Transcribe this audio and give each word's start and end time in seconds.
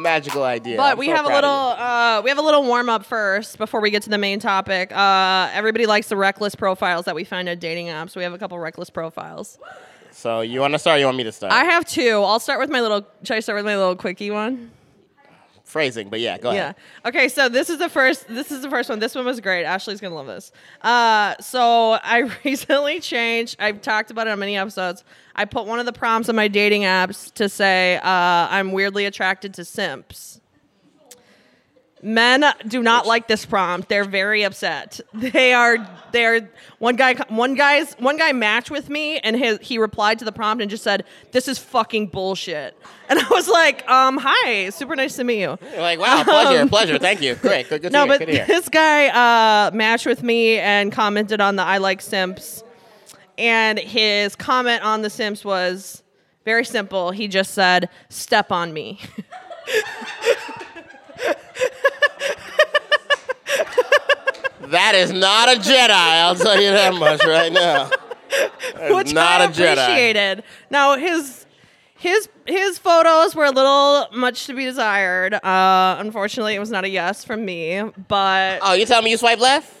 magical 0.00 0.42
idea. 0.42 0.76
But 0.76 0.92
I'm 0.92 0.98
we 0.98 1.06
so 1.06 1.14
have 1.14 1.24
a 1.26 1.28
little 1.28 1.50
uh, 1.50 2.20
we 2.24 2.30
have 2.30 2.38
a 2.38 2.42
little 2.42 2.64
warm 2.64 2.88
up 2.88 3.04
first 3.04 3.58
before 3.58 3.80
we 3.80 3.90
get 3.90 4.02
to 4.04 4.10
the 4.10 4.18
main 4.18 4.40
topic. 4.40 4.92
Uh, 4.92 5.50
everybody 5.52 5.86
likes 5.86 6.08
the 6.08 6.16
reckless 6.16 6.54
profiles 6.54 7.04
that 7.04 7.14
we 7.14 7.24
find 7.24 7.48
at 7.48 7.60
dating 7.60 7.86
apps. 7.86 8.16
We 8.16 8.22
have 8.22 8.32
a 8.32 8.38
couple 8.38 8.58
reckless 8.58 8.90
profiles. 8.90 9.58
So 10.12 10.40
you 10.40 10.60
want 10.60 10.72
to 10.74 10.78
start? 10.78 10.96
Or 10.96 11.00
you 11.00 11.06
want 11.06 11.16
me 11.16 11.24
to 11.24 11.32
start? 11.32 11.52
I 11.52 11.64
have 11.64 11.84
two. 11.86 12.22
I'll 12.22 12.40
start 12.40 12.58
with 12.60 12.70
my 12.70 12.80
little. 12.80 13.06
Should 13.22 13.36
I 13.36 13.40
start 13.40 13.56
with 13.56 13.64
my 13.64 13.76
little 13.76 13.96
quickie 13.96 14.30
one? 14.30 14.70
Phrasing, 15.70 16.08
but 16.08 16.20
yeah, 16.20 16.36
go 16.36 16.50
ahead. 16.50 16.74
Yeah. 16.76 17.08
Okay. 17.08 17.28
So 17.28 17.48
this 17.48 17.70
is 17.70 17.78
the 17.78 17.88
first. 17.88 18.26
This 18.28 18.50
is 18.50 18.62
the 18.62 18.68
first 18.68 18.88
one. 18.88 18.98
This 18.98 19.14
one 19.14 19.24
was 19.24 19.40
great. 19.40 19.64
Ashley's 19.64 20.00
gonna 20.00 20.14
love 20.14 20.26
this. 20.26 20.50
Uh, 20.82 21.36
so 21.40 21.92
I 22.02 22.30
recently 22.44 22.98
changed. 22.98 23.56
I've 23.60 23.80
talked 23.80 24.10
about 24.10 24.26
it 24.26 24.30
on 24.30 24.38
many 24.40 24.56
episodes. 24.56 25.04
I 25.36 25.44
put 25.44 25.66
one 25.66 25.78
of 25.78 25.86
the 25.86 25.92
prompts 25.92 26.28
on 26.28 26.36
my 26.36 26.48
dating 26.48 26.82
apps 26.82 27.32
to 27.34 27.48
say 27.48 27.96
uh, 27.98 28.02
I'm 28.04 28.72
weirdly 28.72 29.04
attracted 29.06 29.54
to 29.54 29.64
simps. 29.64 30.40
Men 32.02 32.44
do 32.66 32.82
not 32.82 33.06
like 33.06 33.28
this 33.28 33.44
prompt. 33.44 33.88
They're 33.88 34.04
very 34.04 34.42
upset. 34.42 35.00
They 35.12 35.52
are. 35.52 35.76
They're 36.12 36.50
one 36.78 36.96
guy. 36.96 37.14
One 37.28 37.54
guy's 37.54 37.92
one 37.94 38.16
guy 38.16 38.32
matched 38.32 38.70
with 38.70 38.88
me, 38.88 39.18
and 39.18 39.36
his 39.36 39.58
he 39.60 39.78
replied 39.78 40.18
to 40.20 40.24
the 40.24 40.32
prompt 40.32 40.62
and 40.62 40.70
just 40.70 40.82
said, 40.82 41.04
"This 41.32 41.46
is 41.46 41.58
fucking 41.58 42.08
bullshit." 42.08 42.76
And 43.10 43.18
I 43.18 43.26
was 43.28 43.48
like, 43.48 43.88
"Um, 43.88 44.18
hi, 44.22 44.70
super 44.70 44.94
nice 44.94 45.16
to 45.16 45.24
meet 45.24 45.40
you." 45.40 45.58
You're 45.72 45.80
like, 45.80 45.98
wow, 45.98 46.22
pleasure, 46.22 46.68
pleasure. 46.68 46.96
Thank 46.96 47.20
you. 47.20 47.34
Great. 47.42 47.68
Good, 47.68 47.82
good 47.82 47.92
No, 47.92 48.06
but 48.06 48.20
good 48.20 48.28
this 48.46 48.68
guy 48.68 49.08
uh, 49.08 49.72
matched 49.72 50.06
with 50.06 50.22
me 50.22 50.58
and 50.58 50.92
commented 50.92 51.40
on 51.40 51.56
the 51.56 51.64
I 51.64 51.78
like 51.78 52.00
simps. 52.00 52.62
And 53.36 53.80
his 53.80 54.36
comment 54.36 54.84
on 54.84 55.02
the 55.02 55.10
simps 55.10 55.44
was 55.44 56.04
very 56.44 56.64
simple. 56.64 57.10
He 57.10 57.26
just 57.26 57.52
said, 57.52 57.88
step 58.10 58.52
on 58.52 58.72
me. 58.72 59.00
That 64.68 64.94
is 64.94 65.10
not 65.12 65.48
a 65.48 65.58
Jedi. 65.58 65.90
I'll 65.90 66.36
tell 66.36 66.60
you 66.60 66.70
that 66.70 66.94
much 66.94 67.24
right 67.24 67.52
now. 67.52 67.90
That 68.74 68.90
is 68.92 68.94
which 68.96 69.12
not 69.12 69.40
I 69.40 69.44
a 69.46 69.48
Jedi. 69.48 69.72
appreciated. 69.72 70.44
Now 70.70 70.96
his 70.96 71.46
his 71.96 72.28
his 72.46 72.78
photos 72.78 73.34
were 73.34 73.44
a 73.46 73.50
little 73.50 74.06
much 74.12 74.46
to 74.46 74.54
be 74.54 74.64
desired. 74.64 75.34
Uh, 75.34 75.96
unfortunately, 75.98 76.54
it 76.54 76.60
was 76.60 76.70
not 76.70 76.84
a 76.84 76.88
yes 76.88 77.24
from 77.24 77.44
me. 77.44 77.82
But 78.06 78.60
Oh, 78.62 78.74
you 78.74 78.86
telling 78.86 79.04
me 79.04 79.10
you 79.10 79.16
swipe 79.16 79.40
left? 79.40 79.74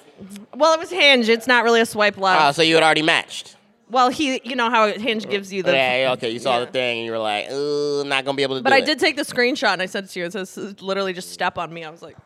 well, 0.56 0.74
it 0.74 0.80
was 0.80 0.90
Hinge. 0.90 1.28
It's 1.28 1.46
not 1.46 1.62
really 1.62 1.80
a 1.80 1.86
swipe 1.86 2.16
left. 2.18 2.42
Oh, 2.44 2.50
so 2.50 2.62
you 2.62 2.74
had 2.74 2.82
already 2.82 3.02
matched. 3.02 3.56
well, 3.88 4.08
he, 4.08 4.40
you 4.42 4.56
know 4.56 4.68
how 4.68 4.88
Hinge 4.92 5.28
gives 5.28 5.52
you 5.52 5.62
the. 5.62 5.70
yeah, 5.72 5.96
yeah, 6.02 6.12
okay. 6.14 6.30
You 6.30 6.40
saw 6.40 6.58
yeah. 6.58 6.64
the 6.64 6.72
thing 6.72 6.98
and 6.98 7.06
you 7.06 7.12
were 7.12 7.18
like, 7.18 7.48
"Ooh, 7.52 8.02
not 8.04 8.24
gonna 8.24 8.34
be 8.36 8.42
able 8.42 8.56
to 8.56 8.62
But 8.64 8.72
I 8.72 8.78
it." 8.78 8.86
did 8.86 8.98
take 8.98 9.14
the 9.14 9.22
screenshot 9.22 9.74
and 9.74 9.80
I 9.82 9.86
sent 9.86 10.06
it 10.06 10.08
to 10.10 10.18
you. 10.18 10.26
It 10.26 10.32
says 10.32 10.82
literally 10.82 11.12
just 11.12 11.30
step 11.32 11.56
on 11.56 11.72
me. 11.72 11.84
I 11.84 11.90
was 11.90 12.02
like, 12.02 12.16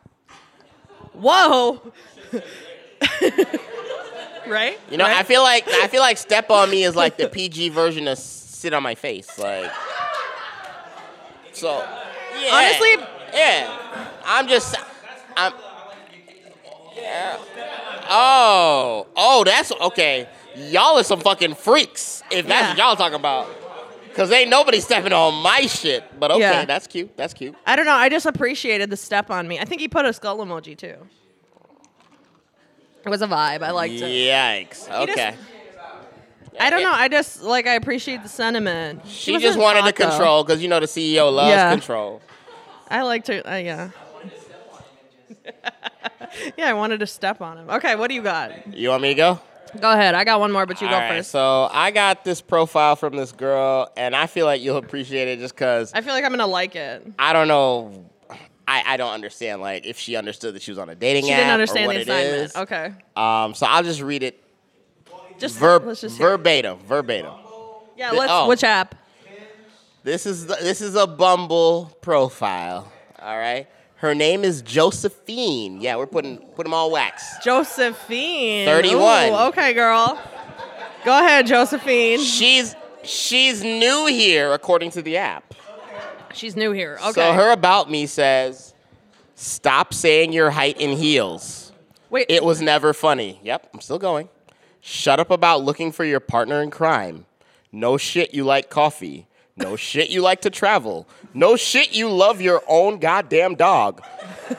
whoa. 1.14 1.80
right? 4.46 4.78
You 4.90 4.96
know, 4.96 5.04
Right? 5.04 5.16
I 5.16 5.22
feel 5.22 5.42
like 5.42 5.66
I 5.68 5.88
feel 5.88 6.00
like 6.00 6.18
step 6.18 6.50
on 6.50 6.70
me 6.70 6.84
is 6.84 6.94
like 6.96 7.16
the 7.16 7.28
PG 7.28 7.70
version 7.70 8.08
of 8.08 8.18
sit 8.18 8.72
on 8.72 8.82
my 8.82 8.94
face, 8.94 9.38
like. 9.38 9.70
So, 11.52 11.76
yeah. 12.40 12.50
Honestly- 12.52 13.06
yeah. 13.32 14.08
I'm 14.24 14.48
just, 14.48 14.76
I'm. 15.36 15.52
Yeah. 16.96 17.38
Oh, 18.08 19.06
oh, 19.16 19.44
that's 19.44 19.72
okay. 19.72 20.28
Y'all 20.56 20.98
are 20.98 21.02
some 21.04 21.20
fucking 21.20 21.54
freaks. 21.54 22.22
If 22.30 22.46
that's 22.46 22.68
what 22.70 22.78
y'all 22.78 22.96
talking 22.96 23.16
about, 23.16 23.48
cause 24.14 24.30
ain't 24.32 24.50
nobody 24.50 24.80
stepping 24.80 25.12
on 25.12 25.42
my 25.42 25.62
shit. 25.62 26.04
But 26.18 26.30
okay, 26.32 26.40
Yeah. 26.40 26.64
that's 26.64 26.86
cute. 26.86 27.16
That's 27.16 27.34
cute. 27.34 27.54
I 27.66 27.76
don't 27.76 27.86
know. 27.86 27.92
I 27.94 28.08
just 28.08 28.26
appreciated 28.26 28.90
the 28.90 28.96
step 28.96 29.30
on 29.30 29.46
me. 29.48 29.58
I 29.58 29.64
think 29.64 29.80
he 29.80 29.88
put 29.88 30.04
a 30.06 30.12
skull 30.12 30.38
emoji 30.38 30.76
too. 30.76 30.96
It 33.04 33.08
was 33.10 33.20
a 33.22 33.26
vibe. 33.26 33.62
I 33.62 33.70
liked 33.72 33.94
it. 33.94 34.02
Yikes. 34.02 34.88
Okay. 35.08 35.34
I 36.58 36.70
don't 36.70 36.82
know. 36.82 36.92
I 36.92 37.08
just 37.08 37.42
like 37.42 37.66
I 37.66 37.74
appreciate 37.74 38.22
the 38.22 38.28
sentiment. 38.28 39.02
She 39.06 39.32
wasn't 39.32 39.48
just 39.50 39.58
wanted 39.58 39.80
to 39.80 39.84
hot, 39.86 39.96
though. 39.96 40.08
control 40.10 40.44
because 40.44 40.62
you 40.62 40.68
know 40.68 40.78
the 40.80 40.86
CEO 40.86 41.30
loves 41.32 41.50
Yeah. 41.50 41.70
control. 41.72 42.22
I 42.88 43.02
like 43.02 43.24
to. 43.24 43.52
Uh, 43.52 43.56
yeah. 43.56 43.90
yeah, 46.56 46.68
I 46.70 46.72
wanted 46.74 47.00
to 47.00 47.06
step 47.06 47.40
on 47.40 47.58
him. 47.58 47.70
Okay, 47.70 47.96
what 47.96 48.08
do 48.08 48.14
you 48.14 48.22
got? 48.22 48.72
You 48.74 48.90
want 48.90 49.02
me 49.02 49.08
to 49.08 49.14
go? 49.14 49.40
Go 49.80 49.90
ahead. 49.92 50.14
I 50.14 50.24
got 50.24 50.40
one 50.40 50.52
more, 50.52 50.66
but 50.66 50.80
you 50.80 50.86
All 50.86 50.92
go 50.94 50.98
right, 50.98 51.16
first. 51.18 51.30
So 51.30 51.68
I 51.70 51.90
got 51.90 52.24
this 52.24 52.40
profile 52.40 52.96
from 52.96 53.16
this 53.16 53.32
girl, 53.32 53.90
and 53.96 54.14
I 54.14 54.26
feel 54.26 54.46
like 54.46 54.60
you'll 54.62 54.76
appreciate 54.76 55.28
it 55.28 55.38
just 55.38 55.54
because 55.54 55.92
I 55.92 56.00
feel 56.00 56.12
like 56.14 56.24
I'm 56.24 56.30
gonna 56.30 56.46
like 56.46 56.76
it. 56.76 57.06
I 57.18 57.32
don't 57.32 57.48
know. 57.48 58.10
I, 58.66 58.82
I 58.86 58.96
don't 58.96 59.12
understand 59.12 59.60
like 59.60 59.84
if 59.84 59.98
she 59.98 60.16
understood 60.16 60.54
that 60.54 60.62
she 60.62 60.70
was 60.70 60.78
on 60.78 60.88
a 60.88 60.94
dating 60.94 61.24
She 61.26 61.32
app 61.32 61.38
didn't 61.38 61.50
or 61.50 61.52
understand 61.54 61.86
what 61.86 61.96
the 61.96 62.00
assignment. 62.02 62.42
is. 62.44 62.56
Okay. 62.56 62.92
Um, 63.14 63.54
so 63.54 63.66
I'll 63.66 63.82
just 63.82 64.00
read 64.00 64.22
it 64.22 64.42
Just 65.38 65.58
verb 65.58 65.84
let's 65.84 66.00
just 66.00 66.16
hear 66.16 66.28
it. 66.28 66.30
verbatim, 66.38 66.78
verbatim. 66.78 67.32
Yeah, 67.96 68.10
The- 68.10 68.16
let's. 68.16 68.32
oh. 68.32 68.48
Which 68.48 68.64
app? 68.64 68.94
This 70.02 70.24
is 70.26 70.46
the, 70.46 70.56
this 70.60 70.80
is 70.80 70.94
a 70.96 71.06
Bumble 71.06 71.96
profile. 72.00 72.90
All 73.20 73.38
right. 73.38 73.66
Her 74.04 74.14
name 74.14 74.44
is 74.44 74.60
Josephine. 74.60 75.80
Yeah, 75.80 75.96
we're 75.96 76.06
putting 76.06 76.36
put 76.36 76.64
them 76.64 76.74
all 76.74 76.90
wax. 76.90 77.38
Josephine. 77.42 78.66
31. 78.66 79.00
Ooh, 79.00 79.34
okay, 79.48 79.72
girl. 79.72 80.20
Go 81.06 81.18
ahead, 81.18 81.46
Josephine. 81.46 82.20
She's 82.20 82.76
she's 83.02 83.64
new 83.64 84.04
here 84.04 84.52
according 84.52 84.90
to 84.90 85.00
the 85.00 85.16
app. 85.16 85.54
She's 86.34 86.54
new 86.54 86.72
here. 86.72 86.98
Okay. 87.00 87.12
So 87.12 87.32
her 87.32 87.50
about 87.50 87.90
me 87.90 88.04
says, 88.04 88.74
"Stop 89.36 89.94
saying 89.94 90.34
your 90.34 90.50
height 90.50 90.78
in 90.78 90.98
heels. 90.98 91.72
Wait. 92.10 92.26
It 92.28 92.44
was 92.44 92.60
never 92.60 92.92
funny." 92.92 93.40
Yep, 93.42 93.70
I'm 93.72 93.80
still 93.80 93.98
going. 93.98 94.28
Shut 94.82 95.18
up 95.18 95.30
about 95.30 95.62
looking 95.62 95.92
for 95.92 96.04
your 96.04 96.20
partner 96.20 96.60
in 96.60 96.70
crime. 96.70 97.24
No 97.72 97.96
shit, 97.96 98.34
you 98.34 98.44
like 98.44 98.68
coffee. 98.68 99.28
No 99.56 99.76
shit, 99.76 100.10
you 100.10 100.20
like 100.20 100.40
to 100.42 100.50
travel. 100.50 101.06
No 101.32 101.56
shit, 101.56 101.94
you 101.94 102.08
love 102.08 102.40
your 102.40 102.62
own 102.66 102.98
goddamn 102.98 103.54
dog. 103.54 104.04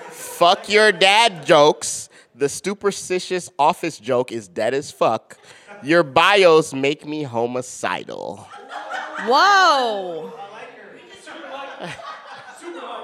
fuck 0.09 0.69
your 0.69 0.91
dad 0.91 1.45
jokes. 1.45 2.09
The 2.33 2.47
superstitious 2.50 3.50
office 3.59 3.97
joke 3.97 4.31
is 4.31 4.47
dead 4.47 4.73
as 4.73 4.91
fuck. 4.91 5.38
Your 5.83 6.03
bios 6.03 6.73
make 6.73 7.06
me 7.06 7.23
homicidal. 7.23 8.47
Whoa. 9.25 10.31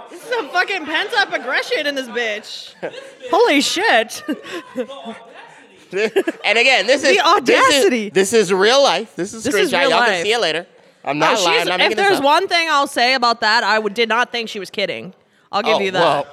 This 0.10 0.22
is 0.24 0.30
some 0.30 0.50
fucking 0.50 0.86
pent 0.86 1.14
up 1.18 1.34
aggression 1.34 1.88
in 1.88 1.96
this 1.96 2.08
bitch. 2.08 2.74
Holy 3.30 3.62
shit. 3.62 4.24
and 6.46 6.58
again, 6.58 6.88
this 6.88 7.04
is 7.04 7.18
The 7.18 7.22
audacity. 7.26 8.10
This 8.10 8.34
is, 8.34 8.40
this 8.40 8.50
is 8.50 8.54
real 8.54 8.82
life. 8.82 9.16
This 9.16 9.34
is 9.34 9.44
This 9.44 9.54
screenshot. 9.56 9.60
is 9.62 9.74
real 9.74 9.90
Y'all 9.90 10.00
life. 10.00 10.10
can 10.10 10.24
see 10.24 10.32
it 10.34 10.40
later. 10.42 10.68
I'm 11.04 11.18
not 11.20 11.38
Oh, 11.40 11.44
lying. 11.46 11.70
I'm 11.70 11.82
if 11.82 11.96
there's 11.96 12.18
up. 12.18 12.24
one 12.24 12.48
thing 12.48 12.68
I'll 12.70 12.88
say 12.88 13.14
about 13.16 13.42
that, 13.42 13.64
I 13.64 13.80
would, 13.80 13.94
did 13.94 14.08
not 14.10 14.32
think 14.32 14.50
she 14.50 14.60
was 14.60 14.70
kidding. 14.70 15.14
I'll 15.52 15.64
give 15.64 15.78
Oh, 15.78 15.80
you 15.80 15.92
that. 15.92 16.28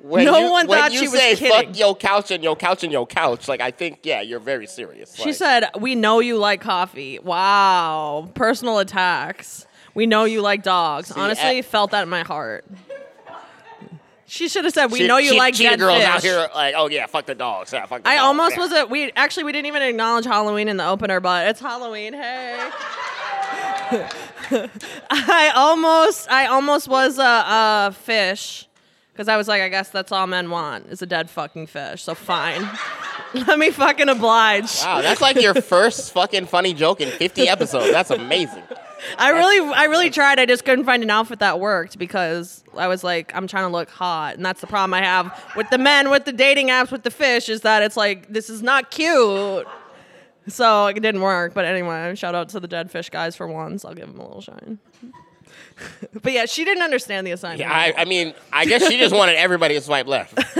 well, 0.00 0.24
No 0.24 0.38
you, 0.46 0.50
one 0.50 0.66
thought 0.66 0.92
she 0.92 1.08
was 1.08 1.12
say 1.18 1.36
kidding. 1.36 1.50
fuck 1.72 1.78
your 1.78 1.94
couch 1.96 2.30
and 2.30 2.42
your 2.44 2.56
couch 2.56 2.82
and 2.84 2.92
your 2.92 3.06
couch, 3.06 3.48
like 3.48 3.60
I 3.60 3.70
think, 3.70 4.00
yeah, 4.02 4.20
you're 4.20 4.40
very 4.40 4.66
serious. 4.66 5.14
She 5.14 5.26
Like, 5.26 5.34
said, 5.34 5.64
"We 5.78 5.94
know 5.94 6.20
you 6.20 6.36
like 6.36 6.60
coffee." 6.60 7.18
Wow, 7.20 8.30
personal 8.34 8.78
attacks. 8.78 9.66
We 9.94 10.04
know 10.06 10.24
you 10.24 10.42
like 10.42 10.62
dogs. 10.62 11.08
See, 11.08 11.18
Honestly, 11.20 11.58
eh. 11.58 11.62
felt 11.62 11.92
that 11.92 12.02
in 12.02 12.08
my 12.08 12.22
heart. 12.22 12.64
She 14.28 14.48
should 14.48 14.64
have 14.64 14.74
said, 14.74 14.90
"We 14.90 14.98
che- 15.00 15.06
know 15.06 15.18
you 15.18 15.32
che- 15.32 15.38
like 15.38 15.56
dead 15.56 15.78
girls 15.78 15.98
fish." 15.98 16.06
out 16.06 16.22
here 16.22 16.48
like, 16.54 16.74
oh 16.76 16.88
yeah, 16.88 17.06
fuck 17.06 17.26
the 17.26 17.34
dogs. 17.36 17.72
Yeah, 17.72 17.86
fuck 17.86 18.02
the 18.02 18.08
I 18.08 18.16
dogs. 18.16 18.24
almost 18.24 18.56
yeah. 18.56 18.60
was 18.62 18.72
a 18.72 18.86
we 18.86 19.12
actually 19.12 19.44
we 19.44 19.52
didn't 19.52 19.66
even 19.66 19.82
acknowledge 19.82 20.24
Halloween 20.24 20.66
in 20.68 20.76
the 20.76 20.86
opener, 20.86 21.20
but 21.20 21.46
it's 21.46 21.60
Halloween. 21.60 22.12
Hey. 22.12 22.58
I 25.10 25.52
almost 25.54 26.30
I 26.30 26.46
almost 26.46 26.88
was 26.88 27.18
a, 27.18 27.22
a 27.22 27.92
fish 27.92 28.68
because 29.12 29.28
I 29.28 29.36
was 29.36 29.48
like, 29.48 29.62
I 29.62 29.68
guess 29.68 29.88
that's 29.90 30.12
all 30.12 30.26
men 30.26 30.50
want 30.50 30.86
is 30.86 31.02
a 31.02 31.06
dead 31.06 31.30
fucking 31.30 31.68
fish. 31.68 32.02
So 32.02 32.14
fine, 32.14 32.68
let 33.34 33.58
me 33.58 33.70
fucking 33.70 34.08
oblige. 34.08 34.82
Wow, 34.82 35.02
that's 35.02 35.20
like 35.20 35.40
your 35.40 35.54
first 35.62 36.12
fucking 36.12 36.46
funny 36.46 36.74
joke 36.74 37.00
in 37.00 37.10
50 37.10 37.48
episodes. 37.48 37.92
That's 37.92 38.10
amazing. 38.10 38.62
I 39.18 39.30
really, 39.30 39.74
I 39.74 39.84
really 39.84 40.10
tried. 40.10 40.38
I 40.38 40.46
just 40.46 40.64
couldn't 40.64 40.84
find 40.84 41.02
an 41.02 41.10
outfit 41.10 41.38
that 41.38 41.60
worked 41.60 41.98
because 41.98 42.64
I 42.76 42.88
was 42.88 43.04
like, 43.04 43.30
I'm 43.34 43.46
trying 43.46 43.68
to 43.68 43.72
look 43.72 43.88
hot, 43.88 44.36
and 44.36 44.44
that's 44.44 44.60
the 44.60 44.66
problem 44.66 44.94
I 44.94 45.02
have 45.02 45.52
with 45.54 45.68
the 45.70 45.78
men, 45.78 46.10
with 46.10 46.24
the 46.24 46.32
dating 46.32 46.68
apps, 46.68 46.90
with 46.90 47.02
the 47.02 47.10
fish, 47.10 47.48
is 47.48 47.60
that 47.60 47.82
it's 47.82 47.96
like 47.96 48.28
this 48.28 48.50
is 48.50 48.62
not 48.62 48.90
cute. 48.90 49.66
So 50.48 50.86
it 50.86 50.94
didn't 51.00 51.20
work. 51.20 51.54
But 51.54 51.64
anyway, 51.64 52.14
shout 52.14 52.34
out 52.34 52.48
to 52.50 52.60
the 52.60 52.68
dead 52.68 52.90
fish 52.90 53.10
guys 53.10 53.36
for 53.36 53.46
once. 53.46 53.84
I'll 53.84 53.94
give 53.94 54.08
them 54.08 54.20
a 54.20 54.26
little 54.26 54.40
shine. 54.40 54.78
but 56.22 56.32
yeah, 56.32 56.46
she 56.46 56.64
didn't 56.64 56.82
understand 56.82 57.26
the 57.26 57.32
assignment. 57.32 57.60
Yeah, 57.60 57.72
I, 57.72 57.92
I 57.98 58.04
mean, 58.04 58.34
I 58.52 58.64
guess 58.64 58.86
she 58.88 58.98
just 58.98 59.14
wanted 59.14 59.36
everybody 59.36 59.74
to 59.74 59.80
swipe 59.80 60.06
left. 60.06 60.38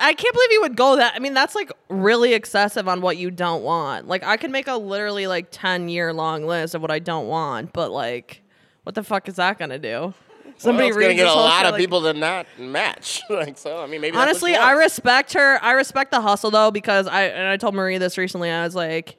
I 0.00 0.12
can't 0.14 0.34
believe 0.34 0.52
you 0.52 0.60
would 0.62 0.76
go 0.76 0.96
that. 0.96 1.12
I 1.14 1.18
mean, 1.18 1.34
that's 1.34 1.54
like 1.54 1.70
really 1.88 2.32
excessive 2.34 2.88
on 2.88 3.00
what 3.00 3.16
you 3.16 3.30
don't 3.30 3.62
want. 3.62 4.08
Like, 4.08 4.24
I 4.24 4.36
can 4.36 4.50
make 4.52 4.66
a 4.68 4.76
literally 4.76 5.26
like 5.26 5.48
10 5.50 5.88
year 5.88 6.12
long 6.12 6.46
list 6.46 6.74
of 6.74 6.82
what 6.82 6.90
I 6.90 6.98
don't 6.98 7.28
want, 7.28 7.72
but 7.72 7.90
like, 7.90 8.42
What 8.84 8.94
the 8.94 9.02
fuck 9.04 9.28
is 9.28 9.36
that 9.36 9.58
gonna 9.58 9.78
do? 9.78 10.14
Somebody 10.60 10.90
well, 10.90 11.00
gonna 11.00 11.14
get 11.14 11.26
a 11.26 11.32
lot 11.32 11.64
of 11.64 11.72
like, 11.72 11.80
people 11.80 12.02
to 12.02 12.12
not 12.12 12.46
match. 12.58 13.22
like 13.30 13.56
so, 13.56 13.82
I 13.82 13.86
mean, 13.86 14.02
maybe 14.02 14.14
honestly, 14.14 14.54
I 14.54 14.72
respect 14.72 15.32
her. 15.32 15.58
I 15.62 15.72
respect 15.72 16.10
the 16.10 16.20
hustle 16.20 16.50
though 16.50 16.70
because 16.70 17.06
I 17.06 17.22
and 17.22 17.48
I 17.48 17.56
told 17.56 17.74
Marie 17.74 17.96
this 17.96 18.18
recently. 18.18 18.50
I 18.50 18.62
was 18.62 18.74
like, 18.74 19.16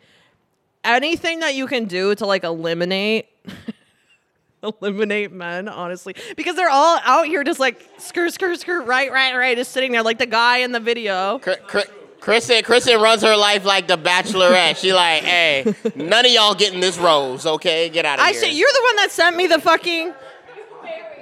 anything 0.84 1.40
that 1.40 1.56
you 1.56 1.66
can 1.66 1.86
do 1.86 2.14
to 2.14 2.28
like 2.28 2.44
eliminate. 2.44 3.28
eliminate 4.64 5.32
men, 5.32 5.68
honestly, 5.68 6.16
because 6.38 6.56
they're 6.56 6.70
all 6.70 7.00
out 7.04 7.26
here 7.26 7.44
just 7.44 7.60
like 7.60 7.90
skirt, 7.98 8.32
skirt, 8.32 8.60
skirt, 8.60 8.86
right, 8.86 9.12
right, 9.12 9.36
right, 9.36 9.58
just 9.58 9.72
sitting 9.72 9.92
there 9.92 10.04
like 10.04 10.20
the 10.20 10.28
guy 10.28 10.58
in 10.58 10.72
the 10.72 10.80
video. 10.80 11.40
Kristen, 12.20 12.64
Kristen 12.64 13.02
runs 13.02 13.24
her 13.24 13.36
life 13.36 13.66
like 13.66 13.88
the 13.88 13.98
Bachelorette. 13.98 14.78
she 14.78 14.94
like, 14.94 15.24
hey, 15.24 15.74
none 15.96 16.24
of 16.24 16.32
y'all 16.32 16.54
getting 16.54 16.80
this 16.80 17.00
rose, 17.00 17.48
okay? 17.48 17.90
Get 17.90 18.06
out 18.06 18.20
of 18.20 18.26
I 18.26 18.30
here. 18.30 18.38
I 18.38 18.46
said, 18.46 18.54
you're 18.54 18.70
the 18.72 18.82
one 18.84 18.96
that 18.98 19.10
sent 19.10 19.36
me 19.36 19.48
the 19.48 19.60
fucking. 19.60 20.14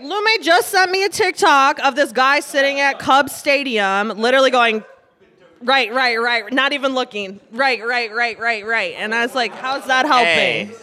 Lume 0.01 0.41
just 0.41 0.69
sent 0.69 0.91
me 0.91 1.03
a 1.03 1.09
TikTok 1.09 1.79
of 1.79 1.95
this 1.95 2.11
guy 2.11 2.39
sitting 2.39 2.79
at 2.79 2.99
Cubs 2.99 3.33
Stadium, 3.33 4.09
literally 4.09 4.51
going, 4.51 4.83
right, 5.61 5.93
right, 5.93 6.17
right, 6.17 6.51
not 6.53 6.73
even 6.73 6.93
looking, 6.93 7.39
right, 7.51 7.83
right, 7.85 8.13
right, 8.13 8.39
right, 8.39 8.65
right. 8.65 8.95
And 8.97 9.13
I 9.13 9.25
was 9.25 9.35
like, 9.35 9.53
how's 9.53 9.85
that 9.87 10.05
helping? 10.05 10.75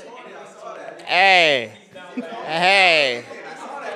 Hey, 1.04 1.72
hey, 2.14 2.24
hey. 2.44 3.24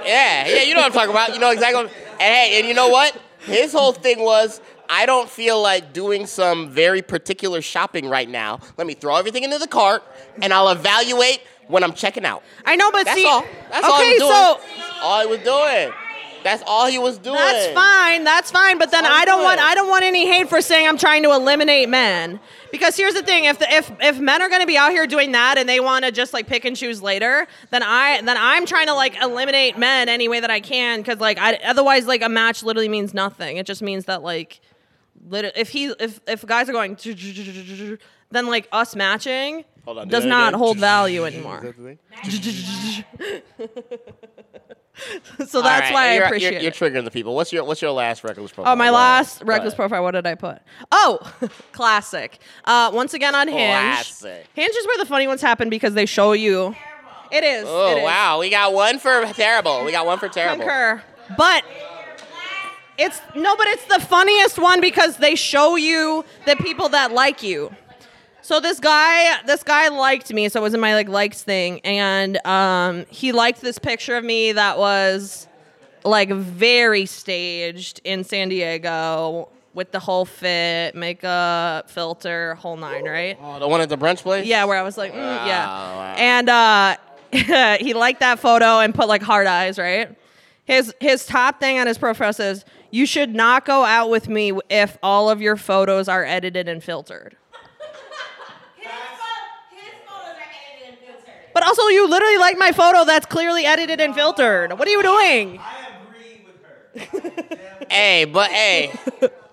yeah, 0.04 0.46
yeah, 0.46 0.62
you 0.62 0.74
know 0.74 0.80
what 0.80 0.86
I'm 0.86 0.92
talking 0.92 1.10
about. 1.10 1.34
You 1.34 1.40
know 1.40 1.50
exactly. 1.50 1.84
What, 1.84 1.92
and 2.12 2.34
hey, 2.34 2.58
and 2.58 2.68
you 2.68 2.74
know 2.74 2.88
what? 2.88 3.18
His 3.40 3.72
whole 3.72 3.92
thing 3.92 4.20
was 4.20 4.60
I 4.90 5.06
don't 5.06 5.30
feel 5.30 5.62
like 5.62 5.92
doing 5.92 6.26
some 6.26 6.68
very 6.68 7.00
particular 7.00 7.62
shopping 7.62 8.08
right 8.08 8.28
now. 8.28 8.58
Let 8.76 8.88
me 8.88 8.94
throw 8.94 9.16
everything 9.16 9.44
into 9.44 9.58
the 9.58 9.68
cart 9.68 10.02
and 10.42 10.52
I'll 10.52 10.68
evaluate 10.68 11.40
when 11.68 11.84
I'm 11.84 11.92
checking 11.92 12.24
out. 12.24 12.42
I 12.64 12.74
know, 12.74 12.90
but 12.90 13.04
That's 13.04 13.16
see, 13.16 13.24
all. 13.24 13.44
That's 13.70 13.86
okay, 13.86 13.92
all 13.92 14.02
he 14.02 14.10
was 14.10 14.18
doing. 14.18 14.32
so 14.32 15.02
all 15.02 15.20
he 15.20 15.26
was 15.28 15.38
doing. 15.40 15.92
That's 16.42 16.62
all 16.66 16.86
he 16.86 16.98
was 16.98 17.18
doing. 17.18 17.36
That's 17.36 17.74
fine. 17.74 18.24
That's 18.24 18.50
fine. 18.50 18.78
But 18.78 18.90
then 18.90 19.04
I 19.04 19.24
don't 19.24 19.42
want 19.42 19.60
I 19.60 19.74
don't 19.74 19.88
want 19.88 20.04
any 20.04 20.26
hate 20.26 20.48
for 20.48 20.60
saying 20.60 20.88
I'm 20.88 20.98
trying 20.98 21.22
to 21.24 21.30
eliminate 21.32 21.88
men. 21.88 22.40
Because 22.72 22.96
here's 22.96 23.14
the 23.14 23.22
thing: 23.22 23.44
if 23.44 23.58
the, 23.58 23.72
if 23.72 23.92
if 24.00 24.18
men 24.18 24.40
are 24.40 24.48
going 24.48 24.60
to 24.60 24.66
be 24.66 24.78
out 24.78 24.90
here 24.90 25.06
doing 25.06 25.32
that 25.32 25.58
and 25.58 25.68
they 25.68 25.80
want 25.80 26.04
to 26.04 26.12
just 26.12 26.32
like 26.32 26.46
pick 26.46 26.64
and 26.64 26.76
choose 26.76 27.02
later, 27.02 27.46
then 27.70 27.82
I 27.82 28.22
then 28.22 28.36
I'm 28.38 28.64
trying 28.66 28.86
to 28.86 28.94
like 28.94 29.20
eliminate 29.20 29.76
men 29.76 30.08
any 30.08 30.28
way 30.28 30.40
that 30.40 30.50
I 30.50 30.60
can. 30.60 31.00
Because 31.00 31.20
like 31.20 31.38
I 31.38 31.56
otherwise 31.64 32.06
like 32.06 32.22
a 32.22 32.28
match 32.28 32.62
literally 32.62 32.88
means 32.88 33.12
nothing. 33.12 33.56
It 33.56 33.66
just 33.66 33.82
means 33.82 34.06
that 34.06 34.22
like, 34.22 34.60
if 35.30 35.68
he 35.68 35.92
if 35.98 36.20
if 36.26 36.46
guys 36.46 36.68
are 36.68 36.72
going, 36.72 36.96
then 38.30 38.46
like 38.46 38.68
us 38.72 38.96
matching 38.96 39.64
on, 39.86 40.08
does 40.08 40.24
not 40.24 40.54
hold 40.54 40.78
value 40.78 41.24
anymore. 41.24 41.62
so 45.46 45.62
that's 45.62 45.90
right. 45.90 45.92
why 45.92 46.14
you're, 46.14 46.24
I 46.24 46.26
appreciate 46.26 46.52
you're, 46.54 46.62
you're, 46.62 46.72
triggering 46.72 47.04
the 47.04 47.10
people. 47.10 47.34
What's 47.34 47.52
your 47.52 47.64
What's 47.64 47.82
your 47.82 47.92
last 47.92 48.24
reckless 48.24 48.52
profile? 48.52 48.72
Oh, 48.72 48.76
my 48.76 48.90
last 48.90 49.42
reckless 49.42 49.74
profile. 49.74 50.02
What 50.02 50.12
did 50.12 50.26
I 50.26 50.34
put? 50.34 50.58
Oh, 50.92 51.18
classic. 51.72 52.38
Uh, 52.64 52.90
once 52.92 53.14
again 53.14 53.34
on 53.34 53.48
Hinge. 53.48 53.58
Classic. 53.58 54.46
Hinge 54.54 54.74
is 54.74 54.86
where 54.86 54.98
the 54.98 55.06
funny 55.06 55.26
ones 55.26 55.40
happen 55.40 55.70
because 55.70 55.94
they 55.94 56.06
show 56.06 56.32
you. 56.32 56.74
It 57.32 57.44
is. 57.44 57.64
Oh 57.68 57.96
it 57.96 57.98
is. 57.98 58.04
wow, 58.04 58.40
we 58.40 58.50
got 58.50 58.72
one 58.72 58.98
for 58.98 59.24
terrible. 59.34 59.84
We 59.84 59.92
got 59.92 60.04
one 60.04 60.18
for 60.18 60.28
terrible. 60.28 60.64
Concur. 60.64 61.02
But 61.36 61.64
it's 63.00 63.20
no, 63.34 63.56
but 63.56 63.66
it's 63.68 63.84
the 63.86 64.00
funniest 64.00 64.58
one 64.58 64.80
because 64.80 65.16
they 65.16 65.34
show 65.34 65.76
you 65.76 66.24
the 66.46 66.56
people 66.56 66.90
that 66.90 67.12
like 67.12 67.42
you. 67.42 67.74
So 68.42 68.60
this 68.60 68.80
guy, 68.80 69.42
this 69.46 69.62
guy 69.62 69.88
liked 69.88 70.32
me, 70.32 70.48
so 70.48 70.60
it 70.60 70.62
was 70.62 70.74
in 70.74 70.80
my 70.80 70.94
like 70.94 71.08
likes 71.08 71.42
thing, 71.42 71.80
and 71.80 72.44
um, 72.46 73.06
he 73.08 73.32
liked 73.32 73.60
this 73.60 73.78
picture 73.78 74.16
of 74.16 74.24
me 74.24 74.52
that 74.52 74.78
was 74.78 75.46
like 76.04 76.30
very 76.30 77.06
staged 77.06 78.00
in 78.04 78.24
San 78.24 78.48
Diego 78.48 79.48
with 79.72 79.92
the 79.92 80.00
whole 80.00 80.24
fit, 80.24 80.94
makeup, 80.94 81.90
filter, 81.90 82.54
whole 82.56 82.76
nine, 82.76 83.04
right? 83.04 83.38
Oh, 83.40 83.58
the 83.58 83.68
one 83.68 83.80
at 83.80 83.88
the 83.88 83.96
brunch 83.98 84.22
place? 84.22 84.46
Yeah, 84.46 84.64
where 84.64 84.76
I 84.76 84.82
was 84.82 84.98
like, 84.98 85.12
mm, 85.12 85.16
yeah. 85.16 85.66
Wow. 85.66 86.14
And 86.16 86.48
uh, 86.48 86.96
he 87.78 87.94
liked 87.94 88.20
that 88.20 88.40
photo 88.40 88.80
and 88.80 88.94
put 88.94 89.08
like 89.08 89.22
hard 89.22 89.46
eyes, 89.46 89.78
right? 89.78 90.16
His 90.64 90.94
his 91.00 91.26
top 91.26 91.60
thing 91.60 91.78
on 91.78 91.86
his 91.86 91.98
profile 91.98 92.32
says, 92.32 92.64
"You 92.90 93.06
should 93.06 93.34
not 93.34 93.64
go 93.64 93.84
out 93.84 94.10
with 94.10 94.28
me 94.28 94.52
if 94.68 94.98
all 95.02 95.30
of 95.30 95.40
your 95.40 95.56
photos 95.56 96.08
are 96.08 96.24
edited 96.24 96.68
and 96.68 96.82
filtered." 96.82 97.36
But 101.52 101.66
also, 101.66 101.88
you 101.88 102.08
literally 102.08 102.38
like 102.38 102.58
my 102.58 102.72
photo 102.72 103.04
that's 103.04 103.26
clearly 103.26 103.64
edited 103.64 104.00
and 104.00 104.14
filtered. 104.14 104.78
What 104.78 104.86
are 104.86 104.90
you 104.90 105.02
doing? 105.02 105.58
I 105.58 105.88
agree 106.06 106.46
with 106.46 107.50
her. 107.50 107.86
hey, 107.90 108.24
but 108.24 108.50
hey, 108.50 108.92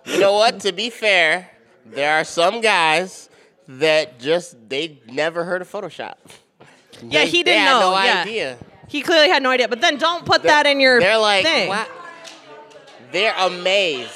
you 0.05 0.19
know 0.19 0.33
what? 0.33 0.59
To 0.61 0.71
be 0.71 0.89
fair, 0.89 1.49
there 1.85 2.19
are 2.19 2.23
some 2.23 2.61
guys 2.61 3.29
that 3.67 4.19
just 4.19 4.69
they 4.69 4.99
never 5.07 5.43
heard 5.43 5.61
of 5.61 5.71
Photoshop. 5.71 6.15
Yeah, 7.01 7.25
he 7.25 7.43
didn't 7.43 7.65
know. 7.65 7.91
no 7.91 8.03
yeah. 8.03 8.21
idea. 8.21 8.57
He 8.87 9.01
clearly 9.01 9.29
had 9.29 9.43
no 9.43 9.49
idea. 9.49 9.67
But 9.67 9.81
then 9.81 9.97
don't 9.97 10.25
put 10.25 10.43
they're, 10.43 10.51
that 10.51 10.65
in 10.65 10.79
your 10.79 10.99
they're 10.99 11.17
like, 11.17 11.43
thing. 11.43 11.69
What? 11.69 11.89
They're 13.11 13.35
amazed. 13.37 14.11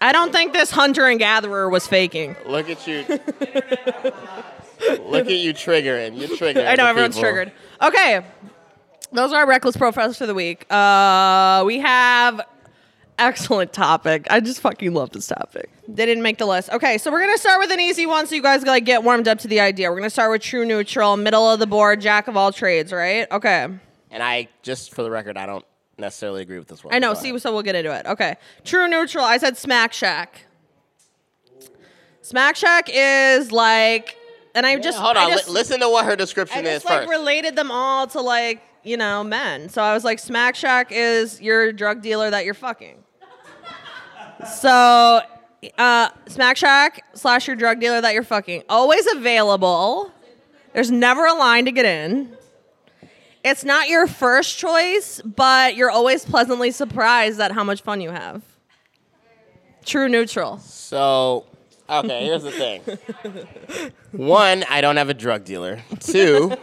I 0.00 0.12
don't 0.12 0.30
think 0.30 0.52
this 0.52 0.70
hunter 0.70 1.06
and 1.06 1.18
gatherer 1.18 1.70
was 1.70 1.86
faking. 1.86 2.36
Look 2.46 2.68
at 2.68 2.86
you. 2.86 3.04
Look 3.08 3.20
at 5.26 5.32
you 5.32 5.54
triggering. 5.54 6.18
You're 6.18 6.36
triggering. 6.36 6.68
I 6.68 6.74
know 6.74 6.86
everyone's 6.86 7.16
people. 7.16 7.30
triggered. 7.30 7.52
Okay. 7.82 8.24
Those 9.12 9.32
are 9.32 9.40
our 9.40 9.46
reckless 9.46 9.76
profiles 9.76 10.18
for 10.18 10.26
the 10.26 10.34
week. 10.34 10.70
Uh, 10.70 11.62
we 11.64 11.78
have 11.78 12.42
excellent 13.18 13.72
topic. 13.72 14.26
I 14.30 14.40
just 14.40 14.60
fucking 14.60 14.92
love 14.92 15.10
this 15.10 15.28
topic. 15.28 15.70
They 15.88 16.04
didn't 16.04 16.22
make 16.22 16.36
the 16.38 16.46
list. 16.46 16.68
Okay, 16.70 16.98
so 16.98 17.10
we're 17.10 17.20
gonna 17.20 17.38
start 17.38 17.60
with 17.60 17.70
an 17.70 17.80
easy 17.80 18.04
one, 18.04 18.26
so 18.26 18.34
you 18.34 18.42
guys 18.42 18.64
like 18.64 18.84
get 18.84 19.02
warmed 19.02 19.28
up 19.28 19.38
to 19.38 19.48
the 19.48 19.60
idea. 19.60 19.90
We're 19.90 19.96
gonna 19.96 20.10
start 20.10 20.30
with 20.30 20.42
true 20.42 20.66
neutral, 20.66 21.16
middle 21.16 21.50
of 21.50 21.58
the 21.58 21.66
board, 21.66 22.02
jack 22.02 22.28
of 22.28 22.36
all 22.36 22.52
trades, 22.52 22.92
right? 22.92 23.26
Okay. 23.30 23.68
And 24.10 24.22
I 24.22 24.48
just 24.62 24.94
for 24.94 25.02
the 25.02 25.10
record, 25.10 25.36
I 25.36 25.46
don't 25.46 25.64
necessarily 25.98 26.42
agree 26.42 26.58
with 26.58 26.68
this 26.68 26.84
one. 26.84 26.94
I 26.94 26.98
know. 26.98 27.14
See, 27.14 27.36
so 27.38 27.52
we'll 27.52 27.62
get 27.62 27.74
into 27.74 27.92
it. 27.92 28.06
Okay. 28.06 28.36
True 28.64 28.88
neutral. 28.88 29.24
I 29.24 29.38
said 29.38 29.56
Smack 29.56 29.92
Shack. 29.92 30.42
Smack 32.22 32.56
Shack 32.56 32.90
is 32.92 33.52
like, 33.52 34.16
and 34.54 34.66
I 34.66 34.72
yeah, 34.72 34.78
just 34.78 34.98
hold 34.98 35.16
on. 35.16 35.30
Just, 35.30 35.48
listen 35.48 35.80
to 35.80 35.88
what 35.88 36.06
her 36.06 36.16
description 36.16 36.66
I 36.66 36.70
is 36.70 36.82
just, 36.82 36.86
like, 36.86 37.00
first. 37.00 37.10
related 37.10 37.56
them 37.56 37.70
all 37.70 38.06
to 38.08 38.20
like 38.20 38.62
you 38.82 38.96
know 38.96 39.22
men. 39.22 39.68
So 39.68 39.82
I 39.82 39.94
was 39.94 40.04
like, 40.04 40.18
Smack 40.18 40.56
Shack 40.56 40.88
is 40.90 41.40
your 41.40 41.72
drug 41.72 42.02
dealer 42.02 42.30
that 42.30 42.44
you're 42.44 42.54
fucking. 42.54 43.02
so, 44.58 45.20
uh, 45.78 46.08
Smack 46.26 46.56
Shack 46.56 47.04
slash 47.14 47.46
your 47.46 47.56
drug 47.56 47.80
dealer 47.80 48.00
that 48.00 48.14
you're 48.14 48.22
fucking. 48.22 48.64
Always 48.68 49.06
available. 49.14 50.10
There's 50.72 50.90
never 50.90 51.26
a 51.26 51.34
line 51.34 51.64
to 51.64 51.72
get 51.72 51.86
in. 51.86 52.35
It's 53.46 53.64
not 53.64 53.88
your 53.88 54.08
first 54.08 54.58
choice, 54.58 55.20
but 55.24 55.76
you're 55.76 55.90
always 55.90 56.24
pleasantly 56.24 56.72
surprised 56.72 57.40
at 57.40 57.52
how 57.52 57.62
much 57.62 57.80
fun 57.80 58.00
you 58.00 58.10
have. 58.10 58.42
True 59.84 60.08
neutral. 60.08 60.58
So, 60.58 61.44
okay, 61.88 62.24
here's 62.24 62.42
the 62.42 62.50
thing. 62.50 62.82
One, 64.10 64.64
I 64.68 64.80
don't 64.80 64.96
have 64.96 65.10
a 65.10 65.14
drug 65.14 65.44
dealer. 65.44 65.80
Two, 66.00 66.56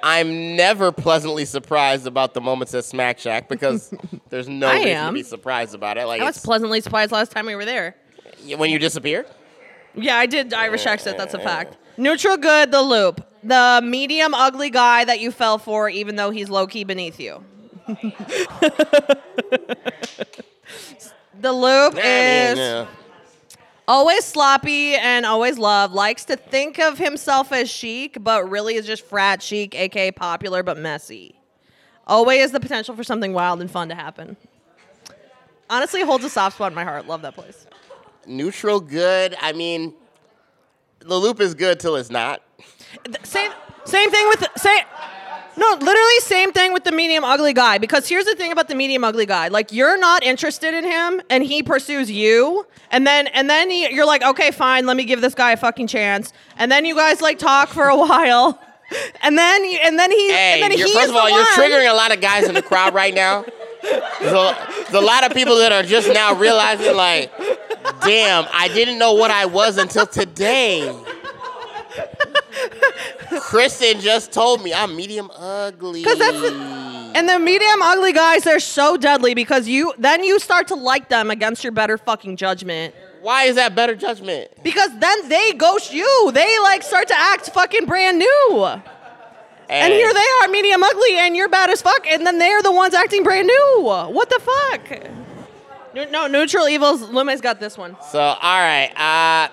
I'm 0.00 0.54
never 0.54 0.92
pleasantly 0.92 1.44
surprised 1.44 2.06
about 2.06 2.34
the 2.34 2.40
moments 2.40 2.72
at 2.74 2.84
Smack 2.84 3.18
Shack 3.18 3.48
because 3.48 3.92
there's 4.28 4.48
no 4.48 4.68
I 4.68 4.74
reason 4.76 4.88
am. 4.90 5.06
to 5.08 5.12
be 5.14 5.24
surprised 5.24 5.74
about 5.74 5.98
it. 5.98 6.04
Like 6.04 6.20
I 6.20 6.24
was 6.24 6.38
pleasantly 6.38 6.82
surprised 6.82 7.10
last 7.10 7.32
time 7.32 7.46
we 7.46 7.56
were 7.56 7.64
there. 7.64 7.96
when 8.56 8.70
you 8.70 8.78
disappeared. 8.78 9.26
Yeah, 9.96 10.16
I 10.18 10.26
did 10.26 10.54
Irish 10.54 10.86
exit. 10.86 11.16
That's 11.16 11.34
a 11.34 11.40
fact. 11.40 11.78
Neutral 11.96 12.36
good, 12.36 12.70
the 12.70 12.80
loop. 12.80 13.26
The 13.44 13.82
medium 13.84 14.32
ugly 14.32 14.70
guy 14.70 15.04
that 15.04 15.20
you 15.20 15.30
fell 15.30 15.58
for, 15.58 15.90
even 15.90 16.16
though 16.16 16.30
he's 16.30 16.48
low 16.48 16.66
key 16.66 16.84
beneath 16.84 17.20
you. 17.20 17.44
the 21.40 21.52
loop 21.52 21.94
is 21.98 22.58
yeah. 22.58 22.86
always 23.86 24.24
sloppy 24.24 24.94
and 24.94 25.26
always 25.26 25.58
love. 25.58 25.92
Likes 25.92 26.24
to 26.24 26.36
think 26.36 26.78
of 26.78 26.96
himself 26.96 27.52
as 27.52 27.70
chic, 27.70 28.16
but 28.24 28.48
really 28.48 28.76
is 28.76 28.86
just 28.86 29.04
frat 29.04 29.42
chic, 29.42 29.74
aka 29.74 30.10
popular 30.10 30.62
but 30.62 30.78
messy. 30.78 31.38
Always 32.06 32.40
has 32.40 32.52
the 32.52 32.60
potential 32.60 32.96
for 32.96 33.04
something 33.04 33.34
wild 33.34 33.60
and 33.60 33.70
fun 33.70 33.90
to 33.90 33.94
happen. 33.94 34.38
Honestly, 35.68 36.00
holds 36.00 36.24
a 36.24 36.30
soft 36.30 36.56
spot 36.56 36.72
in 36.72 36.76
my 36.76 36.84
heart. 36.84 37.06
Love 37.06 37.20
that 37.22 37.34
place. 37.34 37.66
Neutral 38.26 38.80
good. 38.80 39.36
I 39.38 39.52
mean, 39.52 39.92
the 41.00 41.16
loop 41.16 41.40
is 41.40 41.54
good 41.54 41.78
till 41.78 41.96
it's 41.96 42.10
not. 42.10 42.42
Same 43.22 43.50
same 43.84 44.10
thing 44.10 44.28
with 44.28 44.46
same 44.56 44.84
No, 45.56 45.76
literally 45.80 46.20
same 46.20 46.52
thing 46.52 46.72
with 46.72 46.84
the 46.84 46.92
medium 46.92 47.22
ugly 47.24 47.52
guy. 47.52 47.78
Because 47.78 48.08
here's 48.08 48.24
the 48.24 48.34
thing 48.34 48.50
about 48.52 48.68
the 48.68 48.74
medium 48.74 49.04
ugly 49.04 49.26
guy: 49.26 49.48
like 49.48 49.72
you're 49.72 49.98
not 49.98 50.22
interested 50.22 50.74
in 50.74 50.84
him, 50.84 51.20
and 51.30 51.44
he 51.44 51.62
pursues 51.62 52.10
you, 52.10 52.66
and 52.90 53.06
then 53.06 53.26
and 53.28 53.48
then 53.48 53.70
he, 53.70 53.92
you're 53.94 54.06
like, 54.06 54.22
okay, 54.22 54.50
fine, 54.50 54.86
let 54.86 54.96
me 54.96 55.04
give 55.04 55.20
this 55.20 55.34
guy 55.34 55.52
a 55.52 55.56
fucking 55.56 55.86
chance, 55.86 56.32
and 56.58 56.70
then 56.72 56.84
you 56.84 56.94
guys 56.94 57.20
like 57.20 57.38
talk 57.38 57.68
for 57.68 57.88
a 57.88 57.96
while, 58.04 58.58
and 59.22 59.36
then 59.38 59.64
you, 59.64 59.78
and 59.84 59.98
then 59.98 60.10
he 60.10 60.32
Hey, 60.32 60.54
and 60.54 60.62
then 60.62 60.78
you're, 60.78 60.86
he's 60.86 60.96
first 60.96 61.10
of 61.10 61.16
all, 61.16 61.28
you're 61.28 61.46
triggering 61.46 61.90
a 61.90 61.94
lot 61.94 62.12
of 62.12 62.20
guys 62.20 62.48
in 62.48 62.54
the 62.54 62.62
crowd 62.62 62.94
right 62.94 63.14
now. 63.14 63.44
There's 63.82 64.32
a, 64.32 64.56
there's 64.90 64.94
a 64.94 65.06
lot 65.06 65.24
of 65.24 65.32
people 65.34 65.58
that 65.58 65.70
are 65.70 65.82
just 65.82 66.08
now 66.12 66.34
realizing, 66.34 66.96
like, 66.96 67.30
damn, 68.02 68.46
I 68.52 68.68
didn't 68.72 68.98
know 68.98 69.12
what 69.12 69.30
I 69.30 69.44
was 69.44 69.76
until 69.76 70.06
today. 70.06 70.88
Kristen 73.54 74.00
just 74.00 74.32
told 74.32 74.64
me 74.64 74.74
I'm 74.74 74.96
medium 74.96 75.30
ugly. 75.32 76.02
that's 76.02 76.20
And 77.16 77.28
the 77.28 77.38
medium 77.38 77.82
ugly 77.82 78.12
guys, 78.12 78.42
they're 78.42 78.58
so 78.58 78.96
deadly 78.96 79.32
because 79.34 79.68
you 79.68 79.94
then 79.96 80.24
you 80.24 80.40
start 80.40 80.66
to 80.68 80.74
like 80.74 81.08
them 81.08 81.30
against 81.30 81.62
your 81.62 81.70
better 81.70 81.96
fucking 81.96 82.36
judgment. 82.36 82.96
Why 83.22 83.44
is 83.44 83.54
that 83.54 83.76
better 83.76 83.94
judgment? 83.94 84.50
Because 84.64 84.90
then 84.98 85.28
they 85.28 85.52
ghost 85.52 85.94
you. 85.94 86.32
They 86.34 86.58
like 86.64 86.82
start 86.82 87.06
to 87.08 87.16
act 87.16 87.50
fucking 87.50 87.86
brand 87.86 88.18
new. 88.18 88.64
And 88.66 89.92
Hey, 89.92 89.98
here 89.98 90.12
they 90.12 90.26
are, 90.42 90.48
medium 90.48 90.82
ugly, 90.82 91.16
and 91.18 91.36
you're 91.36 91.48
bad 91.48 91.70
as 91.70 91.80
fuck, 91.80 92.06
and 92.08 92.26
then 92.26 92.38
they're 92.40 92.60
the 92.60 92.72
ones 92.72 92.92
acting 92.92 93.22
brand 93.22 93.46
new. 93.46 93.82
What 93.82 94.30
the 94.30 94.40
fuck? 94.40 95.14
No, 95.94 96.10
no 96.10 96.26
neutral 96.26 96.66
evils. 96.66 97.02
Lume's 97.02 97.40
got 97.40 97.60
this 97.60 97.78
one. 97.78 97.96
So, 98.10 98.18
all 98.18 98.36
right. 98.40 98.90
Uh, 98.96 99.48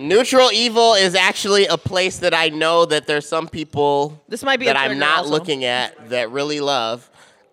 neutral 0.00 0.50
evil 0.52 0.94
is 0.94 1.14
actually 1.14 1.66
a 1.66 1.76
place 1.76 2.18
that 2.18 2.34
I 2.34 2.48
know 2.48 2.84
that 2.86 3.06
there's 3.06 3.28
some 3.28 3.46
people 3.48 4.20
This 4.28 4.42
might 4.42 4.58
be 4.58 4.66
that 4.66 4.76
I'm 4.76 4.98
not 4.98 5.18
also. 5.18 5.30
looking 5.30 5.64
at 5.64 6.08
that 6.10 6.30
really 6.30 6.60
love. 6.60 7.08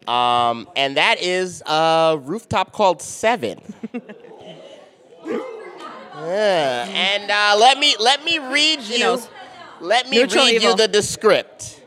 Um, 0.08 0.70
and 0.76 0.96
that 0.98 1.22
is 1.22 1.62
a 1.66 2.18
rooftop 2.22 2.72
called 2.72 3.02
Seven. 3.02 3.62
Yeah, 6.20 6.88
and 6.90 7.30
uh, 7.30 7.56
let 7.60 7.78
me 7.78 7.96
let 8.00 8.24
me 8.24 8.40
read 8.40 8.82
you. 8.82 9.20
Let 9.80 10.10
me 10.10 10.18
Neutral 10.18 10.46
read 10.46 10.56
evil. 10.56 10.72
you 10.72 10.76
the 10.78 10.88
descript. 10.88 11.80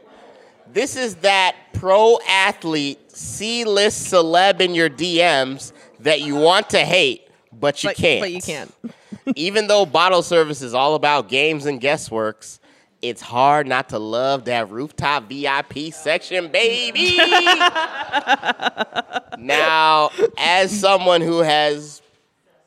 This 0.72 0.94
is 0.96 1.16
that 1.16 1.56
pro 1.72 2.18
athlete, 2.28 3.10
C 3.10 3.64
list 3.64 4.12
celeb 4.12 4.60
in 4.60 4.74
your 4.74 4.88
DMs 4.88 5.72
that 5.98 6.20
you 6.20 6.36
want 6.36 6.70
to 6.70 6.78
hate, 6.78 7.28
but 7.60 7.82
you 7.84 7.90
But, 7.90 7.96
can't. 7.96 8.20
but 8.22 8.32
you 8.32 8.40
can't. 8.40 8.74
Even 9.36 9.66
though 9.66 9.84
bottle 9.86 10.22
service 10.22 10.62
is 10.62 10.72
all 10.74 10.94
about 10.94 11.28
games 11.28 11.66
and 11.66 11.80
guessworks, 11.80 12.58
it's 13.02 13.20
hard 13.22 13.66
not 13.66 13.88
to 13.90 13.98
love 13.98 14.44
that 14.46 14.70
rooftop 14.70 15.28
VIP 15.28 15.92
section, 15.92 16.48
baby. 16.48 17.16
now, 19.38 20.10
as 20.38 20.78
someone 20.78 21.20
who 21.20 21.38
has 21.38 22.02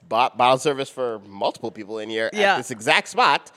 bought 0.10 0.38
bottle 0.38 0.58
service 0.58 0.90
for 0.90 1.20
multiple 1.28 1.72
people 1.72 2.00
in 2.00 2.10
here 2.10 2.30
Yeah. 2.34 2.54
at 2.54 2.58
this 2.58 2.72
exact 2.72 3.08
spot, 3.10 3.52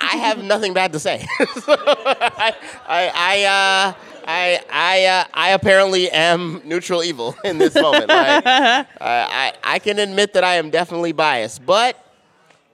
I 0.00 0.16
have 0.16 0.42
nothing 0.42 0.74
bad 0.74 0.92
to 0.92 1.00
say. 1.00 1.26
So, 1.62 1.74
I, 1.78 2.54
I, 2.86 3.12
I, 3.14 3.44
uh, 3.44 3.94
I, 4.26 4.60
I, 4.70 5.04
uh, 5.06 5.24
I 5.32 5.50
apparently 5.50 6.10
am 6.10 6.62
neutral 6.64 7.02
evil 7.02 7.36
in 7.44 7.58
this 7.58 7.74
moment. 7.74 8.08
Like, 8.08 8.46
I, 8.46 8.86
I, 9.00 9.52
I 9.62 9.78
can 9.78 9.98
admit 9.98 10.34
that 10.34 10.44
I 10.44 10.56
am 10.56 10.70
definitely 10.70 11.12
biased, 11.12 11.64
but 11.64 12.02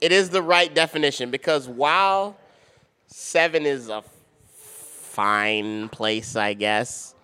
it 0.00 0.12
is 0.12 0.30
the 0.30 0.42
right 0.42 0.72
definition 0.74 1.30
because 1.30 1.68
while 1.68 2.36
seven 3.06 3.66
is 3.66 3.88
a 3.88 4.02
fine 5.16 5.88
place, 5.88 6.36
I 6.36 6.54
guess. 6.54 7.14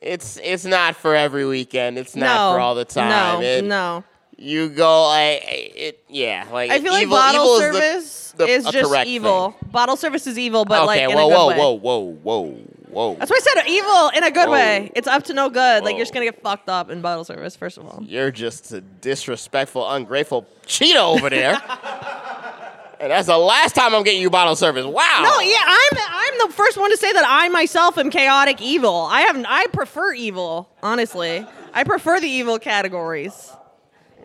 It's 0.00 0.38
it's 0.42 0.64
not 0.64 0.96
for 0.96 1.14
every 1.14 1.46
weekend. 1.46 1.96
It's 1.96 2.16
not 2.16 2.50
no. 2.50 2.54
for 2.56 2.60
all 2.60 2.74
the 2.74 2.84
time. 2.84 3.08
No. 3.08 3.46
It- 3.46 3.64
no. 3.64 4.04
You 4.36 4.70
go 4.70 5.06
like 5.06 5.42
it. 5.46 6.04
Yeah, 6.08 6.48
like 6.50 6.72
I 6.72 6.80
feel 6.80 6.92
like 6.92 7.04
evil, 7.04 7.16
bottle 7.16 7.44
evil 7.44 7.58
service 7.60 8.04
is, 8.04 8.32
the, 8.32 8.46
the, 8.46 8.50
is 8.50 8.66
a 8.66 8.72
just 8.72 8.90
correct 8.90 9.06
evil. 9.08 9.50
thing. 9.52 9.70
Bottle 9.70 9.94
service 9.96 10.26
is 10.26 10.36
evil, 10.36 10.64
but 10.64 10.84
like 10.84 11.02
okay, 11.02 11.12
in 11.12 11.16
whoa, 11.16 11.26
a 11.26 11.28
good 11.28 11.36
whoa, 11.36 11.48
way. 11.48 11.58
whoa, 11.58 11.72
whoa, 11.72 12.42
whoa, 12.42 12.58
whoa. 12.92 13.14
That's 13.16 13.30
why 13.30 13.38
I 13.40 13.40
said 13.40 13.68
evil 13.68 14.08
in 14.10 14.24
a 14.24 14.30
good 14.30 14.48
Whoa. 14.48 14.54
way. 14.54 14.92
It's 14.94 15.08
up 15.08 15.24
to 15.24 15.34
no 15.34 15.50
good. 15.50 15.84
Like 15.84 15.96
you're 15.96 16.02
just 16.04 16.14
gonna 16.14 16.26
get 16.26 16.40
fucked 16.42 16.68
up 16.68 16.90
in 16.90 17.00
bottle 17.00 17.24
service. 17.24 17.56
First 17.56 17.78
of 17.78 17.86
all. 17.86 18.02
You're 18.02 18.30
just 18.30 18.72
a 18.72 18.80
disrespectful, 18.80 19.90
ungrateful 19.90 20.46
cheetah 20.66 21.00
over 21.00 21.30
there. 21.30 21.54
and 23.00 23.10
that's 23.10 23.26
the 23.26 23.38
last 23.38 23.74
time 23.74 23.94
I'm 23.94 24.04
getting 24.04 24.20
you 24.20 24.30
bottle 24.30 24.56
service. 24.56 24.84
Wow. 24.84 25.20
No, 25.24 25.40
yeah, 25.40 25.64
I'm 25.66 25.98
I'm 25.98 26.48
the 26.48 26.54
first 26.54 26.78
one 26.78 26.90
to 26.90 26.96
say 26.96 27.12
that 27.12 27.24
I 27.26 27.48
myself 27.48 27.98
am 27.98 28.10
chaotic 28.10 28.60
evil. 28.60 29.08
I 29.10 29.22
have 29.22 29.44
I 29.48 29.66
prefer 29.72 30.12
evil, 30.12 30.70
honestly. 30.82 31.44
I 31.74 31.84
prefer 31.84 32.20
the 32.20 32.28
evil 32.28 32.58
categories. 32.58 33.52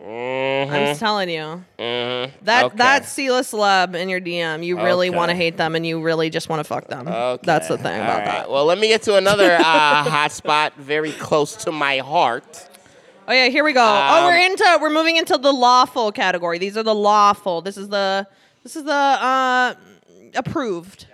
I'm 0.00 0.86
just 0.86 1.00
telling 1.00 1.28
you. 1.28 1.64
That 1.76 2.28
Mm-hmm. 2.44 2.66
Okay. 2.66 2.76
that 2.76 3.04
C-list 3.04 3.52
celeb 3.52 3.94
in 3.94 4.08
your 4.08 4.20
DM, 4.20 4.64
you 4.64 4.76
really 4.76 5.08
Okay. 5.08 5.16
want 5.16 5.30
to 5.30 5.34
hate 5.34 5.56
them 5.56 5.74
and 5.74 5.86
you 5.86 6.00
really 6.00 6.30
just 6.30 6.48
want 6.48 6.60
to 6.60 6.64
fuck 6.64 6.86
them. 6.88 7.08
Okay. 7.08 7.42
That's 7.44 7.68
the 7.68 7.76
thing 7.78 7.96
All 8.00 8.02
about 8.06 8.18
right. 8.18 8.24
that. 8.26 8.50
Well, 8.50 8.64
let 8.64 8.78
me 8.78 8.88
get 8.88 9.02
to 9.02 9.16
another 9.16 9.52
uh, 9.54 9.62
hot 9.62 10.32
spot 10.32 10.74
very 10.76 11.12
close 11.12 11.56
to 11.64 11.72
my 11.72 11.98
heart. 11.98 12.68
Oh 13.26 13.32
yeah, 13.32 13.48
here 13.48 13.64
we 13.64 13.72
go. 13.74 13.82
oh, 13.82 14.18
Um, 14.18 14.24
we're 14.24 14.38
into 14.46 14.78
we're 14.80 14.90
moving 14.90 15.16
into 15.16 15.36
the 15.36 15.52
lawful 15.52 16.12
category. 16.12 16.58
These 16.58 16.76
are 16.78 16.82
the 16.82 16.94
lawful. 16.94 17.60
This 17.60 17.76
is 17.76 17.88
the 17.88 18.26
this 18.62 18.76
is 18.76 18.84
the 18.84 18.92
uh 18.92 19.74
approved. 20.34 21.06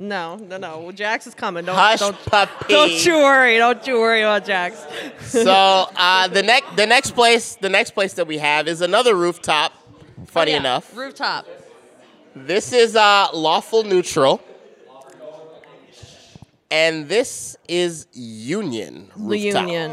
No, 0.00 0.36
no, 0.36 0.58
no. 0.58 0.92
Jax 0.92 1.26
is 1.26 1.34
coming. 1.34 1.64
Don't 1.64 1.74
Hush, 1.74 1.98
don't 1.98 2.16
puppy. 2.24 2.72
don't 2.72 3.04
you 3.04 3.16
worry. 3.16 3.58
Don't 3.58 3.84
you 3.84 3.94
worry 3.94 4.22
about 4.22 4.44
Jax. 4.46 4.86
so 5.22 5.50
uh, 5.96 6.28
the 6.28 6.42
next 6.42 6.76
the 6.76 6.86
next 6.86 7.10
place 7.16 7.56
the 7.56 7.68
next 7.68 7.90
place 7.90 8.12
that 8.14 8.26
we 8.28 8.38
have 8.38 8.68
is 8.68 8.80
another 8.80 9.14
rooftop. 9.16 9.72
Funny 10.26 10.52
Oh, 10.52 10.54
Yeah, 10.54 10.60
enough, 10.60 10.96
Rooftop. 10.96 11.46
this 12.36 12.72
is 12.72 12.94
uh, 12.94 13.26
lawful 13.34 13.82
neutral, 13.82 14.40
and 16.70 17.08
this 17.08 17.56
is 17.68 18.06
Union 18.12 19.10
The 19.16 19.22
rooftop. 19.22 19.62
Union. 19.62 19.92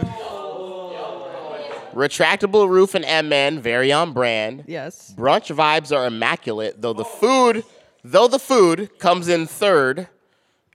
Retractable 1.94 2.68
roof 2.68 2.94
and 2.94 3.06
MN, 3.30 3.62
very 3.62 3.92
on 3.94 4.12
brand. 4.12 4.66
Yes. 4.68 5.14
Brunch 5.18 5.56
vibes 5.56 5.96
are 5.96 6.06
immaculate, 6.06 6.82
though 6.82 6.92
the 6.92 7.06
food, 7.06 7.64
though 8.12 8.28
the 8.28 8.40
food 8.40 8.98
comes 9.00 9.28
in 9.28 9.48
third 9.48 10.08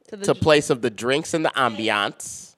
To 0.09 0.17
the 0.17 0.25
to 0.27 0.35
place 0.35 0.69
of 0.71 0.83
the 0.83 0.91
drinks 0.91 1.33
and 1.35 1.45
the 1.45 1.51
ambiance. 1.51 2.55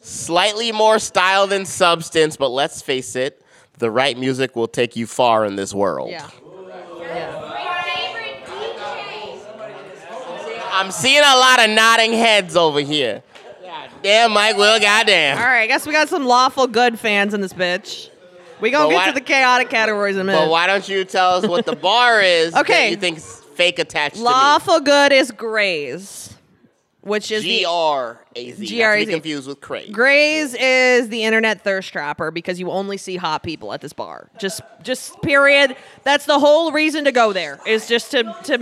Slightly 0.00 0.70
more 0.72 0.98
style 0.98 1.46
than 1.46 1.64
substance, 1.66 2.36
but 2.36 2.48
let's 2.50 2.80
face 2.82 3.16
it, 3.16 3.42
the 3.78 3.90
right 3.90 4.16
music 4.18 4.54
will 4.56 4.68
take 4.68 4.96
you 4.96 5.06
far 5.06 5.44
in 5.44 5.56
this 5.56 5.72
world. 5.74 6.10
yeah. 6.10 6.28
Yeah. 7.00 7.42
I'm 10.72 10.90
seeing 10.90 11.20
a 11.22 11.36
lot 11.36 11.64
of 11.64 11.70
nodding 11.70 12.12
heads 12.12 12.54
over 12.56 12.80
here. 12.80 13.22
Damn, 14.02 14.32
Mike 14.32 14.56
Will, 14.56 14.78
goddamn. 14.78 15.38
All 15.38 15.44
right. 15.44 15.62
I 15.62 15.66
guess 15.66 15.86
we 15.86 15.92
got 15.92 16.08
some 16.08 16.26
lawful 16.26 16.66
good 16.66 16.98
fans 17.00 17.32
in 17.34 17.40
this 17.40 17.52
bitch. 17.54 18.10
We 18.60 18.70
gonna 18.70 18.84
But 18.86 18.90
get 18.90 18.96
why- 18.96 19.06
to 19.08 19.12
the 19.12 19.20
chaotic 19.22 19.70
categories 19.70 20.16
in 20.16 20.22
a 20.22 20.24
minute. 20.24 20.40
But 20.40 20.50
why 20.50 20.66
don't 20.66 20.86
you 20.88 21.04
tell 21.04 21.32
us 21.36 21.46
what 21.46 21.64
the 21.66 21.74
bar 21.76 22.20
is 22.20 22.54
Okay. 22.56 22.84
that 22.86 22.90
you 22.90 22.96
think 22.96 23.18
is 23.18 23.42
fake 23.56 23.78
attached 23.78 24.16
lawful 24.16 24.80
good 24.80 25.12
is 25.12 25.30
Graze, 25.32 26.34
which 27.00 27.30
is 27.30 27.42
me? 27.42 27.50
the 27.50 27.58
G-R-A-Z. 27.60 28.78
Not 28.78 28.92
to 28.94 29.06
be 29.06 29.12
confused 29.12 29.48
with 29.48 29.60
Craig. 29.60 29.92
Graze 29.92 30.54
is 30.54 31.08
the 31.08 31.22
internet 31.24 31.62
thirst 31.62 31.92
trapper 31.92 32.30
because 32.30 32.58
you 32.60 32.70
only 32.70 32.96
see 32.96 33.16
hot 33.16 33.42
people 33.42 33.72
at 33.72 33.80
this 33.80 33.92
bar. 33.92 34.28
Just 34.38 34.60
just 34.82 35.20
period. 35.22 35.76
That's 36.02 36.26
the 36.26 36.38
whole 36.38 36.72
reason 36.72 37.04
to 37.04 37.12
go 37.12 37.32
there. 37.32 37.60
Is 37.66 37.86
just 37.88 38.10
to 38.10 38.22
to 38.44 38.58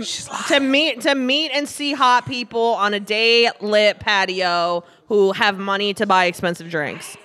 to 0.47 0.59
meet 0.59 1.01
to 1.01 1.15
meet 1.15 1.51
and 1.51 1.67
see 1.67 1.93
hot 1.93 2.25
people 2.25 2.75
on 2.75 2.93
a 2.93 2.99
day 2.99 3.49
lit 3.61 3.99
patio 3.99 4.83
who 5.07 5.31
have 5.33 5.57
money 5.57 5.93
to 5.95 6.05
buy 6.05 6.25
expensive 6.25 6.69
drinks. 6.69 7.17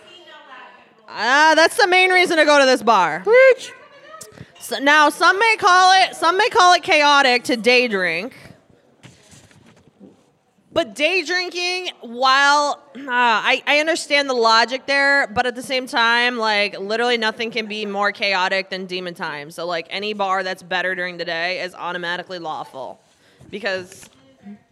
Ah, 1.12 1.54
that's 1.56 1.76
the 1.76 1.88
main 1.88 2.10
reason 2.10 2.36
to 2.36 2.44
go 2.44 2.60
to 2.60 2.66
this 2.66 2.82
bar. 2.84 3.24
So 4.61 4.79
now 4.79 5.09
some 5.09 5.38
may 5.38 5.57
call 5.59 5.93
it 6.02 6.14
some 6.14 6.37
may 6.37 6.49
call 6.50 6.75
it 6.75 6.83
chaotic 6.83 7.45
to 7.45 7.57
day 7.57 7.88
drink. 7.88 8.37
But 10.73 10.95
day 10.95 11.25
drinking, 11.25 11.88
while 12.00 12.81
uh, 12.97 13.00
I, 13.09 13.61
I 13.67 13.81
understand 13.81 14.31
the 14.31 14.35
logic 14.35 14.87
there, 14.87 15.26
but 15.26 15.45
at 15.45 15.57
the 15.57 15.64
same 15.64 15.88
time, 15.88 16.37
like 16.37 16.79
literally 16.79 17.17
nothing 17.17 17.50
can 17.50 17.67
be 17.67 17.87
more 17.87 18.12
chaotic 18.12 18.71
than 18.71 18.87
demon 18.87 19.14
time. 19.14 19.50
So 19.50 19.67
like 19.67 19.88
any 19.90 20.12
bar 20.12 20.45
that's 20.45 20.62
better 20.62 20.95
during 20.95 21.17
the 21.17 21.25
day 21.25 21.61
is 21.62 21.75
automatically 21.75 22.38
lawful, 22.38 23.00
because 23.50 24.09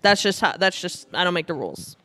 that's 0.00 0.22
just 0.22 0.40
how 0.40 0.56
that's 0.56 0.80
just 0.80 1.08
I 1.12 1.24
don't 1.24 1.34
make 1.34 1.48
the 1.48 1.54
rules, 1.54 1.96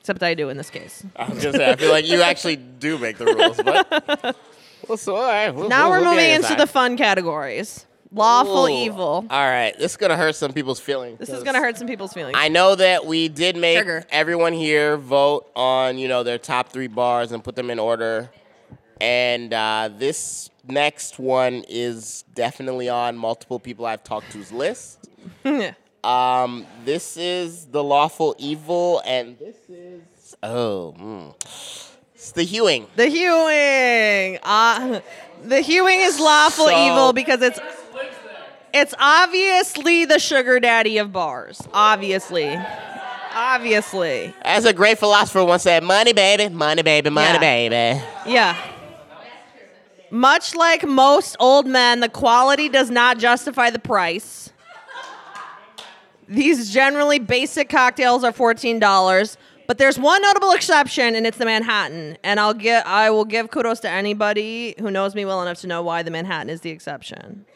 except 0.00 0.22
I 0.22 0.34
do 0.34 0.50
in 0.50 0.58
this 0.58 0.68
case. 0.68 1.02
I 1.16 1.30
was 1.30 1.42
gonna 1.42 1.56
say, 1.56 1.70
I 1.70 1.76
feel 1.76 1.90
like 1.90 2.06
you 2.06 2.20
actually 2.20 2.56
do 2.56 2.98
make 2.98 3.16
the 3.16 3.24
rules, 3.24 3.56
but 3.56 4.36
well, 4.88 4.98
so 4.98 5.16
all 5.16 5.22
right. 5.22 5.50
We'll, 5.50 5.68
Now 5.68 5.90
we'll- 5.90 6.00
we're 6.00 6.06
we'll 6.06 6.14
moving 6.14 6.30
into 6.30 6.54
the 6.54 6.66
fun 6.66 6.96
categories. 6.96 7.86
Lawful 8.14 8.66
Ooh. 8.66 8.68
evil. 8.68 9.24
All 9.30 9.48
right, 9.48 9.74
this 9.78 9.92
is 9.92 9.96
gonna 9.96 10.18
hurt 10.18 10.36
some 10.36 10.52
people's 10.52 10.78
feelings. 10.80 11.18
This 11.18 11.30
is 11.30 11.42
gonna 11.42 11.60
hurt 11.60 11.78
some 11.78 11.86
people's 11.86 12.12
feelings. 12.12 12.36
I 12.38 12.48
know 12.48 12.74
that 12.74 13.06
we 13.06 13.28
did 13.28 13.56
make 13.56 13.78
Trigger. 13.78 14.04
everyone 14.10 14.52
here 14.52 14.98
vote 14.98 15.50
on 15.56 15.96
you 15.96 16.08
know 16.08 16.22
their 16.22 16.36
top 16.36 16.68
three 16.68 16.88
bars 16.88 17.32
and 17.32 17.42
put 17.42 17.56
them 17.56 17.70
in 17.70 17.78
order, 17.78 18.30
and 19.00 19.54
uh, 19.54 19.88
this 19.96 20.50
next 20.68 21.18
one 21.18 21.64
is 21.70 22.24
definitely 22.34 22.90
on 22.90 23.16
multiple 23.16 23.58
people 23.58 23.86
I've 23.86 24.04
talked 24.04 24.30
to's 24.30 24.52
list. 24.52 25.08
Um, 26.04 26.66
this 26.84 27.16
is 27.16 27.66
the 27.66 27.82
lawful 27.84 28.34
evil, 28.36 29.00
and 29.06 29.38
this 29.38 29.54
is 29.68 30.34
oh, 30.42 30.96
mm. 30.98 31.91
It's 32.22 32.30
the 32.32 32.44
hewing. 32.44 32.86
the 32.94 33.06
hewing. 33.08 34.38
Uh, 34.44 35.00
the 35.44 35.60
hewing 35.60 36.00
is 36.00 36.20
lawful 36.20 36.66
So- 36.66 36.86
evil 36.86 37.12
because 37.12 37.42
it's 37.42 37.58
it's 38.72 38.94
obviously 38.98 40.04
the 40.04 40.18
sugar 40.20 40.60
daddy 40.60 40.98
of 40.98 41.12
bars. 41.12 41.60
Obviously. 41.74 42.56
Obviously. 43.34 44.32
As 44.42 44.64
a 44.66 44.72
great 44.72 44.98
philosopher 45.00 45.44
once 45.44 45.64
said, 45.64 45.82
"Money, 45.82 46.12
baby, 46.12 46.48
money, 46.48 46.82
baby, 46.82 47.10
money, 47.10 47.34
Yeah. 47.34 47.38
baby." 47.40 48.02
Yeah. 48.30 48.56
Much 50.10 50.54
like 50.54 50.86
most 50.86 51.34
old 51.40 51.66
men, 51.66 51.98
the 52.00 52.08
quality 52.08 52.68
does 52.68 52.88
not 52.90 53.18
justify 53.18 53.70
the 53.70 53.78
price. 53.80 54.50
These 56.28 56.70
generally 56.72 57.18
basic 57.18 57.68
cocktails 57.68 58.22
are 58.24 58.32
$14, 58.32 59.36
but 59.72 59.78
there's 59.78 59.98
one 59.98 60.20
notable 60.20 60.52
exception 60.52 61.14
and 61.14 61.26
it's 61.26 61.38
the 61.38 61.46
Manhattan. 61.46 62.18
And 62.22 62.38
I'll 62.38 62.52
get 62.52 62.86
I 62.86 63.08
will 63.08 63.24
give 63.24 63.50
kudos 63.50 63.80
to 63.80 63.88
anybody 63.88 64.74
who 64.78 64.90
knows 64.90 65.14
me 65.14 65.24
well 65.24 65.40
enough 65.40 65.62
to 65.62 65.66
know 65.66 65.80
why 65.80 66.02
the 66.02 66.10
Manhattan 66.10 66.50
is 66.50 66.60
the 66.60 66.68
exception. 66.68 67.46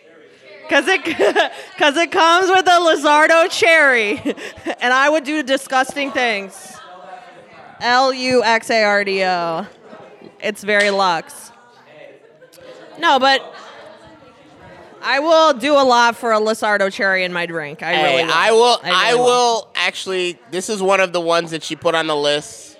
Cause 0.70 0.88
it, 0.88 1.04
cause 1.76 1.94
it 1.98 2.10
comes 2.10 2.48
with 2.48 2.66
a 2.66 2.70
Luxardo 2.70 3.50
cherry, 3.50 4.18
and 4.80 4.94
I 4.94 5.10
would 5.10 5.24
do 5.24 5.42
disgusting 5.42 6.10
things. 6.10 6.78
L 7.80 8.14
U 8.14 8.42
X 8.42 8.70
A 8.70 8.82
R 8.82 9.04
D 9.04 9.22
O. 9.22 9.66
It's 10.40 10.64
very 10.64 10.88
luxe. 10.88 11.52
No, 12.98 13.18
but 13.18 13.42
I 15.06 15.20
will 15.20 15.54
do 15.54 15.74
a 15.74 15.84
lot 15.84 16.16
for 16.16 16.32
a 16.32 16.40
Luxardo 16.40 16.92
cherry 16.92 17.22
in 17.24 17.32
my 17.32 17.46
drink. 17.46 17.82
I 17.82 17.94
Hey, 17.94 18.16
really 18.16 18.24
will. 18.26 18.32
I 18.34 18.50
will. 18.50 18.78
really 18.82 18.94
I 18.94 19.14
will 19.14 19.68
actually. 19.76 20.38
This 20.50 20.68
is 20.68 20.82
one 20.82 21.00
of 21.00 21.12
the 21.12 21.20
ones 21.20 21.52
that 21.52 21.62
she 21.62 21.76
put 21.76 21.94
on 21.94 22.06
the 22.08 22.16
list. 22.16 22.76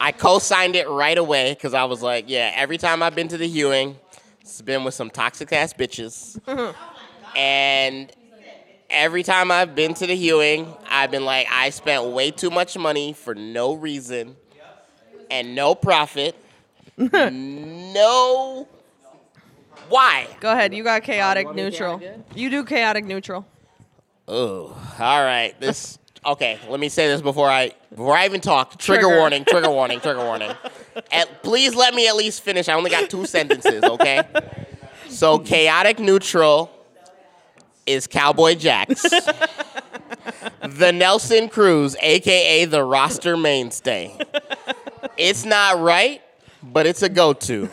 I 0.00 0.10
co-signed 0.10 0.74
it 0.74 0.88
right 0.88 1.16
away 1.16 1.54
because 1.54 1.74
I 1.74 1.84
was 1.84 2.02
like, 2.02 2.24
yeah. 2.26 2.52
Every 2.56 2.76
time 2.76 3.04
I've 3.04 3.14
been 3.14 3.28
to 3.28 3.38
the 3.38 3.46
Hewing, 3.46 3.96
it's 4.40 4.60
been 4.60 4.82
with 4.82 4.94
some 4.94 5.10
toxic 5.10 5.52
ass 5.52 5.72
bitches, 5.72 6.40
and 7.36 8.10
every 8.90 9.22
time 9.22 9.52
I've 9.52 9.76
been 9.76 9.94
to 9.94 10.06
the 10.08 10.16
Hewing, 10.16 10.74
I've 10.90 11.12
been 11.12 11.24
like, 11.24 11.46
I 11.52 11.70
spent 11.70 12.06
way 12.06 12.32
too 12.32 12.50
much 12.50 12.76
money 12.76 13.12
for 13.12 13.36
no 13.36 13.74
reason 13.74 14.34
and 15.30 15.54
no 15.54 15.76
profit. 15.76 16.34
no. 16.98 18.68
Why? 19.88 20.26
Go 20.40 20.52
ahead. 20.52 20.74
You 20.74 20.84
got 20.84 21.02
chaotic 21.02 21.54
neutral. 21.54 22.00
You 22.34 22.50
do 22.50 22.64
chaotic 22.64 23.04
neutral. 23.04 23.46
Oh, 24.28 24.76
all 24.98 25.24
right. 25.24 25.54
This 25.60 25.98
okay. 26.24 26.58
Let 26.68 26.80
me 26.80 26.88
say 26.88 27.08
this 27.08 27.20
before 27.20 27.50
I 27.50 27.72
before 27.90 28.16
I 28.16 28.24
even 28.24 28.40
talk. 28.40 28.78
Trigger, 28.78 29.02
Trigger. 29.02 29.18
warning. 29.18 29.44
Trigger 29.44 29.70
warning. 29.70 30.00
Trigger 30.00 30.24
warning. 30.24 30.52
At, 31.12 31.42
please 31.42 31.74
let 31.74 31.94
me 31.94 32.06
at 32.08 32.16
least 32.16 32.42
finish. 32.42 32.68
I 32.68 32.74
only 32.74 32.90
got 32.90 33.08
two 33.10 33.26
sentences. 33.26 33.82
Okay. 33.82 34.22
So 35.08 35.38
chaotic 35.38 35.98
neutral 35.98 36.70
is 37.86 38.06
Cowboy 38.06 38.54
Jacks. 38.54 39.02
the 40.62 40.92
Nelson 40.92 41.48
Cruz, 41.48 41.96
aka 42.00 42.64
the 42.66 42.84
roster 42.84 43.36
mainstay. 43.36 44.16
It's 45.16 45.44
not 45.44 45.80
right, 45.80 46.22
but 46.62 46.86
it's 46.86 47.02
a 47.02 47.08
go-to. 47.08 47.68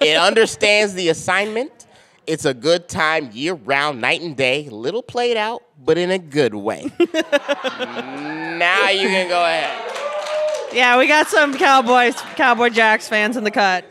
It 0.00 0.16
understands 0.20 0.94
the 0.94 1.08
assignment. 1.08 1.86
It's 2.26 2.44
a 2.44 2.54
good 2.54 2.88
time 2.88 3.30
year 3.32 3.54
round, 3.54 4.00
night 4.00 4.20
and 4.20 4.36
day. 4.36 4.68
Little 4.68 5.02
played 5.02 5.36
out, 5.36 5.62
but 5.84 5.98
in 5.98 6.10
a 6.10 6.18
good 6.18 6.54
way. 6.54 6.90
now 6.98 8.88
you 8.90 9.08
can 9.08 9.28
go 9.28 9.42
ahead. 9.44 10.72
Yeah, 10.72 10.98
we 10.98 11.08
got 11.08 11.26
some 11.26 11.56
Cowboys, 11.56 12.14
Cowboy 12.36 12.68
Jacks 12.68 13.08
fans 13.08 13.36
in 13.36 13.44
the 13.44 13.50
cut. 13.50 13.84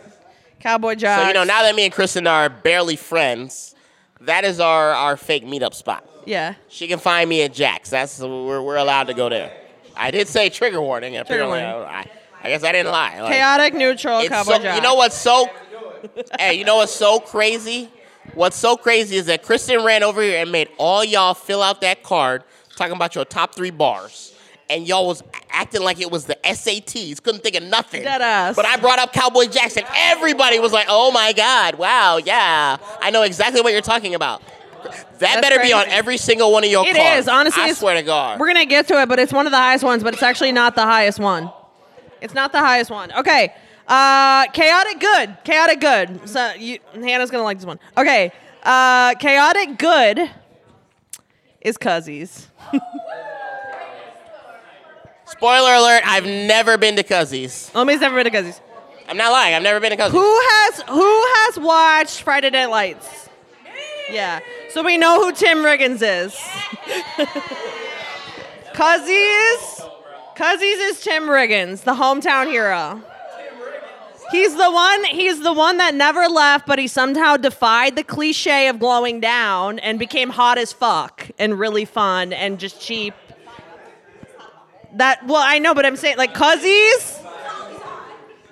Cowboy 0.60 0.96
Jacks. 0.96 1.22
So 1.22 1.28
you 1.28 1.34
know, 1.34 1.44
now 1.44 1.64
that 1.64 1.76
me 1.76 1.86
and 1.86 1.94
Kristen 1.94 2.28
are 2.28 2.50
barely 2.50 2.96
friends, 2.96 3.76
that 4.22 4.46
is 4.46 4.60
our, 4.60 4.92
our 4.92 5.18
fake 5.18 5.46
meetup 5.46 5.74
spot. 5.74 6.08
Yeah. 6.26 6.56
She 6.68 6.88
can 6.88 7.00
find 7.00 7.30
me 7.30 7.42
at 7.44 7.54
Jack's. 7.54 7.90
That's 7.90 8.20
we're, 8.20 8.62
we're 8.62 8.78
allowed 8.78 9.08
to 9.08 9.14
go 9.14 9.30
there. 9.30 9.52
I 9.96 10.12
did 10.12 10.28
say 10.28 10.50
trigger 10.50 10.82
warning. 10.82 11.18
Apparently, 11.18 11.60
warning. 11.60 11.86
I, 11.86 12.06
I 12.42 12.50
guess 12.50 12.64
I 12.64 12.72
didn't 12.72 12.92
lie. 12.92 13.20
Like, 13.22 13.34
Chaotic 13.34 13.74
neutral 13.74 14.20
it's 14.20 14.30
Cowboy 14.30 14.62
so, 14.62 14.76
you 14.76 14.82
know 14.82 14.96
what's 14.96 15.16
so? 15.18 15.48
hey, 16.40 16.54
you 16.54 16.64
know 16.66 16.78
what's 16.78 16.94
so 16.94 17.20
crazy? 17.20 17.90
What's 18.34 18.56
so 18.56 18.78
crazy 18.78 19.18
is 19.18 19.26
that 19.26 19.44
Kristen 19.44 19.84
ran 19.84 20.04
over 20.04 20.22
here 20.22 20.42
and 20.42 20.52
made 20.52 20.70
all 20.78 21.04
y'all 21.04 21.34
fill 21.34 21.62
out 21.62 21.82
that 21.82 22.04
card 22.04 22.44
talking 22.76 22.96
about 22.96 23.16
your 23.16 23.26
top 23.26 23.56
three 23.56 23.72
bars. 23.72 24.34
And 24.70 24.88
y'all 24.88 25.08
was 25.08 25.24
acting 25.50 25.82
like 25.82 26.00
it 26.00 26.12
was 26.12 26.26
the 26.26 26.38
SATs. 26.44 27.24
Couldn't 27.24 27.42
think 27.42 27.56
of 27.56 27.64
nothing. 27.64 28.04
Dead 28.04 28.22
ass. 28.22 28.56
But 28.56 28.66
I 28.66 28.78
brought 28.78 29.00
up 29.00 29.12
Cowboy 29.12 29.46
Jackson. 29.46 29.84
Everybody 29.96 30.60
was 30.60 30.72
like, 30.72 30.86
"Oh 30.88 31.12
my 31.12 31.34
God! 31.34 31.74
Wow! 31.80 32.18
Yeah, 32.18 32.78
I 33.02 33.10
know 33.10 33.24
exactly 33.24 33.62
what 33.62 33.74
you're 33.74 33.82
talking 33.82 34.14
about." 34.14 34.44
That 34.84 35.20
That's 35.20 35.42
better 35.42 35.60
be 35.60 35.74
on 35.74 35.88
every 35.88 36.18
single 36.18 36.52
one 36.52 36.64
of 36.64 36.70
your 36.70 36.86
It 36.86 36.96
cards. 36.96 37.22
is, 37.22 37.28
honestly, 37.28 37.64
I 37.64 37.74
swear 37.74 37.96
to 37.96 38.04
God. 38.04 38.40
We're 38.40 38.46
gonna 38.46 38.66
get 38.66 38.88
to 38.90 39.02
it, 39.02 39.10
but 39.10 39.18
it's 39.18 39.34
one 39.34 39.48
of 39.48 39.52
the 39.52 39.58
highest 39.58 39.84
ones, 39.84 40.04
but 40.04 40.14
it's 40.14 40.24
actually 40.24 40.52
not 40.52 40.76
the 40.76 40.86
highest 40.86 41.20
one. 41.20 41.52
It's 42.22 42.34
not 42.34 42.52
the 42.52 42.60
highest 42.60 42.92
one. 42.92 43.12
Okay. 43.14 43.54
Uh, 43.88 44.48
chaotic 44.48 45.00
good. 45.00 45.38
Chaotic 45.44 45.80
good. 45.80 46.30
So 46.30 46.54
you, 46.54 46.80
Hannah's 46.94 47.32
gonna 47.32 47.44
like 47.44 47.58
this 47.58 47.66
one. 47.66 47.80
Okay. 47.98 48.32
Uh, 48.64 49.16
chaotic 49.16 49.78
good 49.78 50.30
is 51.62 51.78
Cuzzies. 51.78 52.46
Spoiler 55.26 55.74
alert: 55.74 56.04
I've 56.06 56.26
never 56.26 56.78
been 56.78 56.96
to 56.98 57.04
Cuzzies. 57.04 57.74
Omi's 57.76 58.02
never 58.02 58.16
been 58.16 58.32
to 58.32 58.38
Cuzzies. 58.38 58.60
I'm 59.08 59.18
not 59.18 59.32
lying. 59.32 59.56
I've 59.56 59.64
never 59.64 59.80
been 59.80 59.92
to 59.92 59.98
Cuzzies. 59.98 60.12
Who 60.12 60.40
has 60.40 60.82
who 60.82 61.24
has 61.36 61.60
watched 61.60 62.22
Friday 62.22 62.52
Night 62.52 62.68
Lights? 62.68 63.30
Yeah. 64.12 64.40
So 64.70 64.84
we 64.84 64.98
know 64.98 65.24
who 65.24 65.32
Tim 65.32 65.60
Riggins 65.60 66.02
is. 66.02 66.36
Cuzzies. 68.74 69.79
Cuzzies 70.40 70.90
is 70.92 71.02
Tim 71.02 71.24
Riggins, 71.24 71.84
the 71.84 71.96
hometown 71.96 72.48
hero. 72.48 73.02
He's 74.32 74.56
the 74.56 74.72
one 74.72 75.04
he's 75.04 75.42
the 75.42 75.52
one 75.52 75.76
that 75.80 75.94
never 75.94 76.30
left, 76.30 76.66
but 76.66 76.80
he 76.80 76.88
somehow 76.88 77.36
defied 77.36 77.98
the 77.98 78.06
cliche 78.06 78.70
of 78.70 78.80
glowing 78.80 79.20
down 79.20 79.80
and 79.80 80.00
became 80.00 80.30
hot 80.30 80.58
as 80.58 80.72
fuck 80.72 81.30
and 81.38 81.60
really 81.60 81.84
fun 81.84 82.32
and 82.32 82.58
just 82.58 82.80
cheap. 82.80 83.14
That 84.94 85.28
well, 85.28 85.44
I 85.46 85.60
know, 85.60 85.74
but 85.74 85.86
I'm 85.86 85.98
saying 85.98 86.16
like 86.16 86.34
Cuzzies. 86.34 87.22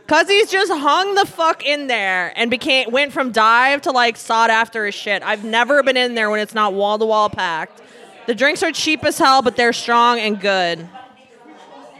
Cause 0.08 0.28
he's 0.28 0.52
just 0.52 0.70
hung 0.70 1.16
the 1.16 1.26
fuck 1.26 1.66
in 1.66 1.88
there 1.88 2.34
and 2.36 2.52
became 2.52 2.92
went 2.92 3.14
from 3.14 3.32
dive 3.32 3.84
to 3.84 3.92
like 3.92 4.18
sought 4.18 4.50
after 4.50 4.86
as 4.88 4.94
shit. 4.94 5.24
I've 5.24 5.46
never 5.46 5.82
been 5.84 5.96
in 5.96 6.16
there 6.16 6.30
when 6.30 6.42
it's 6.42 6.54
not 6.54 6.74
wall 6.74 7.00
to 7.00 7.06
wall 7.06 7.30
packed. 7.30 7.82
The 8.26 8.36
drinks 8.36 8.62
are 8.62 8.74
cheap 8.74 9.06
as 9.06 9.18
hell, 9.18 9.42
but 9.42 9.56
they're 9.56 9.72
strong 9.72 10.20
and 10.20 10.38
good. 10.38 10.86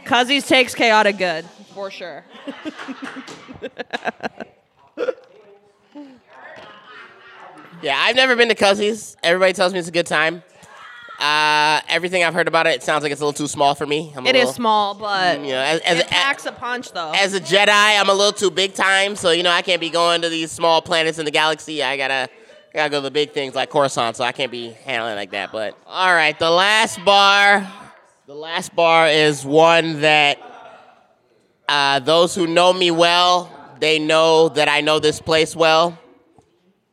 Cuzzies 0.08 0.46
takes 0.48 0.74
chaotic 0.74 1.18
good 1.18 1.44
for 1.74 1.90
sure. 1.90 2.24
Yeah, 7.82 7.96
I've 7.96 8.16
never 8.16 8.34
been 8.34 8.48
to 8.48 8.54
Cuzzies. 8.56 9.16
Everybody 9.22 9.52
tells 9.52 9.72
me 9.72 9.78
it's 9.78 9.88
a 9.88 9.92
good 9.92 10.06
time. 10.06 10.42
Uh, 11.20 11.80
everything 11.88 12.22
I've 12.24 12.34
heard 12.34 12.48
about 12.48 12.66
it, 12.66 12.74
it 12.76 12.82
sounds 12.82 13.02
like 13.02 13.12
it's 13.12 13.20
a 13.20 13.24
little 13.24 13.36
too 13.36 13.48
small 13.48 13.74
for 13.74 13.86
me. 13.86 14.12
I'm 14.16 14.26
It 14.26 14.34
is 14.36 14.40
little- 14.40 14.52
small, 14.54 14.94
but 14.94 15.40
You 15.40 15.52
know, 15.52 15.60
as, 15.60 15.80
as, 15.80 15.98
it 16.00 16.06
a- 16.06 16.08
packs 16.08 16.46
a 16.46 16.52
punch 16.52 16.92
though. 16.92 17.12
as 17.14 17.34
a 17.34 17.40
Jedi, 17.40 17.68
I'm 18.00 18.08
a 18.08 18.12
little 18.14 18.32
too 18.32 18.50
big 18.50 18.74
time, 18.74 19.14
so 19.16 19.30
you 19.30 19.42
know 19.42 19.50
I 19.50 19.62
can't 19.62 19.80
be 19.80 19.90
going 19.90 20.22
to 20.22 20.28
these 20.28 20.50
small 20.52 20.80
planets 20.80 21.18
in 21.18 21.24
the 21.24 21.30
galaxy. 21.32 21.82
I 21.82 21.96
gotta, 21.96 22.28
I 22.72 22.74
gotta 22.74 22.90
go 22.90 22.98
to 22.98 23.02
the 23.02 23.10
big 23.10 23.32
things 23.32 23.54
like 23.56 23.68
Coruscant, 23.70 24.16
so 24.16 24.24
I 24.24 24.30
can't 24.32 24.50
be 24.52 24.70
handling 24.84 25.16
like 25.16 25.30
that. 25.32 25.50
But 25.52 25.76
all 25.86 26.12
right, 26.14 26.36
the 26.38 26.50
last 26.50 27.04
bar, 27.04 27.68
the 28.28 28.34
last 28.34 28.76
bar 28.76 29.08
is 29.08 29.42
one 29.42 30.02
that 30.02 30.38
uh, 31.66 31.98
those 32.00 32.34
who 32.34 32.46
know 32.46 32.74
me 32.74 32.90
well, 32.90 33.50
they 33.80 33.98
know 33.98 34.50
that 34.50 34.68
I 34.68 34.82
know 34.82 34.98
this 34.98 35.18
place 35.18 35.56
well, 35.56 35.98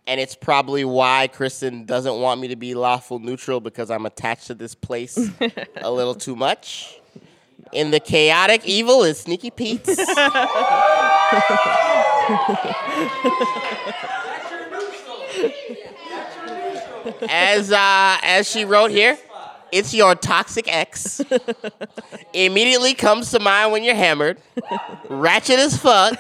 and 0.07 0.21
it's 0.21 0.33
probably 0.33 0.85
why 0.85 1.27
Kristen 1.27 1.83
doesn't 1.83 2.21
want 2.21 2.39
me 2.39 2.47
to 2.47 2.55
be 2.55 2.73
lawful 2.73 3.19
neutral 3.19 3.59
because 3.59 3.91
I'm 3.91 4.05
attached 4.05 4.47
to 4.47 4.53
this 4.53 4.75
place 4.75 5.29
a 5.75 5.91
little 5.91 6.15
too 6.15 6.37
much. 6.37 7.01
In 7.73 7.91
the 7.91 7.99
chaotic 7.99 8.65
evil 8.65 9.03
is 9.03 9.19
Sneaky 9.19 9.51
Pete's. 9.51 9.89
as 17.27 17.73
uh, 17.73 18.17
as 18.23 18.49
she 18.49 18.63
wrote 18.63 18.91
here, 18.91 19.17
it's 19.75 19.93
your 19.93 20.15
toxic 20.15 20.71
ex. 20.73 21.21
Immediately 22.33 22.93
comes 22.93 23.31
to 23.31 23.41
mind 23.41 23.73
when 23.73 23.83
you're 23.83 23.93
hammered. 23.93 24.37
Ratchet 25.09 25.59
as 25.59 25.77
fuck. 25.77 26.17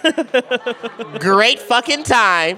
Great 1.21 1.59
fucking 1.59 2.03
time. 2.03 2.57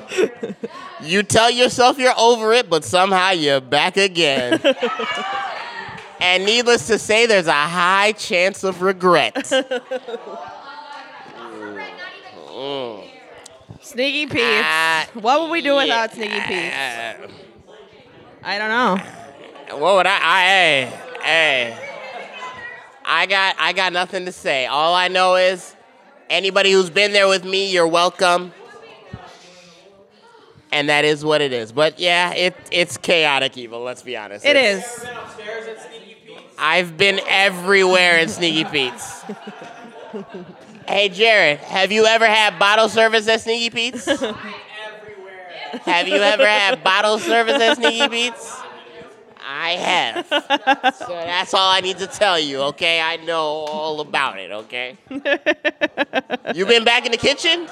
You 1.04 1.22
tell 1.22 1.52
yourself 1.52 2.00
you're 2.00 2.18
over 2.18 2.52
it, 2.52 2.68
but 2.68 2.84
somehow 2.84 3.30
you're 3.30 3.62
back 3.62 3.98
again. 3.98 4.60
And 6.20 6.46
needless 6.46 6.88
to 6.88 6.98
say, 6.98 7.28
there's 7.28 7.46
a 7.46 7.52
high 7.52 8.12
chance 8.14 8.64
of 8.64 8.82
regret. 8.82 9.46
Sneaky 13.82 14.26
Pete. 14.26 14.42
Uh, 14.42 15.06
what 15.14 15.42
would 15.42 15.52
we 15.52 15.62
do 15.62 15.76
without 15.76 16.12
Sneaky 16.12 16.40
Pete? 16.40 16.74
I 18.44 18.58
don't 18.58 18.70
know. 18.70 19.27
What 19.70 19.96
would 19.96 20.08
I? 20.08 20.20
I 20.22 20.46
hey, 20.46 21.00
hey. 21.22 21.78
I 23.06 23.26
got 23.26 23.56
I 23.60 23.74
got 23.74 23.94
nothing 23.94 24.26
to 24.26 24.32
say. 24.32 24.66
All 24.66 24.94
I 24.96 25.08
know 25.08 25.36
is 25.36 25.76
anybody 26.30 26.72
who's 26.72 26.90
been 26.90 27.14
there 27.14 27.28
with 27.28 27.44
me, 27.44 27.72
you're 27.72 27.88
welcome. 27.88 28.54
And 30.72 30.90
that 30.90 31.06
is 31.06 31.24
what 31.24 31.42
it 31.42 31.54
is. 31.54 31.72
But 31.72 32.00
yeah, 32.00 32.34
it 32.34 32.56
it's 32.72 32.98
chaotic 32.98 33.58
evil. 33.58 33.82
Let's 33.82 34.02
be 34.04 34.18
honest. 34.18 34.46
It 34.46 34.56
It's- 34.56 34.98
is. 34.98 35.04
Been 35.04 35.18
upstairs 35.18 35.68
at 35.68 35.82
Sneaky 35.90 36.18
Pete's. 36.26 36.42
I've 36.58 36.98
been 36.98 37.20
everywhere 37.28 38.18
in 38.20 38.30
Sneaky 38.30 38.66
Pete's. 38.66 39.24
hey 40.88 41.10
Jared, 41.10 41.60
have 41.60 41.92
you 41.92 42.06
ever 42.06 42.26
had 42.26 42.58
bottle 42.60 42.90
service 42.90 43.28
at 43.28 43.42
Sneaky 43.42 43.70
Pete's? 43.70 44.08
Everywhere. 44.08 44.38
Have 45.84 46.08
you 46.08 46.16
ever 46.16 46.46
had 46.46 46.82
bottle 46.84 47.20
service 47.20 47.62
at 47.62 47.76
Sneaky 47.78 48.08
Pete's? 48.08 48.56
I 49.68 49.72
have. 49.72 50.28
So 50.96 51.08
that's 51.08 51.54
all 51.54 51.70
I 51.70 51.82
need 51.82 51.98
to 51.98 52.08
tell 52.08 52.40
you, 52.40 52.62
okay? 52.62 53.02
I 53.02 53.18
know 53.18 53.42
all 53.42 54.00
about 54.00 54.40
it, 54.40 54.52
okay? 54.52 54.98
you 56.56 56.66
been 56.66 56.84
back 56.84 57.06
in 57.06 57.12
the 57.12 57.18
kitchen 57.18 57.68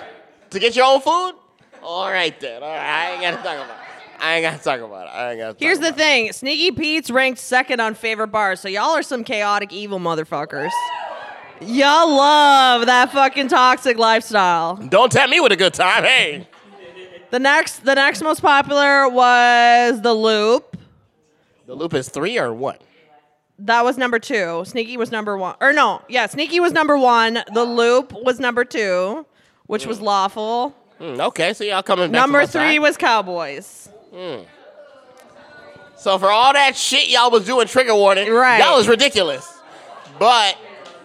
to 0.49 0.59
get 0.59 0.75
your 0.75 0.85
own 0.85 1.01
food? 1.01 1.33
All 1.81 2.09
right 2.09 2.37
then. 2.39 2.61
All 2.63 2.69
right, 2.69 2.79
I 2.79 3.11
ain't 3.11 3.21
gotta 3.21 3.37
talk 3.37 3.65
about 3.65 3.69
it. 3.69 3.85
I 4.19 4.35
ain't 4.35 4.43
gotta 4.43 4.63
talk 4.63 4.79
about 4.81 5.07
it. 5.07 5.09
I 5.09 5.31
ain't 5.31 5.39
gotta 5.39 5.53
talk 5.53 5.61
Here's 5.61 5.79
the 5.79 5.93
thing 5.93 6.31
Sneaky 6.33 6.71
Pete's 6.71 7.09
ranked 7.09 7.39
second 7.39 7.79
on 7.79 7.93
favorite 7.93 8.27
bars, 8.27 8.59
so 8.59 8.67
y'all 8.67 8.95
are 8.95 9.03
some 9.03 9.23
chaotic, 9.23 9.71
evil 9.71 9.99
motherfuckers. 9.99 10.71
Y'all 11.61 12.15
love 12.15 12.85
that 12.87 13.11
fucking 13.11 13.47
toxic 13.47 13.97
lifestyle. 13.97 14.75
Don't 14.75 15.11
tell 15.11 15.27
me 15.27 15.39
with 15.39 15.53
a 15.53 15.55
good 15.55 15.73
time. 15.73 16.03
Hey. 16.03 16.47
The 17.31 17.39
next, 17.39 17.83
the 17.83 17.95
next 17.95 18.21
most 18.21 18.41
popular 18.41 19.09
was 19.09 20.01
the 20.01 20.13
Loop. 20.13 20.64
The 21.65 21.73
loop 21.75 21.93
is 21.93 22.09
three 22.09 22.37
or 22.37 22.53
what? 22.53 22.81
That 23.59 23.83
was 23.85 23.97
number 23.97 24.19
two. 24.19 24.63
Sneaky 24.65 24.97
was 24.97 25.11
number 25.11 25.37
one. 25.37 25.55
Or 25.61 25.71
no, 25.73 26.01
yeah, 26.09 26.27
Sneaky 26.27 26.59
was 26.59 26.73
number 26.73 26.97
one. 26.97 27.39
The 27.53 27.63
Loop 27.63 28.11
was 28.11 28.39
number 28.39 28.65
two, 28.65 29.25
which 29.67 29.85
was 29.87 30.01
lawful. 30.01 30.75
Hmm, 30.99 31.19
okay, 31.21 31.53
so 31.53 31.63
y'all 31.63 31.81
coming 31.81 32.11
back 32.11 32.21
Number 32.21 32.45
three 32.45 32.79
was 32.79 32.97
Cowboys. 32.97 33.89
So 35.97 36.19
for 36.19 36.29
all 36.29 36.53
that 36.53 36.75
shit 36.75 37.09
y'all 37.09 37.31
was 37.31 37.45
doing 37.45 37.67
trigger 37.67 37.95
warning, 37.95 38.29
Right. 38.31 38.59
y'all 38.59 38.77
was 38.77 38.87
ridiculous. 38.87 39.51
But 40.19 40.57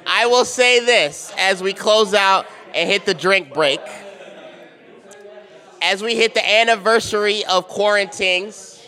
I 0.07 0.27
will 0.27 0.45
say 0.45 0.85
this 0.85 1.33
as 1.39 1.63
we 1.63 1.73
close 1.73 2.15
out 2.15 2.47
and 2.75 2.89
hit 2.91 3.07
the 3.07 3.15
drink 3.15 3.55
break. 3.55 3.81
As 5.83 6.03
we 6.03 6.15
hit 6.17 6.35
the 6.35 6.47
anniversary 6.49 7.45
of 7.47 7.67
quarantines, 7.69 8.80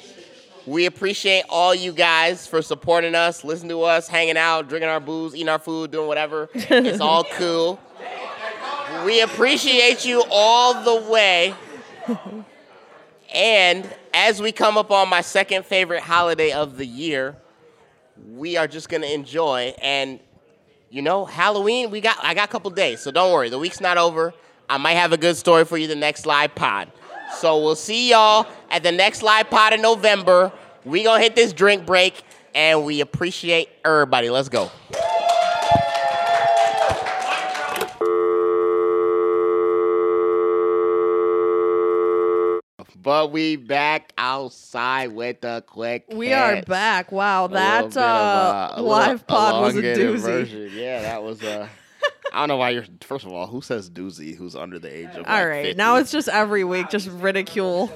we 0.66 0.86
appreciate 0.86 1.44
all 1.48 1.74
you 1.74 1.92
guys 1.92 2.46
for 2.46 2.62
supporting 2.62 3.14
us, 3.14 3.44
listening 3.44 3.70
to 3.70 3.82
us, 3.82 4.08
hanging 4.08 4.36
out, 4.36 4.68
drinking 4.68 4.90
our 4.90 5.00
booze, 5.00 5.34
eating 5.34 5.48
our 5.48 5.58
food, 5.58 5.90
doing 5.90 6.06
whatever. 6.06 6.48
it's 6.54 7.00
all 7.00 7.24
cool. 7.24 7.80
We 9.04 9.20
appreciate 9.22 10.04
you 10.04 10.22
all 10.30 10.84
the 10.84 11.10
way. 11.10 11.54
And 13.34 13.88
as 14.12 14.40
we 14.40 14.52
come 14.52 14.76
up 14.76 14.90
on 14.90 15.08
my 15.08 15.22
second 15.22 15.64
favorite 15.64 16.02
holiday 16.02 16.52
of 16.52 16.76
the 16.76 16.86
year, 16.86 17.36
we 18.30 18.56
are 18.56 18.68
just 18.68 18.88
gonna 18.88 19.06
enjoy. 19.06 19.74
And 19.80 20.20
you 20.90 21.00
know, 21.02 21.24
Halloween, 21.24 21.90
we 21.90 22.00
got 22.00 22.18
I 22.22 22.34
got 22.34 22.48
a 22.48 22.52
couple 22.52 22.70
days, 22.70 23.00
so 23.00 23.10
don't 23.10 23.32
worry. 23.32 23.48
The 23.48 23.58
week's 23.58 23.80
not 23.80 23.96
over. 23.96 24.34
I 24.68 24.76
might 24.76 24.94
have 24.94 25.12
a 25.12 25.16
good 25.16 25.36
story 25.36 25.64
for 25.64 25.76
you 25.76 25.86
the 25.86 25.96
next 25.96 26.26
live 26.26 26.54
pod. 26.54 26.92
So 27.38 27.58
we'll 27.62 27.74
see 27.76 28.10
y'all 28.10 28.46
at 28.70 28.82
the 28.82 28.92
next 28.92 29.22
live 29.22 29.50
pod 29.50 29.72
in 29.72 29.82
November. 29.82 30.52
We 30.84 31.02
gonna 31.02 31.22
hit 31.22 31.34
this 31.34 31.52
drink 31.52 31.86
break, 31.86 32.22
and 32.54 32.84
we 32.84 33.00
appreciate 33.00 33.68
everybody. 33.84 34.30
Let's 34.30 34.48
go. 34.48 34.70
But 43.00 43.32
we 43.32 43.56
back 43.56 44.12
outside 44.16 45.12
with 45.12 45.40
the 45.40 45.64
quick. 45.66 46.04
We 46.12 46.32
are 46.32 46.62
back. 46.62 47.10
Wow, 47.10 47.46
A 47.46 47.48
that 47.48 47.96
uh, 47.96 48.74
a 48.76 48.82
live 48.82 49.26
pod 49.26 49.60
was 49.62 49.76
a 49.76 49.82
doozy. 49.82 50.18
version. 50.18 50.70
Yeah, 50.72 51.02
that 51.02 51.22
was 51.22 51.42
uh 51.42 51.68
I 52.32 52.40
don't 52.40 52.48
know 52.48 52.56
why 52.56 52.70
you're 52.70 52.84
first 53.02 53.26
of 53.26 53.32
all, 53.32 53.46
who 53.46 53.60
says 53.60 53.90
doozy 53.90 54.34
who's 54.36 54.56
under 54.56 54.78
the 54.78 54.94
age 54.94 55.10
of 55.10 55.16
All 55.18 55.22
like, 55.22 55.46
right, 55.46 55.64
50? 55.66 55.76
now 55.78 55.96
it's 55.96 56.10
just 56.10 56.28
every 56.28 56.64
week, 56.64 56.88
just 56.88 57.08
ridicule 57.08 57.90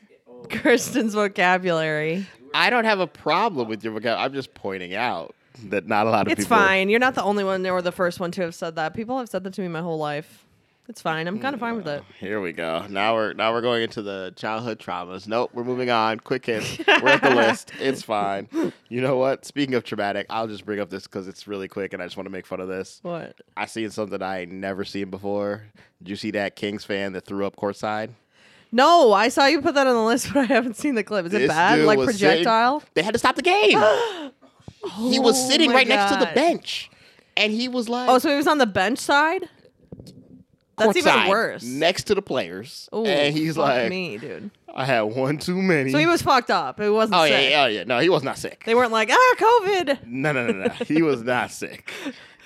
Kristen's 0.50 1.14
vocabulary. 1.14 2.26
I 2.54 2.70
don't 2.70 2.84
have 2.84 3.00
a 3.00 3.06
problem 3.06 3.68
with 3.68 3.84
your 3.84 3.92
vocabulary. 3.92 4.22
I'm 4.24 4.32
just 4.32 4.54
pointing 4.54 4.94
out 4.94 5.34
that 5.64 5.86
not 5.86 6.06
a 6.06 6.10
lot 6.10 6.26
of 6.26 6.32
It's 6.32 6.42
people 6.44 6.56
fine. 6.56 6.88
You're 6.88 7.00
not 7.00 7.14
the 7.14 7.22
only 7.22 7.44
one 7.44 7.66
or 7.66 7.82
the 7.82 7.92
first 7.92 8.20
one 8.20 8.30
to 8.32 8.42
have 8.42 8.54
said 8.54 8.76
that. 8.76 8.94
People 8.94 9.18
have 9.18 9.28
said 9.28 9.44
that 9.44 9.54
to 9.54 9.60
me 9.60 9.68
my 9.68 9.82
whole 9.82 9.98
life. 9.98 10.45
It's 10.88 11.02
fine. 11.02 11.26
I'm 11.26 11.40
kind 11.40 11.52
of 11.54 11.58
fine 11.60 11.74
with 11.76 11.88
it. 11.88 12.00
Mm, 12.02 12.14
here 12.20 12.40
we 12.40 12.52
go. 12.52 12.86
Now 12.88 13.14
we're 13.14 13.32
now 13.32 13.52
we're 13.52 13.60
going 13.60 13.82
into 13.82 14.02
the 14.02 14.32
childhood 14.36 14.78
traumas. 14.78 15.26
Nope, 15.26 15.50
we're 15.52 15.64
moving 15.64 15.90
on. 15.90 16.20
Quick 16.20 16.46
hits. 16.46 16.78
We're 16.86 17.08
at 17.08 17.22
the 17.22 17.30
list. 17.34 17.72
It's 17.80 18.02
fine. 18.02 18.48
You 18.88 19.00
know 19.00 19.16
what? 19.16 19.44
Speaking 19.44 19.74
of 19.74 19.82
traumatic, 19.82 20.26
I'll 20.30 20.46
just 20.46 20.64
bring 20.64 20.78
up 20.78 20.88
this 20.90 21.04
because 21.04 21.26
it's 21.26 21.48
really 21.48 21.66
quick, 21.66 21.92
and 21.92 22.00
I 22.00 22.06
just 22.06 22.16
want 22.16 22.26
to 22.26 22.30
make 22.30 22.46
fun 22.46 22.60
of 22.60 22.68
this. 22.68 23.00
What? 23.02 23.34
I 23.56 23.66
seen 23.66 23.90
something 23.90 24.22
I 24.22 24.42
ain't 24.42 24.52
never 24.52 24.84
seen 24.84 25.10
before. 25.10 25.64
Did 26.00 26.08
you 26.10 26.16
see 26.16 26.30
that 26.32 26.54
Kings 26.54 26.84
fan 26.84 27.12
that 27.14 27.24
threw 27.24 27.44
up 27.46 27.56
courtside? 27.56 28.10
No, 28.70 29.12
I 29.12 29.28
saw 29.28 29.46
you 29.46 29.60
put 29.62 29.74
that 29.74 29.86
on 29.88 29.94
the 29.94 30.02
list, 30.04 30.28
but 30.34 30.40
I 30.50 30.54
haven't 30.54 30.76
seen 30.76 30.94
the 30.94 31.02
clip. 31.04 31.26
Is 31.26 31.34
it 31.34 31.38
This 31.38 31.48
bad? 31.48 31.76
dude 31.76 31.86
Like 31.86 31.98
was 31.98 32.16
sitting- 32.18 32.28
projectile? 32.44 32.82
they 32.94 33.02
had 33.02 33.12
to 33.14 33.18
stop 33.18 33.34
the 33.34 33.42
game. 33.42 33.70
he 35.10 35.18
was 35.18 35.36
Oh 35.36 35.48
sitting 35.48 35.70
my 35.70 35.76
right 35.78 35.88
next 35.88 36.12
to 36.12 36.18
the 36.20 36.26
God. 36.26 36.34
bench, 36.34 36.90
and 37.36 37.52
he 37.52 37.66
was 37.68 37.88
oh, 37.88 37.92
like, 37.92 38.08
Oh, 38.08 38.18
so 38.18 38.30
he 38.30 38.36
was 38.36 38.46
on 38.46 38.58
the 38.58 38.66
bench 38.66 38.98
side? 38.98 39.48
That's 40.76 40.96
even 40.96 41.28
worse. 41.28 41.62
next 41.62 42.04
to 42.04 42.14
the 42.14 42.22
players, 42.22 42.88
Ooh, 42.94 43.04
and 43.04 43.34
he's 43.36 43.56
like, 43.56 43.88
me, 43.88 44.18
dude. 44.18 44.50
I 44.74 44.84
had 44.84 45.02
one 45.02 45.38
too 45.38 45.60
many. 45.62 45.90
So 45.90 45.96
he 45.98 46.04
was 46.06 46.20
fucked 46.20 46.50
up. 46.50 46.78
It 46.80 46.90
wasn't 46.90 47.18
Oh 47.18 47.24
yeah, 47.24 47.38
sick. 47.40 47.50
yeah, 47.50 47.62
oh 47.62 47.66
yeah. 47.66 47.84
No, 47.84 47.98
he 47.98 48.10
was 48.10 48.22
not 48.22 48.36
sick. 48.36 48.62
They 48.66 48.74
weren't 48.74 48.92
like, 48.92 49.08
ah, 49.10 49.34
COVID. 49.38 50.06
No, 50.06 50.32
no, 50.32 50.46
no, 50.46 50.64
no. 50.64 50.68
he 50.86 51.00
was 51.02 51.22
not 51.22 51.50
sick. 51.50 51.90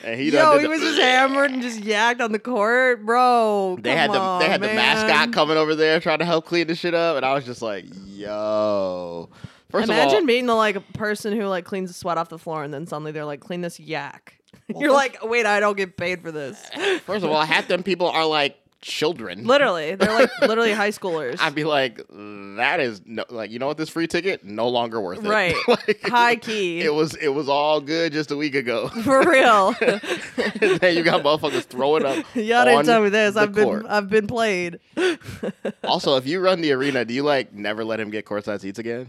And 0.05 0.19
he 0.19 0.31
Yo, 0.31 0.57
he 0.59 0.63
the- 0.63 0.69
was 0.69 0.81
just 0.81 1.01
hammered 1.01 1.51
and 1.51 1.61
just 1.61 1.81
yacked 1.81 2.21
on 2.21 2.31
the 2.33 2.39
court, 2.39 3.05
bro. 3.05 3.77
They 3.81 3.97
had 3.97 4.11
the 4.13 4.19
on, 4.19 4.41
they 4.41 4.47
had 4.49 4.61
the 4.63 4.69
mascot 4.69 5.33
coming 5.35 5.57
over 5.57 5.75
there 5.75 5.99
trying 6.01 6.21
to 6.21 6.25
help 6.25 6.47
clean 6.47 6.69
the 6.69 6.75
shit 6.77 6.95
up, 6.95 7.17
and 7.17 7.27
I 7.27 7.35
was 7.35 7.45
just 7.45 7.63
like, 7.63 7.85
yo. 8.07 9.29
First 9.71 9.85
Imagine 9.89 10.21
all, 10.21 10.27
being 10.27 10.47
the 10.47 10.55
like 10.55 10.93
person 10.95 11.33
who 11.39 11.47
like 11.47 11.65
cleans 11.65 11.91
the 11.91 11.95
sweat 11.95 12.19
off 12.19 12.29
the 12.29 12.39
floor 12.39 12.65
and 12.65 12.75
then 12.75 12.87
suddenly 12.87 13.13
they're 13.13 13.25
like, 13.25 13.41
clean 13.41 13.61
this 13.61 13.79
yak. 13.79 14.37
You're 14.69 14.93
like, 14.93 15.19
wait, 15.25 15.47
I 15.47 15.61
don't 15.61 15.77
get 15.77 15.97
paid 15.97 16.23
for 16.23 16.33
this. 16.33 16.63
first 17.07 17.25
of 17.25 17.31
all, 17.31 17.45
half 17.45 17.69
them 17.69 17.83
people 17.83 18.09
are 18.09 18.27
like 18.27 18.57
children. 18.83 19.47
literally, 19.47 19.95
they're 19.95 20.13
like 20.15 20.31
literally 20.41 20.73
high 20.73 20.91
schoolers. 20.91 21.39
I'd 21.41 21.55
be 21.55 21.65
like, 21.65 21.97
that 22.09 22.79
is 22.81 23.03
no, 23.05 23.25
like, 23.29 23.51
you 23.51 23.59
know 23.59 23.67
what? 23.67 23.77
This 23.77 23.89
free 23.91 24.07
ticket 24.07 24.45
no 24.45 24.69
longer 24.69 25.01
worth 25.01 25.25
it. 25.25 25.29
Right. 25.29 25.55
Like, 25.69 26.01
High 26.03 26.37
key. 26.37 26.81
It 26.81 26.95
was 26.95 27.15
it 27.17 27.29
was 27.29 27.49
all 27.49 27.81
good 27.81 28.13
just 28.13 28.31
a 28.31 28.37
week 28.37 28.55
ago. 28.55 28.89
for 28.89 29.29
real. 29.29 29.73
then 29.81 30.97
you 30.97 31.03
got 31.03 31.23
motherfuckers 31.23 31.65
throwing 31.65 32.05
up. 32.05 32.25
Y'all 32.35 32.65
didn't 32.65 32.87
tell 32.87 33.03
me 33.03 33.09
this. 33.09 33.37
I've 33.37 33.53
been. 33.55 33.87
I've 33.87 34.09
been 34.09 34.27
played. 34.27 34.79
Also, 35.85 36.17
if 36.17 36.27
you 36.27 36.41
run 36.41 36.61
the 36.61 36.73
arena, 36.73 37.05
do 37.05 37.13
you 37.13 37.23
like 37.23 37.53
never 37.53 37.85
let 37.85 38.01
him 38.01 38.11
get 38.11 38.25
courtside 38.25 38.61
seats 38.61 38.79
again? 38.79 39.09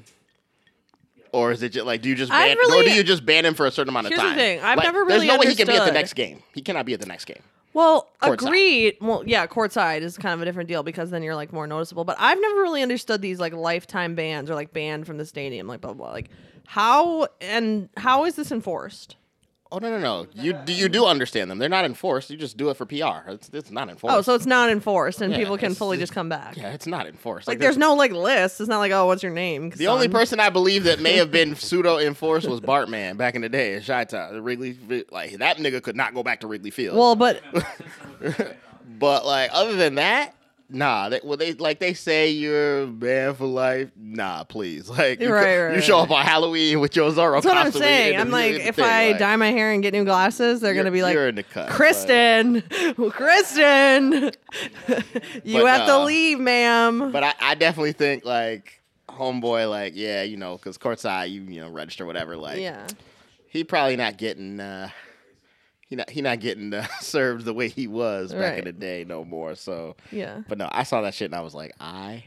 Or 1.34 1.52
is 1.52 1.64
it 1.64 1.70
just 1.70 1.86
like 1.86 2.02
do 2.02 2.10
you 2.10 2.16
just 2.16 2.32
ban? 2.32 2.58
really- 2.58 2.82
or 2.82 2.84
do 2.84 2.94
you 2.94 3.04
just 3.04 3.26
ban 3.26 3.46
him 3.46 3.54
for 3.54 3.66
a 3.66 3.72
certain 3.72 3.90
amount 3.90 4.08
of 4.08 4.12
Here's 4.12 4.22
the 4.22 4.28
time? 4.28 4.38
thing, 4.38 4.60
I've 4.60 4.78
Like, 4.78 4.86
never 4.86 5.00
really 5.06 5.28
There's 5.28 5.28
no 5.28 5.38
way 5.40 5.48
he 5.48 5.56
can 5.56 5.68
be 5.68 5.74
at 5.74 5.86
the 5.86 5.92
next 5.92 6.14
game. 6.14 6.44
He 6.54 6.62
cannot 6.62 6.86
be 6.86 6.94
at 6.94 7.00
the 7.00 7.06
next 7.06 7.26
game. 7.26 7.42
Well, 7.74 8.10
Courtside. 8.22 8.34
agreed. 8.48 8.98
Well, 9.00 9.24
yeah, 9.26 9.48
courtside 9.48 10.02
is 10.02 10.18
kind 10.18 10.34
of 10.34 10.42
a 10.42 10.46
different 10.46 10.68
deal 10.68 10.84
because 10.84 11.10
then 11.10 11.24
you're 11.24 11.36
like 11.36 11.54
more 11.54 11.68
noticeable. 11.68 12.04
But 12.04 12.18
I've 12.20 12.40
never 12.42 12.56
really 12.62 12.82
understood 12.82 13.22
these 13.22 13.40
like 13.40 13.54
lifetime 13.54 14.14
bans 14.14 14.50
or 14.52 14.56
like 14.56 14.74
banned 14.74 15.08
from 15.08 15.18
the 15.18 15.26
stadium, 15.26 15.68
like 15.68 15.80
blah 15.80 15.94
blah. 15.94 16.08
blah. 16.08 16.14
Like 16.14 16.30
how 16.68 17.28
and 17.40 17.88
how 17.96 18.26
is 18.26 18.36
this 18.36 18.52
enforced? 18.52 19.16
Oh 19.74 19.78
no 19.78 19.90
no 19.90 20.00
no! 20.00 20.28
You 20.34 20.52
do 20.52 20.74
you 20.74 20.90
do 20.90 21.06
understand 21.06 21.50
them? 21.50 21.58
They're 21.58 21.70
not 21.70 21.86
enforced. 21.86 22.30
You 22.30 22.36
just 22.36 22.58
do 22.58 22.70
it 22.70 22.76
for 22.76 22.86
PR. 22.86 23.30
It's 23.30 23.50
it's 23.54 23.72
not 23.72 23.88
enforced. 23.90 24.14
Oh, 24.18 24.22
so 24.22 24.36
it's 24.36 24.46
not 24.46 24.70
enforced, 24.70 25.22
and 25.22 25.32
Yeah, 25.32 25.38
people 25.40 25.58
can 25.58 25.76
fully 25.76 25.98
just 25.98 26.12
come 26.14 26.28
back. 26.28 26.58
yeah, 26.58 26.74
it's 26.74 26.88
not 26.88 27.08
enforced. 27.08 27.48
Like, 27.48 27.60
there's 27.60 27.78
no 27.78 27.94
like 27.94 28.12
list. 28.12 28.60
It's 28.60 28.68
not 28.68 28.80
like, 28.80 28.92
oh, 28.92 29.06
what's 29.06 29.24
your 29.24 29.32
name? 29.32 29.70
The 29.70 29.88
only 29.88 30.10
person 30.10 30.42
I 30.42 30.50
believe 30.50 30.84
that 30.84 31.00
may 31.00 31.16
have 31.16 31.32
been 31.32 31.56
pseudo 31.56 32.00
enforced 32.00 32.50
was 32.50 32.60
Bartman 32.60 33.16
back 33.16 33.36
in 33.36 33.42
the 33.44 33.50
day 33.50 33.76
at 33.76 33.86
Chi 33.86 34.04
Town. 34.04 34.42
Wrigley, 34.44 34.78
like 35.10 35.38
that 35.38 35.56
nigga 35.56 35.82
could 35.82 35.96
not 35.96 36.14
go 36.14 36.22
back 36.22 36.42
to 36.42 36.48
Wrigley 36.48 36.72
Field. 36.72 36.98
Well, 36.98 37.16
but 37.16 37.42
but 39.00 39.26
like 39.26 39.50
other 39.54 39.76
than 39.76 39.96
that, 39.96 40.36
nah. 40.72 41.10
They, 41.10 41.20
well, 41.24 41.38
they 41.38 41.54
like 41.54 41.80
they 41.80 41.94
say 41.94 42.30
you're 42.32 42.88
banned 42.88 43.38
for 43.38 43.46
life. 43.46 43.90
Nah, 43.96 44.44
please. 44.44 44.90
Like 45.02 45.20
you, 45.20 45.32
Right, 45.34 45.44
co- 45.44 45.64
right, 45.68 45.76
you 45.76 45.82
show 45.82 46.00
up 46.00 46.12
on 46.12 46.26
Halloween 46.26 46.80
with 46.80 46.96
your 46.96 47.12
Zorro 47.12 47.36
that's 47.36 47.46
what 47.46 47.58
I'm 47.58 47.72
saying. 47.72 48.20
I'm 48.20 48.30
like, 48.32 48.54
if 48.56 48.76
thing, 48.76 48.86
I 48.86 49.10
like, 49.10 49.20
dye 49.20 49.36
my 49.36 49.52
hair 49.52 49.72
and 49.72 49.82
get 49.82 49.94
new 49.94 50.04
glasses, 50.04 50.62
they're 50.62 50.74
gonna 50.74 50.92
be 50.92 51.02
like, 51.04 51.14
you're 51.14 51.30
in 51.30 51.36
the 51.36 51.44
cut, 51.44 51.70
Kristen, 51.70 52.62
Kristen, 53.12 54.14
you 55.44 55.62
But, 55.62 55.66
have 55.68 55.88
to 55.88 55.94
uh, 55.96 56.04
leave, 56.06 56.40
ma'am. 56.40 57.12
But 57.12 57.24
I, 57.24 57.34
I 57.40 57.56
definitely 57.56 57.94
think 57.94 58.26
like 58.26 58.82
homeboy, 59.10 59.70
like 59.70 59.94
yeah, 59.96 60.24
you 60.24 60.38
know, 60.38 60.58
because 60.58 60.78
courtside, 60.78 61.32
you 61.32 61.42
you 61.42 61.62
know, 61.62 61.70
register 61.70 62.06
whatever. 62.06 62.36
Like 62.38 62.60
yeah, 62.60 62.88
he 63.48 63.64
probably 63.64 63.96
not 63.96 64.18
getting 64.18 64.60
uh 64.60 64.90
he 65.92 65.98
not 65.98 66.10
he 66.10 66.22
not 66.22 66.40
getting 66.40 66.74
uh, 66.74 66.88
served 67.02 67.44
the 67.44 67.54
way 67.54 67.68
he 67.68 67.86
was 67.86 68.34
back 68.34 68.58
in 68.58 68.64
the 68.64 68.72
day 68.72 69.04
no 69.06 69.26
more. 69.26 69.56
So, 69.56 69.98
yeah. 70.10 70.42
but 70.48 70.58
no, 70.58 70.70
I 70.72 70.84
saw 70.84 71.02
that 71.02 71.14
shit 71.14 71.26
and 71.26 71.36
I 71.36 71.42
was 71.42 71.54
like, 71.54 71.74
I 71.82 72.24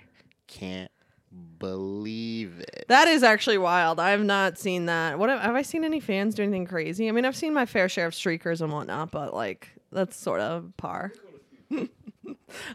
can't 0.46 0.90
believe 1.58 2.60
it. 2.60 2.84
That 2.88 3.08
is 3.08 3.22
actually 3.22 3.56
wild. 3.56 3.98
I 3.98 4.10
have 4.10 4.22
not 4.22 4.58
seen 4.58 4.84
that. 4.84 5.18
What 5.18 5.30
have, 5.30 5.40
have 5.40 5.54
I 5.54 5.62
seen 5.62 5.82
any 5.82 5.98
fans 5.98 6.34
do 6.34 6.42
anything 6.42 6.66
crazy? 6.66 7.08
I 7.08 7.12
mean, 7.12 7.24
I've 7.24 7.34
seen 7.34 7.54
my 7.54 7.64
fair 7.64 7.88
share 7.88 8.06
of 8.06 8.12
streakers 8.12 8.60
and 8.60 8.70
whatnot, 8.70 9.10
but 9.10 9.32
like 9.32 9.70
that's 9.90 10.14
sort 10.14 10.40
of 10.40 10.70
par. 10.76 11.14
uh, 11.74 11.86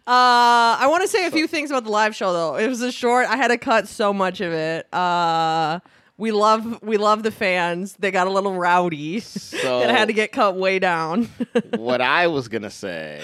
I 0.08 0.88
want 0.90 1.04
to 1.04 1.08
say 1.08 1.28
a 1.28 1.32
few 1.32 1.46
things 1.46 1.70
about 1.70 1.84
the 1.84 1.92
live 1.92 2.16
show 2.16 2.34
though. 2.34 2.56
It 2.56 2.68
was 2.68 2.82
a 2.82 2.92
short. 2.92 3.28
I 3.28 3.38
had 3.38 3.50
to 3.50 3.60
cut 3.60 3.88
so 3.88 4.12
much 4.12 4.42
of 4.42 4.52
it. 4.52 4.92
Uh, 4.92 5.82
we 6.20 6.32
love 6.32 6.84
we 6.84 6.98
love 6.98 7.24
the 7.24 7.32
fans. 7.32 7.96
They 7.98 8.12
got 8.12 8.28
a 8.28 8.30
little 8.30 8.54
rowdy. 8.54 9.20
So 9.22 9.80
and 9.82 9.92
I 9.92 9.98
had 9.98 10.10
to 10.10 10.14
get 10.14 10.32
cut 10.32 10.56
way 10.56 10.78
down. 10.78 11.30
what 11.76 12.02
I 12.02 12.28
was 12.28 12.48
gonna 12.48 12.70
say, 12.70 13.22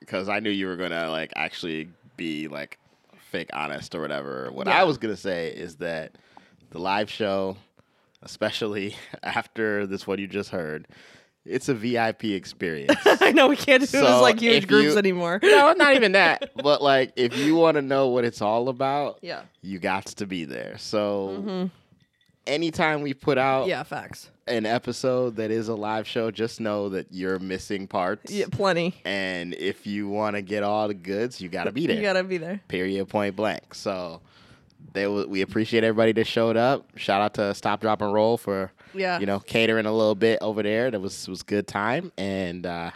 because 0.00 0.28
I 0.28 0.40
knew 0.40 0.50
you 0.50 0.66
were 0.66 0.76
gonna 0.76 1.10
like 1.10 1.32
actually 1.36 1.88
be 2.16 2.48
like 2.48 2.78
fake 3.30 3.50
honest 3.52 3.94
or 3.94 4.00
whatever. 4.00 4.50
What 4.52 4.66
Yeah. 4.66 4.80
I 4.80 4.84
was 4.84 4.98
gonna 4.98 5.16
say 5.16 5.48
is 5.52 5.76
that 5.76 6.16
the 6.70 6.78
live 6.78 7.10
show, 7.10 7.56
especially 8.22 8.96
after 9.22 9.86
this 9.86 10.06
one 10.06 10.18
you 10.18 10.26
just 10.26 10.50
heard, 10.50 10.88
it's 11.44 11.68
a 11.68 11.74
VIP 11.74 12.24
experience. 12.24 12.94
I 13.06 13.32
know 13.32 13.48
we 13.48 13.56
can't 13.56 13.80
do 13.80 13.86
So, 13.86 14.00
this 14.00 14.20
like 14.20 14.40
huge 14.40 14.66
groups 14.66 14.92
you- 14.92 14.98
anymore. 14.98 15.40
no, 15.42 15.72
not 15.72 15.94
even 15.96 16.12
that. 16.12 16.50
But 16.54 16.82
like, 16.82 17.12
if 17.16 17.36
you 17.38 17.54
want 17.56 17.76
to 17.76 17.82
know 17.82 18.08
what 18.08 18.24
it's 18.24 18.42
all 18.42 18.68
about, 18.68 19.18
Yeah. 19.22 19.42
you 19.62 19.78
got 19.78 20.06
to 20.06 20.26
be 20.26 20.44
there. 20.44 20.76
So. 20.78 21.42
Mhm. 21.42 21.70
Anytime 22.46 23.02
we 23.02 23.14
put 23.14 23.38
out 23.38 23.68
Yeah, 23.68 23.82
facts. 23.82 24.30
an 24.46 24.66
episode 24.66 25.36
that 25.36 25.50
is 25.50 25.68
a 25.68 25.74
live 25.74 26.06
show, 26.06 26.30
just 26.30 26.60
know 26.60 26.88
that 26.88 27.06
you're 27.10 27.38
missing 27.38 27.86
parts. 27.86 28.32
Yeah, 28.32 28.46
plenty. 28.50 28.94
And 29.04 29.54
if 29.54 29.86
you 29.86 30.08
want 30.08 30.36
to 30.36 30.42
get 30.42 30.62
all 30.62 30.88
the 30.88 30.94
goods, 30.94 31.40
you 31.40 31.48
got 31.48 31.64
to 31.64 31.72
be 31.72 31.86
there. 31.86 31.96
You 31.96 32.02
gotta 32.02 32.24
be 32.24 32.38
there. 32.38 32.60
Period. 32.68 33.08
Point 33.08 33.36
blank. 33.36 33.74
So 33.74 34.20
they 34.92 35.04
w- 35.04 35.28
we 35.28 35.42
appreciate 35.42 35.84
everybody 35.84 36.12
that 36.12 36.26
showed 36.26 36.56
up. 36.56 36.86
Shout 36.96 37.20
out 37.20 37.34
to 37.34 37.54
Stop, 37.54 37.82
Drop, 37.82 38.00
and 38.02 38.12
Roll 38.12 38.36
for 38.38 38.72
Yeah. 38.94 39.20
you 39.20 39.26
know 39.26 39.38
catering 39.38 39.86
a 39.86 39.92
little 39.92 40.14
bit 40.16 40.38
over 40.40 40.62
there. 40.62 40.90
That 40.90 41.00
was 41.00 41.28
was 41.28 41.42
good 41.42 41.68
time. 41.68 42.10
And 42.18 42.66
uh, 42.66 42.90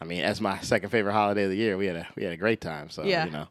I 0.00 0.04
mean, 0.04 0.22
as 0.22 0.40
my 0.40 0.58
second 0.60 0.88
favorite 0.90 1.12
holiday 1.12 1.44
of 1.44 1.50
the 1.50 1.56
year, 1.56 1.76
we 1.76 1.86
had 1.86 1.96
a 1.96 2.06
we 2.16 2.22
had 2.22 2.32
a 2.32 2.36
great 2.38 2.60
time. 2.62 2.88
So 2.88 3.02
Yeah. 3.04 3.26
you 3.26 3.32
know, 3.32 3.48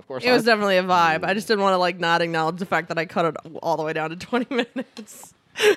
of 0.00 0.08
course, 0.08 0.24
It 0.24 0.32
was 0.32 0.42
I- 0.42 0.52
definitely 0.52 0.78
a 0.78 0.82
vibe. 0.82 1.24
I 1.24 1.34
just 1.34 1.46
didn't 1.46 1.60
want 1.62 1.74
to 1.74 1.78
like 1.78 2.00
not 2.00 2.22
acknowledge 2.22 2.56
the 2.58 2.66
fact 2.66 2.88
that 2.88 2.98
I 2.98 3.06
cut 3.06 3.26
it 3.26 3.36
all 3.62 3.76
the 3.76 3.84
way 3.84 3.92
down 3.92 4.10
to 4.10 4.16
20 4.16 4.46
minutes. 4.74 5.32
I 5.56 5.76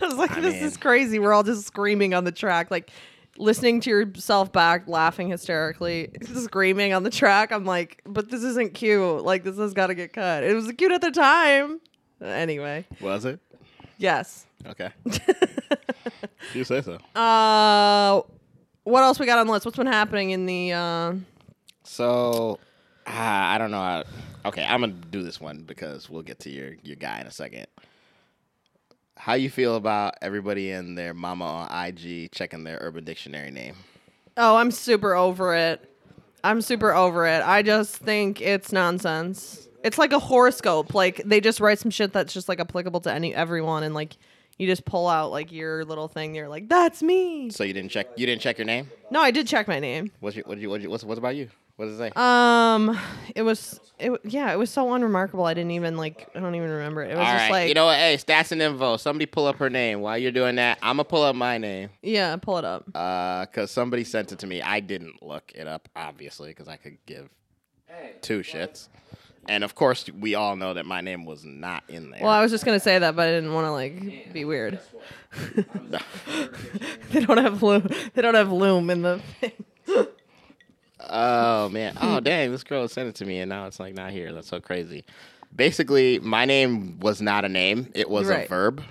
was 0.00 0.14
like, 0.14 0.30
I 0.32 0.40
this 0.40 0.54
mean- 0.54 0.64
is 0.64 0.76
crazy. 0.76 1.18
We're 1.18 1.32
all 1.34 1.42
just 1.42 1.66
screaming 1.66 2.14
on 2.14 2.24
the 2.24 2.32
track, 2.32 2.70
like 2.70 2.90
listening 3.38 3.80
to 3.80 3.90
yourself 3.90 4.52
back, 4.52 4.86
laughing 4.86 5.28
hysterically, 5.28 6.10
screaming 6.34 6.92
on 6.92 7.02
the 7.02 7.10
track. 7.10 7.50
I'm 7.52 7.64
like, 7.64 8.00
but 8.06 8.30
this 8.30 8.42
isn't 8.44 8.74
cute. 8.74 9.22
Like 9.24 9.42
this 9.44 9.56
has 9.58 9.74
got 9.74 9.88
to 9.88 9.94
get 9.94 10.12
cut. 10.12 10.44
It 10.44 10.54
was 10.54 10.70
cute 10.72 10.92
at 10.92 11.00
the 11.00 11.10
time. 11.10 11.80
Anyway, 12.22 12.86
was 13.00 13.24
it 13.24 13.40
yes. 13.98 14.46
okay. 14.66 14.90
you 16.54 16.64
say 16.64 16.82
so. 16.82 16.98
Uh, 17.18 18.20
what 18.84 19.02
else 19.02 19.18
we 19.18 19.26
got 19.26 19.38
on 19.38 19.46
the 19.46 19.52
list? 19.52 19.64
What's 19.64 19.76
been 19.76 19.86
happening 19.86 20.30
in 20.30 20.46
the? 20.46 20.72
Uh, 20.72 21.14
So, 21.84 22.58
ah, 23.10 23.52
I 23.52 23.58
don't 23.58 23.70
know. 23.70 23.78
How, 23.78 24.04
okay, 24.46 24.64
I'm 24.64 24.80
gonna 24.80 24.92
do 24.92 25.22
this 25.22 25.40
one 25.40 25.64
because 25.66 26.08
we'll 26.08 26.22
get 26.22 26.40
to 26.40 26.50
your 26.50 26.76
your 26.82 26.96
guy 26.96 27.20
in 27.20 27.26
a 27.26 27.30
second. 27.30 27.66
How 29.16 29.34
you 29.34 29.50
feel 29.50 29.76
about 29.76 30.14
everybody 30.22 30.70
and 30.70 30.96
their 30.96 31.12
mama 31.12 31.44
on 31.44 31.86
IG 31.86 32.32
checking 32.32 32.64
their 32.64 32.78
Urban 32.80 33.04
Dictionary 33.04 33.50
name? 33.50 33.74
Oh, 34.36 34.56
I'm 34.56 34.70
super 34.70 35.14
over 35.14 35.54
it. 35.54 35.86
I'm 36.42 36.62
super 36.62 36.94
over 36.94 37.26
it. 37.26 37.42
I 37.44 37.62
just 37.62 37.96
think 37.96 38.40
it's 38.40 38.72
nonsense. 38.72 39.68
It's 39.84 39.98
like 39.98 40.12
a 40.12 40.18
horoscope. 40.18 40.94
Like 40.94 41.22
they 41.24 41.40
just 41.40 41.60
write 41.60 41.78
some 41.78 41.90
shit 41.90 42.12
that's 42.12 42.32
just 42.32 42.48
like 42.48 42.60
applicable 42.60 43.00
to 43.02 43.12
any 43.12 43.34
everyone, 43.34 43.82
and 43.82 43.94
like 43.94 44.16
you 44.58 44.66
just 44.66 44.84
pull 44.84 45.08
out 45.08 45.30
like 45.30 45.52
your 45.52 45.84
little 45.84 46.08
thing. 46.08 46.34
You're 46.34 46.48
like, 46.48 46.68
that's 46.68 47.02
me. 47.02 47.50
So 47.50 47.64
you 47.64 47.74
didn't 47.74 47.90
check 47.90 48.06
you 48.16 48.24
didn't 48.26 48.40
check 48.40 48.56
your 48.56 48.66
name? 48.66 48.90
No, 49.10 49.20
I 49.20 49.30
did 49.30 49.46
check 49.46 49.68
my 49.68 49.80
name. 49.80 50.12
What's 50.20 50.36
your, 50.36 50.44
what 50.46 50.54
did 50.54 50.62
you 50.62 50.70
what 50.70 50.82
what's 50.86 51.04
what's 51.04 51.18
about 51.18 51.36
you? 51.36 51.50
What 51.80 51.86
does 51.86 51.98
it 51.98 51.98
say? 51.98 52.12
Um, 52.14 52.98
it 53.34 53.40
was 53.40 53.80
it. 53.98 54.10
w- 54.10 54.20
Yeah, 54.24 54.52
it 54.52 54.58
was 54.58 54.68
so 54.68 54.92
unremarkable. 54.92 55.46
I 55.46 55.54
didn't 55.54 55.70
even 55.70 55.96
like. 55.96 56.28
I 56.34 56.40
don't 56.40 56.54
even 56.54 56.68
remember 56.68 57.02
it. 57.02 57.10
It 57.12 57.16
was 57.16 57.26
All 57.26 57.32
just 57.32 57.44
right, 57.44 57.50
like, 57.50 57.68
you 57.68 57.74
know 57.74 57.86
what? 57.86 57.96
Hey, 57.96 58.18
stats 58.18 58.52
and 58.52 58.60
info. 58.60 58.98
Somebody 58.98 59.24
pull 59.24 59.46
up 59.46 59.56
her 59.56 59.70
name. 59.70 60.02
While 60.02 60.18
you're 60.18 60.30
doing 60.30 60.56
that, 60.56 60.76
I'm 60.82 60.96
gonna 60.96 61.04
pull 61.04 61.22
up 61.22 61.34
my 61.34 61.56
name. 61.56 61.88
yeah, 62.02 62.36
pull 62.36 62.58
it 62.58 62.66
up. 62.66 62.84
Uh, 62.94 63.46
cause 63.46 63.70
somebody 63.70 64.04
sent 64.04 64.30
it 64.30 64.40
to 64.40 64.46
me. 64.46 64.60
I 64.60 64.80
didn't 64.80 65.22
look 65.22 65.52
it 65.54 65.66
up, 65.66 65.88
obviously, 65.96 66.50
because 66.50 66.68
I 66.68 66.76
could 66.76 66.98
give 67.06 67.30
two 68.20 68.40
shits. 68.40 68.88
And 69.48 69.64
of 69.64 69.74
course, 69.74 70.04
we 70.10 70.34
all 70.34 70.56
know 70.56 70.74
that 70.74 70.84
my 70.84 71.00
name 71.00 71.24
was 71.24 71.46
not 71.46 71.84
in 71.88 72.10
there. 72.10 72.20
Well, 72.20 72.30
I 72.30 72.42
was 72.42 72.50
just 72.50 72.66
gonna 72.66 72.78
say 72.78 72.98
that, 72.98 73.16
but 73.16 73.26
I 73.26 73.30
didn't 73.32 73.54
want 73.54 73.64
to 73.64 73.72
like 73.72 74.34
be 74.34 74.44
weird. 74.44 74.80
they 77.10 77.24
don't 77.24 77.38
have 77.38 77.62
loom. 77.62 77.88
They 78.12 78.20
don't 78.20 78.34
have 78.34 78.52
loom 78.52 78.90
in 78.90 79.00
the 79.00 79.22
thing. 79.40 79.52
Oh 81.08 81.68
man. 81.70 81.96
Oh 82.00 82.20
dang, 82.20 82.52
this 82.52 82.64
girl 82.64 82.86
sent 82.88 83.08
it 83.08 83.14
to 83.16 83.24
me 83.24 83.40
and 83.40 83.48
now 83.48 83.66
it's 83.66 83.80
like 83.80 83.94
not 83.94 84.12
here. 84.12 84.32
That's 84.32 84.48
so 84.48 84.60
crazy. 84.60 85.04
Basically, 85.54 86.20
my 86.20 86.44
name 86.44 87.00
was 87.00 87.20
not 87.20 87.44
a 87.44 87.48
name. 87.48 87.90
It 87.94 88.08
was 88.08 88.30
a 88.30 88.46
verb. 88.46 88.82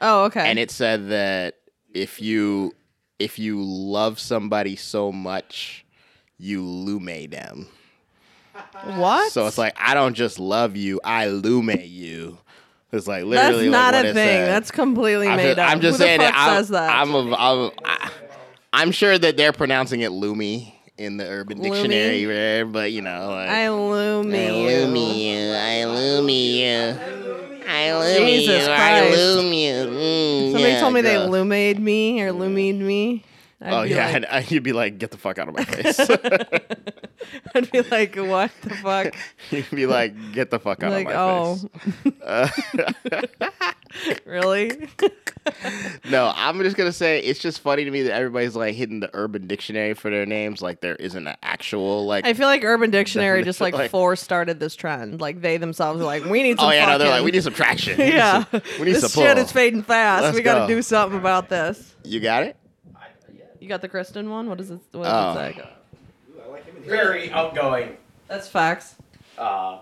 Oh, 0.00 0.24
okay. 0.24 0.48
And 0.48 0.58
it 0.58 0.70
said 0.70 1.08
that 1.08 1.56
if 1.92 2.20
you 2.22 2.74
if 3.18 3.38
you 3.38 3.62
love 3.62 4.18
somebody 4.18 4.76
so 4.76 5.12
much, 5.12 5.84
you 6.38 6.62
lume 6.62 7.28
them. 7.30 7.68
what? 8.84 9.32
So 9.32 9.46
it's 9.46 9.58
like 9.58 9.76
I 9.78 9.94
don't 9.94 10.14
just 10.14 10.38
love 10.38 10.76
you, 10.76 11.00
I 11.04 11.28
lume 11.28 11.70
you. 11.82 12.38
It's 12.92 13.06
like 13.06 13.24
that's 13.24 13.28
literally 13.28 13.68
not 13.68 13.94
what 13.94 14.06
a 14.06 14.08
it 14.10 14.14
thing. 14.14 14.26
said. 14.26 14.48
That's 14.48 14.70
completely 14.70 15.28
I'm 15.28 15.36
made 15.36 15.56
just, 15.56 15.58
up. 15.58 15.70
I'm 15.70 15.80
just 15.80 15.98
Who 15.98 16.04
saying 16.04 16.20
the 16.20 16.26
fuck 16.26 16.34
that 16.34 16.48
I'm, 16.48 16.56
says 16.56 16.68
that? 16.68 16.96
I'm, 16.96 17.14
a, 17.14 17.34
I'm, 17.34 17.70
I, 18.72 18.90
sure 18.90 19.18
that 19.18 19.36
they're 19.36 19.52
pronouncing 19.52 20.00
it 20.00 20.12
loomy 20.12 20.75
in 20.98 21.16
the 21.16 21.26
Urban 21.28 21.58
Loomy? 21.58 21.62
Dictionary, 21.62 22.24
there, 22.24 22.64
but 22.66 22.92
you 22.92 23.02
know, 23.02 23.28
like, 23.30 23.48
I 23.48 23.68
loom 23.70 24.34
I 24.34 24.46
you. 24.50 24.52
loom 24.52 24.96
you, 24.96 25.52
I 25.52 25.84
loom 25.84 26.28
you, 26.28 26.98
I 27.68 27.92
loom 27.98 28.26
Jesus 28.26 28.66
you, 28.66 28.72
I 28.72 28.76
Christ. 28.76 29.16
loom 29.16 29.52
you. 29.52 29.72
Mm, 29.74 30.52
Somebody 30.52 30.72
yeah, 30.72 30.80
told 30.80 30.94
me 30.94 31.02
girl. 31.02 31.22
they 31.24 31.28
lumed 31.30 31.78
me 31.80 32.20
or 32.22 32.32
lumied 32.32 32.78
me. 32.78 33.24
I'd 33.60 33.72
Oh 33.72 33.82
yeah, 33.82 34.06
like, 34.06 34.14
and 34.16 34.26
I- 34.26 34.44
you'd 34.48 34.62
be 34.62 34.72
like, 34.72 34.98
get 34.98 35.10
the 35.10 35.16
fuck 35.18 35.38
out 35.38 35.48
of 35.48 35.54
my 35.54 35.64
face. 35.64 35.96
I'd 37.54 37.70
be 37.70 37.82
like, 37.82 38.16
what 38.16 38.50
the 38.62 38.70
fuck? 38.70 39.14
you'd 39.50 39.70
be 39.70 39.86
like, 39.86 40.32
get 40.32 40.50
the 40.50 40.58
fuck 40.58 40.82
out 40.82 40.92
like, 40.92 41.08
of 41.08 41.14
my 41.14 41.20
oh, 41.20 41.56
face. 41.56 42.12
Uh, 42.22 43.26
really? 44.26 44.88
no, 46.10 46.32
I'm 46.34 46.58
just 46.60 46.76
gonna 46.76 46.92
say 46.92 47.20
it's 47.20 47.40
just 47.40 47.60
funny 47.60 47.84
to 47.84 47.90
me 47.90 48.02
that 48.02 48.12
everybody's 48.12 48.56
like 48.56 48.74
hitting 48.74 49.00
the 49.00 49.10
Urban 49.14 49.46
Dictionary 49.46 49.94
for 49.94 50.10
their 50.10 50.26
names, 50.26 50.60
like 50.62 50.80
there 50.80 50.96
isn't 50.96 51.26
an 51.26 51.36
actual 51.42 52.06
like. 52.06 52.26
I 52.26 52.34
feel 52.34 52.46
like 52.46 52.64
Urban 52.64 52.90
Dictionary 52.90 53.44
just 53.44 53.60
like, 53.60 53.74
Like- 53.74 53.90
force 53.90 54.20
started 54.20 54.60
this 54.60 54.74
trend. 54.76 55.20
Like 55.20 55.40
they 55.40 55.56
themselves 55.56 56.00
are 56.00 56.04
like, 56.04 56.24
we 56.24 56.42
need 56.42 56.58
some. 56.58 56.68
oh 56.68 56.72
yeah, 56.72 56.86
no, 56.86 56.98
they're 56.98 57.10
like, 57.10 57.24
we 57.24 57.30
need 57.30 57.42
some 57.42 57.54
traction. 57.54 57.96
We 57.98 58.04
need 58.04 58.14
yeah, 58.14 58.44
some- 58.44 58.62
we 58.78 58.84
need 58.86 58.92
this 58.96 59.12
some 59.12 59.22
shit 59.22 59.34
pull. 59.34 59.44
is 59.44 59.52
fading 59.52 59.82
fast. 59.82 60.22
Let's 60.24 60.36
we 60.36 60.42
got 60.42 60.54
to 60.54 60.60
go. 60.60 60.66
do 60.68 60.82
something 60.82 61.18
about 61.18 61.48
this. 61.48 61.94
You 62.04 62.20
got 62.20 62.42
it. 62.44 62.56
You 63.60 63.68
got 63.68 63.80
the 63.80 63.88
Kristen 63.88 64.30
one? 64.30 64.48
What 64.48 64.58
does 64.58 64.70
it? 64.70 64.80
What 64.92 65.06
Oh. 65.08 65.34
does 65.34 65.50
it 65.50 65.56
say? 65.56 65.68
Very 66.86 67.30
outgoing. 67.30 67.96
That's 68.28 68.48
facts. 68.48 68.94
Uh, 69.36 69.80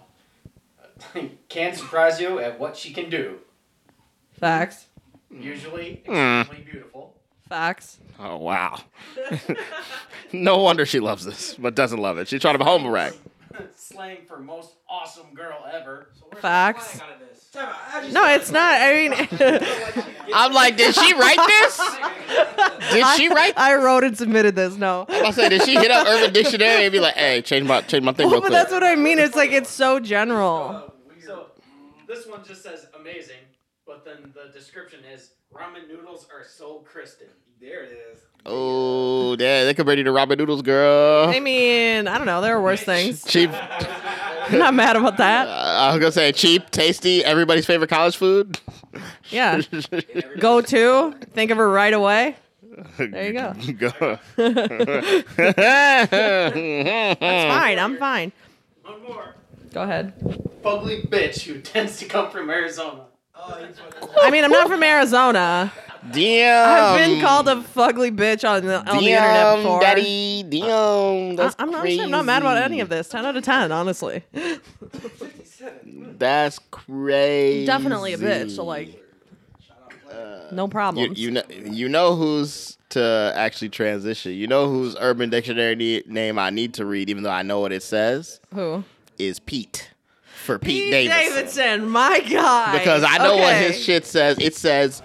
can 1.49 1.75
surprise 1.75 2.21
you 2.21 2.39
at 2.39 2.59
what 2.59 2.77
she 2.77 2.93
can 2.93 3.11
do. 3.11 3.39
Facts. 4.33 4.87
Usually 5.31 6.03
Hmm. 6.07 6.41
extremely 6.41 6.65
beautiful. 6.71 7.15
Facts. 7.49 7.99
Oh 8.19 8.37
wow. 8.39 8.81
no 10.33 10.59
wonder 10.59 10.87
she 10.87 11.01
loves 11.01 11.25
this, 11.25 11.55
but 11.59 11.75
doesn't 11.75 11.99
love 12.01 12.19
it. 12.19 12.29
She's 12.29 12.41
trying 12.41 12.55
to 12.55 12.59
be 12.59 12.65
humble 12.65 12.91
brag. 12.91 13.15
Slang 13.77 14.25
for 14.27 14.39
most 14.39 14.75
awesome 14.89 15.35
girl 15.35 15.65
ever. 15.73 16.09
Facts. 16.41 17.01
No, 17.55 18.27
it's 18.29 18.51
not. 18.51 18.81
I 18.81 18.93
mean, 18.93 19.13
I'm 20.35 20.53
like, 20.53 20.77
did 20.77 20.95
she 20.95 21.15
write 21.15 21.37
this? 21.37 21.81
Did 22.93 23.07
she 23.17 23.29
write? 23.29 23.55
I 23.57 23.77
wrote 23.77 24.05
and 24.05 24.17
submitted 24.17 24.57
this. 24.57 24.77
No. 24.77 25.07
I 25.09 25.31
say, 25.31 25.49
did 25.49 25.63
she 25.63 25.75
hit 25.75 25.91
up 25.91 26.07
Urban 26.07 26.33
Dictionary 26.33 26.85
and 26.85 26.93
be 26.93 27.01
like, 27.01 27.15
hey, 27.15 27.43
change 27.43 27.67
my 27.67 27.81
change 27.83 28.05
my 28.05 28.13
thing 28.13 28.27
Well, 28.31 28.35
real 28.35 28.41
but 28.43 28.49
quick? 28.49 28.53
that's 28.59 28.73
what 28.73 28.83
I 28.85 28.97
mean. 28.97 29.19
It's 29.19 29.37
like 29.37 29.53
it's 29.53 29.71
so 29.71 30.01
general. 30.01 30.93
So 31.25 31.47
this 32.09 32.27
one 32.27 32.45
just 32.45 32.63
says 32.63 32.87
amazing, 32.99 33.41
but 33.87 34.05
then 34.05 34.33
the 34.35 34.53
description 34.53 35.01
is 35.05 35.31
ramen 35.53 35.89
noodles 35.89 36.27
are 36.33 36.45
so 36.45 36.79
Kristen. 36.81 37.29
There 37.65 37.85
it 37.85 37.93
is. 38.13 38.21
Oh, 38.45 39.37
yeah, 39.39 39.65
they 39.65 39.73
compared 39.73 39.97
you 39.97 40.05
to 40.05 40.13
Robin 40.13 40.37
Noodles, 40.37 40.61
girl. 40.61 41.31
I 41.31 41.41
mean, 41.41 42.07
I 42.07 42.19
don't 42.19 42.27
know. 42.27 42.43
There 42.43 42.55
are 42.55 42.61
worse 42.61 42.83
things. 42.83 43.25
Cheap. 43.27 43.51
I'm 43.55 44.59
not 44.59 44.75
mad 44.75 44.97
about 44.97 45.17
that. 45.17 45.49
Uh, 45.49 45.51
I 45.51 45.91
was 45.91 45.99
gonna 45.99 46.13
say 46.13 46.31
cheap, 46.31 46.71
tasty, 46.71 47.25
everybody's 47.25 47.65
favorite 47.65 47.89
college 47.89 48.19
food. 48.19 48.61
Yeah. 49.31 49.63
Go 50.39 50.61
to. 50.61 51.15
Think 51.33 51.51
of 51.51 51.57
her 51.57 51.71
right 51.71 51.95
away. 51.95 52.37
there 52.99 53.29
you 53.29 53.33
go. 53.33 53.55
go. 53.79 54.19
That's 54.37 55.25
fine. 57.19 57.79
I'm 57.79 57.97
fine. 57.97 58.33
One 58.83 59.03
more. 59.05 59.35
Go 59.73 59.81
ahead. 59.81 60.13
Fugly 60.63 61.09
bitch 61.09 61.45
who 61.45 61.63
tends 61.63 61.99
to 62.01 62.05
come 62.05 62.31
from 62.31 62.51
Arizona. 62.51 63.07
Oh, 63.37 63.65
he's 63.67 63.79
fucking- 63.79 64.09
I 64.23 64.31
mean, 64.31 64.45
I'm 64.45 64.51
not 64.51 64.69
from 64.69 64.83
Arizona. 64.83 65.73
Damn. 66.13 66.69
I've 66.69 66.99
been 66.99 67.21
called 67.21 67.49
a 67.49 67.57
fugly 67.57 68.15
bitch 68.15 68.49
on 68.49 68.65
the, 68.65 68.79
on 68.79 68.85
the 69.03 69.11
internet 69.11 69.35
Damn, 69.45 69.63
before. 69.63 69.81
daddy. 69.81 70.43
Damn. 70.43 71.33
I, 71.33 71.37
That's 71.37 71.57
I'm 71.59 71.71
not. 71.71 71.81
crazy. 71.81 72.03
I'm 72.03 72.11
not 72.11 72.25
mad 72.27 72.43
about 72.43 72.59
any 72.59 72.81
of 72.81 72.89
this. 72.89 73.09
Ten 73.09 73.25
out 73.25 73.37
of 73.37 73.43
ten, 73.45 73.73
honestly. 73.73 74.23
That's 76.19 76.59
crazy. 76.71 77.67
Definitely 77.67 78.13
a 78.13 78.19
bitch. 78.19 78.51
So 78.55 78.65
like, 78.65 79.01
no 80.53 80.67
uh, 80.67 80.93
You, 80.95 81.13
you 81.15 81.31
know 81.31 81.43
you 81.51 81.89
know 81.89 82.15
who's 82.15 82.77
to 82.91 83.33
actually 83.35 83.71
transition. 83.71 84.33
You 84.33 84.47
know 84.47 84.69
whose 84.69 84.97
Urban 85.01 85.31
Dictionary 85.31 86.03
name 86.07 86.39
I 86.39 86.51
need 86.51 86.75
to 86.75 86.85
read, 86.87 87.09
even 87.11 87.23
though 87.23 87.31
I 87.31 87.43
know 87.43 87.61
what 87.61 87.73
it 87.73 87.83
says, 87.83 88.41
Who? 88.55 88.85
is 89.19 89.41
Pete 89.41 89.91
for 90.45 90.59
Pete, 90.59 90.85
Pete 90.85 90.91
Davidson. 90.93 91.35
Davidson, 91.35 91.89
my 91.89 92.21
God. 92.21 92.73
Because 92.79 93.05
I 93.05 93.19
know 93.19 93.37
what 93.37 93.57
his 93.57 93.83
shit 93.83 94.05
says. 94.05 94.39
It 94.39 94.55
says 94.55 95.03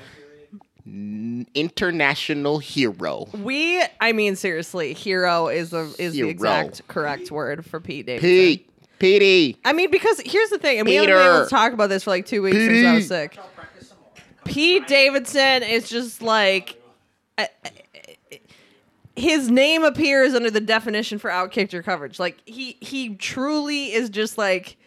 international 1.54 2.60
hero. 2.60 3.28
We, 3.34 3.84
I 4.02 4.12
mean, 4.12 4.36
seriously, 4.36 4.94
hero 4.94 5.48
is 5.48 5.72
the 5.72 5.94
is 6.00 6.14
Hero. 6.14 6.28
the 6.28 6.32
exact 6.32 6.88
correct 6.88 7.32
word 7.32 7.66
for 7.66 7.80
Pete 7.80 8.06
Davidson. 8.06 8.30
Pete, 8.30 8.70
Petey. 9.00 9.58
I 9.64 9.74
mean, 9.74 9.92
because 9.92 10.22
here's 10.26 10.50
the 10.50 10.58
thing, 10.60 10.80
and 10.80 10.88
we 10.88 10.96
haven't 10.96 11.12
been 11.12 11.36
able 11.36 11.44
to 11.44 11.50
talk 11.50 11.74
about 11.74 11.90
this 11.90 12.04
for 12.04 12.12
like 12.12 12.26
two 12.26 12.42
weeks 12.42 12.58
since 12.58 12.86
I 12.86 12.94
was 12.96 13.08
sick. 13.08 13.38
Pete 14.46 14.88
Davidson 14.88 15.64
is 15.64 15.90
just 15.90 16.22
like 16.22 16.82
uh, 17.38 17.46
his 19.16 19.50
name 19.50 19.84
appears 19.84 20.34
under 20.34 20.50
the 20.50 20.62
definition 20.62 21.20
for 21.20 21.30
outkicked 21.30 21.72
your 21.72 21.84
coverage. 21.84 22.20
Like 22.20 22.42
he 22.46 22.78
he 22.80 23.16
truly 23.16 23.94
is 23.94 24.10
just 24.10 24.38
like 24.38 24.78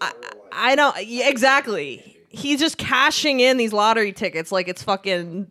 I, 0.00 0.12
I 0.52 0.74
don't 0.74 1.06
yeah, 1.06 1.28
exactly. 1.28 2.18
He's 2.28 2.60
just 2.60 2.76
cashing 2.78 3.40
in 3.40 3.56
these 3.56 3.72
lottery 3.72 4.12
tickets 4.12 4.52
like 4.52 4.68
it's 4.68 4.82
fucking 4.82 5.48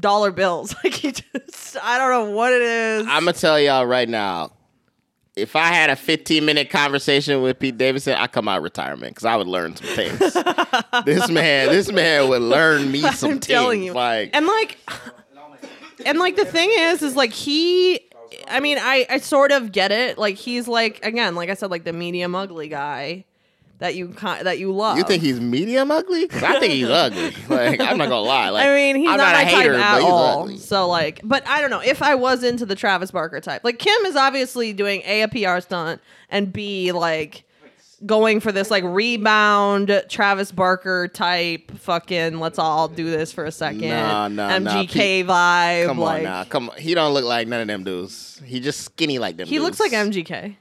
dollar 0.00 0.30
bills. 0.32 0.74
Like 0.84 0.94
he 0.94 1.12
just 1.12 1.76
I 1.82 1.98
don't 1.98 2.10
know 2.10 2.30
what 2.36 2.52
it 2.52 2.62
is. 2.62 3.06
I'm 3.06 3.24
gonna 3.24 3.32
tell 3.32 3.58
y'all 3.60 3.86
right 3.86 4.08
now. 4.08 4.52
If 5.34 5.54
I 5.54 5.66
had 5.66 5.90
a 5.90 5.96
15 5.96 6.46
minute 6.46 6.70
conversation 6.70 7.42
with 7.42 7.58
Pete 7.58 7.76
Davidson, 7.76 8.14
I 8.14 8.26
come 8.26 8.48
out 8.48 8.56
of 8.58 8.62
retirement 8.62 9.14
because 9.14 9.26
I 9.26 9.36
would 9.36 9.46
learn 9.46 9.76
some 9.76 9.86
things. 9.88 10.18
this 11.04 11.28
man, 11.28 11.68
this 11.68 11.92
man 11.92 12.30
would 12.30 12.40
learn 12.40 12.90
me 12.90 13.02
some 13.12 13.32
I'm 13.32 13.40
things. 13.40 13.84
you. 13.84 13.92
Like, 13.92 14.30
and 14.32 14.46
like 14.46 14.78
and 16.06 16.18
like 16.18 16.36
the 16.36 16.44
thing 16.46 16.70
is 16.72 17.02
is 17.02 17.16
like 17.16 17.32
he 17.32 18.00
i 18.48 18.60
mean 18.60 18.76
i 18.80 19.06
i 19.08 19.18
sort 19.18 19.50
of 19.52 19.72
get 19.72 19.92
it 19.92 20.18
like 20.18 20.36
he's 20.36 20.68
like 20.68 21.04
again 21.04 21.34
like 21.34 21.48
i 21.48 21.54
said 21.54 21.70
like 21.70 21.84
the 21.84 21.92
medium 21.92 22.34
ugly 22.34 22.68
guy 22.68 23.24
that 23.78 23.94
you 23.94 24.08
ki- 24.08 24.42
that 24.42 24.58
you 24.58 24.72
love 24.72 24.96
you 24.96 25.04
think 25.04 25.22
he's 25.22 25.38
medium 25.40 25.90
ugly? 25.90 26.26
'Cause 26.28 26.42
I 26.42 26.58
think 26.60 26.72
he's 26.72 26.88
ugly. 26.88 27.34
Like, 27.48 27.80
I'm 27.80 27.98
not 27.98 28.08
gonna 28.08 28.20
lie. 28.20 28.48
Like, 28.50 28.66
I 28.66 28.74
mean, 28.74 28.96
he's 28.96 29.08
I'm 29.08 29.16
not, 29.18 29.32
not, 29.32 29.34
my 29.34 29.44
hater, 29.44 29.72
type 29.74 29.82
at 29.82 29.92
but 29.94 30.00
he's 30.02 30.10
all. 30.10 30.42
ugly. 30.44 30.56
So 30.58 30.88
like, 30.88 31.20
but 31.24 31.46
I 31.46 31.60
don't 31.60 31.70
know 31.70 31.80
if 31.82 32.02
I 32.02 32.14
was 32.14 32.42
into 32.42 32.64
the 32.66 32.74
Travis 32.74 33.10
Barker 33.10 33.40
type. 33.40 33.62
Like 33.64 33.78
Kim 33.78 34.04
is 34.06 34.16
obviously 34.16 34.72
doing 34.72 35.02
a 35.04 35.22
a 35.22 35.28
PR 35.28 35.60
stunt 35.60 36.00
and 36.30 36.52
b 36.52 36.92
like 36.92 37.44
going 38.04 38.40
for 38.40 38.52
this 38.52 38.70
like 38.70 38.84
rebound 38.84 40.04
Travis 40.10 40.52
Barker 40.52 41.08
type 41.08 41.70
fucking 41.78 42.38
let's 42.40 42.58
all 42.58 42.88
do 42.88 43.10
this 43.10 43.32
for 43.32 43.44
a 43.46 43.50
second 43.52 43.88
Nah, 43.88 44.28
nah, 44.28 44.58
nah. 44.58 44.70
MGK 44.70 44.88
Pete- 44.90 45.26
vibe. 45.26 45.86
Come 45.86 45.98
like, 45.98 46.18
on 46.18 46.24
now, 46.24 46.44
come 46.44 46.70
on. 46.70 46.76
He 46.76 46.94
don't 46.94 47.14
look 47.14 47.24
like 47.24 47.48
none 47.48 47.60
of 47.62 47.66
them 47.68 47.84
dudes. 47.84 48.40
He 48.44 48.60
just 48.60 48.80
skinny 48.82 49.18
like 49.18 49.36
them. 49.38 49.48
He 49.48 49.58
looks 49.60 49.80
like. 49.80 49.92
MGK. 49.92 50.56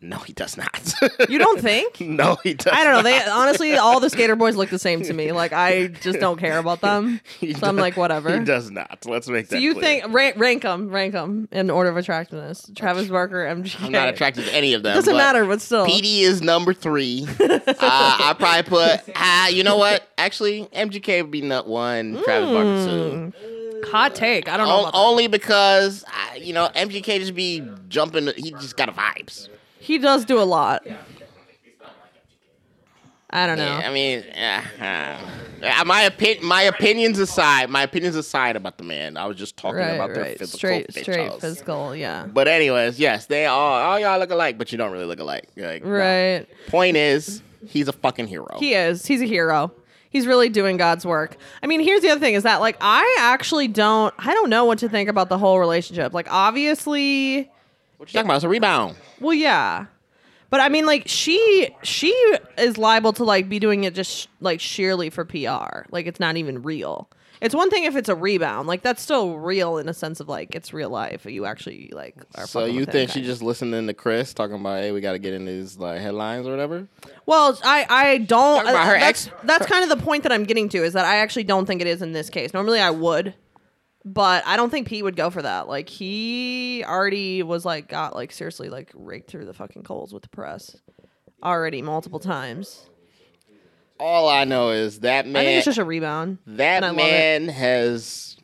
No, 0.00 0.16
he 0.18 0.32
does 0.32 0.56
not. 0.56 0.94
You 1.28 1.38
don't 1.38 1.60
think? 1.60 2.00
no, 2.00 2.36
he 2.42 2.54
does. 2.54 2.72
I 2.72 2.84
don't 2.84 2.94
know. 2.94 3.02
They 3.02 3.22
honestly, 3.22 3.76
all 3.76 4.00
the 4.00 4.08
skater 4.08 4.34
boys 4.34 4.56
look 4.56 4.70
the 4.70 4.78
same 4.78 5.02
to 5.02 5.12
me. 5.12 5.30
Like 5.32 5.52
I 5.52 5.88
just 5.88 6.20
don't 6.20 6.38
care 6.38 6.58
about 6.58 6.80
them. 6.80 7.20
He 7.38 7.52
So 7.52 7.66
I'm 7.66 7.76
like, 7.76 7.96
whatever. 7.96 8.38
He 8.38 8.44
does 8.44 8.70
not. 8.70 9.04
Let's 9.04 9.28
make 9.28 9.46
So 9.48 9.56
that. 9.56 9.62
you 9.62 9.74
clear. 9.74 10.00
think 10.02 10.14
rank, 10.14 10.36
rank 10.38 10.62
them, 10.62 10.88
rank 10.88 11.12
them 11.12 11.48
in 11.52 11.68
order 11.68 11.90
of 11.90 11.98
attractiveness? 11.98 12.70
Travis 12.74 13.08
Barker, 13.08 13.44
MGK. 13.44 13.84
I'm 13.84 13.92
not 13.92 14.08
attracted 14.08 14.46
to 14.46 14.54
any 14.54 14.72
of 14.72 14.82
them. 14.82 14.94
Doesn't 14.94 15.16
matter, 15.16 15.44
but 15.44 15.60
still. 15.60 15.86
PD 15.86 16.20
is 16.20 16.40
number 16.40 16.72
three. 16.72 17.26
uh, 17.40 17.58
I 17.78 18.34
probably 18.38 18.62
put. 18.62 19.14
Uh, 19.14 19.48
you 19.50 19.64
know 19.64 19.76
what? 19.76 20.08
Actually, 20.16 20.64
MGK 20.66 21.22
would 21.22 21.30
be 21.30 21.42
nut 21.42 21.66
one. 21.68 22.22
Travis 22.24 22.48
Barker 22.50 22.86
two. 22.86 23.90
Hot 23.90 24.14
take. 24.14 24.48
I 24.48 24.56
don't 24.56 24.66
know. 24.66 24.86
O- 24.86 25.10
only 25.10 25.26
because 25.26 26.04
uh, 26.04 26.34
you 26.36 26.54
know 26.54 26.70
MGK 26.74 27.18
just 27.18 27.34
be 27.34 27.62
jumping. 27.88 28.28
He 28.36 28.52
just 28.52 28.76
got 28.78 28.88
vibes. 28.96 29.48
He 29.84 29.98
does 29.98 30.24
do 30.24 30.40
a 30.40 30.44
lot. 30.44 30.86
I 33.28 33.46
don't 33.46 33.58
know. 33.58 33.66
Yeah, 33.66 33.88
I 33.88 33.92
mean, 33.92 34.24
uh, 34.30 35.18
uh, 35.62 35.84
my 35.84 36.02
opinion, 36.02 36.46
my 36.46 36.62
opinions 36.62 37.18
aside, 37.18 37.68
my 37.68 37.82
opinions 37.82 38.16
aside 38.16 38.56
about 38.56 38.78
the 38.78 38.84
man. 38.84 39.18
I 39.18 39.26
was 39.26 39.36
just 39.36 39.58
talking 39.58 39.80
right, 39.80 39.90
about 39.90 40.14
their 40.14 40.22
right. 40.22 40.38
physical 40.38 40.56
Straight, 40.56 40.86
features. 40.94 41.14
straight 41.14 41.40
physical. 41.40 41.94
Yeah. 41.94 42.26
But 42.26 42.48
anyways, 42.48 42.98
yes, 42.98 43.26
they 43.26 43.44
all 43.44 43.74
all 43.74 44.00
y'all 44.00 44.18
look 44.18 44.30
alike, 44.30 44.56
but 44.56 44.72
you 44.72 44.78
don't 44.78 44.90
really 44.90 45.04
look 45.04 45.20
alike. 45.20 45.50
Like, 45.54 45.84
no. 45.84 45.90
Right. 45.90 46.46
Point 46.68 46.96
is, 46.96 47.42
he's 47.66 47.88
a 47.88 47.92
fucking 47.92 48.26
hero. 48.26 48.56
He 48.58 48.72
is. 48.72 49.04
He's 49.04 49.20
a 49.20 49.26
hero. 49.26 49.70
He's 50.08 50.26
really 50.26 50.48
doing 50.48 50.78
God's 50.78 51.04
work. 51.04 51.36
I 51.62 51.66
mean, 51.66 51.80
here's 51.80 52.00
the 52.00 52.08
other 52.08 52.20
thing: 52.20 52.34
is 52.34 52.44
that 52.44 52.62
like 52.62 52.78
I 52.80 53.16
actually 53.20 53.68
don't. 53.68 54.14
I 54.16 54.32
don't 54.32 54.48
know 54.48 54.64
what 54.64 54.78
to 54.78 54.88
think 54.88 55.10
about 55.10 55.28
the 55.28 55.36
whole 55.36 55.58
relationship. 55.58 56.14
Like, 56.14 56.28
obviously. 56.30 57.50
What 58.04 58.14
you 58.14 58.18
talking 58.18 58.28
about? 58.28 58.36
It's 58.36 58.44
a 58.44 58.48
rebound. 58.48 58.96
Well, 59.20 59.34
yeah. 59.34 59.86
But 60.50 60.60
I 60.60 60.68
mean, 60.68 60.86
like 60.86 61.04
she 61.06 61.68
she 61.82 62.10
is 62.58 62.78
liable 62.78 63.12
to 63.14 63.24
like 63.24 63.48
be 63.48 63.58
doing 63.58 63.84
it 63.84 63.94
just 63.94 64.28
like 64.40 64.60
sheerly 64.60 65.10
for 65.10 65.24
PR. 65.24 65.86
Like 65.90 66.06
it's 66.06 66.20
not 66.20 66.36
even 66.36 66.62
real. 66.62 67.08
It's 67.40 67.54
one 67.54 67.68
thing 67.68 67.84
if 67.84 67.96
it's 67.96 68.08
a 68.08 68.14
rebound, 68.14 68.68
like 68.68 68.82
that's 68.82 69.02
still 69.02 69.36
real 69.36 69.78
in 69.78 69.88
a 69.88 69.92
sense 69.92 70.20
of 70.20 70.28
like 70.28 70.54
it's 70.54 70.72
real 70.72 70.88
life. 70.90 71.26
You 71.26 71.44
actually 71.44 71.90
like 71.92 72.16
are. 72.36 72.46
So 72.46 72.64
you 72.64 72.86
think 72.86 73.10
she 73.10 73.20
just 73.20 73.42
listening 73.42 73.86
to 73.86 73.94
Chris 73.94 74.32
talking 74.32 74.56
about, 74.56 74.80
hey, 74.80 74.92
we 74.92 75.00
got 75.00 75.12
to 75.12 75.18
get 75.18 75.34
in 75.34 75.44
these 75.44 75.76
like 75.76 76.00
headlines 76.00 76.46
or 76.46 76.52
whatever? 76.52 76.86
Well, 77.26 77.58
I 77.64 77.86
I 77.90 78.18
don't. 78.18 78.64
Talking 78.64 78.70
about 78.70 78.86
her 78.86 78.96
uh, 78.96 79.00
that's, 79.00 79.26
ex- 79.26 79.36
that's 79.42 79.66
kind 79.66 79.82
of 79.82 79.98
the 79.98 80.02
point 80.02 80.22
that 80.22 80.32
I'm 80.32 80.44
getting 80.44 80.68
to 80.70 80.84
is 80.84 80.92
that 80.92 81.04
I 81.04 81.16
actually 81.16 81.44
don't 81.44 81.66
think 81.66 81.80
it 81.80 81.86
is 81.86 82.00
in 82.00 82.12
this 82.12 82.30
case. 82.30 82.54
Normally 82.54 82.80
I 82.80 82.90
would, 82.90 83.34
but 84.04 84.46
I 84.46 84.56
don't 84.56 84.70
think 84.70 84.88
Pete 84.88 85.02
would 85.04 85.16
go 85.16 85.30
for 85.30 85.42
that. 85.42 85.68
Like 85.68 85.88
he 85.88 86.84
already 86.86 87.42
was 87.42 87.64
like 87.64 87.88
got 87.88 88.14
like 88.14 88.32
seriously 88.32 88.68
like 88.68 88.90
raked 88.94 89.30
through 89.30 89.46
the 89.46 89.54
fucking 89.54 89.82
coals 89.84 90.12
with 90.12 90.22
the 90.22 90.28
press 90.28 90.76
already 91.42 91.82
multiple 91.82 92.20
times. 92.20 92.86
All 94.00 94.28
I 94.28 94.44
know 94.44 94.70
is 94.70 95.00
that 95.00 95.26
man. 95.26 95.36
I 95.36 95.44
think 95.44 95.56
it's 95.58 95.64
just 95.66 95.78
a 95.78 95.84
rebound. 95.84 96.38
That 96.46 96.76
and 96.82 96.84
I 96.84 96.88
love 96.88 96.98
it. 96.98 97.02
man 97.02 97.48
has 97.48 98.36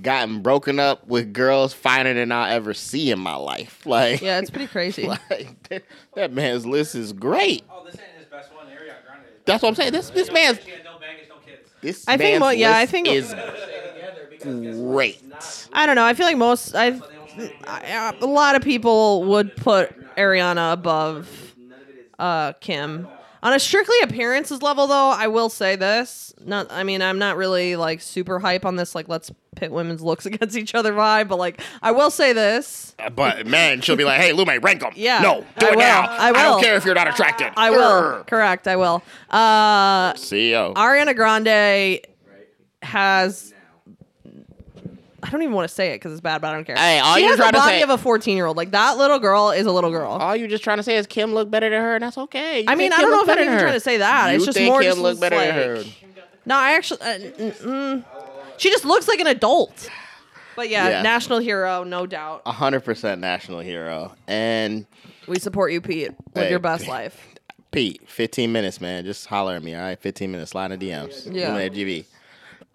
gotten 0.00 0.42
broken 0.42 0.78
up 0.78 1.06
with 1.08 1.32
girls 1.32 1.72
finer 1.72 2.12
than 2.14 2.30
I'll 2.30 2.50
ever 2.54 2.72
see 2.74 3.10
in 3.10 3.18
my 3.18 3.34
life. 3.34 3.82
Like, 3.86 4.20
Yeah, 4.20 4.38
it's 4.38 4.50
pretty 4.50 4.66
crazy. 4.68 5.06
like 5.30 5.60
that, 5.70 5.84
that 6.14 6.32
man's 6.32 6.64
list 6.66 6.94
is 6.94 7.12
great. 7.12 7.64
Oh, 7.70 7.84
this 7.84 7.94
ain't 7.96 8.04
his 8.18 8.26
best 8.26 8.54
one. 8.54 8.66
Ariana 8.66 9.04
Grande. 9.06 9.22
That's 9.44 9.62
what 9.62 9.70
I'm 9.70 9.74
saying. 9.74 9.92
This 9.92 10.10
this 10.10 10.30
man's 10.30 10.58
no 10.84 10.98
baggage, 10.98 11.28
no 11.28 11.36
kids. 11.44 11.70
this 11.80 12.06
I 12.08 12.16
think 12.16 12.34
man's 12.34 12.40
mo- 12.40 12.48
yeah, 12.50 12.76
I 12.76 12.80
list 12.82 12.92
think- 12.92 13.08
is 13.08 13.28
Together 13.30 13.46
because 13.50 13.64
guess 13.64 14.10
what? 14.10 14.25
Great. 14.42 15.22
I 15.72 15.86
don't 15.86 15.96
know. 15.96 16.04
I 16.04 16.14
feel 16.14 16.26
like 16.26 16.36
most 16.36 16.74
I, 16.74 17.00
a 18.20 18.26
lot 18.26 18.54
of 18.56 18.62
people 18.62 19.24
would 19.24 19.54
put 19.56 19.94
Ariana 20.16 20.72
above 20.72 21.54
uh 22.18 22.52
Kim. 22.60 23.08
On 23.42 23.52
a 23.52 23.60
strictly 23.60 23.94
appearances 24.02 24.60
level, 24.60 24.88
though, 24.88 25.10
I 25.10 25.28
will 25.28 25.48
say 25.50 25.76
this. 25.76 26.34
Not, 26.44 26.72
I 26.72 26.82
mean, 26.82 27.00
I'm 27.00 27.18
not 27.18 27.36
really 27.36 27.76
like 27.76 28.00
super 28.00 28.40
hype 28.40 28.64
on 28.64 28.74
this. 28.74 28.92
Like, 28.94 29.08
let's 29.08 29.30
pit 29.54 29.70
women's 29.70 30.02
looks 30.02 30.26
against 30.26 30.56
each 30.56 30.74
other 30.74 30.92
vibe. 30.92 31.28
But 31.28 31.38
like, 31.38 31.60
I 31.80 31.92
will 31.92 32.10
say 32.10 32.32
this. 32.32 32.96
But 33.14 33.46
man, 33.46 33.82
she'll 33.82 33.94
be 33.94 34.04
like, 34.04 34.20
"Hey, 34.20 34.32
Lume, 34.32 34.48
rank 34.62 34.80
them." 34.80 34.92
Yeah, 34.96 35.20
No, 35.20 35.46
do 35.58 35.66
I 35.66 35.68
it 35.68 35.76
will. 35.76 35.78
now. 35.82 36.06
I 36.18 36.32
don't 36.32 36.62
care 36.62 36.76
if 36.76 36.84
you're 36.84 36.94
not 36.96 37.06
attracted. 37.08 37.52
I 37.56 37.70
will. 37.70 37.78
Grr. 37.78 38.26
Correct. 38.26 38.66
I 38.66 38.76
will. 38.76 39.02
Uh, 39.30 40.14
CEO. 40.14 40.74
Ariana 40.74 41.14
Grande 41.14 42.00
has. 42.82 43.52
I 45.26 45.30
don't 45.30 45.42
even 45.42 45.54
want 45.54 45.68
to 45.68 45.74
say 45.74 45.90
it 45.92 45.96
because 45.96 46.12
it's 46.12 46.20
bad, 46.20 46.40
but 46.40 46.48
I 46.48 46.52
don't 46.54 46.64
care. 46.64 46.76
Hey, 46.76 47.00
all 47.00 47.14
she 47.16 47.22
you're 47.22 47.30
has 47.30 47.38
the 47.38 47.42
trying 47.42 47.52
to 47.54 47.58
body 47.58 47.76
say- 47.78 47.82
of 47.82 47.90
a 47.90 47.98
14 47.98 48.36
year 48.36 48.46
old. 48.46 48.56
Like 48.56 48.70
that 48.70 48.96
little 48.96 49.18
girl 49.18 49.50
is 49.50 49.66
a 49.66 49.72
little 49.72 49.90
girl. 49.90 50.12
All 50.12 50.36
you're 50.36 50.48
just 50.48 50.62
trying 50.62 50.76
to 50.76 50.82
say 50.82 50.96
is 50.96 51.06
Kim 51.06 51.34
looked 51.34 51.50
better 51.50 51.68
than 51.68 51.80
her, 51.80 51.94
and 51.96 52.02
that's 52.04 52.16
okay. 52.18 52.60
You 52.60 52.66
I 52.68 52.74
mean, 52.74 52.90
think 52.90 52.94
I 52.94 52.96
Kim 52.96 53.02
don't 53.02 53.10
know 53.10 53.16
look 53.18 53.28
if 53.28 53.32
I'm 53.32 53.38
even 53.42 53.52
than 53.54 53.60
trying 53.62 53.74
to 53.74 53.80
say 53.80 53.96
that. 53.98 54.30
You 54.30 54.36
it's 54.36 54.44
just 54.44 54.56
think 54.56 54.70
more 54.70 54.80
Kim 54.82 54.90
just 54.92 55.00
look 55.02 55.18
better 55.20 55.36
like, 55.36 55.48
than 55.48 55.56
her. 55.56 55.84
No, 56.46 56.56
I 56.56 56.72
actually. 56.72 57.00
Uh, 57.00 57.18
mm, 57.18 57.52
mm. 57.62 58.04
she 58.56 58.70
just 58.70 58.84
looks 58.84 59.08
like 59.08 59.18
an 59.18 59.26
adult. 59.26 59.88
But 60.54 60.70
yeah, 60.70 60.88
Yeah. 60.88 61.02
national 61.02 61.40
hero, 61.40 61.82
no 61.84 62.06
doubt. 62.06 62.42
A 62.46 62.52
hundred 62.52 62.80
percent 62.84 63.20
national 63.20 63.60
hero. 63.60 64.14
And 64.26 64.86
We 65.26 65.38
support 65.38 65.72
you, 65.72 65.80
Pete. 65.80 66.12
Live 66.34 66.44
Hey, 66.44 66.50
your 66.50 66.60
best 66.60 66.86
life. 66.86 67.20
Pete, 67.72 68.08
15 68.08 68.52
minutes, 68.52 68.80
man. 68.80 69.04
Just 69.04 69.26
holler 69.26 69.56
at 69.56 69.62
me, 69.62 69.74
all 69.74 69.82
right? 69.82 69.98
15 70.00 70.30
minutes. 70.30 70.52
Slide 70.52 70.70
in 70.72 70.78
the 70.78 70.88
DMs. 70.90 71.28
Yeah. 71.30 71.50
Luminate 71.50 71.74
GB. 71.74 72.04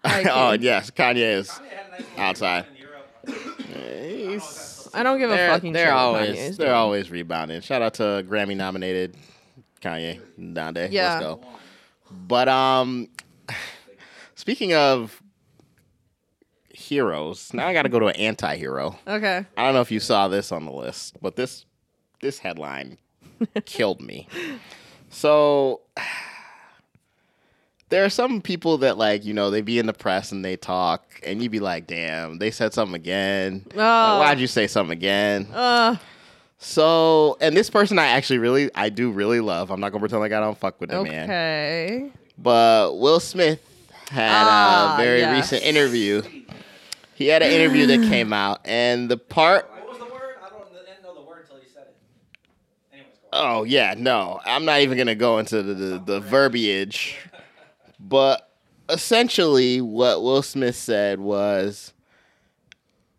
Hi, 0.04 0.24
oh, 0.30 0.52
yes. 0.52 0.90
Kanye 0.90 1.36
is 1.38 1.60
outside. 2.16 2.66
In 2.70 2.76
Europe. 2.76 4.32
He's, 4.32 4.88
I 4.94 5.02
don't 5.02 5.18
give 5.18 5.30
a 5.30 5.34
they're 5.34 5.50
fucking 5.50 5.72
they're 5.72 5.86
shit 5.86 5.94
always 5.94 6.36
Kanye 6.36 6.48
is 6.50 6.56
they're 6.56 6.66
doing. 6.68 6.76
always 6.76 7.10
rebounding. 7.10 7.60
Shout 7.60 7.82
out 7.82 7.94
to 7.94 8.02
Grammy 8.28 8.56
nominated 8.56 9.16
Kanye 9.80 10.20
Donda. 10.38 10.88
Yeah. 10.90 11.14
Let's 11.14 11.24
go. 11.24 11.40
But 12.10 12.48
um 12.48 13.08
speaking 14.34 14.74
of 14.74 15.22
heroes, 16.70 17.52
now 17.54 17.66
I 17.68 17.72
got 17.72 17.82
to 17.82 17.88
go 17.88 17.98
to 18.00 18.06
an 18.08 18.16
anti-hero. 18.16 18.98
Okay. 19.06 19.46
I 19.56 19.64
don't 19.64 19.74
know 19.74 19.80
if 19.80 19.90
you 19.90 20.00
saw 20.00 20.28
this 20.28 20.50
on 20.52 20.64
the 20.64 20.72
list, 20.72 21.16
but 21.22 21.36
this 21.36 21.64
this 22.20 22.38
headline 22.38 22.98
killed 23.64 24.00
me. 24.00 24.28
So 25.10 25.80
there 27.92 28.04
are 28.04 28.10
some 28.10 28.40
people 28.40 28.78
that 28.78 28.96
like, 28.96 29.24
you 29.24 29.34
know, 29.34 29.50
they 29.50 29.60
be 29.60 29.78
in 29.78 29.84
the 29.86 29.92
press 29.92 30.32
and 30.32 30.42
they 30.44 30.56
talk 30.56 31.04
and 31.26 31.42
you 31.42 31.50
be 31.50 31.60
like, 31.60 31.86
"Damn, 31.86 32.38
they 32.38 32.50
said 32.50 32.72
something 32.72 32.94
again. 32.96 33.64
Oh. 33.74 33.76
Like, 33.78 34.18
why'd 34.28 34.40
you 34.40 34.46
say 34.46 34.66
something 34.66 34.96
again?" 34.96 35.46
Uh, 35.52 35.96
So, 36.58 37.36
and 37.40 37.56
this 37.56 37.68
person 37.70 37.98
I 37.98 38.06
actually 38.06 38.38
really 38.38 38.70
I 38.74 38.88
do 38.88 39.10
really 39.10 39.40
love. 39.40 39.70
I'm 39.70 39.80
not 39.80 39.90
going 39.90 40.00
to 40.00 40.08
pretend 40.08 40.20
like 40.20 40.32
I 40.32 40.40
don't 40.40 40.56
fuck 40.58 40.80
with 40.80 40.90
the 40.90 41.02
man. 41.02 41.24
okay. 41.24 42.10
But 42.38 42.98
Will 42.98 43.20
Smith 43.20 43.60
had 44.10 44.30
Ah, 44.32 44.94
a 44.94 45.02
very 45.02 45.20
yes. 45.20 45.52
recent 45.52 45.64
interview. 45.64 46.22
He 47.14 47.26
had 47.28 47.42
an 47.42 47.50
interview 47.52 47.86
that 47.86 48.08
came 48.08 48.32
out 48.44 48.60
and 48.64 49.08
the 49.10 49.16
part 49.16 49.68
What 49.70 49.88
was 49.88 49.98
the 49.98 50.04
word? 50.06 50.36
I 50.44 50.48
don't 50.50 50.62
I 50.72 50.84
didn't 50.86 51.02
know 51.02 51.14
the 51.14 51.20
word 51.28 51.40
until 51.42 51.58
you 51.58 51.68
said 51.72 51.88
it. 51.88 51.96
Anyways, 52.92 53.16
go 53.30 53.38
on. 53.38 53.60
Oh 53.60 53.64
yeah, 53.64 53.94
no, 53.98 54.40
I'm 54.44 54.64
not 54.64 54.80
even 54.80 54.96
gonna 54.98 55.14
go 55.14 55.38
into 55.38 55.62
the, 55.62 55.74
the, 55.74 55.98
the 55.98 56.20
verbiage, 56.20 57.16
but 58.08 58.50
essentially, 58.88 59.80
what 59.80 60.22
Will 60.22 60.42
Smith 60.42 60.76
said 60.76 61.20
was, 61.20 61.92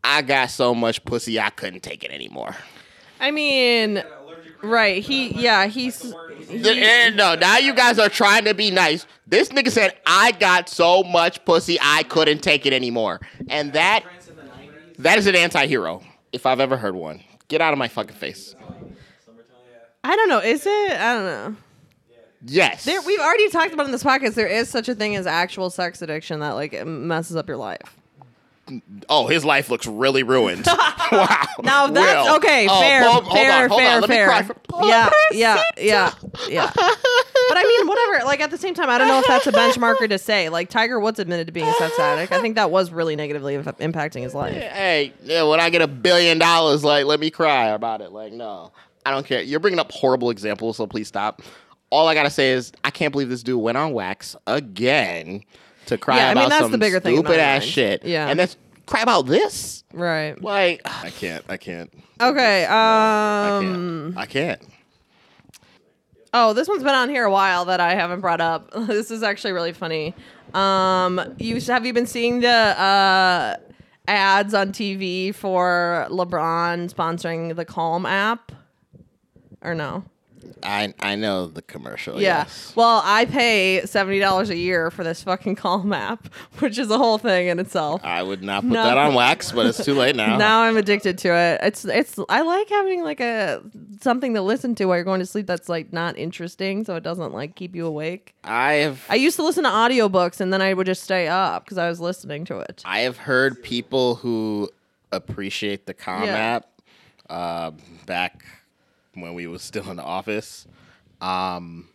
"I 0.04 0.22
got 0.22 0.50
so 0.52 0.76
much 0.76 1.04
pussy, 1.06 1.40
I 1.40 1.50
couldn't 1.50 1.82
take 1.82 2.04
it 2.04 2.12
anymore." 2.12 2.56
I 3.20 3.32
mean, 3.32 4.04
right. 4.62 5.02
He, 5.02 5.30
yeah, 5.42 5.68
he's. 5.68 6.00
the 6.00 6.14
word 6.14 6.38
was- 6.38 6.48
Th- 6.50 6.66
eh, 6.68 7.10
no, 7.12 7.36
now 7.36 7.58
you 7.58 7.74
guys 7.74 7.98
are 8.00 8.10
trying 8.10 8.44
to 8.46 8.54
be 8.54 8.70
nice. 8.70 9.06
This 9.26 9.50
nigga 9.50 9.72
said, 9.72 9.96
"I 10.06 10.32
got 10.34 10.68
so 10.70 11.04
much 11.04 11.44
pussy, 11.46 11.78
I 11.82 12.04
couldn't 12.04 12.40
take 12.40 12.66
it 12.66 12.74
anymore," 12.74 13.22
and 13.50 13.72
that 13.74 14.04
Prince 14.04 14.28
in 14.28 14.36
the 14.36 14.44
90s. 14.44 14.98
that 15.00 15.18
is 15.18 15.28
an 15.28 15.36
anti-hero 15.36 16.04
if 16.34 16.46
I've 16.46 16.60
ever 16.60 16.76
heard 16.78 16.96
one. 16.96 17.22
Get 17.48 17.62
out 17.62 17.72
of 17.74 17.80
my 17.80 17.88
fucking 17.88 18.16
face. 18.16 18.56
I 20.04 20.16
don't 20.18 20.28
know. 20.28 20.40
Is 20.40 20.66
it? 20.66 20.92
I 21.00 21.14
don't 21.14 21.24
know. 21.26 21.56
Yes. 22.46 22.84
There, 22.86 23.02
we've 23.02 23.20
already 23.20 23.50
talked 23.50 23.74
about 23.74 23.86
in 23.86 23.92
this 23.92 24.04
podcast. 24.04 24.34
There 24.34 24.48
is 24.48 24.70
such 24.70 24.90
a 24.90 24.96
thing 24.96 25.16
as 25.16 25.26
actual 25.26 25.70
sex 25.70 26.02
addiction 26.02 26.40
that 26.42 26.52
like 26.52 26.74
it 26.74 26.86
messes 26.86 27.36
up 27.36 27.48
your 27.48 27.58
life. 27.58 27.98
oh, 29.10 29.28
his 29.28 29.44
life 29.44 29.70
looks 29.70 29.86
really 29.88 30.24
ruined. 30.24 30.66
wow. 31.12 31.46
Now 31.64 31.88
that's 31.88 32.28
Will. 32.28 32.36
okay. 32.38 32.68
Oh, 32.70 32.80
fair, 32.80 33.04
hold- 33.04 33.24
hold 33.26 33.36
fair, 33.36 33.64
on, 33.64 33.70
hold 33.70 33.82
fair, 33.82 34.32
on. 34.32 34.44
Fair. 34.44 34.56
for- 34.70 34.86
yeah, 34.86 35.10
yeah, 35.32 35.62
yeah, 35.78 36.14
yeah. 36.50 36.72
But 36.74 37.58
I 37.58 37.64
mean, 37.68 37.88
whatever. 37.88 38.26
Like 38.26 38.40
at 38.40 38.52
the 38.52 38.58
same 38.58 38.74
time, 38.74 38.90
I 38.90 38.98
don't 38.98 39.08
know 39.10 39.20
if 39.20 39.28
that's 39.28 39.48
a 39.48 39.52
benchmarker 39.52 40.08
to 40.10 40.18
say. 40.18 40.50
Like 40.50 40.70
Tiger 40.70 41.00
Woods 41.00 41.20
admitted 41.20 41.48
to 41.48 41.54
being 41.54 41.68
a 41.68 41.74
sex 41.74 41.98
addict. 42.00 42.32
I 42.32 42.42
think 42.42 42.56
that 42.56 42.72
was 42.72 42.90
really 42.92 43.16
negatively 43.16 43.56
inf- 43.56 43.66
impacting 43.80 44.22
his 44.24 44.34
life. 44.34 44.54
hey, 44.56 45.14
yeah, 45.24 45.44
when 45.44 45.60
I 45.60 45.70
get 45.70 45.82
a 45.82 45.88
billion 45.88 46.40
dollars, 46.40 46.84
like, 46.84 47.06
let 47.06 47.20
me 47.20 47.30
cry 47.30 47.68
about 47.68 48.02
it. 48.02 48.12
Like, 48.12 48.32
no, 48.34 48.72
I 49.06 49.12
don't 49.12 49.26
care. 49.26 49.42
You're 49.42 49.60
bringing 49.60 49.80
up 49.80 49.92
horrible 49.92 50.30
examples, 50.30 50.78
so 50.78 50.88
please 50.88 51.08
stop. 51.08 51.42
All 51.94 52.08
I 52.08 52.16
gotta 52.16 52.30
say 52.32 52.52
is, 52.52 52.72
I 52.84 52.90
can't 52.90 53.12
believe 53.12 53.30
this 53.30 53.44
dude 53.44 53.62
went 53.62 53.78
on 53.78 53.94
wax 53.94 54.36
again 54.48 55.44
to 55.86 55.98
cry 55.98 56.18
Yeah, 56.18 56.30
I 56.30 56.32
about 56.32 56.40
mean, 56.42 56.50
that's 56.50 56.62
some 56.64 56.72
the 56.72 56.78
bigger 56.80 57.00
thing 57.00 57.18
in 57.18 57.24
my 57.24 57.30
stupid 57.30 57.40
ass 57.40 57.62
mind. 57.62 57.72
shit. 57.72 58.04
Yeah. 58.06 58.28
and 58.30 58.40
that's 58.40 58.58
cry 58.88 59.02
about 59.02 59.28
this. 59.28 59.84
Right. 59.94 60.42
Like, 60.42 60.82
I 60.86 61.10
can't. 61.12 61.46
I 61.48 61.58
can't. 61.58 61.94
Okay. 62.20 62.66
I 62.66 63.58
Um. 63.58 64.14
can't. 64.14 64.18
I 64.18 64.26
can't. 64.26 64.62
Oh, 66.34 66.54
this 66.54 66.68
one's 66.68 66.82
been 66.84 66.96
on 66.96 67.10
here 67.10 67.26
a 67.26 67.32
while 67.32 67.66
that 67.66 67.80
I 67.80 67.94
haven't 67.94 68.22
brought 68.22 68.42
up. 68.42 68.72
this 68.88 69.12
is 69.12 69.22
actually 69.22 69.54
really 69.54 69.72
funny. 69.74 70.16
Um, 70.56 71.22
you 71.38 71.60
have 71.62 71.86
you 71.86 71.94
been 71.94 72.08
seeing 72.08 72.40
the 72.40 72.50
uh, 72.50 73.58
ads 74.08 74.54
on 74.56 74.72
TV 74.72 75.34
for 75.34 76.08
LeBron 76.10 76.92
sponsoring 76.92 77.56
the 77.56 77.66
Calm 77.66 78.06
app, 78.08 78.52
or 79.62 79.76
no? 79.76 80.04
I 80.64 80.94
I 81.00 81.16
know 81.16 81.48
the 81.48 81.62
commercial. 81.62 82.22
Yeah. 82.22 82.40
Yes. 82.40 82.74
Well, 82.76 83.02
I 83.04 83.26
pay 83.26 83.82
seventy 83.86 84.20
dollars 84.20 84.50
a 84.50 84.56
year 84.56 84.90
for 84.92 85.04
this 85.04 85.22
fucking 85.24 85.56
Calm 85.56 85.92
app, 85.94 86.28
which 86.60 86.78
is 86.78 86.90
a 86.90 86.98
whole 86.98 87.18
thing 87.18 87.48
in 87.48 87.60
itself. 87.60 88.02
I 88.04 88.24
would 88.24 88.42
not 88.44 88.62
put 88.64 88.72
No. 88.72 88.84
that 88.84 88.98
on 88.98 89.14
wax, 89.14 89.52
but 89.52 89.66
it's 89.66 89.84
too 89.84 89.94
late 89.94 90.16
now. 90.16 90.38
Now 90.38 90.62
I'm 90.62 90.78
addicted 90.78 91.18
to 91.20 91.30
it. 91.36 91.60
It's 91.64 91.86
it's 91.86 92.18
I 92.30 92.42
like 92.42 92.70
having 92.70 93.04
like 93.04 93.20
a 93.20 93.62
something 94.02 94.34
to 94.36 94.42
listen 94.42 94.76
to 94.76 94.86
while 94.86 94.98
you're 94.98 95.04
going 95.06 95.20
to 95.20 95.26
sleep 95.26 95.48
that's 95.48 95.70
like 95.70 95.92
not 95.94 96.18
interesting, 96.18 96.84
so 96.86 96.96
it 96.96 97.04
doesn't 97.04 97.34
like 97.34 97.56
keep 97.56 97.76
you 97.76 97.86
awake. 97.86 98.34
I 98.44 98.74
have 98.74 99.04
I 99.10 99.16
used 99.16 99.36
to 99.38 99.44
listen 99.44 99.64
to 99.66 99.70
audiobooks 99.70 100.40
and 100.40 100.54
then 100.54 100.62
I 100.62 100.74
would 100.74 100.86
just 100.88 101.04
stay 101.04 101.28
up 101.28 101.66
because 101.66 101.78
I 101.78 101.90
was 101.90 102.00
listening 102.00 102.46
to 102.46 102.60
it. 102.60 102.82
I 102.86 103.00
have 103.00 103.18
heard 103.18 103.62
people 103.64 104.16
who 104.16 104.70
appreciate 105.12 105.86
the 105.86 105.94
Calm 105.94 106.24
Yeah. 106.24 106.36
app 106.38 106.66
uh, 107.30 107.72
back 108.06 108.44
when 109.14 109.34
we 109.34 109.48
was 109.48 109.62
still 109.62 109.90
in 109.90 109.98
the 109.98 110.04
office. 110.04 110.66
Um, 111.22 111.88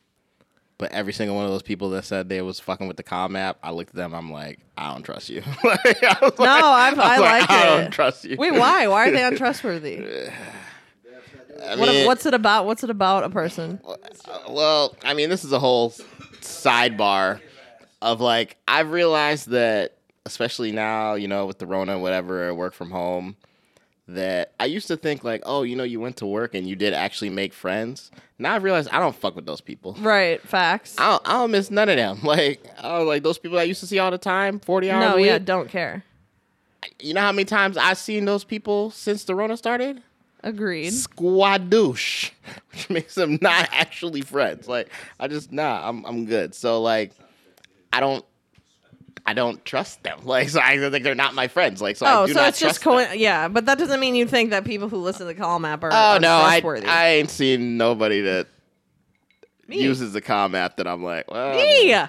but 0.78 0.92
every 0.92 1.12
single 1.12 1.34
one 1.36 1.44
of 1.44 1.50
those 1.50 1.62
people 1.62 1.90
that 1.90 2.04
said 2.04 2.28
they 2.28 2.40
was 2.40 2.60
fucking 2.60 2.86
with 2.86 2.96
the 2.96 3.02
Calm 3.02 3.34
app, 3.36 3.58
I 3.62 3.72
looked 3.72 3.90
at 3.90 3.96
them. 3.96 4.14
I'm 4.14 4.30
like, 4.30 4.60
I 4.76 4.92
don't 4.92 5.02
trust 5.02 5.28
you. 5.28 5.42
Like, 5.64 6.02
I 6.04 6.16
No, 6.22 6.30
like- 6.38 6.38
I 6.38 6.90
was 6.90 6.98
like 7.20 7.50
I 7.50 7.62
it. 7.62 7.80
don't 7.82 7.90
trust 7.90 8.24
you. 8.24 8.36
Wait, 8.38 8.52
why? 8.52 8.86
Why 8.86 9.08
are 9.08 9.10
they 9.10 9.24
untrustworthy? 9.26 10.28
I 11.60 11.74
What, 11.76 12.06
what's 12.06 12.26
it 12.26 12.34
about? 12.34 12.66
What's 12.66 12.84
it 12.84 12.90
about 12.90 13.24
a 13.24 13.30
person? 13.30 13.80
well, 14.48 14.94
I 15.04 15.14
mean, 15.14 15.28
this 15.28 15.44
is 15.44 15.50
a 15.52 15.58
whole 15.58 15.90
sidebar 16.40 17.40
of 18.00 18.20
like 18.20 18.56
I've 18.68 18.92
realized 18.92 19.48
that, 19.50 19.96
especially 20.24 20.70
now, 20.70 21.14
you 21.14 21.26
know, 21.26 21.46
with 21.46 21.58
the 21.58 21.66
Rona, 21.66 21.98
whatever, 21.98 22.54
work 22.54 22.74
from 22.74 22.92
home, 22.92 23.34
that 24.08 24.52
I 24.58 24.64
used 24.64 24.88
to 24.88 24.96
think 24.96 25.22
like, 25.22 25.42
oh, 25.44 25.62
you 25.62 25.76
know, 25.76 25.84
you 25.84 26.00
went 26.00 26.16
to 26.18 26.26
work 26.26 26.54
and 26.54 26.66
you 26.66 26.74
did 26.76 26.94
actually 26.94 27.28
make 27.30 27.52
friends. 27.52 28.10
Now 28.38 28.54
I've 28.54 28.62
realized 28.64 28.88
I 28.90 29.00
don't 29.00 29.14
fuck 29.14 29.36
with 29.36 29.44
those 29.46 29.60
people. 29.60 29.94
Right, 30.00 30.40
facts. 30.42 30.96
I 30.98 31.10
don't, 31.10 31.28
I 31.28 31.32
don't 31.34 31.50
miss 31.50 31.70
none 31.70 31.88
of 31.88 31.96
them. 31.96 32.20
Like, 32.24 32.64
I 32.82 32.98
was 32.98 33.06
like 33.06 33.22
those 33.22 33.38
people 33.38 33.58
I 33.58 33.64
used 33.64 33.80
to 33.80 33.86
see 33.86 33.98
all 33.98 34.10
the 34.10 34.18
time, 34.18 34.60
forty 34.60 34.90
hours 34.90 35.04
No, 35.04 35.12
a 35.14 35.16
week. 35.16 35.26
yeah, 35.26 35.38
don't 35.38 35.68
care. 35.68 36.04
You 37.00 37.12
know 37.14 37.20
how 37.20 37.32
many 37.32 37.44
times 37.44 37.76
I've 37.76 37.98
seen 37.98 38.24
those 38.24 38.44
people 38.44 38.90
since 38.90 39.24
the 39.24 39.34
Rona 39.34 39.56
started? 39.56 40.02
Agreed. 40.42 40.92
squadouche, 40.92 42.30
which 42.72 42.88
makes 42.88 43.14
them 43.14 43.38
not 43.42 43.68
actually 43.72 44.20
friends. 44.22 44.68
Like 44.68 44.88
I 45.20 45.28
just 45.28 45.52
nah, 45.52 45.86
I'm 45.86 46.04
I'm 46.06 46.24
good. 46.26 46.54
So 46.54 46.80
like 46.80 47.12
I 47.92 48.00
don't 48.00 48.24
I 49.28 49.34
don't 49.34 49.62
trust 49.64 50.02
them. 50.02 50.18
Like 50.24 50.48
so 50.48 50.60
I 50.60 50.78
think 50.78 51.04
they're 51.04 51.14
not 51.14 51.34
my 51.34 51.48
friends. 51.48 51.82
Like 51.82 51.96
so 51.96 52.06
I 52.06 52.14
Oh, 52.22 52.26
do 52.26 52.32
so 52.32 52.40
not 52.40 52.48
it's 52.48 52.58
just 52.60 52.80
trust 52.82 53.08
them. 53.10 53.18
yeah, 53.18 53.48
but 53.48 53.66
that 53.66 53.78
doesn't 53.78 54.00
mean 54.00 54.14
you 54.14 54.26
think 54.26 54.50
that 54.50 54.64
people 54.64 54.88
who 54.88 54.96
listen 54.96 55.26
to 55.26 55.32
the 55.34 55.38
Calm 55.38 55.64
app 55.64 55.84
are 55.84 55.90
Oh 55.92 56.18
no, 56.20 56.30
I. 56.36 56.62
I 56.86 57.08
ain't 57.08 57.30
seen 57.30 57.76
nobody 57.76 58.22
that 58.22 58.46
Me. 59.66 59.82
uses 59.82 60.12
the 60.14 60.20
Calm 60.20 60.54
app 60.54 60.76
that 60.78 60.86
I'm 60.86 61.02
like, 61.02 61.30
well, 61.30 61.56
Me. 61.56 61.94
I 61.94 62.08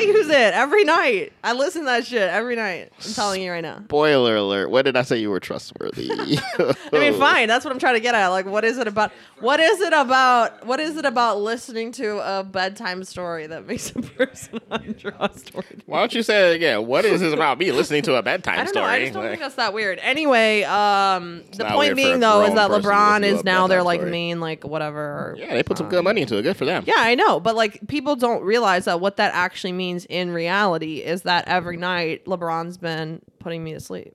use 0.00 0.28
it 0.28 0.54
every 0.54 0.84
night. 0.84 1.32
I 1.42 1.52
listen 1.52 1.82
to 1.82 1.86
that 1.86 2.06
shit 2.06 2.22
every 2.28 2.56
night. 2.56 2.92
I'm 3.04 3.12
telling 3.14 3.42
you 3.42 3.50
right 3.50 3.60
now. 3.60 3.80
Spoiler 3.84 4.36
alert. 4.36 4.70
When 4.70 4.84
did 4.84 4.96
I 4.96 5.02
say 5.02 5.18
you 5.18 5.30
were 5.30 5.40
trustworthy? 5.40 6.10
I 6.58 6.74
mean, 6.92 7.18
fine. 7.18 7.48
That's 7.48 7.64
what 7.64 7.72
I'm 7.72 7.78
trying 7.78 7.94
to 7.94 8.00
get 8.00 8.14
at. 8.14 8.28
Like, 8.28 8.46
what 8.46 8.64
is 8.64 8.78
it 8.78 8.86
about? 8.86 9.12
What 9.40 9.60
is 9.60 9.80
it 9.80 9.92
about? 9.92 10.64
What 10.66 10.80
is 10.80 10.96
it 10.96 11.04
about 11.04 11.40
listening 11.40 11.92
to 11.92 12.18
a 12.38 12.44
bedtime 12.44 13.04
story 13.04 13.46
that 13.48 13.66
makes 13.66 13.90
a 13.90 13.94
person 14.02 14.60
untrustworthy? 14.70 15.78
Why 15.86 16.00
don't 16.00 16.14
you 16.14 16.22
say 16.22 16.52
it 16.52 16.56
again? 16.56 16.86
What 16.86 17.04
is 17.04 17.20
this 17.20 17.32
about 17.32 17.58
me 17.58 17.72
listening 17.72 18.02
to 18.02 18.14
a 18.16 18.22
bedtime 18.22 18.54
I 18.54 18.64
don't 18.64 18.66
know. 18.74 18.82
story? 18.82 18.86
I 18.92 19.00
just 19.00 19.12
don't 19.14 19.22
Like- 19.22 19.30
think 19.32 19.42
that's 19.42 19.54
that 19.56 19.72
weird. 19.74 19.98
Anyway, 20.02 20.62
um, 20.62 21.42
the 21.56 21.64
point 21.64 21.96
being 21.96 22.20
though 22.20 22.44
is 22.44 22.54
that 22.54 22.70
LeBron 22.70 23.22
is 23.24 23.44
now 23.44 23.66
their 23.66 23.82
like 23.82 24.00
story. 24.00 24.10
main 24.10 24.40
like 24.40 24.64
whatever. 24.64 25.34
yeah, 25.38 25.52
they 25.54 25.62
put 25.62 25.78
some 25.78 25.88
good 25.88 26.04
money 26.04 26.22
into 26.22 26.36
it. 26.38 26.42
Good 26.42 26.56
for 26.56 26.64
them. 26.64 26.84
Yeah, 26.86 26.94
I 26.98 27.14
know, 27.14 27.40
but 27.40 27.54
like 27.56 27.80
people 27.88 28.16
don't 28.16 28.42
realize 28.42 28.84
that 28.84 29.00
what 29.00 29.16
that 29.16 29.34
actually 29.34 29.71
means 29.76 30.04
in 30.06 30.30
reality 30.30 30.98
is 30.98 31.22
that 31.22 31.48
every 31.48 31.76
night 31.76 32.24
LeBron's 32.26 32.78
been 32.78 33.20
putting 33.38 33.62
me 33.64 33.72
to 33.74 33.80
sleep. 33.80 34.14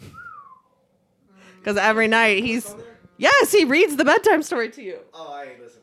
Because 1.58 1.78
every 1.78 2.08
night 2.08 2.44
he's 2.44 2.74
yes, 3.16 3.50
he 3.50 3.64
reads 3.64 3.96
the 3.96 4.04
bedtime 4.04 4.42
story 4.42 4.68
to 4.70 4.82
you. 4.82 4.98
Oh, 5.14 5.32
I 5.32 5.44
ain't 5.44 5.60
listening. 5.62 5.80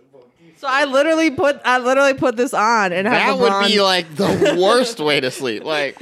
So 0.61 0.67
I 0.69 0.85
literally 0.85 1.31
put 1.31 1.59
I 1.65 1.79
literally 1.79 2.13
put 2.13 2.37
this 2.37 2.53
on 2.53 2.93
and 2.93 3.07
have 3.07 3.39
That 3.39 3.49
LeBron. 3.49 3.61
would 3.63 3.67
be 3.67 3.81
like 3.81 4.15
the 4.15 4.59
worst 4.61 4.99
way 4.99 5.19
to 5.19 5.31
sleep. 5.31 5.63
Like, 5.63 5.99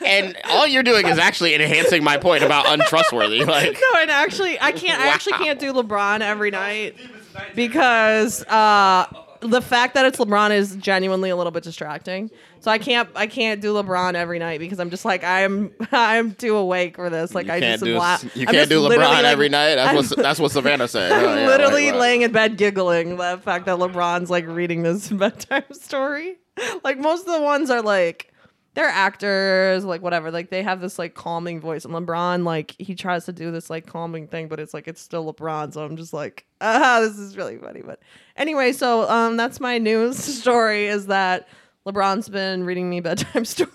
and 0.00 0.36
all 0.44 0.64
you're 0.64 0.84
doing 0.84 1.08
is 1.08 1.18
actually 1.18 1.56
enhancing 1.56 2.04
my 2.04 2.16
point 2.16 2.44
about 2.44 2.66
untrustworthy. 2.68 3.44
Like, 3.44 3.72
no, 3.72 4.00
and 4.00 4.08
actually, 4.12 4.60
I 4.60 4.70
can't. 4.70 5.00
I 5.00 5.08
actually 5.08 5.38
can't 5.38 5.58
do 5.58 5.72
LeBron 5.72 6.20
every 6.20 6.52
night 6.52 6.94
because 7.56 8.44
uh, 8.44 9.06
the 9.46 9.60
fact 9.62 9.94
that 9.94 10.04
it's 10.06 10.18
LeBron 10.18 10.50
is 10.50 10.76
genuinely 10.76 11.30
a 11.30 11.36
little 11.36 11.50
bit 11.52 11.62
distracting. 11.62 12.30
So 12.60 12.70
I 12.70 12.78
can't. 12.78 13.08
I 13.14 13.26
can't 13.26 13.60
do 13.60 13.72
LeBron 13.74 14.14
every 14.14 14.38
night 14.38 14.58
because 14.60 14.80
I'm 14.80 14.90
just 14.90 15.04
like 15.04 15.22
I'm. 15.24 15.72
I'm 15.92 16.34
too 16.34 16.56
awake 16.56 16.96
for 16.96 17.08
this. 17.10 17.34
Like 17.34 17.46
you 17.46 17.52
I 17.52 17.60
can't 17.60 17.80
just 17.80 17.84
do 17.84 17.96
la- 17.96 18.18
you 18.34 18.46
I'm 18.48 18.54
can't 18.54 18.68
do 18.68 18.80
LeBron 18.80 18.98
like- 18.98 19.24
every 19.24 19.48
night. 19.48 19.76
That's 19.76 20.10
what 20.10 20.18
that's 20.18 20.40
what 20.40 20.50
Savannah 20.52 20.88
said. 20.88 21.12
I'm 21.12 21.24
Oh, 21.24 21.34
yeah, 21.36 21.46
literally 21.46 21.92
like, 21.92 22.00
laying 22.00 22.22
in 22.22 22.32
bed 22.32 22.56
giggling 22.56 23.16
the 23.16 23.40
fact 23.42 23.66
that 23.66 23.78
LeBron's 23.78 24.30
like 24.30 24.46
reading 24.46 24.82
this 24.82 25.08
bedtime 25.10 25.64
story. 25.72 26.36
Like 26.84 26.98
most 26.98 27.26
of 27.26 27.32
the 27.34 27.40
ones 27.42 27.70
are 27.70 27.82
like 27.82 28.32
they're 28.76 28.84
actors, 28.86 29.84
like 29.86 30.02
whatever. 30.02 30.30
Like 30.30 30.50
they 30.50 30.62
have 30.62 30.80
this 30.82 30.98
like 30.98 31.14
calming 31.14 31.60
voice, 31.60 31.84
and 31.86 31.94
LeBron 31.94 32.44
like 32.44 32.76
he 32.78 32.94
tries 32.94 33.24
to 33.24 33.32
do 33.32 33.50
this 33.50 33.70
like 33.70 33.86
calming 33.86 34.28
thing, 34.28 34.48
but 34.48 34.60
it's 34.60 34.74
like 34.74 34.86
it's 34.86 35.00
still 35.00 35.32
LeBron. 35.32 35.72
So 35.72 35.82
I'm 35.82 35.96
just 35.96 36.12
like, 36.12 36.44
ah, 36.60 36.98
this 37.00 37.18
is 37.18 37.36
really 37.38 37.56
funny. 37.56 37.80
But 37.80 38.00
anyway, 38.36 38.72
so 38.72 39.08
um, 39.10 39.36
that's 39.38 39.58
my 39.60 39.78
news 39.78 40.18
story 40.40 40.86
is 40.86 41.06
that 41.06 41.48
LeBron's 41.86 42.28
been 42.28 42.64
reading 42.64 42.90
me 42.90 43.00
bedtime 43.00 43.44
stories 43.46 43.72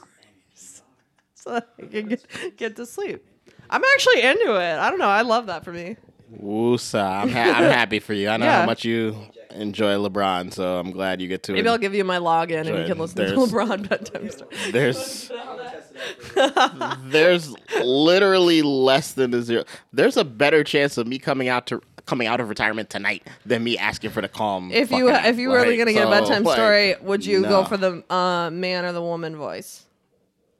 so 1.34 1.52
that 1.54 1.68
I 1.82 1.86
can 1.88 2.08
get, 2.08 2.26
get 2.58 2.76
to 2.76 2.86
sleep. 2.86 3.26
I'm 3.72 3.84
actually 3.84 4.22
into 4.22 4.56
it. 4.56 4.78
I 4.78 4.90
don't 4.92 5.00
know. 5.00 5.08
I 5.10 5.24
love 5.24 5.48
that 5.48 5.64
for 5.66 5.74
me. 5.74 5.98
Woosa. 6.40 7.04
I'm, 7.24 7.30
ha- 7.30 7.54
I'm 7.58 7.72
happy 7.72 8.00
for 8.00 8.14
you. 8.14 8.30
I 8.30 8.38
know 8.38 8.46
Yeah. 8.46 8.60
how 8.62 8.66
much 8.68 8.86
you 8.86 9.18
enjoy 9.54 9.96
LeBron, 9.96 10.54
so 10.54 10.80
I'm 10.80 10.92
glad 10.92 11.22
you 11.22 11.28
get 11.28 11.44
to 11.44 11.54
Maybe. 11.54 11.68
I'll 11.68 11.78
give 11.78 11.94
you 11.94 12.04
my 12.04 12.18
login 12.18 12.68
and 12.68 12.78
you 12.80 12.86
can 12.86 12.98
listen 12.98 13.26
to 13.26 13.34
LeBron 13.34 13.90
bedtime 13.90 14.30
story. 14.30 14.56
There's 14.72 15.32
I'm 15.32 15.58
gonna 15.58 15.70
test 15.70 15.92
it 15.96 16.58
out 16.58 17.00
for 17.00 17.06
you. 17.06 17.12
there's 17.12 17.56
literally 17.84 18.62
less 18.62 19.14
than 19.14 19.34
a 19.34 19.42
zero. 19.42 19.64
There's 19.94 20.18
a 20.18 20.26
better 20.26 20.64
chance 20.64 20.98
of 20.98 21.08
me 21.08 21.20
coming 21.20 21.48
out 21.48 21.68
to 21.68 21.82
coming 22.06 22.28
out 22.28 22.40
of 22.40 22.50
retirement 22.50 22.90
tonight 22.90 23.28
than 23.46 23.64
me 23.64 23.78
asking 23.78 24.12
for 24.12 24.22
the 24.22 24.28
calm. 24.28 24.72
If 24.72 24.92
you 24.92 25.10
if 25.10 25.38
you 25.38 25.50
were 25.50 25.56
really 25.58 25.78
like, 25.78 25.80
gonna 25.80 25.94
get 25.94 26.08
a 26.08 26.10
bedtime 26.10 26.44
like, 26.44 26.56
story, 26.56 26.96
would 27.02 27.26
you 27.26 27.44
go 27.44 27.64
for 27.64 27.78
the 27.78 28.04
uh, 28.14 28.50
man 28.52 28.86
or 28.86 28.92
the 28.92 29.02
woman 29.02 29.36
voice? 29.36 29.86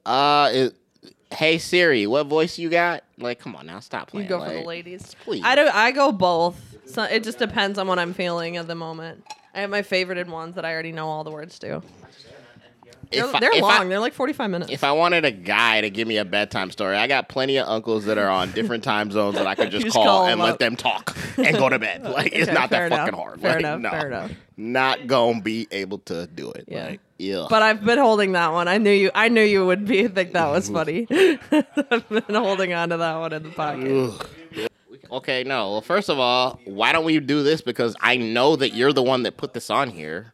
Uh, 0.04 0.50
it, 0.52 0.74
hey 1.32 1.58
Siri, 1.58 2.06
what 2.06 2.26
voice 2.26 2.58
you 2.58 2.68
got? 2.70 3.04
Like, 3.18 3.38
come 3.38 3.54
on 3.56 3.66
now, 3.66 3.80
stop 3.80 4.08
playing. 4.10 4.24
You 4.24 4.28
go 4.28 4.44
for 4.44 4.52
the 4.52 4.60
ladies. 4.62 5.14
Please. 5.24 5.42
I 5.44 5.54
do. 5.54 5.68
I 5.72 5.90
go 5.92 6.12
both. 6.12 6.76
So 6.86 7.02
it 7.04 7.24
just 7.24 7.38
depends 7.38 7.78
on 7.78 7.86
what 7.86 7.98
I'm 7.98 8.12
feeling 8.14 8.56
at 8.56 8.66
the 8.66 8.74
moment. 8.74 9.24
I 9.54 9.60
have 9.60 9.70
my 9.70 9.82
favorited 9.82 10.28
ones 10.28 10.54
that 10.56 10.64
I 10.64 10.72
already 10.72 10.92
know 10.92 11.08
all 11.08 11.24
the 11.24 11.30
words 11.30 11.58
to. 11.60 11.82
They're, 13.10 13.26
I- 13.26 13.40
they're 13.40 13.54
if 13.54 13.62
I- 13.62 13.78
long. 13.78 13.88
they're 13.90 14.00
like 14.00 14.14
45 14.14 14.50
minutes. 14.50 14.72
If 14.72 14.84
I 14.84 14.92
wanted 14.92 15.24
a 15.26 15.30
guy 15.30 15.82
to 15.82 15.90
give 15.90 16.08
me 16.08 16.16
a 16.16 16.24
bedtime 16.24 16.70
story, 16.70 16.96
I 16.96 17.06
got 17.06 17.28
plenty 17.28 17.58
of 17.58 17.68
uncles 17.68 18.06
that 18.06 18.16
are 18.16 18.30
on 18.30 18.52
different 18.52 18.82
time 18.84 19.10
zones 19.10 19.34
that 19.36 19.46
I 19.46 19.54
could 19.54 19.70
just, 19.72 19.84
just 19.84 19.94
call, 19.94 20.04
call 20.04 20.22
and 20.26 20.32
them 20.40 20.46
let 20.46 20.58
them 20.58 20.76
talk 20.76 21.14
and 21.36 21.56
go 21.58 21.68
to 21.68 21.78
bed. 21.78 22.02
Like 22.12 22.32
it's 22.32 22.50
not 22.50 22.70
that 22.70 22.90
fucking 22.90 23.14
hard. 23.14 23.40
Fair 23.40 23.56
like, 23.56 23.64
have 23.64 23.80
no, 23.80 23.90
fair 23.90 24.06
enough. 24.06 24.30
Not 24.62 25.06
gonna 25.06 25.40
be 25.40 25.66
able 25.70 25.98
to 25.98 26.26
do 26.28 26.50
it. 26.52 26.64
Yeah. 26.68 26.86
Like, 26.86 27.00
yeah. 27.18 27.46
but 27.50 27.62
I've 27.62 27.84
been 27.84 27.98
holding 27.98 28.32
that 28.32 28.52
one. 28.52 28.68
I 28.68 28.78
knew 28.78 28.90
you. 28.90 29.10
I 29.14 29.28
knew 29.28 29.42
you 29.42 29.66
would 29.66 29.86
be 29.86 30.06
think 30.08 30.32
that 30.32 30.46
was 30.48 30.68
funny. 30.76 31.06
I've 31.10 32.08
been 32.08 32.34
holding 32.34 32.72
on 32.72 32.90
to 32.90 32.96
that 32.96 33.16
one 33.16 33.32
in 33.32 33.42
the 33.42 33.50
pocket. 33.50 34.26
Okay, 35.10 35.44
no. 35.44 35.72
Well, 35.72 35.80
first 35.82 36.08
of 36.08 36.18
all, 36.18 36.58
why 36.64 36.92
don't 36.92 37.04
we 37.04 37.18
do 37.20 37.42
this? 37.42 37.60
Because 37.60 37.94
I 38.00 38.16
know 38.16 38.56
that 38.56 38.72
you're 38.72 38.92
the 38.94 39.02
one 39.02 39.24
that 39.24 39.36
put 39.36 39.52
this 39.52 39.68
on 39.68 39.90
here. 39.90 40.32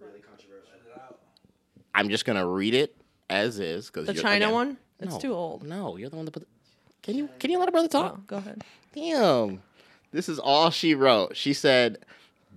Really 0.00 0.20
controversial. 0.20 1.16
I'm 1.94 2.08
just 2.08 2.24
gonna 2.24 2.46
read 2.46 2.74
it 2.74 2.94
as 3.30 3.58
is. 3.58 3.86
Because 3.86 4.06
The 4.06 4.14
China 4.14 4.52
one. 4.52 4.76
It's 5.00 5.14
No. 5.14 5.18
too 5.18 5.34
old. 5.34 5.64
No, 5.64 5.96
you're 5.96 6.10
the 6.10 6.16
one 6.16 6.26
that 6.26 6.30
put. 6.32 6.46
Can 7.02 7.16
you 7.16 7.28
can 7.40 7.50
you 7.50 7.58
let 7.58 7.68
a 7.68 7.72
brother 7.72 7.88
talk? 7.88 8.14
Oh, 8.18 8.22
go 8.28 8.36
ahead. 8.36 8.62
Damn. 8.94 9.62
This 10.12 10.28
is 10.28 10.38
all 10.38 10.70
she 10.70 10.94
wrote. 10.94 11.36
She 11.36 11.52
said, 11.54 11.98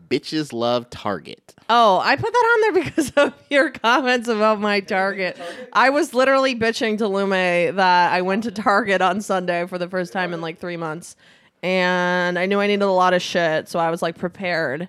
"Bitches 0.09 0.53
love 0.53 0.89
Target." 0.89 1.53
Oh, 1.69 1.99
I 2.03 2.15
put 2.15 2.31
that 2.31 2.37
on 2.67 2.73
there 2.73 2.83
because 2.83 3.11
of 3.17 3.33
your 3.49 3.71
comments 3.71 4.27
about 4.27 4.59
my 4.59 4.79
Target. 4.79 5.37
I 5.73 5.89
was 5.89 6.13
literally 6.13 6.55
bitching 6.55 6.97
to 6.99 7.07
Lume 7.07 7.75
that 7.75 8.13
I 8.13 8.21
went 8.21 8.43
to 8.43 8.51
Target 8.51 9.01
on 9.01 9.21
Sunday 9.21 9.65
for 9.65 9.77
the 9.77 9.89
first 9.89 10.13
time 10.13 10.33
in 10.33 10.41
like 10.41 10.59
three 10.59 10.77
months. 10.77 11.15
And 11.63 12.37
I 12.37 12.45
knew 12.45 12.59
I 12.59 12.67
needed 12.67 12.83
a 12.83 12.91
lot 12.91 13.13
of 13.15 13.21
shit, 13.21 13.67
so 13.67 13.79
I 13.79 13.89
was 13.89 14.01
like 14.01 14.17
prepared. 14.17 14.87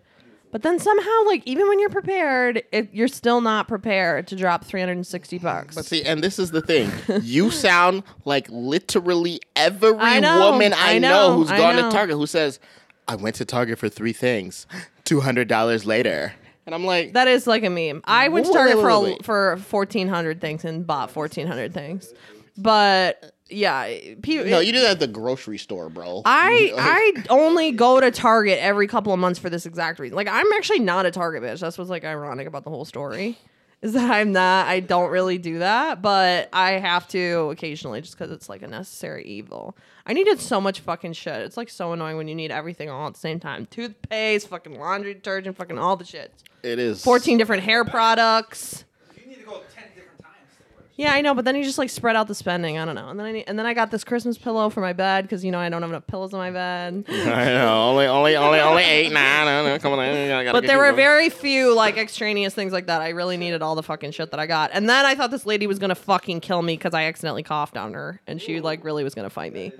But 0.52 0.62
then 0.62 0.78
somehow, 0.78 1.24
like, 1.26 1.42
even 1.46 1.68
when 1.68 1.80
you're 1.80 1.90
prepared, 1.90 2.62
it, 2.72 2.88
you're 2.92 3.08
still 3.08 3.40
not 3.40 3.68
prepared 3.68 4.26
to 4.28 4.36
drop 4.36 4.64
360 4.64 5.38
bucks. 5.38 5.74
But 5.74 5.84
see, 5.84 6.02
and 6.02 6.22
this 6.22 6.38
is 6.38 6.50
the 6.50 6.62
thing. 6.62 6.90
You 7.22 7.50
sound 7.66 8.04
like 8.24 8.46
literally 8.50 9.40
every 9.54 9.94
I 9.98 10.20
know, 10.20 10.50
woman 10.52 10.72
I, 10.72 10.94
I 10.94 10.98
know, 10.98 11.08
know, 11.30 11.36
who's 11.36 11.50
I 11.50 11.58
gone 11.58 11.76
know. 11.76 11.90
to 11.90 11.94
Target 11.94 12.16
who 12.16 12.26
says, 12.26 12.60
"I 13.08 13.16
went 13.16 13.36
to 13.36 13.44
Target 13.44 13.78
for 13.78 13.88
three 13.88 14.12
things, 14.12 14.66
two 15.07 15.20
hundred 15.20 15.48
dollars 15.48 15.86
later," 15.86 16.34
and 16.66 16.74
I'm 16.74 16.84
like, 16.84 17.14
That 17.14 17.28
is 17.28 17.46
like 17.46 17.64
a 17.64 17.70
meme. 17.70 18.02
I 18.04 18.28
went 18.28 18.44
to 18.46 18.52
Wait, 18.52 18.59
Target 18.59 18.76
wait, 18.76 18.82
for 18.82 18.88
a, 18.90 19.00
wait, 19.00 19.24
for 19.24 19.57
fourteen 19.57 20.09
hundred 20.09 20.42
things 20.42 20.64
and 20.64 20.86
bought 20.86 21.11
fourteen 21.11 21.46
hundred 21.46 21.72
things, 21.72 22.12
but 22.59 23.32
yeah, 23.48 23.86
people. 24.22 24.46
"No, 24.46 24.59
you 24.59 24.72
do 24.72 24.80
that 24.80 24.90
at 24.90 25.00
the 25.00 25.07
grocery 25.07 25.59
store, 25.59 25.88
bro." 25.88 26.22
I 26.24 26.72
I 26.76 27.24
only 27.30 27.72
go 27.72 28.00
to 28.00 28.11
Target 28.11 28.59
every 28.61 28.88
couple 28.88 29.12
of 29.12 29.18
months 29.18 29.38
for 29.38 29.48
this 29.48 29.64
exact 29.66 29.98
reason. 29.98 30.16
Like 30.16 30.28
I'm 30.28 30.52
actually 30.54 30.80
not 30.80 31.07
a 31.07 31.11
Target 31.11 31.42
bitch. 31.42 31.61
That's 31.61 31.78
what's 31.78 31.88
like 31.88 32.04
ironic 32.04 32.46
about 32.46 32.64
the 32.64 32.70
whole 32.70 32.84
story. 32.84 33.38
Is 33.87 33.93
that 33.93 34.11
I'm 34.11 34.32
not. 34.32 34.66
I 34.66 34.80
don't 34.80 35.11
really 35.11 35.39
do 35.39 35.61
that, 35.61 36.03
but 36.03 36.49
I 36.53 36.72
have 36.72 37.07
to 37.09 37.51
occasionally 37.51 38.01
just 38.01 38.18
because 38.18 38.32
it's 38.32 38.49
like 38.49 38.62
a 38.62 38.66
necessary 38.66 39.24
evil. 39.24 39.76
I 40.05 40.12
needed 40.12 40.41
so 40.41 40.61
much 40.61 40.80
fucking 40.80 41.12
shit. 41.12 41.43
It's 41.43 41.57
like 41.57 41.68
so 41.68 41.93
annoying 41.93 42.16
when 42.16 42.26
you 42.26 42.34
need 42.34 42.51
everything 42.51 42.91
all 42.91 43.07
at 43.07 43.14
the 43.14 43.20
same 43.20 43.39
time. 43.39 43.66
Toothpaste, 43.66 44.49
fucking 44.49 44.76
laundry 44.76 45.14
detergent, 45.14 45.57
fucking 45.57 45.78
all 45.78 45.97
the 45.97 46.05
shit. 46.05 46.32
it 46.64 46.80
is 46.80 47.05
14 47.05 47.39
different 47.39 47.62
hair 47.62 47.84
products. 47.84 48.84
You 49.16 49.28
need 49.28 49.39
to 49.39 49.45
go 49.45 49.62
ten 49.72 49.84
different 49.95 50.20
times. 50.20 50.34
to 50.57 50.76
work. 50.76 50.86
Yeah, 50.97 51.12
I 51.12 51.20
know, 51.20 51.34
but 51.34 51.44
then 51.44 51.57
you 51.57 51.62
just 51.62 51.76
like 51.76 51.90
spread 51.90 52.16
out 52.16 52.26
the 52.26 52.34
spending. 52.34 52.78
I 52.78 52.86
don't 52.86 52.94
know. 52.94 53.11
And 53.11 53.20
then 53.20 53.26
I 53.26 53.32
need, 53.32 53.44
and 53.47 53.59
then 53.59 53.66
I 53.66 53.74
got 53.74 53.90
this 53.90 54.03
Christmas 54.03 54.38
pillow 54.38 54.70
for 54.70 54.80
my 54.80 54.94
bed 54.94 55.24
because 55.24 55.44
you 55.44 55.51
know 55.51 55.59
I 55.59 55.68
don't 55.68 55.82
have 55.82 55.90
enough 55.90 56.07
pillows 56.07 56.32
in 56.32 56.38
my 56.38 56.51
bed. 56.51 57.05
I 57.09 57.44
know, 57.44 57.90
only, 57.90 58.07
only, 58.07 58.34
only, 58.34 58.61
only 58.61 58.82
eight, 58.82 59.12
nine. 59.12 59.47
I 59.47 59.62
don't 59.62 59.66
know, 59.66 59.78
come 59.78 59.92
on, 59.92 59.99
I 59.99 60.44
gotta 60.44 60.53
But 60.53 60.66
there 60.66 60.78
were 60.78 60.92
very 60.94 61.28
few 61.28 61.74
like 61.74 61.99
extraneous 61.99 62.55
things 62.55 62.72
like 62.72 62.86
that. 62.86 63.03
I 63.03 63.11
really 63.11 63.36
needed 63.36 63.61
all 63.61 63.74
the 63.74 63.82
fucking 63.82 64.12
shit 64.12 64.30
that 64.30 64.40
I 64.40 64.47
got. 64.47 64.70
And 64.72 64.88
then 64.88 65.05
I 65.05 65.14
thought 65.14 65.30
this 65.30 65.44
lady 65.44 65.66
was 65.66 65.78
gonna 65.78 65.94
fucking 65.94 66.40
kill 66.40 66.62
me 66.62 66.78
because 66.78 66.94
I 66.94 67.05
accidentally 67.05 67.42
coughed 67.42 67.76
on 67.76 67.92
her, 67.92 68.20
and 68.26 68.40
she 68.40 68.61
like 68.61 68.82
really 68.82 69.05
was 69.05 69.14
gonna 69.14 69.30
fight 69.30 69.53
me. 69.53 69.72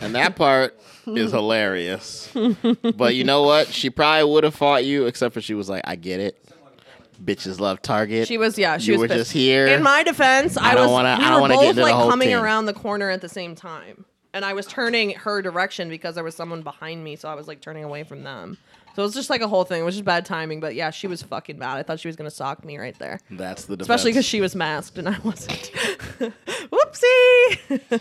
And 0.00 0.14
that 0.14 0.36
part 0.36 0.78
is 1.06 1.32
hilarious. 1.32 2.32
but 2.96 3.14
you 3.14 3.24
know 3.24 3.42
what? 3.42 3.68
She 3.68 3.90
probably 3.90 4.30
would 4.30 4.44
have 4.44 4.54
fought 4.54 4.84
you, 4.84 5.06
except 5.06 5.34
for 5.34 5.40
she 5.40 5.54
was 5.54 5.68
like, 5.68 5.82
I 5.84 5.96
get 5.96 6.20
it. 6.20 6.47
Bitches 7.22 7.58
love 7.60 7.82
Target. 7.82 8.28
She 8.28 8.38
was 8.38 8.58
yeah. 8.58 8.78
She 8.78 8.92
You 8.92 8.98
was 8.98 9.00
were 9.02 9.08
pissed. 9.08 9.18
just 9.18 9.32
here. 9.32 9.66
In 9.66 9.82
my 9.82 10.02
defense, 10.02 10.56
I, 10.56 10.70
I 10.70 10.74
don't 10.74 10.84
was. 10.84 10.92
wanna- 10.92 11.16
we 11.18 11.24
I 11.24 11.30
don't 11.30 11.42
were 11.42 11.48
both 11.48 11.60
get 11.60 11.68
into 11.70 11.80
the 11.82 11.86
like 11.92 12.08
coming 12.10 12.28
thing. 12.28 12.36
around 12.36 12.66
the 12.66 12.72
corner 12.74 13.10
at 13.10 13.20
the 13.20 13.28
same 13.28 13.54
time, 13.54 14.04
and 14.32 14.44
I 14.44 14.52
was 14.52 14.66
turning 14.66 15.10
her 15.10 15.42
direction 15.42 15.88
because 15.88 16.14
there 16.14 16.24
was 16.24 16.34
someone 16.36 16.62
behind 16.62 17.02
me, 17.02 17.16
so 17.16 17.28
I 17.28 17.34
was 17.34 17.48
like 17.48 17.60
turning 17.60 17.84
away 17.84 18.04
from 18.04 18.22
them. 18.24 18.56
So 18.94 19.02
it 19.02 19.06
was 19.06 19.14
just 19.14 19.30
like 19.30 19.42
a 19.42 19.46
whole 19.48 19.62
thing. 19.64 19.80
It 19.80 19.84
was 19.84 19.94
just 19.94 20.04
bad 20.04 20.24
timing. 20.26 20.58
But 20.58 20.74
yeah, 20.74 20.90
she 20.90 21.06
was 21.06 21.22
fucking 21.22 21.58
bad. 21.58 21.76
I 21.78 21.82
thought 21.84 22.00
she 22.00 22.08
was 22.08 22.16
gonna 22.16 22.30
sock 22.30 22.64
me 22.64 22.78
right 22.78 22.98
there. 22.98 23.20
That's 23.30 23.64
the 23.66 23.76
defense. 23.76 23.88
Especially 23.88 24.10
because 24.12 24.24
she 24.24 24.40
was 24.40 24.56
masked 24.56 24.98
and 24.98 25.08
I 25.08 25.16
wasn't. 25.20 25.70
Whoopsie. 26.72 28.00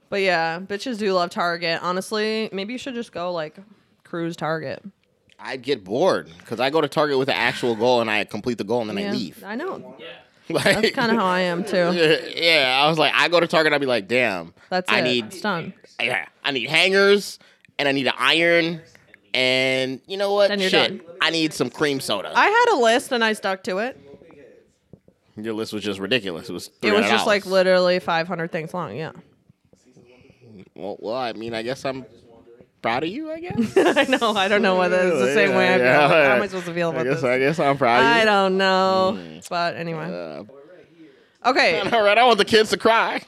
but 0.08 0.20
yeah, 0.20 0.60
bitches 0.60 0.98
do 0.98 1.12
love 1.12 1.30
Target. 1.30 1.80
Honestly, 1.82 2.48
maybe 2.52 2.72
you 2.72 2.78
should 2.78 2.94
just 2.94 3.12
go 3.12 3.32
like 3.32 3.56
cruise 4.04 4.36
Target. 4.36 4.82
I'd 5.42 5.62
get 5.62 5.84
bored 5.84 6.30
because 6.38 6.60
I 6.60 6.70
go 6.70 6.80
to 6.80 6.88
Target 6.88 7.18
with 7.18 7.28
an 7.28 7.36
actual 7.36 7.74
goal 7.74 8.00
and 8.00 8.10
I 8.10 8.24
complete 8.24 8.58
the 8.58 8.64
goal 8.64 8.80
and 8.82 8.90
then 8.90 8.98
I 8.98 9.10
leave. 9.10 9.42
I 9.44 9.54
know. 9.56 9.96
Yeah. 9.98 10.06
Like, 10.50 10.64
That's 10.64 10.90
kind 10.90 11.12
of 11.12 11.16
how 11.16 11.26
I 11.26 11.42
am 11.42 11.62
too. 11.62 11.76
yeah, 12.34 12.80
I 12.82 12.88
was 12.88 12.98
like, 12.98 13.12
I 13.14 13.28
go 13.28 13.38
to 13.38 13.46
Target, 13.46 13.72
I'd 13.72 13.80
be 13.80 13.86
like, 13.86 14.08
damn, 14.08 14.52
That's 14.68 14.90
I 14.90 14.98
it. 14.98 15.02
need 15.04 15.24
it's 15.26 15.40
done. 15.40 15.72
yeah, 16.02 16.26
I 16.42 16.50
need 16.50 16.68
hangers 16.68 17.38
and 17.78 17.86
I 17.88 17.92
need 17.92 18.08
an 18.08 18.14
iron 18.18 18.80
and 19.32 20.00
you 20.08 20.16
know 20.16 20.34
what? 20.34 20.48
Then 20.48 20.58
you're 20.58 20.70
Shit, 20.70 21.06
done. 21.06 21.16
I 21.20 21.30
need 21.30 21.52
some 21.52 21.70
cream 21.70 22.00
soda. 22.00 22.32
I 22.34 22.48
had 22.48 22.74
a 22.74 22.82
list 22.82 23.12
and 23.12 23.22
I 23.24 23.32
stuck 23.34 23.62
to 23.64 23.78
it. 23.78 23.96
Your 25.36 25.54
list 25.54 25.72
was 25.72 25.84
just 25.84 26.00
ridiculous. 26.00 26.50
It 26.50 26.52
was 26.52 26.68
It 26.82 26.92
was 26.92 27.06
just 27.06 27.28
like 27.28 27.46
literally 27.46 28.00
500 28.00 28.50
things 28.50 28.74
long. 28.74 28.96
Yeah. 28.96 29.12
Well, 30.74 30.96
well, 30.98 31.14
I 31.14 31.32
mean, 31.32 31.54
I 31.54 31.62
guess 31.62 31.84
I'm 31.84 32.04
proud 32.82 33.04
of 33.04 33.08
you. 33.10 33.30
I 33.30 33.40
guess. 33.40 33.76
I 33.76 34.04
know. 34.04 34.32
I 34.34 34.48
don't 34.48 34.62
know 34.62 34.76
whether 34.76 34.96
it's 35.08 35.18
the 35.18 35.34
same 35.34 35.54
way 35.54 35.74
I 35.74 35.76
feel. 35.78 35.84
Yeah, 35.86 36.08
yeah. 36.08 36.28
How 36.28 36.36
am 36.36 36.42
I 36.42 36.46
supposed 36.46 36.66
to 36.66 36.74
feel 36.74 36.88
I 36.88 36.92
about 36.92 37.04
guess 37.04 37.14
this? 37.16 37.24
I 37.24 37.38
guess 37.38 37.58
I'm 37.58 37.76
proud 37.78 38.00
of 38.00 38.04
you. 38.16 38.22
I 38.22 38.24
don't 38.24 38.56
know. 38.56 39.40
But 39.48 39.76
anyway. 39.76 40.04
Uh, 40.48 40.56
Okay. 41.44 41.80
all 41.92 42.04
right, 42.04 42.18
I 42.18 42.24
want 42.26 42.36
the 42.36 42.44
kids 42.44 42.68
to 42.68 42.76
cry. 42.76 43.22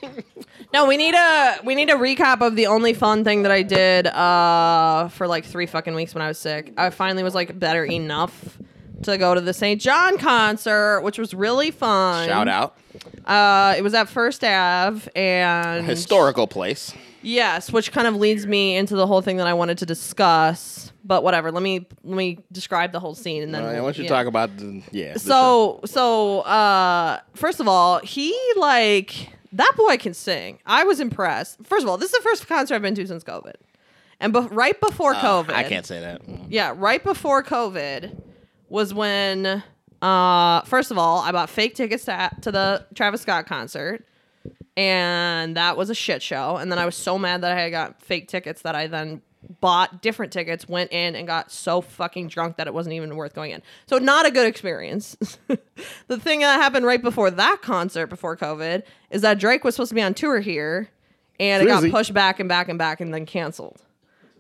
No, 0.75 0.87
we 0.87 0.99
need 0.99 1.15
a 1.15 1.57
we 1.65 1.75
need 1.75 1.89
a 1.89 1.95
recap 1.95 2.43
of 2.47 2.57
the 2.57 2.67
only 2.67 2.93
fun 2.93 3.25
thing 3.25 3.43
that 3.45 3.53
I 3.53 3.63
did 3.63 4.07
uh 4.07 5.09
for 5.09 5.27
like 5.27 5.47
three 5.47 5.65
fucking 5.65 5.95
weeks 5.95 6.15
when 6.15 6.21
I 6.21 6.29
was 6.29 6.39
sick. 6.39 6.75
I 6.77 6.91
finally 6.91 7.23
was 7.23 7.35
like 7.35 7.59
better 7.59 7.85
enough 7.87 8.59
to 9.05 9.17
go 9.17 9.35
to 9.35 9.41
the 9.41 9.55
St. 9.55 9.81
John 9.81 10.19
concert, 10.19 11.01
which 11.01 11.19
was 11.19 11.33
really 11.33 11.71
fun. 11.71 12.29
Shout 12.29 12.49
out, 12.49 12.77
Uh, 13.27 13.75
it 13.79 13.83
was 13.83 13.95
at 13.95 14.09
First 14.11 14.45
Ave 14.45 15.11
and 15.17 15.87
historical 15.87 16.47
place. 16.47 16.93
Yes, 17.23 17.73
which 17.73 17.93
kind 17.93 18.07
of 18.07 18.17
leads 18.17 18.47
me 18.47 18.77
into 18.77 18.97
the 18.97 19.07
whole 19.07 19.23
thing 19.23 19.37
that 19.39 19.47
I 19.47 19.55
wanted 19.55 19.79
to 19.79 19.87
discuss. 19.87 20.93
But 21.05 21.25
whatever, 21.25 21.51
let 21.51 21.63
me 21.63 21.87
let 22.05 22.17
me 22.17 22.39
describe 22.53 22.93
the 22.93 23.01
whole 23.01 23.15
scene 23.15 23.43
and 23.43 23.53
then 23.55 23.65
I 23.65 23.81
want 23.81 23.97
you 23.99 24.05
to 24.05 24.09
talk 24.09 24.27
about 24.27 24.57
the 24.57 24.83
yeah. 24.93 25.15
the 25.15 25.19
show. 25.19 25.81
So 25.81 25.81
so 25.87 26.41
uh 26.41 27.21
first 27.35 27.59
of 27.61 27.67
all, 27.67 27.99
he 28.01 28.37
like 28.57 29.29
that 29.53 29.73
boy 29.77 29.97
can 29.97 30.15
sing. 30.15 30.59
I 30.65 30.85
was 30.85 31.01
impressed. 31.01 31.59
First 31.65 31.83
of 31.83 31.89
all, 31.89 31.99
this 31.99 32.13
is 32.13 32.19
the 32.19 32.23
first 32.23 32.47
concert 32.47 32.75
I've 32.77 32.83
been 32.83 32.95
to 32.95 33.07
since 33.07 33.25
COVID. 33.25 33.55
And 34.21 34.33
be- 34.33 34.41
right 34.53 34.81
before 34.81 35.15
Uh, 35.15 35.21
COVID. 35.23 35.53
I 35.53 35.65
can't 35.65 35.85
say 35.85 36.01
that. 36.01 36.23
Yeah, 36.49 36.73
right 36.77 37.03
before 37.03 37.43
COVID 37.43 38.17
was 38.69 38.95
when 38.95 39.63
uh 40.01 40.61
first 40.63 40.93
of 40.93 40.99
all, 40.99 41.19
I 41.19 41.33
bought 41.33 41.51
fake 41.51 41.75
tickets 41.75 42.05
to 42.05 42.31
to 42.43 42.53
the 42.53 42.87
Travis 42.95 43.23
Scott 43.23 43.47
concert. 43.47 44.07
And 44.77 45.57
that 45.57 45.77
was 45.77 45.91
a 45.91 45.95
shit 45.95 46.23
show. 46.23 46.57
And 46.57 46.73
then 46.73 46.79
I 46.79 46.87
was 46.87 46.97
so 46.97 47.19
mad 47.19 47.43
that 47.43 47.57
I 47.57 47.69
got 47.71 48.01
fake 48.01 48.29
tickets 48.29 48.63
that 48.63 48.75
I 48.75 48.87
then 48.87 49.23
bought 49.61 50.03
different 50.03 50.33
tickets, 50.33 50.69
went 50.69 50.93
in 50.93 51.15
and 51.15 51.27
got 51.27 51.51
so 51.51 51.81
fucking 51.81 52.29
drunk 52.29 52.57
that 52.57 52.67
it 52.67 52.75
wasn't 52.75 52.95
even 52.95 53.17
worth 53.17 53.35
going 53.35 53.51
in. 53.51 53.63
So 53.87 53.99
not 53.99 54.27
a 54.27 54.31
good 54.31 54.47
experience. 54.47 55.17
the 56.07 56.19
thing 56.19 56.41
that 56.41 56.61
happened 56.61 56.87
right 56.87 57.03
before 57.03 57.31
that 57.31 57.61
concert 57.63 58.07
before 58.07 58.37
COVID 58.37 58.83
is 59.11 59.23
that 59.23 59.39
Drake 59.39 59.65
was 59.65 59.75
supposed 59.75 59.91
to 59.91 59.95
be 59.95 60.03
on 60.03 60.15
tour 60.15 60.41
here 60.41 60.89
and 61.41 61.63
it 61.63 61.67
got 61.67 61.83
pushed 61.91 62.15
back 62.15 62.41
and 62.41 62.49
back 62.49 62.69
and 62.69 62.79
back 62.79 63.01
and 63.01 63.13
then 63.13 63.27
canceled. 63.27 63.83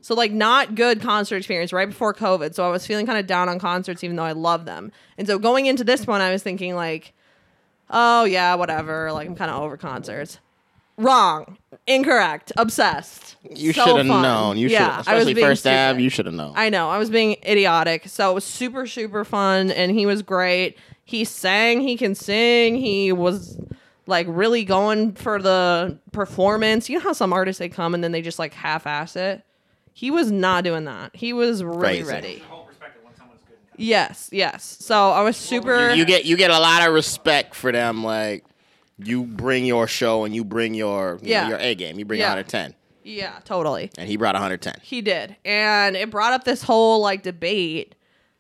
So 0.01 0.15
like 0.15 0.33
not 0.33 0.75
good 0.75 1.01
concert 1.01 1.37
experience 1.37 1.73
right 1.73 1.89
before 1.89 2.15
COVID. 2.15 2.55
So 2.55 2.67
I 2.67 2.71
was 2.71 2.87
feeling 2.87 3.07
kind 3.07 3.19
of 3.19 3.27
down 3.27 3.49
on 3.49 3.59
concerts 3.59 4.03
even 4.05 4.17
though 4.17 4.25
I 4.25 4.33
love 4.33 4.65
them. 4.65 4.93
And 5.19 5.27
so 5.27 5.39
going 5.39 5.67
into 5.67 5.85
this 5.85 6.07
one 6.07 6.21
I 6.21 6.33
was 6.33 6.43
thinking 6.43 6.75
like 6.75 7.13
oh 7.93 8.25
yeah, 8.25 8.55
whatever, 8.57 9.13
like 9.13 9.29
I'm 9.29 9.37
kind 9.37 9.51
of 9.51 9.63
over 9.63 9.77
concerts. 9.77 10.39
Wrong. 10.99 11.57
Incorrect. 11.87 12.53
Obsessed. 12.57 13.37
You 13.51 13.73
So 13.73 13.85
should 13.85 13.97
have 13.99 14.07
known. 14.07 14.59
You 14.59 14.69
should, 14.69 14.75
yeah, 14.75 14.89
I 14.95 14.97
was 14.99 15.07
especially 15.07 15.35
being 15.35 15.47
first 15.47 15.63
stupid. 15.63 16.01
You 16.03 16.11
should 16.11 16.27
have 16.27 16.35
known. 16.35 16.53
I 16.55 16.69
know. 16.69 16.91
I 16.91 16.99
was 16.99 17.09
being 17.11 17.37
idiotic. 17.47 18.09
So 18.09 18.31
it 18.31 18.35
was 18.35 18.45
super, 18.45 18.87
super 18.87 19.25
fun, 19.25 19.71
and 19.71 19.91
he 19.91 20.05
was 20.07 20.23
great. 20.23 20.77
He 21.05 21.25
sang. 21.25 21.81
He 21.81 21.97
can 21.97 22.15
sing. 22.15 22.77
He 22.77 23.11
was 23.13 23.59
like 24.07 24.27
really 24.29 24.65
going 24.65 25.13
for 25.15 25.41
the 25.41 25.99
performance. 26.13 26.89
You 26.89 26.99
know 26.99 27.05
how 27.05 27.13
some 27.15 27.33
artists 27.33 27.59
they 27.59 27.69
come 27.69 27.95
and 27.95 28.05
then 28.05 28.13
they 28.13 28.21
just 28.23 28.39
like 28.39 28.53
half-ass 28.53 29.17
it. 29.17 29.43
He 29.95 30.11
was 30.11 30.31
not 30.31 30.65
doing 30.65 30.85
that. 30.85 31.15
He 31.17 31.33
was 31.33 31.63
really 31.65 32.03
Crazy. 32.03 32.05
ready. 32.05 32.39
whole 32.49 32.65
perspective 32.65 33.03
when 33.05 33.15
someone's 33.17 33.41
good. 33.47 33.57
Yes, 33.83 34.29
yes. 34.33 34.77
So 34.81 35.11
I 35.11 35.23
was 35.23 35.37
super. 35.37 35.93
you 35.95 36.05
get 36.05 36.25
you 36.25 36.37
get 36.37 36.51
a 36.51 36.59
lot 36.59 36.87
of 36.87 36.95
respect 36.95 37.55
for 37.55 37.73
them. 37.73 38.05
Like 38.05 38.45
you 38.99 39.25
bring 39.25 39.65
your 39.65 39.87
show 39.87 40.25
and 40.25 40.35
you 40.35 40.45
bring 40.45 40.75
your 40.75 41.19
you 41.23 41.31
Yeah. 41.31 41.43
know, 41.45 41.49
your 41.51 41.59
A 41.59 41.75
game. 41.75 41.99
You 41.99 42.05
bring 42.05 42.21
Yeah. 42.21 42.27
110, 42.29 42.75
yeah, 43.03 43.39
totally. 43.45 43.91
and 43.99 44.09
he 44.09 44.17
brought 44.17 44.35
110. 44.35 44.75
He 44.83 45.01
did. 45.03 45.35
And 45.45 45.97
it 45.97 46.11
brought 46.11 46.33
up 46.33 46.45
this 46.45 46.63
whole 46.63 47.01
like 47.01 47.23
debate 47.23 47.95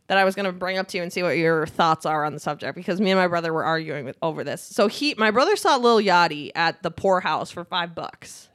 that 0.09 0.18
I 0.18 0.24
was 0.24 0.34
going 0.34 0.45
to 0.47 0.53
bring 0.53 0.76
up 0.78 0.88
to 0.88 0.99
you 0.99 1.03
and 1.03 1.12
see 1.12 1.22
what 1.22 1.38
your 1.38 1.66
thoughts 1.66 2.05
are 2.05 2.24
on 2.24 2.34
the 2.34 2.40
subject 2.40 2.74
because 2.76 3.01
me 3.01 3.11
and 3.11 3.18
my 3.18 3.28
brother 3.28 3.53
were 3.53 3.64
arguing 3.64 4.05
with, 4.05 4.16
over 4.20 4.45
this. 4.45 4.61
So 4.62 4.86
he 4.86 5.14
my 5.16 5.30
brother 5.30 5.57
saw 5.57 5.76
Lil 5.76 6.01
Yachty 6.01 6.51
at 6.55 6.82
the 6.82 6.90
Poor 6.90 7.20
House 7.20 7.51
for 7.51 7.64
5 7.64 7.95
bucks 7.95 8.49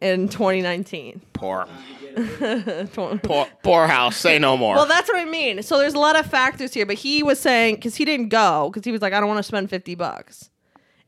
in 0.00 0.28
2019. 0.28 1.20
Poor 1.34 1.68
poor 3.22 3.46
poor 3.62 3.86
house. 3.86 4.16
Say 4.16 4.38
no 4.38 4.56
more. 4.56 4.74
Well, 4.76 4.86
that's 4.86 5.08
what 5.08 5.18
I 5.18 5.24
mean. 5.24 5.62
So 5.62 5.78
there's 5.78 5.94
a 5.94 5.98
lot 5.98 6.18
of 6.18 6.26
factors 6.26 6.74
here, 6.74 6.86
but 6.86 6.96
he 6.96 7.22
was 7.22 7.38
saying 7.40 7.80
cuz 7.80 7.96
he 7.96 8.04
didn't 8.04 8.28
go 8.28 8.70
cuz 8.74 8.84
he 8.84 8.92
was 8.92 9.02
like 9.02 9.12
I 9.12 9.20
don't 9.20 9.28
want 9.28 9.38
to 9.38 9.42
spend 9.42 9.70
50 9.70 9.94
bucks. 9.94 10.50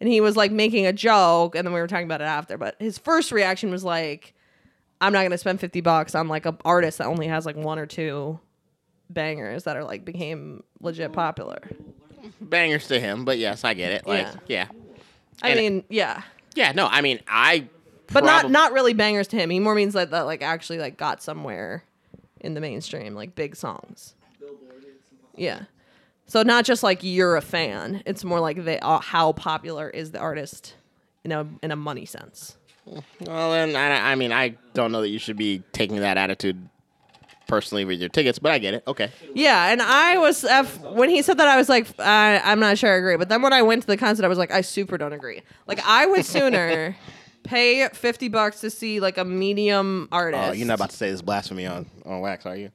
And 0.01 0.09
he 0.09 0.21
was 0.21 0.37
like 0.37 0.51
making 0.51 0.87
a 0.87 0.93
joke 0.93 1.55
and 1.55 1.67
then 1.67 1.75
we 1.75 1.81
were 1.81 1.87
talking 1.87 2.07
about 2.07 2.21
it 2.21 2.25
after, 2.25 2.57
but 2.57 2.75
his 2.79 2.97
first 2.99 3.33
reaction 3.33 3.71
was 3.71 3.85
like 3.85 4.35
I'm 5.03 5.13
not 5.15 5.21
going 5.21 5.31
to 5.31 5.39
spend 5.39 5.61
50 5.61 5.81
bucks 5.81 6.15
on 6.15 6.29
like 6.29 6.45
a 6.47 6.57
artist 6.65 6.99
that 6.99 7.07
only 7.07 7.27
has 7.29 7.47
like 7.47 7.57
one 7.57 7.79
or 7.79 7.87
two 7.87 8.39
bangers 9.09 9.65
that 9.65 9.77
are 9.77 9.85
like 9.85 10.05
became 10.05 10.63
legit 10.81 11.13
popular. 11.13 11.59
Bangers 12.41 12.87
to 12.89 13.01
him, 13.01 13.25
but 13.25 13.39
yes, 13.39 13.65
I 13.65 13.75
get 13.75 13.93
it. 13.93 14.07
Like 14.07 14.27
Yeah. 14.47 14.67
yeah, 14.69 14.69
I 15.43 15.49
And- 15.51 15.59
mean, 15.59 15.85
yeah. 15.89 16.23
yeah. 16.55 16.73
No, 16.73 16.87
I 16.87 17.01
mean 17.01 17.21
I. 17.27 17.69
But 18.13 18.25
not 18.25 18.51
not 18.51 18.73
really 18.73 18.95
bangers 18.95 19.29
to 19.29 19.37
him. 19.37 19.51
He 19.51 19.61
more 19.61 19.75
means 19.75 19.95
like 19.95 20.11
that 20.11 20.23
like 20.23 20.43
actually 20.43 20.79
like 20.79 20.97
got 20.97 21.23
somewhere 21.23 21.85
in 22.41 22.55
the 22.55 22.61
mainstream, 22.61 23.15
like 23.15 23.35
big 23.35 23.57
songs. 23.57 24.15
Yeah. 25.37 25.63
So 26.27 26.43
not 26.43 26.65
just 26.65 26.83
like 26.83 27.01
you're 27.03 27.37
a 27.37 27.41
fan. 27.41 28.03
It's 28.07 28.25
more 28.25 28.41
like 28.41 28.65
they 28.65 28.79
uh, 28.81 29.01
how 29.01 29.33
popular 29.33 29.89
is 29.89 30.13
the 30.13 30.19
artist 30.19 30.75
in 31.25 31.33
a 31.33 31.47
in 31.63 31.71
a 31.71 31.77
money 31.77 32.07
sense. 32.07 32.57
Well, 32.87 33.53
then 33.53 33.77
I, 33.77 34.13
I 34.13 34.15
mean 34.15 34.33
I 34.33 34.57
don't 34.75 34.93
know 34.93 35.01
that 35.01 35.09
you 35.09 35.19
should 35.19 35.37
be 35.37 35.63
taking 35.73 35.97
that 35.97 36.17
attitude 36.17 36.69
personally 37.47 37.85
with 37.85 37.99
your 37.99 38.09
tickets, 38.09 38.39
but 38.39 38.53
I 38.53 38.59
get 38.59 38.75
it. 38.75 38.85
Okay. 38.87 39.11
Yeah, 39.35 39.73
and 39.73 39.83
I 39.83 40.19
was 40.19 40.45
uh, 40.45 40.65
when 40.93 41.11
he 41.11 41.21
said 41.23 41.37
that 41.39 41.49
I 41.49 41.57
was 41.57 41.69
like 41.69 41.87
I, 41.99 42.41
I'm 42.45 42.61
not 42.61 42.79
sure 42.79 42.93
I 42.93 42.97
agree. 42.97 43.17
But 43.17 43.29
then 43.29 43.43
when 43.43 43.53
I 43.53 43.63
went 43.63 43.83
to 43.83 43.87
the 43.87 43.97
concert, 43.97 44.25
I 44.25 44.29
was 44.29 44.39
like 44.39 44.51
I 44.51 44.61
super 44.61 44.99
don't 44.99 45.13
agree. 45.13 45.43
Like 45.67 45.81
I 45.85 46.07
would 46.07 46.25
sooner 46.25 46.97
pay 47.51 47.89
50 47.89 48.29
bucks 48.29 48.61
to 48.61 48.71
see 48.71 49.01
like 49.01 49.19
a 49.19 49.25
medium 49.25 50.09
oh, 50.13 50.17
artist. 50.17 50.43
Oh, 50.49 50.53
you're 50.53 50.67
not 50.67 50.75
about 50.75 50.91
to 50.91 50.97
say 50.97 51.11
this 51.11 51.21
blasphemy 51.21 51.67
on 51.67 51.87
on 52.07 52.21
wax, 52.21 52.47
are 52.47 52.57
you? 52.57 52.71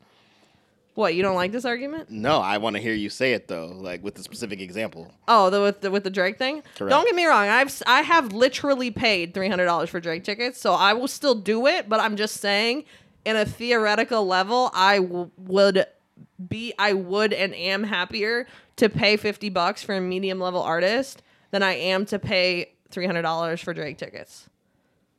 What, 0.96 1.14
you 1.14 1.24
don't 1.24 1.36
like 1.36 1.52
this 1.52 1.66
argument? 1.66 2.10
No, 2.10 2.40
I 2.40 2.58
want 2.58 2.78
to 2.78 2.82
hear 2.82 2.94
you 2.94 3.10
say 3.10 3.34
it 3.34 3.48
though, 3.48 3.68
like 3.68 4.04
with 4.04 4.16
the 4.16 4.24
specific 4.24 4.62
example. 4.62 5.12
Oh, 5.28 5.50
the 5.50 5.62
with 5.62 5.82
the 5.82 5.92
with 5.92 6.04
the 6.04 6.10
Drake 6.10 6.38
thing. 6.38 6.62
Correct. 6.76 6.90
Don't 6.90 7.06
get 7.06 7.16
me 7.16 7.26
wrong. 7.26 7.48
I've 7.48 7.82
I 7.88 8.02
have 8.02 8.34
literally 8.34 8.92
paid 8.92 9.34
three 9.34 9.50
hundred 9.50 9.66
dollars 9.66 9.90
for 9.90 10.00
Drake 10.00 10.24
tickets, 10.24 10.60
so 10.60 10.74
I 10.74 10.94
will 10.94 11.08
still 11.08 11.36
do 11.36 11.68
it. 11.68 11.90
But 11.90 12.00
I'm 12.00 12.16
just 12.16 12.38
saying, 12.40 12.86
in 13.26 13.36
a 13.36 13.46
theoretical 13.46 14.26
level, 14.26 14.72
I 14.74 15.00
w- 15.00 15.32
would 15.38 15.86
be 16.48 16.74
I 16.80 16.94
would 16.94 17.34
and 17.34 17.54
am 17.56 17.84
happier 17.84 18.48
to 18.78 18.90
pay 18.90 19.18
fifty 19.18 19.50
bucks 19.50 19.84
for 19.84 19.96
a 19.96 20.02
medium 20.02 20.40
level 20.40 20.62
artist 20.62 21.22
than 21.52 21.62
I 21.64 21.74
am 21.74 22.06
to 22.08 22.20
pay 22.20 22.72
three 22.90 23.06
hundred 23.06 23.24
dollars 23.24 23.60
for 23.60 23.74
Drake 23.74 23.98
tickets, 23.98 24.50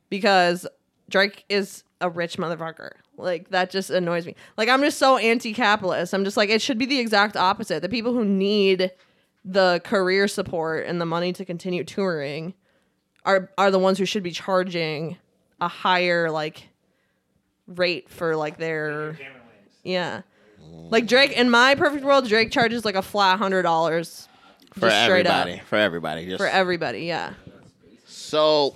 because 0.09 0.67
Drake 1.09 1.45
is 1.49 1.83
a 2.01 2.09
rich 2.09 2.37
motherfucker. 2.37 2.91
Like 3.17 3.49
that 3.49 3.69
just 3.71 3.89
annoys 3.89 4.25
me. 4.25 4.35
Like 4.57 4.69
I'm 4.69 4.81
just 4.81 4.97
so 4.99 5.17
anti-capitalist. 5.17 6.13
I'm 6.13 6.23
just 6.23 6.37
like 6.37 6.49
it 6.49 6.61
should 6.61 6.77
be 6.77 6.85
the 6.85 6.99
exact 6.99 7.35
opposite. 7.35 7.81
The 7.81 7.89
people 7.89 8.13
who 8.13 8.23
need 8.23 8.91
the 9.43 9.81
career 9.83 10.27
support 10.27 10.85
and 10.85 11.01
the 11.01 11.05
money 11.05 11.33
to 11.33 11.45
continue 11.45 11.83
touring 11.83 12.53
are 13.25 13.49
are 13.57 13.71
the 13.71 13.79
ones 13.79 13.97
who 13.97 14.05
should 14.05 14.23
be 14.23 14.31
charging 14.31 15.17
a 15.59 15.67
higher 15.67 16.29
like 16.29 16.69
rate 17.65 18.09
for 18.09 18.35
like 18.35 18.57
their 18.57 19.17
yeah. 19.83 20.21
Like 20.69 21.07
Drake 21.07 21.31
in 21.31 21.49
my 21.49 21.75
perfect 21.75 22.03
world, 22.03 22.27
Drake 22.27 22.51
charges 22.51 22.85
like 22.85 22.95
a 22.95 23.01
flat 23.01 23.39
hundred 23.39 23.63
dollars 23.63 24.27
For 24.73 24.89
straight 24.89 25.25
up. 25.25 25.47
everybody. 25.47 25.61
For 25.65 25.75
everybody. 25.77 26.25
Just, 26.25 26.37
for 26.37 26.47
everybody. 26.47 26.99
Yeah. 27.05 27.33
so 28.05 28.75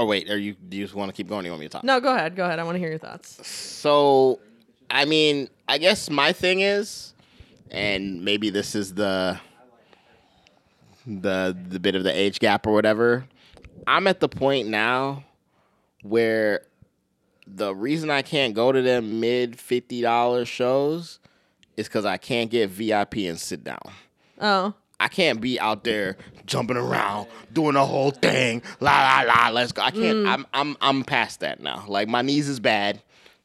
Oh 0.00 0.06
wait, 0.06 0.30
are 0.30 0.38
you 0.38 0.54
do 0.54 0.78
you 0.78 0.84
just 0.84 0.94
want 0.94 1.10
to 1.10 1.12
keep 1.14 1.28
going 1.28 1.44
or 1.44 1.48
you 1.48 1.50
want 1.50 1.60
me 1.60 1.66
to 1.66 1.72
talk? 1.72 1.84
No, 1.84 2.00
go 2.00 2.14
ahead. 2.14 2.34
Go 2.34 2.46
ahead. 2.46 2.58
I 2.58 2.62
want 2.62 2.76
to 2.76 2.78
hear 2.78 2.88
your 2.88 2.98
thoughts. 2.98 3.46
So, 3.46 4.40
I 4.88 5.04
mean, 5.04 5.50
I 5.68 5.76
guess 5.76 6.08
my 6.08 6.32
thing 6.32 6.60
is, 6.60 7.12
and 7.70 8.24
maybe 8.24 8.48
this 8.48 8.74
is 8.74 8.94
the 8.94 9.38
the 11.06 11.54
the 11.68 11.78
bit 11.78 11.96
of 11.96 12.02
the 12.02 12.18
age 12.18 12.38
gap 12.38 12.66
or 12.66 12.72
whatever. 12.72 13.26
I'm 13.86 14.06
at 14.06 14.20
the 14.20 14.28
point 14.30 14.68
now 14.68 15.24
where 16.02 16.62
the 17.46 17.74
reason 17.74 18.08
I 18.08 18.22
can't 18.22 18.54
go 18.54 18.72
to 18.72 18.80
them 18.80 19.20
mid 19.20 19.60
fifty 19.60 20.00
dollars 20.00 20.48
shows 20.48 21.18
is 21.76 21.88
because 21.88 22.06
I 22.06 22.16
can't 22.16 22.50
get 22.50 22.70
VIP 22.70 23.16
and 23.16 23.38
sit 23.38 23.64
down. 23.64 23.82
Oh. 24.40 24.72
I 25.00 25.08
can't 25.08 25.40
be 25.40 25.58
out 25.58 25.82
there 25.82 26.16
jumping 26.46 26.76
around, 26.76 27.26
doing 27.52 27.74
the 27.74 27.84
whole 27.86 28.10
thing. 28.12 28.62
La 28.80 29.22
la 29.24 29.32
la. 29.32 29.48
Let's 29.48 29.72
go. 29.72 29.82
I 29.82 29.90
can't. 29.90 30.18
Mm. 30.18 30.28
I'm 30.28 30.46
I'm 30.52 30.76
I'm 30.80 31.04
past 31.04 31.40
that 31.40 31.60
now. 31.60 31.84
Like 31.88 32.06
my 32.08 32.22
knees 32.22 32.48
is 32.48 32.60
bad. 32.60 33.02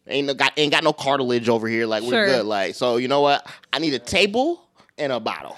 Ain't 0.07 0.27
no 0.27 0.33
got 0.35 0.53
ain't 0.57 0.71
got 0.71 0.83
no 0.83 0.93
cartilage 0.93 1.49
over 1.49 1.67
here. 1.67 1.87
Like 1.87 2.03
we're 2.03 2.09
Sure. 2.11 2.25
good. 2.27 2.45
Like 2.45 2.75
so, 2.75 2.97
you 2.97 3.07
know 3.07 3.21
what? 3.21 3.47
I 3.73 3.79
need 3.79 3.93
a 3.95 3.99
table 3.99 4.61
and 4.99 5.11
a 5.11 5.19
bottle. 5.19 5.57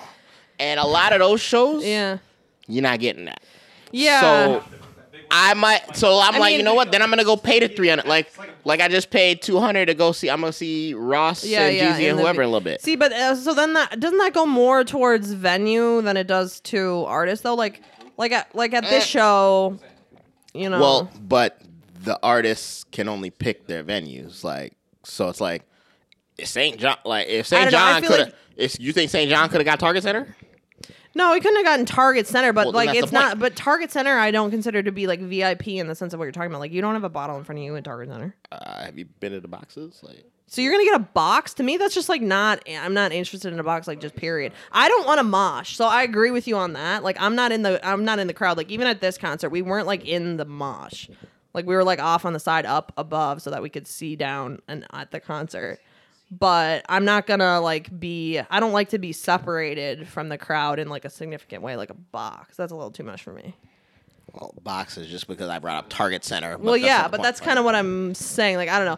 And 0.60 0.80
a 0.80 0.88
lot 0.88 1.12
of 1.14 1.20
those 1.20 1.42
shows, 1.42 1.84
Yeah. 1.86 2.20
you're 2.68 2.82
not 2.84 3.00
getting 3.00 3.26
that. 3.26 3.44
Yeah. 3.92 4.22
So 4.22 4.64
I 5.30 5.54
might. 5.54 5.96
So 5.98 6.20
I'm 6.20 6.36
I 6.36 6.38
like, 6.40 6.52
mean- 6.52 6.60
you 6.60 6.64
know 6.64 6.74
what? 6.74 6.92
Then 6.92 7.02
I'm 7.02 7.10
gonna 7.10 7.24
go 7.24 7.36
pay 7.38 7.60
the 7.60 7.68
300. 7.68 8.06
Like, 8.08 8.32
like 8.64 8.80
I 8.82 8.88
just 8.88 9.10
paid 9.10 9.42
200 9.42 9.88
to 9.88 9.94
go 9.94 10.12
see. 10.12 10.30
I'm 10.30 10.40
gonna 10.42 10.54
see 10.54 10.94
Ross 10.94 11.44
yeah, 11.44 11.68
and 11.68 11.76
yeah. 11.78 11.98
Jeezy 12.00 12.10
and 12.10 12.18
the- 12.18 12.24
whoever 12.24 12.42
in 12.42 12.48
a 12.48 12.52
little 12.52 12.62
bit. 12.64 12.82
See, 12.82 12.96
but 12.96 13.12
uh, 13.12 13.36
so 13.36 13.54
then 13.54 13.74
that 13.74 14.00
doesn't 14.00 14.18
that 14.20 14.34
go 14.34 14.46
more 14.46 14.84
towards 14.84 15.32
venue 15.34 16.02
than 16.02 16.18
it 16.18 16.28
does 16.28 16.60
to 16.62 17.04
artists 17.08 17.44
though? 17.44 17.56
Like, 17.56 17.82
like 18.18 18.32
at 18.32 18.54
like 18.56 18.74
at 18.74 18.84
this 18.84 19.04
Eh. 19.04 19.08
show, 19.08 19.80
you 20.54 20.70
know. 20.70 20.80
Well, 20.80 21.12
but 21.20 21.62
the 22.04 22.20
artists 22.24 22.86
can 22.86 23.10
only 23.10 23.30
pick 23.30 23.68
their 23.68 23.84
venues. 23.84 24.44
Like, 24.44 24.74
so 25.04 25.30
it's 25.30 25.42
like 25.42 25.64
if 26.38 26.48
St. 26.48 26.78
John. 26.78 26.98
Like, 27.04 27.28
if 27.28 27.48
St. 27.48 27.64
don't 27.64 27.72
know, 27.72 27.78
I 27.86 28.00
John 28.00 28.02
could 28.10 28.20
have, 28.20 28.28
like- 28.30 28.36
if 28.56 28.80
you 28.80 28.94
think 28.94 29.12
St. 29.12 29.30
John 29.30 29.50
could 29.50 29.58
have 29.60 29.66
got 29.66 29.80
Target 29.80 30.04
Center, 30.04 30.36
No, 31.18 31.34
he 31.34 31.40
couldn't 31.40 31.56
have 31.58 31.66
gotten 31.66 31.86
Target 31.88 32.28
Center, 32.28 32.54
but 32.54 32.66
Well, 32.66 32.72
then 32.74 32.86
like 32.86 32.88
that's 32.90 33.00
it's 33.06 33.12
point. 33.12 33.24
not. 33.24 33.40
But 33.40 33.56
Target 33.56 33.92
Center, 33.92 34.18
I 34.18 34.30
don't 34.30 34.52
consider 34.52 34.84
to 34.84 34.92
be 34.92 35.08
like 35.08 35.20
VIP 35.20 35.70
in 35.70 35.88
the 35.88 35.96
sense 35.96 36.14
of 36.14 36.20
what 36.20 36.26
you're 36.26 36.32
talking 36.32 36.52
about. 36.52 36.60
Like 36.60 36.72
you 36.72 36.80
don't 36.82 36.94
have 36.94 37.04
a 37.04 37.10
bottle 37.10 37.38
in 37.38 37.44
front 37.44 37.58
of 37.60 37.66
you 37.66 37.74
in 37.76 37.84
Target 37.84 38.10
Center, 38.10 38.36
uh, 38.52 38.84
have 38.86 38.98
you 39.00 39.06
been 39.06 39.32
to 39.32 39.40
the 39.42 39.48
boxes? 39.48 40.00
Like, 40.04 40.26
so 40.46 40.62
you're 40.62 40.72
gonna 40.72 40.86
get 40.86 40.96
a 40.96 41.00
box. 41.00 41.56
To 41.56 41.64
me, 41.64 41.78
that's 41.78 41.96
just 41.96 42.08
like 42.08 42.22
not. 42.22 42.64
I'm 42.70 42.94
not 42.94 43.12
interested 43.12 43.52
in 43.52 43.60
a 43.60 43.64
box. 43.64 43.88
Like 43.88 44.00
just 44.00 44.16
period. 44.16 44.54
I 44.72 44.88
don't 44.88 45.06
want 45.08 45.20
a 45.20 45.24
mosh, 45.24 45.76
so 45.76 45.86
I 45.86 46.04
agree 46.04 46.32
with 46.32 46.48
you 46.48 46.56
on 46.56 46.74
that. 46.74 47.04
Like 47.04 47.18
I'm 47.20 47.36
not 47.36 47.52
in 47.52 47.64
the. 47.64 47.86
I'm 47.86 48.06
not 48.06 48.20
in 48.20 48.28
the 48.28 48.34
crowd. 48.34 48.56
Like 48.56 48.70
even 48.70 48.86
at 48.88 49.02
this 49.02 49.18
concert, 49.18 49.50
we 49.50 49.62
weren't 49.62 49.88
like 49.88 50.06
in 50.06 50.38
the 50.38 50.46
mosh. 50.46 51.10
Like 51.54 51.66
we 51.66 51.74
were 51.76 51.84
like 51.84 52.00
off 52.00 52.24
on 52.26 52.34
the 52.34 52.40
side, 52.40 52.66
up 52.68 52.94
above, 52.96 53.42
so 53.42 53.50
that 53.50 53.64
we 53.64 53.70
could 53.70 53.88
see 53.88 54.16
down 54.16 54.60
and 54.68 54.86
at 54.94 55.10
the 55.12 55.20
concert. 55.20 55.80
But 56.30 56.86
I'm 56.90 57.06
not 57.06 57.26
gonna 57.26 57.62
like 57.62 57.98
be. 57.98 58.40
I 58.50 58.60
don't 58.60 58.74
like 58.74 58.90
to 58.90 58.98
be 59.00 59.14
separated 59.14 60.08
from 60.08 60.28
the 60.30 60.38
crowd 60.38 60.78
in 60.80 60.90
like 60.90 61.06
a 61.06 61.10
significant 61.10 61.64
way, 61.64 61.78
like 61.78 61.90
a 61.90 61.94
box. 61.94 62.58
That's 62.58 62.72
a 62.72 62.76
little 62.76 62.92
too 62.92 63.04
much 63.04 63.24
for 63.24 63.32
me. 63.32 63.56
well, 64.34 64.54
boxes 64.62 65.08
just 65.08 65.28
because 65.28 65.48
I 65.50 65.60
brought 65.60 65.78
up 65.78 65.86
Target 65.90 66.26
Center. 66.26 66.58
Well, 66.58 66.76
yeah, 66.76 67.08
but 67.08 67.22
that's 67.22 67.40
kind 67.40 67.58
of 67.58 67.64
what 67.64 67.76
I'm 67.76 68.14
saying. 68.14 68.58
Like, 68.58 68.68
I 68.68 68.78
don't 68.78 68.86
know. 68.88 68.98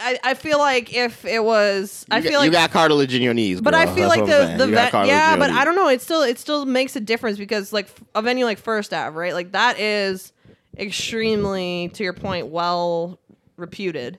I, 0.00 0.18
I 0.24 0.34
feel 0.34 0.58
like 0.58 0.94
if 0.94 1.26
it 1.26 1.44
was, 1.44 2.06
I 2.10 2.16
you 2.16 2.22
feel 2.22 2.32
got, 2.32 2.38
like, 2.38 2.46
you 2.46 2.52
got 2.52 2.70
cartilage 2.70 3.14
in 3.14 3.20
your 3.20 3.34
knees. 3.34 3.60
but 3.60 3.74
girl. 3.74 3.80
I 3.80 3.86
feel 3.94 4.08
That's 4.08 4.20
like 4.20 4.56
the 4.56 4.66
the 4.66 4.72
vet, 4.72 4.92
yeah, 5.06 5.36
but. 5.36 5.50
I 5.50 5.66
don't 5.66 5.76
know. 5.76 5.88
It 5.88 6.00
still 6.00 6.22
it 6.22 6.38
still 6.38 6.64
makes 6.64 6.96
a 6.96 7.00
difference 7.00 7.36
because 7.36 7.74
like 7.74 7.88
a 8.14 8.22
venue 8.22 8.46
like 8.46 8.58
First 8.58 8.94
Ave, 8.94 9.14
right? 9.14 9.34
Like 9.34 9.52
that 9.52 9.78
is 9.78 10.32
extremely, 10.78 11.90
to 11.94 12.02
your 12.02 12.14
point, 12.14 12.46
well 12.46 13.18
reputed. 13.58 14.18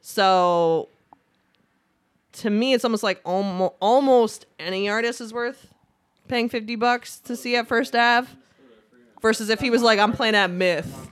So 0.00 0.88
to 2.40 2.50
me, 2.50 2.74
it's 2.74 2.84
almost 2.84 3.02
like 3.02 3.20
almost 3.24 3.74
almost 3.80 4.46
any 4.58 4.88
artist 4.88 5.20
is 5.20 5.32
worth 5.32 5.72
paying 6.28 6.48
fifty 6.48 6.76
bucks 6.76 7.18
to 7.20 7.36
see 7.36 7.56
at 7.56 7.66
First 7.66 7.94
Ave. 7.96 8.28
Versus 9.22 9.50
if 9.50 9.60
he 9.60 9.68
was 9.70 9.82
like, 9.82 9.98
I'm 9.98 10.12
playing 10.12 10.34
at 10.34 10.50
Myth, 10.50 11.10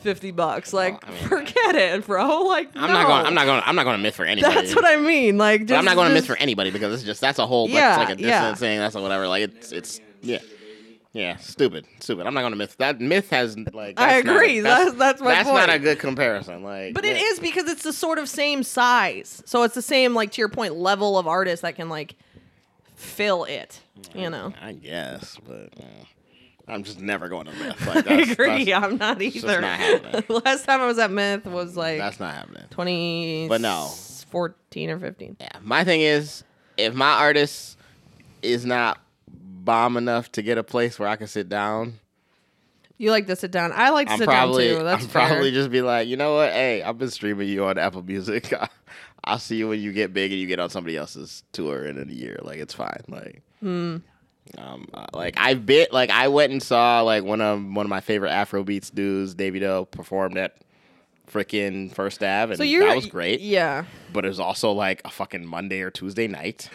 fifty 0.00 0.30
bucks. 0.30 0.72
Like, 0.74 1.02
I 1.06 1.10
mean- 1.10 1.22
forget 1.28 1.74
it, 1.74 2.06
bro. 2.06 2.44
Like, 2.50 2.68
I'm 2.74 2.92
not 2.92 3.02
no. 3.02 3.08
going. 3.08 3.26
I'm 3.26 3.34
not 3.34 3.46
going. 3.46 3.62
I'm 3.64 3.76
not 3.76 3.84
going 3.84 3.96
to 3.96 4.02
myth 4.02 4.14
for 4.16 4.24
anybody. 4.26 4.54
That's 4.54 4.74
what 4.74 4.84
I 4.84 4.96
mean. 4.96 5.38
Like, 5.38 5.66
But 5.66 5.76
I'm 5.76 5.84
not 5.86 5.94
going 5.94 6.08
to 6.08 6.14
miss 6.14 6.24
just- 6.26 6.36
for 6.36 6.42
anybody 6.42 6.70
because 6.70 6.92
it's 6.92 7.02
just 7.02 7.20
that's 7.20 7.38
a 7.38 7.46
whole 7.46 7.68
Yeah, 7.68 7.96
that's 7.96 8.10
like 8.10 8.18
a 8.18 8.20
yeah. 8.20 8.54
thing. 8.54 8.78
That's 8.78 8.94
a 8.94 9.00
whatever. 9.00 9.26
Like 9.28 9.44
it's 9.44 9.72
it's 9.72 10.00
yeah. 10.20 10.38
Yeah, 11.12 11.36
stupid, 11.36 11.86
stupid. 11.98 12.26
I'm 12.26 12.34
not 12.34 12.42
gonna 12.42 12.54
myth 12.56 12.76
that. 12.78 13.00
Myth 13.00 13.30
has 13.30 13.56
like. 13.72 13.98
I 13.98 14.14
that's 14.14 14.26
not 14.26 14.36
agree. 14.36 14.60
That's- 14.60 14.94
that's 14.94 15.20
my 15.20 15.34
That's 15.34 15.48
not 15.48 15.68
a 15.68 15.78
good 15.78 15.98
comparison. 15.98 16.62
Like, 16.62 16.94
But 16.94 17.04
it 17.04 17.16
is 17.16 17.40
because 17.40 17.68
it's 17.68 17.82
the 17.82 17.92
sort 17.92 18.18
of 18.18 18.28
same 18.28 18.62
size. 18.62 19.42
So 19.44 19.64
it's 19.64 19.74
the 19.74 19.82
same, 19.82 20.14
like 20.14 20.30
to 20.32 20.40
your 20.40 20.48
point, 20.48 20.74
level 20.76 21.18
of 21.18 21.26
artist 21.26 21.62
that 21.62 21.74
can 21.74 21.88
like 21.88 22.14
fill 22.94 23.44
it. 23.44 23.80
You 24.14 24.30
know. 24.30 24.52
I 24.62 24.72
guess, 24.72 25.36
but 25.46 25.70
uh, 25.80 26.04
I'm 26.68 26.84
just 26.84 27.00
never 27.00 27.28
going 27.28 27.46
to 27.46 27.52
myth. 27.52 27.86
Like, 27.86 28.08
I 28.08 28.20
agree. 28.20 28.64
That's, 28.66 28.84
I'm 28.84 28.96
not 28.96 29.20
either. 29.20 29.60
not 29.60 29.78
happening. 29.80 30.24
Last 30.44 30.64
time 30.64 30.80
I 30.80 30.86
was 30.86 30.98
at 30.98 31.10
Myth 31.10 31.44
was 31.44 31.76
like 31.76 31.98
that's 31.98 32.20
not 32.20 32.34
happening. 32.34 32.62
20 32.70 33.46
But 33.48 33.60
no. 33.60 33.88
14 34.30 34.90
or 34.90 34.98
15. 35.00 35.36
Yeah, 35.40 35.48
my 35.62 35.82
thing 35.82 36.02
is, 36.02 36.44
if 36.76 36.94
my 36.94 37.14
artist 37.14 37.76
is 38.42 38.64
not 38.64 39.00
bomb 39.64 39.96
enough 39.96 40.30
to 40.32 40.42
get 40.42 40.58
a 40.58 40.62
place 40.64 40.98
where 40.98 41.08
I 41.08 41.16
can 41.16 41.26
sit 41.26 41.48
down, 41.48 41.98
You 42.98 43.10
like 43.10 43.26
to 43.28 43.36
sit 43.36 43.50
down. 43.50 43.72
I 43.74 43.90
like 43.90 44.06
to 44.08 44.12
I'm 44.14 44.18
sit 44.18 44.26
probably 44.28 44.68
down 44.68 44.78
too. 44.78 44.84
That's 44.84 45.02
I'm 45.04 45.08
fair. 45.08 45.26
probably 45.28 45.50
just 45.52 45.70
be 45.70 45.80
like, 45.82 46.08
you 46.08 46.16
know 46.16 46.34
what? 46.36 46.52
Hey, 46.52 46.82
I've 46.82 46.98
been 46.98 47.10
streaming 47.10 47.48
you 47.48 47.64
on 47.64 47.78
Apple 47.78 48.02
Music. 48.02 48.52
I'll 49.24 49.38
see 49.38 49.56
you 49.56 49.68
when 49.68 49.80
you 49.80 49.92
get 49.92 50.12
big 50.14 50.32
and 50.32 50.40
you 50.40 50.46
get 50.46 50.60
on 50.60 50.70
somebody 50.70 50.96
else's 50.96 51.42
tour 51.52 51.84
in 51.84 51.98
a 51.98 52.10
year. 52.12 52.38
Like 52.42 52.58
it's 52.58 52.74
fine. 52.74 53.02
Like, 53.08 53.42
Hmm. 53.60 53.96
um, 54.56 54.88
uh, 54.94 55.06
like 55.12 55.34
I've 55.38 55.66
been 55.66 55.86
like 55.92 56.08
I 56.10 56.28
went 56.28 56.52
and 56.52 56.62
saw 56.62 57.02
like 57.02 57.22
one 57.24 57.40
of 57.42 57.62
one 57.62 57.84
of 57.84 57.90
my 57.90 58.00
favorite 58.00 58.30
Afrobeats 58.30 58.92
dudes, 58.94 59.34
Davido, 59.34 59.90
performed 59.90 60.38
at 60.38 60.56
freaking 61.30 61.92
First 61.94 62.22
Ave, 62.22 62.52
and 62.54 62.58
so 62.58 62.64
that 62.86 62.96
was 62.96 63.06
great. 63.06 63.40
Yeah. 63.40 63.84
But 64.12 64.24
it 64.24 64.28
was 64.28 64.40
also 64.40 64.72
like 64.72 65.02
a 65.04 65.10
fucking 65.10 65.46
Monday 65.46 65.80
or 65.82 65.90
Tuesday 65.90 66.26
night. 66.26 66.70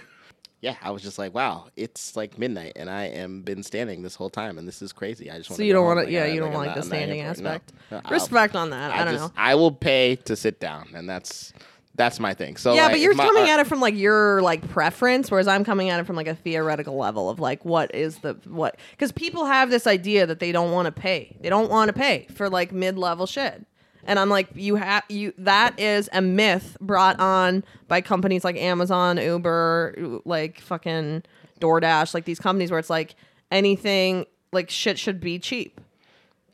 Yeah, 0.65 0.75
I 0.81 0.89
was 0.89 1.03
just 1.03 1.19
like, 1.19 1.31
wow, 1.31 1.67
it's 1.75 2.15
like 2.15 2.39
midnight, 2.39 2.73
and 2.75 2.89
I 2.89 3.03
am 3.03 3.43
been 3.43 3.61
standing 3.61 4.01
this 4.01 4.15
whole 4.15 4.31
time, 4.31 4.57
and 4.57 4.67
this 4.67 4.81
is 4.81 4.91
crazy. 4.91 5.29
I 5.29 5.37
just 5.37 5.51
want 5.51 5.57
to. 5.57 5.61
So 5.61 5.63
you 5.63 5.73
don't 5.73 5.85
want 5.85 6.07
to, 6.07 6.11
yeah, 6.11 6.25
you 6.25 6.39
don't 6.39 6.49
I'm 6.49 6.55
like 6.55 6.73
the 6.73 6.81
standing. 6.81 7.21
No. 7.21 7.29
aspect. 7.29 7.71
No, 7.91 8.01
I'll- 8.03 8.11
Respect 8.11 8.55
on 8.55 8.71
that. 8.71 8.89
I, 8.89 9.03
don't 9.03 9.13
just, 9.13 9.25
know. 9.25 9.31
I 9.37 9.53
will 9.53 9.71
pay 9.71 10.15
to 10.25 10.35
sit 10.35 10.59
down, 10.59 10.87
and 10.95 11.07
that's 11.07 11.53
that's 11.93 12.19
my 12.19 12.33
thing. 12.33 12.57
So 12.57 12.73
yeah, 12.73 12.85
like, 12.85 12.93
but 12.93 12.99
you're 12.99 13.13
my 13.13 13.25
coming 13.27 13.43
art- 13.43 13.51
at 13.51 13.59
it 13.59 13.67
from 13.67 13.79
like 13.79 13.95
your 13.95 14.41
like 14.41 14.67
preference, 14.69 15.29
whereas 15.29 15.47
I'm 15.47 15.63
coming 15.63 15.91
at 15.91 15.99
it 15.99 16.07
from 16.07 16.15
like 16.15 16.25
a 16.25 16.33
theoretical 16.33 16.97
level 16.97 17.29
of 17.29 17.39
like 17.39 17.63
what 17.63 17.93
is 17.93 18.17
the 18.17 18.33
what 18.45 18.79
because 18.89 19.11
people 19.11 19.45
have 19.45 19.69
this 19.69 19.85
idea 19.85 20.25
that 20.25 20.39
they 20.39 20.51
don't 20.51 20.71
want 20.71 20.87
to 20.87 20.91
pay, 20.91 21.37
they 21.41 21.49
don't 21.49 21.69
want 21.69 21.89
to 21.89 21.93
pay 21.93 22.25
for 22.33 22.49
like 22.49 22.71
mid 22.71 22.97
level 22.97 23.27
shit, 23.27 23.67
and 24.05 24.19
I'm 24.19 24.29
like 24.29 24.49
you 24.55 24.75
have 24.75 25.03
you 25.09 25.33
that 25.39 25.79
is 25.79 26.09
a 26.13 26.21
myth 26.21 26.77
brought 26.79 27.19
on 27.19 27.63
by 27.87 28.01
companies 28.01 28.43
like 28.43 28.57
Amazon, 28.57 29.17
Uber, 29.17 30.21
like 30.25 30.59
fucking 30.61 31.23
DoorDash, 31.59 32.13
like 32.13 32.25
these 32.25 32.39
companies 32.39 32.71
where 32.71 32.79
it's 32.79 32.89
like 32.89 33.15
anything 33.51 34.25
like 34.51 34.69
shit 34.69 34.97
should 34.97 35.19
be 35.19 35.39
cheap 35.39 35.79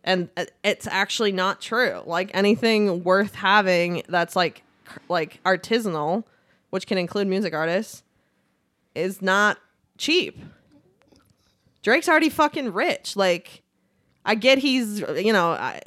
and 0.04 0.30
uh, 0.38 0.46
it's 0.64 0.88
actually 0.88 1.32
not 1.32 1.62
true. 1.62 2.02
Like 2.06 2.32
anything 2.34 3.04
worth 3.04 3.36
having 3.36 4.04
that's 4.08 4.36
like 4.36 4.64
like 5.10 5.40
artisanal, 5.44 6.24
which 6.70 6.88
can 6.88 6.98
include 6.98 7.28
music 7.28 7.54
artists, 7.54 8.04
is 8.96 9.22
not 9.22 9.58
cheap. 9.98 10.40
Drake's 11.84 12.10
already 12.10 12.30
fucking 12.30 12.74
rich. 12.74 13.16
Like 13.16 13.62
I 14.26 14.36
get 14.36 14.58
he's 14.58 15.00
you 15.00 15.34
know 15.34 15.52
I, 15.52 15.82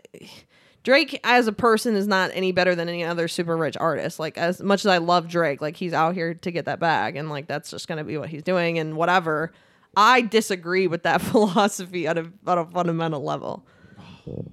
Drake 0.85 1.19
as 1.25 1.47
a 1.47 1.53
person 1.53 1.97
is 1.97 2.07
not 2.07 2.31
any 2.35 2.53
better 2.53 2.75
than 2.75 2.91
any 2.91 3.03
other 3.03 3.27
super 3.27 3.57
rich 3.57 3.77
artist. 3.79 4.21
Like 4.21 4.37
as 4.37 4.63
much 4.63 4.85
as 4.85 4.87
I 4.87 4.99
love 4.99 5.29
Drake, 5.29 5.63
like 5.63 5.77
he's 5.77 5.95
out 5.95 6.15
here 6.15 6.35
to 6.35 6.51
get 6.51 6.67
that 6.67 6.79
bag 6.79 7.17
and 7.17 7.31
like 7.31 7.47
that's 7.47 7.71
just 7.71 7.89
gonna 7.89 8.05
be 8.05 8.19
what 8.19 8.29
he's 8.29 8.43
doing 8.43 8.79
and 8.79 8.95
whatever. 8.95 9.53
I 9.97 10.21
disagree 10.21 10.87
with 10.87 11.03
that 11.05 11.21
philosophy 11.23 12.07
at 12.07 12.19
a 12.19 12.31
at 12.47 12.59
a 12.59 12.67
fundamental 12.67 13.23
level. 13.23 13.67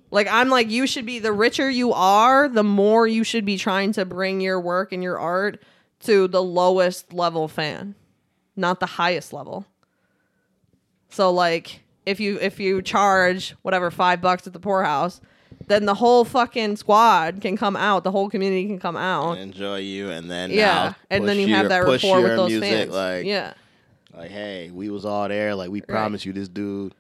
Like 0.10 0.28
I'm 0.32 0.48
like 0.50 0.70
you 0.70 0.88
should 0.88 1.06
be 1.06 1.20
the 1.20 1.34
richer 1.34 1.70
you 1.70 1.92
are, 1.92 2.48
the 2.48 2.64
more 2.64 3.06
you 3.08 3.26
should 3.26 3.44
be 3.44 3.58
trying 3.58 3.92
to 3.94 4.06
bring 4.06 4.40
your 4.40 4.60
work 4.60 4.94
and 4.94 5.04
your 5.04 5.20
art 5.20 5.62
to 6.02 6.30
the 6.30 6.42
lowest 6.42 7.12
level 7.12 7.50
fan, 7.50 7.94
not 8.56 8.80
the 8.80 8.86
highest 8.86 9.34
level. 9.34 9.66
So 11.10 11.30
like 11.30 11.82
if 12.06 12.22
you 12.22 12.40
if 12.40 12.58
you 12.58 12.82
charge 12.82 13.54
whatever 13.64 13.92
5 13.92 14.22
bucks 14.22 14.48
at 14.48 14.54
the 14.54 14.60
poorhouse, 14.60 15.20
then 15.68 15.86
the 15.86 15.94
whole 15.94 16.26
fucking 16.26 16.78
squad 16.78 17.42
can 17.42 17.58
come 17.58 17.76
out, 17.76 18.04
the 18.04 18.12
whole 18.12 18.30
community 18.30 18.68
can 18.68 18.80
come 18.80 18.98
out. 18.98 19.38
enjoy 19.38 19.78
you, 19.78 20.10
and 20.10 20.30
then 20.30 20.52
yeah, 20.52 20.66
now 20.66 20.96
and 21.10 21.28
then 21.28 21.38
push 21.38 21.48
you 21.48 21.56
have 21.56 21.70
that 21.70 21.86
push 21.86 22.04
rapport 22.04 22.22
with 22.22 22.36
those 22.36 22.50
music, 22.52 22.70
fans. 22.70 22.92
Like, 22.92 23.26
yeah. 23.26 23.54
like 24.14 24.32
hey, 24.32 24.72
we 24.72 24.90
was 24.90 25.06
all 25.06 25.28
there. 25.28 25.56
Like 25.56 25.70
we 25.70 25.82
promised 25.82 26.26
you 26.26 26.34
this 26.34 26.48
dude 26.48 26.94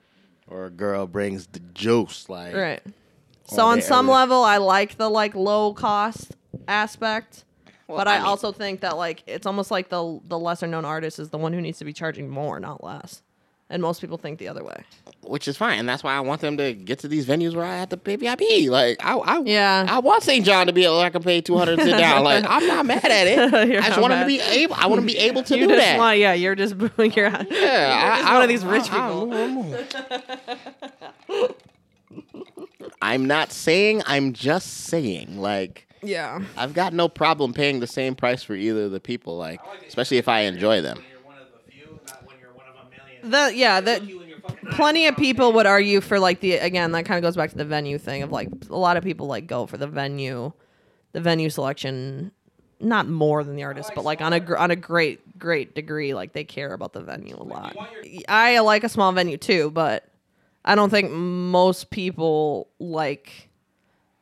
or 0.48 0.66
a 0.66 0.70
girl 0.70 1.08
brings 1.08 1.48
the 1.48 1.60
juice. 1.74 2.30
Like 2.30 2.54
Right. 2.54 2.82
So 3.46 3.66
on 3.66 3.80
day, 3.80 3.84
some 3.84 4.06
every 4.06 4.14
day. 4.14 4.20
level, 4.20 4.44
I 4.44 4.58
like 4.58 4.98
the 4.98 5.10
like 5.10 5.36
low 5.36 5.74
cost 5.74 6.36
aspect, 6.68 7.44
but 7.88 8.08
I, 8.08 8.16
I 8.16 8.18
mean- 8.20 8.28
also 8.28 8.52
think 8.52 8.82
that 8.82 8.98
like 8.98 9.24
it's 9.28 9.46
almost 9.46 9.72
like 9.72 9.90
the 9.90 10.20
the 10.26 10.38
lesser 10.38 10.68
known 10.68 10.86
artist 10.86 11.20
is 11.20 11.30
the 11.30 11.38
one 11.38 11.54
who 11.54 11.62
needs 11.62 11.80
to 11.80 11.86
be 11.86 11.94
charging 11.94 12.30
more, 12.30 12.60
not 12.60 12.84
less. 12.84 13.22
And 13.72 13.82
most 13.82 14.02
people 14.02 14.18
think 14.18 14.38
the 14.38 14.48
other 14.48 14.64
way. 14.64 14.84
which 15.24 15.48
is 15.48 15.56
fine. 15.58 15.80
And 15.80 15.88
that's 15.90 16.04
why 16.04 16.14
I 16.14 16.20
want 16.20 16.42
them 16.42 16.58
to 16.58 16.74
get 16.74 17.00
to 17.00 17.08
these 17.08 17.26
venues 17.26 17.56
where 17.56 17.66
I 17.66 17.78
have 17.78 17.90
to 17.90 17.98
pay 17.98 18.16
VIP. 18.18 18.42
Like 18.70 18.98
I, 19.04 19.16
I 19.18 19.40
Yeah. 19.46 19.86
I 19.90 20.00
want 20.00 20.24
St. 20.24 20.46
John 20.46 20.68
to 20.68 20.74
be 20.74 20.84
able 20.86 21.00
I 21.00 21.10
can 21.10 21.24
pay 21.24 21.42
two 21.42 21.58
hundred 21.58 21.80
sit 21.80 21.98
down. 21.98 22.24
Like 22.24 22.46
I'm 22.48 22.68
not 22.68 22.86
mad 22.86 23.06
at 23.06 23.28
it. 23.28 23.54
I 23.84 23.88
just 23.88 24.00
want 24.02 24.12
them 24.12 24.22
to 24.22 24.28
be 24.28 24.40
able. 24.42 24.76
I 24.76 24.86
want 24.88 25.02
to 25.02 25.06
be 25.08 25.18
able 25.18 25.44
to 25.44 25.58
You 25.58 25.68
do 25.68 25.76
that. 25.76 25.98
want, 25.98 26.20
yeah, 26.20 26.34
you're 26.34 26.56
just 26.56 26.76
you're, 26.98 27.08
yeah, 27.08 27.44
you're 27.44 28.18
just 28.18 28.34
one 28.34 28.42
of 28.44 28.50
these 28.50 28.66
rich 28.66 28.84
people. 28.90 29.32
I'm 33.02 33.26
not 33.26 33.52
saying. 33.52 34.04
I'm 34.06 34.34
just 34.34 34.86
saying. 34.86 35.38
Like 35.40 35.88
yeah. 36.04 36.42
I've 36.58 36.74
got 36.74 36.94
no 36.94 37.08
problem 37.08 37.54
paying 37.54 37.80
the 37.80 37.88
same 37.88 38.16
price 38.16 38.42
for 38.44 38.56
either 38.56 38.86
of 38.86 38.92
the 38.92 39.00
people. 39.00 39.38
Like 39.38 39.60
especially 39.88 40.18
if 40.18 40.28
I 40.28 40.42
enjoy 40.42 40.82
them. 40.82 40.98
When 40.98 41.06
you're 41.12 41.22
one 41.22 41.38
of 41.38 41.48
the 41.54 41.72
few, 41.72 42.00
not 42.08 42.26
when 42.28 42.38
you're 42.40 42.52
one 42.54 42.66
of 42.68 42.76
a 42.76 42.90
million. 42.90 43.11
The 43.24 43.52
yeah, 43.56 43.80
that 43.82 44.04
You 44.04 44.20
and 44.22 44.30
your 44.30 44.40
fucking 44.40 44.70
plenty 44.72 45.08
of 45.08 45.16
people 45.18 45.54
would 45.54 45.66
argue 45.66 46.02
for 46.02 46.20
like 46.20 46.40
the 46.40 46.54
again 46.54 46.92
that 46.94 47.06
kind 47.06 47.18
of 47.18 47.28
goes 47.28 47.36
back 47.36 47.52
to 47.52 47.58
the 47.58 47.66
venue 47.66 47.98
thing 47.98 48.24
of 48.24 48.32
like 48.32 48.50
a 48.70 48.78
lot 48.78 48.98
of 48.98 49.04
people 49.04 49.28
like 49.28 49.48
go 49.48 49.66
for 49.66 49.78
the 49.78 49.88
venue 49.88 50.52
the 51.14 51.22
venue 51.22 51.50
selection 51.50 52.32
not 52.80 53.08
more 53.08 53.44
than 53.44 53.56
the 53.56 53.64
artist 53.64 53.92
but 53.94 54.04
like 54.04 54.22
on 54.22 54.34
a 54.34 54.40
gr- 54.40 54.58
on 54.58 54.72
a 54.72 54.76
great 54.76 55.38
great 55.38 55.76
degree 55.76 56.14
like 56.16 56.34
they 56.34 56.44
care 56.44 56.74
about 56.74 56.94
the 56.94 57.02
venue 57.02 57.36
a 57.38 57.44
lot 57.44 57.76
your- 58.04 58.22
i 58.28 58.58
like 58.60 58.84
a 58.84 58.90
small 58.90 59.12
venue 59.12 59.38
too 59.38 59.70
but 59.72 60.08
i 60.66 60.74
don't 60.74 60.90
think 60.90 61.12
most 61.12 61.90
people 61.92 62.68
like 62.80 63.50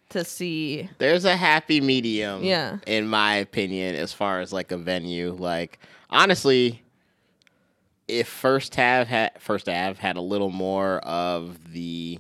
to 0.09 0.25
see 0.25 0.89
There's 0.97 1.23
a 1.23 1.37
happy 1.37 1.79
medium. 1.81 2.43
Yeah. 2.43 2.77
In 2.87 3.07
my 3.07 3.35
opinion, 3.35 3.93
as 3.93 4.11
far 4.11 4.41
as 4.41 4.51
like 4.51 4.71
a 4.71 4.77
venue, 4.77 5.33
like 5.33 5.77
honestly, 6.09 6.81
if 8.09 8.27
First 8.27 8.77
Ave 8.77 9.05
had 9.09 9.31
First 9.39 9.69
Ave 9.69 9.99
had 9.99 10.17
a 10.17 10.21
little 10.21 10.49
more 10.49 10.97
of 10.99 11.71
the 11.71 12.19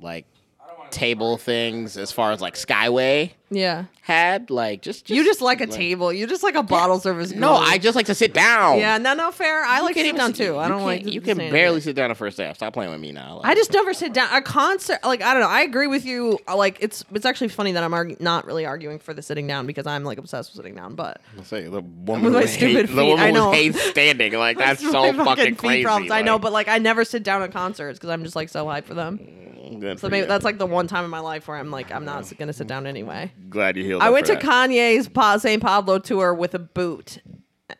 like 0.00 0.26
I 0.62 0.68
don't 0.68 0.78
wanna- 0.78 0.90
table 0.90 1.36
things 1.36 1.96
as 1.96 2.10
far 2.12 2.32
as 2.32 2.40
like 2.40 2.54
Skyway 2.54 3.32
yeah 3.54 3.84
had, 4.02 4.50
like 4.50 4.82
just, 4.82 5.08
you 5.08 5.24
just 5.24 5.40
like 5.40 5.62
a 5.62 5.66
table 5.66 6.12
you 6.12 6.26
just 6.26 6.42
like 6.42 6.56
a 6.56 6.62
bottle 6.62 7.00
service 7.00 7.32
No, 7.32 7.48
girl. 7.48 7.56
I 7.62 7.78
just 7.78 7.96
like 7.96 8.04
to 8.06 8.14
sit 8.14 8.34
down. 8.34 8.78
yeah 8.78 8.98
no 8.98 9.14
no 9.14 9.30
fair 9.32 9.62
i 9.64 9.80
like 9.80 9.94
to 9.94 10.00
sit 10.00 10.06
even 10.08 10.18
down 10.18 10.34
sit- 10.34 10.46
too 10.46 10.58
i 10.58 10.68
don't 10.68 10.82
like 10.82 11.06
You 11.06 11.22
can 11.22 11.38
barely 11.38 11.80
sit 11.80 11.96
down 11.96 12.10
at 12.10 12.16
First 12.18 12.38
Ave. 12.38 12.52
Stop 12.52 12.74
playing 12.74 12.90
with 12.90 13.00
me 13.00 13.12
now. 13.12 13.36
Like, 13.38 13.46
I 13.46 13.54
just 13.54 13.72
never 13.72 13.94
sit 13.94 14.12
down. 14.12 14.28
A 14.34 14.42
concert, 14.42 14.98
like 15.04 15.22
I 15.22 15.32
don't 15.32 15.42
know. 15.42 15.48
I 15.48 15.62
agree 15.62 15.86
with 15.86 16.04
you. 16.04 16.38
Like 16.54 16.76
it's 16.80 17.02
it's 17.12 17.24
actually 17.24 17.48
funny 17.48 17.72
that 17.72 17.82
I'm 17.82 17.92
argu- 17.92 18.20
not 18.20 18.44
really 18.46 18.66
arguing 18.66 18.98
for 18.98 19.14
the 19.14 19.22
sitting 19.22 19.46
down 19.46 19.66
because 19.66 19.86
I'm 19.86 20.04
like 20.04 20.18
obsessed 20.18 20.50
with 20.50 20.56
sitting 20.56 20.74
down. 20.74 20.94
But 20.96 21.20
I'll 21.38 21.44
say 21.44 21.62
the 21.68 21.80
woman 22.10 22.24
With 22.24 22.34
my 22.34 22.40
who 22.42 22.46
stupid 22.46 22.76
hates, 22.86 22.94
the 22.94 23.04
woman 23.06 23.20
I 23.24 23.26
who 23.28 23.32
know. 23.34 23.52
hates 23.52 23.80
standing. 23.80 24.32
Like 24.34 24.58
that's 24.64 24.82
so 24.82 25.12
fucking 25.14 25.44
feet 25.54 25.58
crazy. 25.58 25.84
problems. 25.84 26.10
I 26.10 26.20
know, 26.22 26.38
but 26.38 26.52
like 26.52 26.68
I 26.68 26.78
never 26.78 27.04
sit 27.06 27.22
down 27.22 27.42
at 27.42 27.52
concerts 27.52 27.98
because 27.98 28.10
I'm 28.10 28.22
just 28.24 28.36
like 28.36 28.48
so 28.50 28.66
hyped 28.66 28.84
for 28.84 28.94
them. 28.94 29.18
Mm, 29.18 29.80
good 29.80 29.98
So 30.00 30.08
maybe 30.08 30.22
you. 30.22 30.26
that's 30.26 30.44
like 30.44 30.58
the 30.58 30.66
one 30.66 30.86
time 30.88 31.04
in 31.04 31.10
my 31.10 31.20
life 31.20 31.48
where 31.48 31.56
I'm 31.56 31.70
like 31.70 31.90
I'm 31.92 32.04
not 32.04 32.30
gonna 32.38 32.52
sit 32.52 32.66
down 32.66 32.86
anyway. 32.86 33.32
Glad 33.48 33.76
you 33.76 33.84
healed. 33.84 34.02
I 34.02 34.10
went 34.10 34.26
to 34.26 34.34
that. 34.34 34.42
Kanye's 34.42 35.08
pa- 35.08 35.38
St. 35.38 35.62
Pablo 35.62 35.98
tour 35.98 36.32
with 36.34 36.54
a 36.54 36.58
boot 36.58 37.18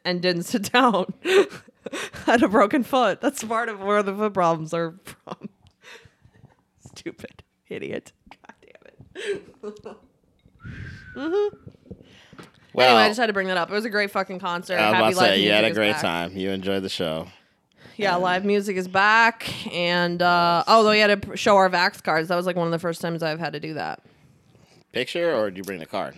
and 0.04 0.20
didn't 0.22 0.42
sit 0.44 0.72
down. 0.72 1.12
Had 2.26 2.42
a 2.42 2.48
broken 2.48 2.82
foot. 2.82 3.20
That's 3.20 3.44
part 3.44 3.68
of 3.68 3.80
where 3.80 4.02
the 4.02 4.14
foot 4.14 4.32
problems 4.34 4.72
are 4.72 4.94
from. 5.04 5.48
Stupid 6.94 7.42
idiot. 7.68 8.12
God 8.30 8.54
damn 8.62 9.36
it. 9.36 9.42
Well, 12.72 12.88
anyway, 12.88 13.02
I 13.02 13.08
just 13.08 13.20
had 13.20 13.26
to 13.28 13.32
bring 13.32 13.46
that 13.48 13.56
up. 13.56 13.70
It 13.70 13.74
was 13.74 13.84
a 13.84 13.90
great 13.90 14.10
fucking 14.10 14.40
concert. 14.40 14.74
I 14.78 14.90
was 14.90 14.94
Happy 14.94 14.98
about 14.98 15.08
to 15.10 15.16
say 15.36 15.42
you 15.44 15.50
had 15.52 15.64
a 15.64 15.72
great 15.72 15.92
back. 15.92 16.00
time. 16.02 16.36
You 16.36 16.50
enjoyed 16.50 16.82
the 16.82 16.88
show. 16.88 17.28
Yeah, 17.96 18.16
live 18.16 18.44
music 18.44 18.76
is 18.76 18.88
back, 18.88 19.72
and 19.72 20.20
uh, 20.20 20.64
oh, 20.66 20.90
we 20.90 20.98
had 20.98 21.22
to 21.22 21.36
show 21.36 21.54
our 21.56 21.70
Vax 21.70 22.02
cards. 22.02 22.28
That 22.28 22.34
was 22.36 22.46
like 22.46 22.56
one 22.56 22.66
of 22.66 22.72
the 22.72 22.80
first 22.80 23.00
times 23.00 23.22
I've 23.22 23.38
had 23.38 23.52
to 23.52 23.60
do 23.60 23.74
that. 23.74 24.02
Picture 24.94 25.34
or 25.34 25.50
did 25.50 25.58
you 25.58 25.64
bring 25.64 25.80
the 25.80 25.86
card? 25.86 26.14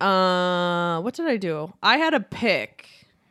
Uh, 0.00 1.00
what 1.02 1.14
did 1.14 1.26
I 1.26 1.36
do? 1.36 1.72
I 1.82 1.98
had 1.98 2.14
a 2.14 2.20
pick. 2.20 2.88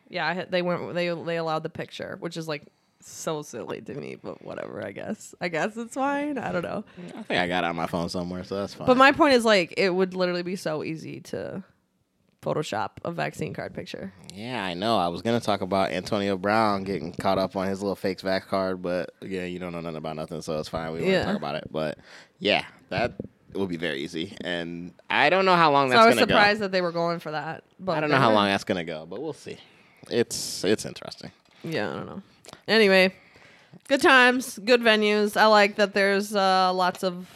Yeah, 0.10 0.28
I 0.28 0.34
had, 0.34 0.52
they 0.52 0.62
went. 0.62 0.94
They 0.94 1.10
they 1.10 1.38
allowed 1.38 1.64
the 1.64 1.70
picture, 1.70 2.18
which 2.20 2.38
is 2.38 2.48
like 2.48 2.64
so 3.02 3.42
silly 3.42 3.82
to 3.82 3.94
me, 3.94 4.18
but 4.22 4.44
whatever. 4.44 4.86
I 4.86 4.92
guess. 4.92 5.34
I 5.42 5.48
guess 5.50 5.78
it's 5.78 5.96
fine. 5.96 6.38
I 6.38 6.52
don't 6.52 6.64
know. 6.64 6.84
I 7.18 7.24
think 7.24 7.40
I 7.40 7.48
got 7.48 7.64
it 7.64 7.68
on 7.68 7.76
my 7.76 7.88
phone 7.88 8.10
somewhere, 8.10 8.44
so 8.44 8.56
that's 8.60 8.74
fine. 8.74 8.88
But 8.88 8.98
my 8.98 9.12
point 9.12 9.34
is 9.34 9.46
like 9.46 9.74
it 9.78 9.90
would 9.90 10.14
literally 10.14 10.44
be 10.44 10.56
so 10.56 10.84
easy 10.84 11.22
to 11.22 11.64
Photoshop 12.42 12.92
a 13.04 13.12
vaccine 13.12 13.54
card 13.54 13.74
picture. 13.74 14.14
yeah, 14.34 14.64
I 14.64 14.74
know. 14.74 14.98
I 14.98 15.08
was 15.10 15.22
gonna 15.22 15.40
talk 15.42 15.62
about 15.62 15.92
Antonio 15.92 16.38
Brown 16.38 16.84
getting 16.84 17.14
caught 17.14 17.38
up 17.38 17.56
on 17.56 17.68
his 17.68 17.82
little 17.82 17.96
fake 17.96 18.20
vax 18.20 18.46
card, 18.48 18.82
but 18.82 19.12
yeah, 19.22 19.44
you 19.46 19.60
don't 19.60 19.72
know 19.74 19.82
nothing 19.82 19.98
about 19.98 20.16
nothing, 20.16 20.42
so 20.42 20.58
it's 20.60 20.70
fine. 20.70 20.92
We 20.94 21.00
won't 21.00 21.12
Yeah. 21.12 21.26
talk 21.26 21.36
about 21.36 21.56
it. 21.56 21.66
But 21.72 21.98
yeah, 22.40 22.64
that 22.90 23.14
will 23.54 23.68
be 23.68 23.78
very 23.78 24.02
easy, 24.02 24.36
and 24.42 24.94
I 25.10 25.30
don't 25.30 25.46
know 25.46 25.56
how 25.56 25.72
long 25.72 25.88
So 25.90 25.92
that's 25.96 26.04
I 26.04 26.08
was 26.08 26.16
gonna 26.16 26.28
surprised 26.28 26.60
go. 26.60 26.66
that 26.66 26.72
they 26.72 26.82
were 26.82 26.92
going 26.92 27.20
for 27.20 27.32
that. 27.32 27.64
But 27.80 27.98
I 27.98 28.00
don't 28.02 28.10
know 28.10 28.18
how 28.18 28.32
long 28.32 28.48
that's 28.48 28.64
gonna 28.64 28.84
go, 28.84 29.06
but 29.06 29.22
we'll 29.22 29.34
see. 29.34 29.58
It's 30.10 30.64
it's 30.64 30.86
interesting. 30.86 31.32
Yeah, 31.64 31.92
I 31.92 31.96
don't 31.96 32.06
know. 32.06 32.22
Anyway, 32.68 33.14
good 33.88 34.02
times, 34.02 34.60
good 34.60 34.82
venues. 34.82 35.36
I 35.36 35.46
like 35.48 35.76
that 35.76 35.94
there's 35.94 36.36
uh, 36.36 36.72
lots 36.74 37.04
of 37.04 37.28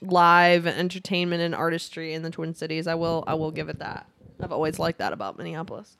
live 0.00 0.66
entertainment 0.66 1.42
and 1.42 1.54
artistry 1.54 2.14
in 2.14 2.22
the 2.22 2.30
Twin 2.30 2.54
Cities. 2.54 2.86
I 2.86 2.94
will 2.94 3.24
I 3.26 3.34
will 3.34 3.50
give 3.50 3.68
it 3.68 3.78
that. 3.80 4.06
I've 4.40 4.52
always 4.52 4.78
liked 4.78 4.98
that 4.98 5.12
about 5.12 5.36
Minneapolis. 5.36 5.96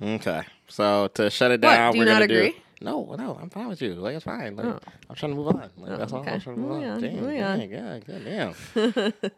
Okay, 0.00 0.42
so 0.68 1.08
to 1.14 1.30
shut 1.30 1.50
it 1.50 1.60
What, 1.62 1.74
down, 1.74 1.92
do 1.92 1.98
you 1.98 2.04
we're 2.04 2.10
not 2.10 2.20
gonna 2.28 2.50
do. 2.50 2.52
No, 2.82 3.14
no, 3.18 3.38
I'm 3.40 3.48
fine 3.48 3.68
with 3.68 3.80
you. 3.80 3.94
Like 3.94 4.16
it's 4.16 4.24
fine. 4.24 4.54
Like 4.54 4.66
Oh. 4.66 4.78
I'm 5.08 5.16
trying 5.16 5.32
to 5.32 5.36
move 5.36 5.48
on. 5.48 5.70
Like 5.78 5.92
Oh, 5.92 5.96
that's 5.96 6.12
all. 6.12 6.18
I'm 6.28 6.40
trying 6.40 6.56
to 6.56 6.60
move 6.62 6.70
on. 6.72 6.84
on, 6.84 7.00
Damn, 7.00 7.16
moving 7.16 7.38
damn, 7.38 7.60
on. 7.60 8.02
God, 8.02 8.06
God 8.06 9.14
damn. 9.14 9.32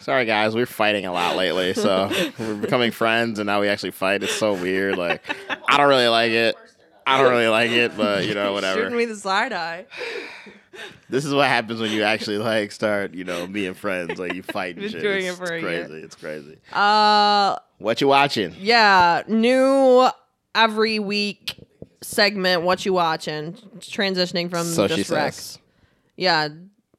Sorry 0.00 0.24
guys, 0.26 0.54
we're 0.54 0.66
fighting 0.66 1.06
a 1.06 1.12
lot 1.12 1.36
lately, 1.36 1.74
so 1.74 2.10
we're 2.38 2.56
becoming 2.56 2.90
friends, 2.90 3.38
and 3.38 3.46
now 3.46 3.60
we 3.60 3.68
actually 3.68 3.92
fight. 3.92 4.22
It's 4.24 4.32
so 4.34 4.54
weird. 4.54 4.98
Like 4.98 5.22
I 5.68 5.76
don't 5.76 5.88
really 5.88 6.08
like 6.08 6.32
it. 6.32 6.56
I 7.06 7.20
don't 7.20 7.30
really 7.30 7.48
like 7.48 7.70
it, 7.70 7.96
but 7.96 8.26
you 8.26 8.34
know, 8.34 8.52
whatever. 8.54 8.80
Shooting 8.82 8.98
me 8.98 9.04
the 9.04 9.16
side 9.16 9.52
eye. 9.52 9.86
This 11.08 11.24
is 11.24 11.34
what 11.34 11.46
happens 11.48 11.80
when 11.80 11.90
you 11.92 12.02
actually 12.02 12.38
like 12.38 12.72
start, 12.72 13.14
you 13.14 13.24
know, 13.24 13.46
being 13.46 13.74
friends. 13.74 14.18
Like 14.18 14.34
you 14.34 14.42
fight 14.42 14.76
and 14.76 14.90
shit. 14.90 15.02
doing 15.02 15.26
it's, 15.26 15.34
it 15.34 15.46
for 15.46 15.52
it's 15.54 15.64
a 15.64 15.70
year. 15.70 15.86
crazy. 15.86 16.02
It's 16.04 16.14
crazy. 16.16 16.58
Uh, 16.72 17.58
What 17.78 18.00
you 18.00 18.08
watching? 18.08 18.54
yeah, 18.58 19.22
new 19.28 20.08
every 20.54 20.98
week 20.98 21.56
segment. 22.02 22.62
What 22.62 22.84
you 22.84 22.92
watching? 22.92 23.54
Transitioning 23.78 24.50
from 24.50 24.64
So 24.66 24.88
just 24.88 25.10
rec. 25.10 25.32
says. 25.32 25.58
Yeah, 26.16 26.48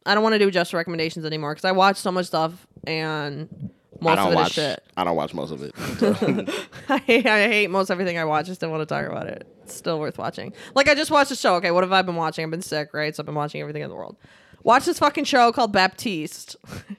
I 0.06 0.14
don't 0.14 0.24
want 0.24 0.34
to 0.34 0.40
do 0.40 0.50
just 0.52 0.74
recommendations 0.74 1.26
anymore 1.26 1.54
because 1.54 1.66
I 1.66 1.72
watch 1.72 1.98
so 1.98 2.12
much 2.12 2.26
stuff 2.28 2.66
and 2.86 3.72
most 4.02 4.12
I 4.12 4.16
don't 4.16 4.28
of 4.28 4.34
it 4.34 4.36
watch. 4.36 4.48
is 4.50 4.54
shit. 4.54 4.84
I 4.98 5.04
don't 5.04 5.16
watch 5.16 5.34
most 5.34 5.52
of 5.52 5.62
it. 5.62 5.74
I 6.90 6.98
hate, 6.98 7.26
I 7.26 7.48
hate 7.48 7.70
most 7.70 7.90
everything 7.90 8.18
I 8.18 8.26
watch. 8.26 8.48
Just 8.48 8.58
I 8.58 8.68
still 8.68 8.72
want 8.72 8.82
to 8.82 8.86
talk 8.86 9.06
about 9.10 9.28
it. 9.28 9.48
It's 9.64 9.76
still 9.76 10.00
worth 10.00 10.18
watching. 10.18 10.52
Like 10.76 10.90
I 10.90 10.96
just 10.96 11.12
watched 11.12 11.32
a 11.32 11.36
show. 11.36 11.56
Okay, 11.56 11.72
what 11.72 11.84
have 11.84 11.92
I 11.94 12.02
been 12.02 12.16
watching? 12.16 12.44
I've 12.44 12.52
been 12.52 12.62
sick, 12.62 12.94
right? 12.94 13.16
So 13.16 13.22
I've 13.22 13.26
been 13.26 13.36
watching 13.36 13.62
everything 13.62 13.82
in 13.84 13.90
the 13.90 13.96
world. 13.96 14.18
Watch 14.64 14.86
this 14.86 15.00
fucking 15.00 15.26
show 15.26 15.52
called 15.52 15.72
Baptiste, 15.74 16.56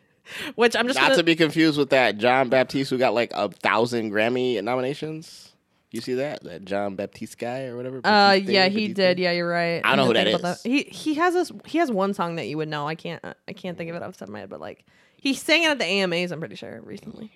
which 0.54 0.76
I'm 0.76 0.86
just 0.86 0.98
Not 0.98 1.06
gonna, 1.08 1.16
to 1.16 1.22
be 1.22 1.34
confused 1.36 1.78
with 1.78 1.90
that 1.90 2.18
John 2.18 2.48
Baptiste 2.48 2.90
who 2.90 2.98
got 2.98 3.14
like 3.14 3.32
a 3.34 3.48
thousand 3.50 4.10
Grammy 4.12 4.62
nominations. 4.62 5.53
You 5.94 6.00
see 6.00 6.14
that? 6.14 6.42
That 6.42 6.64
John 6.64 6.96
Baptiste 6.96 7.38
guy 7.38 7.66
or 7.66 7.76
whatever? 7.76 8.00
Uh, 8.04 8.32
yeah, 8.32 8.66
he 8.68 8.88
Baptiste? 8.88 8.96
did. 8.96 9.18
Yeah, 9.20 9.30
you're 9.30 9.48
right. 9.48 9.80
I 9.84 9.94
don't 9.94 9.98
know 9.98 10.06
who 10.06 10.12
that 10.14 10.26
is. 10.26 10.62
He 10.62 10.82
he 10.82 11.14
has 11.14 11.34
this. 11.34 11.52
He 11.64 11.78
has 11.78 11.90
one 11.90 12.14
song 12.14 12.34
that 12.34 12.46
you 12.48 12.56
would 12.56 12.68
know. 12.68 12.88
I 12.88 12.96
can't. 12.96 13.24
I 13.24 13.52
can't 13.52 13.78
think 13.78 13.90
of 13.90 13.96
it 13.96 14.02
off 14.02 14.12
the 14.14 14.18
top 14.18 14.28
of 14.28 14.32
my 14.32 14.40
head, 14.40 14.50
but 14.50 14.60
like 14.60 14.84
he 15.16 15.34
sang 15.34 15.62
it 15.62 15.68
at 15.70 15.78
the 15.78 15.84
AMAs. 15.84 16.32
I'm 16.32 16.40
pretty 16.40 16.56
sure 16.56 16.80
recently, 16.82 17.30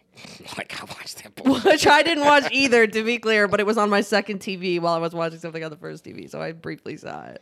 Like 0.59 0.75
I 0.81 0.85
watched 0.87 1.23
that. 1.23 1.65
which 1.65 1.87
I 1.87 2.03
didn't 2.03 2.25
watch 2.25 2.51
either, 2.51 2.87
to 2.89 3.05
be 3.05 3.19
clear. 3.19 3.47
But 3.47 3.61
it 3.61 3.67
was 3.67 3.79
on 3.79 3.91
my 3.91 4.01
second 4.01 4.41
TV 4.41 4.81
while 4.81 4.95
I 4.95 4.99
was 4.99 5.15
watching 5.15 5.39
something 5.39 5.63
on 5.63 5.71
the 5.71 5.77
first 5.77 6.05
TV, 6.05 6.29
so 6.29 6.43
I 6.43 6.51
briefly 6.51 6.97
saw 6.97 7.27
it. 7.27 7.41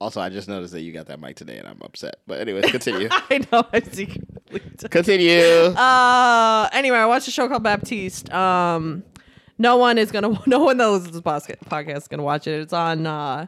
also, 0.00 0.22
I 0.22 0.30
just 0.30 0.48
noticed 0.48 0.72
that 0.72 0.80
you 0.80 0.92
got 0.92 1.06
that 1.06 1.20
mic 1.20 1.36
today, 1.36 1.58
and 1.58 1.68
I'm 1.68 1.80
upset. 1.82 2.16
But 2.26 2.40
anyways, 2.40 2.70
continue. 2.70 3.08
I 3.12 3.44
know. 3.52 3.62
I 3.74 3.80
secretly. 3.80 4.60
did. 4.78 4.90
continue. 4.90 5.38
Uh, 5.76 6.68
anyway, 6.72 6.96
I 6.96 7.04
watched 7.06 7.28
a 7.28 7.30
show 7.30 7.46
called 7.46 7.62
Baptiste. 7.62 8.32
Um, 8.32 9.04
no 9.58 9.76
one 9.76 9.98
is 9.98 10.10
gonna, 10.12 10.40
no 10.46 10.60
one 10.64 10.76
that 10.78 10.88
listens 10.88 11.08
to 11.12 11.20
this 11.20 11.58
podcast 11.68 11.96
is 11.98 12.08
gonna 12.08 12.22
watch 12.22 12.46
it. 12.46 12.60
It's 12.60 12.72
on 12.72 13.06
uh, 13.06 13.46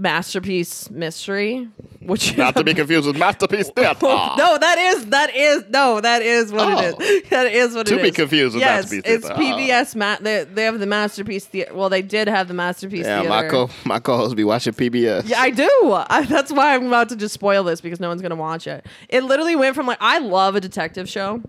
Masterpiece 0.00 0.88
Mystery, 0.90 1.68
which 2.00 2.36
Not 2.36 2.54
to 2.54 2.62
be 2.62 2.72
confused 2.82 3.04
with 3.08 3.18
Masterpiece 3.18 3.68
Theater. 3.70 3.98
no, 4.02 4.56
that 4.60 4.78
is 4.78 5.06
that 5.06 5.34
is 5.34 5.64
no, 5.70 6.00
that 6.00 6.22
is 6.22 6.52
what 6.52 6.68
Oh. 6.72 6.78
it 6.78 7.00
is. 7.00 7.30
That 7.30 7.46
is 7.52 7.74
what 7.74 7.88
it 7.88 7.94
is. 7.94 7.98
To 7.98 8.02
be 8.04 8.12
confused 8.12 8.54
with 8.54 8.60
yes, 8.62 8.84
Masterpiece 8.92 9.12
it's 9.12 9.26
Theater. 9.26 9.40
Oh. 9.42 9.44
PBS. 9.58 9.96
Ma- 9.96 10.16
they, 10.20 10.44
they 10.44 10.62
have 10.62 10.78
the 10.78 10.86
Masterpiece 10.86 11.46
Theater. 11.46 11.74
Well, 11.74 11.88
they 11.88 12.02
did 12.02 12.28
have 12.28 12.46
the 12.46 12.54
Masterpiece 12.54 13.06
Yeah, 13.06 13.22
Theater. 13.22 13.28
my 13.28 13.48
co 13.48 13.70
my 13.84 13.98
co-host 13.98 14.36
be 14.36 14.44
watching 14.44 14.72
PBS. 14.72 15.28
Yeah, 15.28 15.40
I 15.40 15.50
do. 15.50 15.68
I, 16.08 16.24
that's 16.26 16.52
why 16.52 16.76
I'm 16.76 16.86
about 16.86 17.08
to 17.08 17.16
just 17.16 17.34
spoil 17.34 17.64
this 17.64 17.80
because 17.80 17.98
no 17.98 18.06
one's 18.08 18.22
gonna 18.22 18.36
watch 18.36 18.68
it. 18.68 18.86
It 19.08 19.24
literally 19.24 19.56
went 19.56 19.74
from 19.74 19.88
like 19.88 19.98
I 20.00 20.18
love 20.18 20.54
a 20.54 20.60
detective 20.60 21.08
show. 21.08 21.42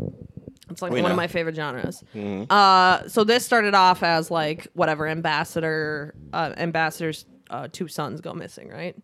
It's 0.69 0.81
like 0.81 0.91
We 0.91 1.01
one 1.01 1.11
of 1.11 1.17
my 1.17 1.27
favorite 1.27 1.55
genres. 1.55 2.03
Uh, 2.49 3.07
so 3.07 3.23
this 3.23 3.45
started 3.45 3.73
off 3.73 4.03
as 4.03 4.29
like 4.29 4.67
whatever 4.73 5.07
ambassador, 5.07 6.15
uh, 6.33 6.53
ambassador's 6.57 7.25
uh, 7.49 7.67
two 7.71 7.87
sons 7.87 8.21
go 8.21 8.33
missing, 8.33 8.69
right? 8.69 8.95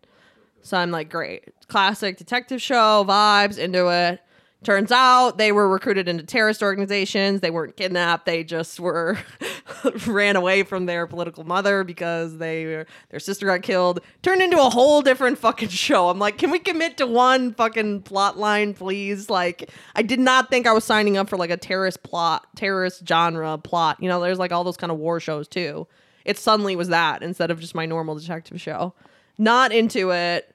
So 0.62 0.76
I'm 0.76 0.90
like, 0.90 1.10
great, 1.10 1.44
classic 1.68 2.16
detective 2.16 2.60
show 2.60 3.04
vibes, 3.06 3.58
into 3.58 3.88
it. 3.88 4.20
Turns 4.64 4.90
out 4.90 5.38
they 5.38 5.52
were 5.52 5.68
recruited 5.68 6.08
into 6.08 6.24
terrorist 6.24 6.62
organizations. 6.62 7.40
They 7.40 7.50
weren't 7.50 7.76
kidnapped. 7.76 8.26
They 8.26 8.42
just 8.42 8.80
were 8.80 9.18
ran 10.06 10.34
away 10.34 10.62
from 10.62 10.86
their 10.86 11.06
political 11.06 11.44
mother 11.44 11.84
because 11.84 12.38
they 12.38 12.84
their 13.10 13.20
sister 13.20 13.46
got 13.46 13.62
killed. 13.62 14.00
Turned 14.22 14.42
into 14.42 14.58
a 14.58 14.70
whole 14.70 15.02
different 15.02 15.38
fucking 15.38 15.68
show. 15.70 16.08
I'm 16.08 16.18
like, 16.18 16.38
can 16.38 16.50
we 16.50 16.58
commit 16.58 16.96
to 16.96 17.06
one 17.06 17.52
fucking 17.52 18.02
plot 18.02 18.38
line, 18.38 18.74
please? 18.74 19.30
Like, 19.30 19.70
I 19.94 20.02
did 20.02 20.18
not 20.18 20.50
think 20.50 20.66
I 20.66 20.72
was 20.72 20.84
signing 20.84 21.16
up 21.16 21.28
for 21.28 21.36
like 21.36 21.50
a 21.50 21.56
terrorist 21.56 22.02
plot, 22.02 22.46
terrorist 22.56 23.06
genre 23.06 23.58
plot. 23.58 23.98
You 24.00 24.08
know, 24.08 24.20
there's 24.20 24.38
like 24.38 24.52
all 24.52 24.64
those 24.64 24.78
kind 24.78 24.90
of 24.90 24.98
war 24.98 25.20
shows 25.20 25.46
too. 25.46 25.86
It 26.24 26.38
suddenly 26.38 26.74
was 26.74 26.88
that 26.88 27.22
instead 27.22 27.50
of 27.50 27.60
just 27.60 27.74
my 27.74 27.86
normal 27.86 28.16
detective 28.16 28.60
show. 28.60 28.94
Not 29.38 29.70
into 29.70 30.10
it 30.10 30.52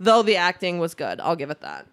though 0.00 0.22
the 0.22 0.36
acting 0.36 0.78
was 0.78 0.94
good 0.94 1.20
i'll 1.20 1.36
give 1.36 1.50
it 1.50 1.60
that 1.60 1.86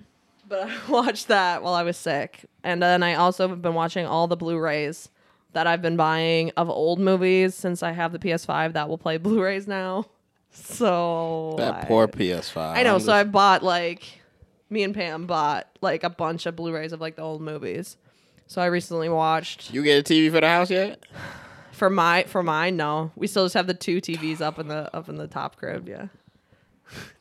but 0.47 0.67
i 0.69 0.77
watched 0.89 1.27
that 1.27 1.61
while 1.63 1.73
i 1.73 1.83
was 1.83 1.97
sick. 1.97 2.45
And 2.63 2.81
then 2.81 3.03
i 3.03 3.13
also 3.15 3.47
have 3.47 3.61
been 3.61 3.73
watching 3.73 4.05
all 4.05 4.27
the 4.27 4.35
blu-rays 4.37 5.09
that 5.53 5.67
i've 5.67 5.81
been 5.81 5.95
buying 5.97 6.51
of 6.57 6.69
old 6.69 6.99
movies 6.99 7.55
since 7.55 7.81
i 7.83 7.91
have 7.91 8.11
the 8.11 8.19
ps5 8.19 8.73
that 8.73 8.89
will 8.89 8.97
play 8.97 9.17
blu-rays 9.25 9.67
now. 9.67 10.05
So 10.51 11.55
That 11.57 11.73
I- 11.73 11.85
poor 11.85 12.07
PS5. 12.07 12.57
i 12.77 12.83
know 12.83 12.95
I'm 12.95 13.01
so 13.01 13.13
i 13.13 13.23
bought 13.23 13.63
like 13.63 14.03
me 14.69 14.83
and 14.83 14.93
pam 14.95 15.25
bought 15.27 15.67
like 15.81 16.03
a 16.03 16.09
bunch 16.09 16.45
of 16.45 16.55
blu-rays 16.55 16.91
of 16.91 16.99
like 17.01 17.15
the 17.15 17.21
old 17.21 17.41
movies. 17.41 17.97
So 18.47 18.61
i 18.61 18.65
recently 18.67 19.09
watched 19.09 19.73
You 19.73 19.83
get 19.83 20.09
a 20.09 20.13
TV 20.13 20.31
for 20.31 20.41
the 20.41 20.47
house 20.47 20.69
yet? 20.69 21.03
for 21.71 21.89
my 21.89 22.23
for 22.23 22.41
mine 22.41 22.77
no. 22.77 23.11
We 23.15 23.27
still 23.27 23.45
just 23.45 23.53
have 23.55 23.67
the 23.67 23.73
two 23.73 23.99
tvs 24.01 24.41
up 24.41 24.57
in 24.59 24.67
the 24.69 24.93
up 24.95 25.09
in 25.09 25.15
the 25.15 25.27
top 25.27 25.57
crib 25.57 25.87
yeah 25.89 26.07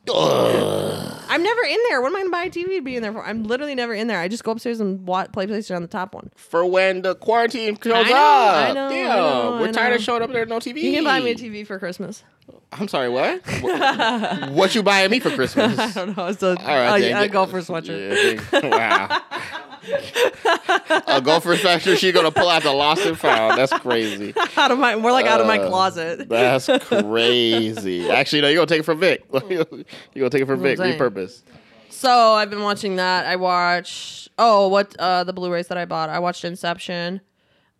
I'm 0.07 1.43
never 1.43 1.61
in 1.63 1.77
there. 1.89 2.01
What 2.01 2.09
am 2.09 2.15
I 2.15 2.19
gonna 2.19 2.29
buy 2.29 2.43
a 2.43 2.49
TV 2.49 2.77
to 2.77 2.81
be 2.81 2.95
in 2.95 3.01
there 3.01 3.11
for? 3.11 3.25
I'm 3.25 3.43
literally 3.43 3.75
never 3.75 3.93
in 3.93 4.07
there. 4.07 4.19
I 4.19 4.27
just 4.27 4.43
go 4.43 4.51
upstairs 4.51 4.79
and 4.79 5.05
watch, 5.07 5.31
play 5.31 5.47
PlayStation 5.47 5.75
on 5.75 5.81
the 5.81 5.87
top 5.87 6.13
one. 6.13 6.31
For 6.35 6.65
when 6.65 7.01
the 7.01 7.15
quarantine 7.15 7.77
shows 7.81 7.93
I 7.93 8.03
know, 8.03 8.15
up. 8.15 8.55
I 8.69 8.73
know, 8.73 8.87
I 8.87 8.89
Damn, 8.89 9.07
know, 9.09 9.57
we're 9.61 9.69
I 9.69 9.71
tired 9.71 9.95
of 9.95 10.01
showing 10.01 10.21
up 10.21 10.31
there 10.31 10.45
no 10.45 10.59
TV. 10.59 10.81
You 10.81 10.93
can 10.93 11.03
buy 11.03 11.19
me 11.19 11.31
a 11.31 11.35
TV 11.35 11.65
for 11.65 11.79
Christmas. 11.79 12.23
I'm 12.71 12.87
sorry, 12.87 13.09
what? 13.09 13.41
what? 13.61 14.51
what 14.51 14.75
you 14.75 14.83
buying 14.83 15.09
me 15.09 15.19
for 15.19 15.31
Christmas? 15.31 15.79
I 15.79 15.91
don't 15.91 16.15
know. 16.15 16.27
It's 16.27 16.43
a, 16.43 16.49
All 16.49 16.55
right, 16.55 16.97
a, 16.97 17.01
then. 17.01 17.23
a 17.23 17.27
golfer 17.27 17.59
sweatshirt. 17.61 18.41
Yeah, 18.51 18.69
wow. 18.69 19.21
a 21.07 21.21
gopher 21.21 21.55
sweatshirt. 21.55 21.97
She's 21.97 22.13
gonna 22.13 22.31
pull 22.31 22.49
out 22.49 22.63
the 22.63 22.71
lost 22.71 23.05
and 23.05 23.17
found. 23.17 23.57
That's 23.57 23.71
crazy. 23.79 24.33
out 24.57 24.71
of 24.71 24.77
my, 24.79 24.95
more 24.95 25.11
like 25.11 25.25
out 25.25 25.41
of 25.41 25.47
my 25.47 25.59
Uh, 25.59 25.69
closet. 25.69 26.27
That's 26.29 26.67
crazy. 26.87 28.09
Actually, 28.09 28.41
no, 28.41 28.47
you're 28.49 28.57
gonna 28.57 28.67
take 28.67 28.79
it 28.81 28.83
from 28.83 28.99
Vic. 28.99 29.25
you're 29.49 29.65
gonna 29.65 30.29
take 30.29 30.41
it 30.41 30.45
from 30.45 30.61
Vic. 30.61 30.77
That's 30.77 30.79
what 30.99 31.05
I'm 31.07 31.13
saying. 31.15 31.27
Repurpose. 31.27 31.43
So 31.89 32.09
I've 32.33 32.49
been 32.49 32.61
watching 32.61 32.97
that. 32.97 33.25
I 33.25 33.35
watched. 33.35 34.29
Oh, 34.37 34.67
what 34.67 34.95
uh 34.99 35.23
the 35.23 35.33
Blu-rays 35.33 35.67
that 35.67 35.77
I 35.77 35.85
bought? 35.85 36.09
I 36.09 36.19
watched 36.19 36.43
Inception. 36.43 37.21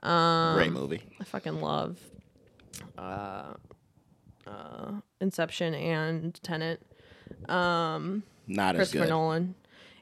Um, 0.03 0.55
Great 0.55 0.71
movie. 0.71 1.01
I 1.19 1.23
fucking 1.23 1.59
love 1.61 1.97
uh, 2.97 3.53
uh, 4.47 4.91
Inception 5.19 5.73
and 5.73 6.39
Tenet. 6.43 6.81
Um, 7.49 8.23
Not 8.47 8.75
as 8.75 8.79
Christopher 8.79 9.05
good. 9.05 9.09
Nolan. 9.09 9.55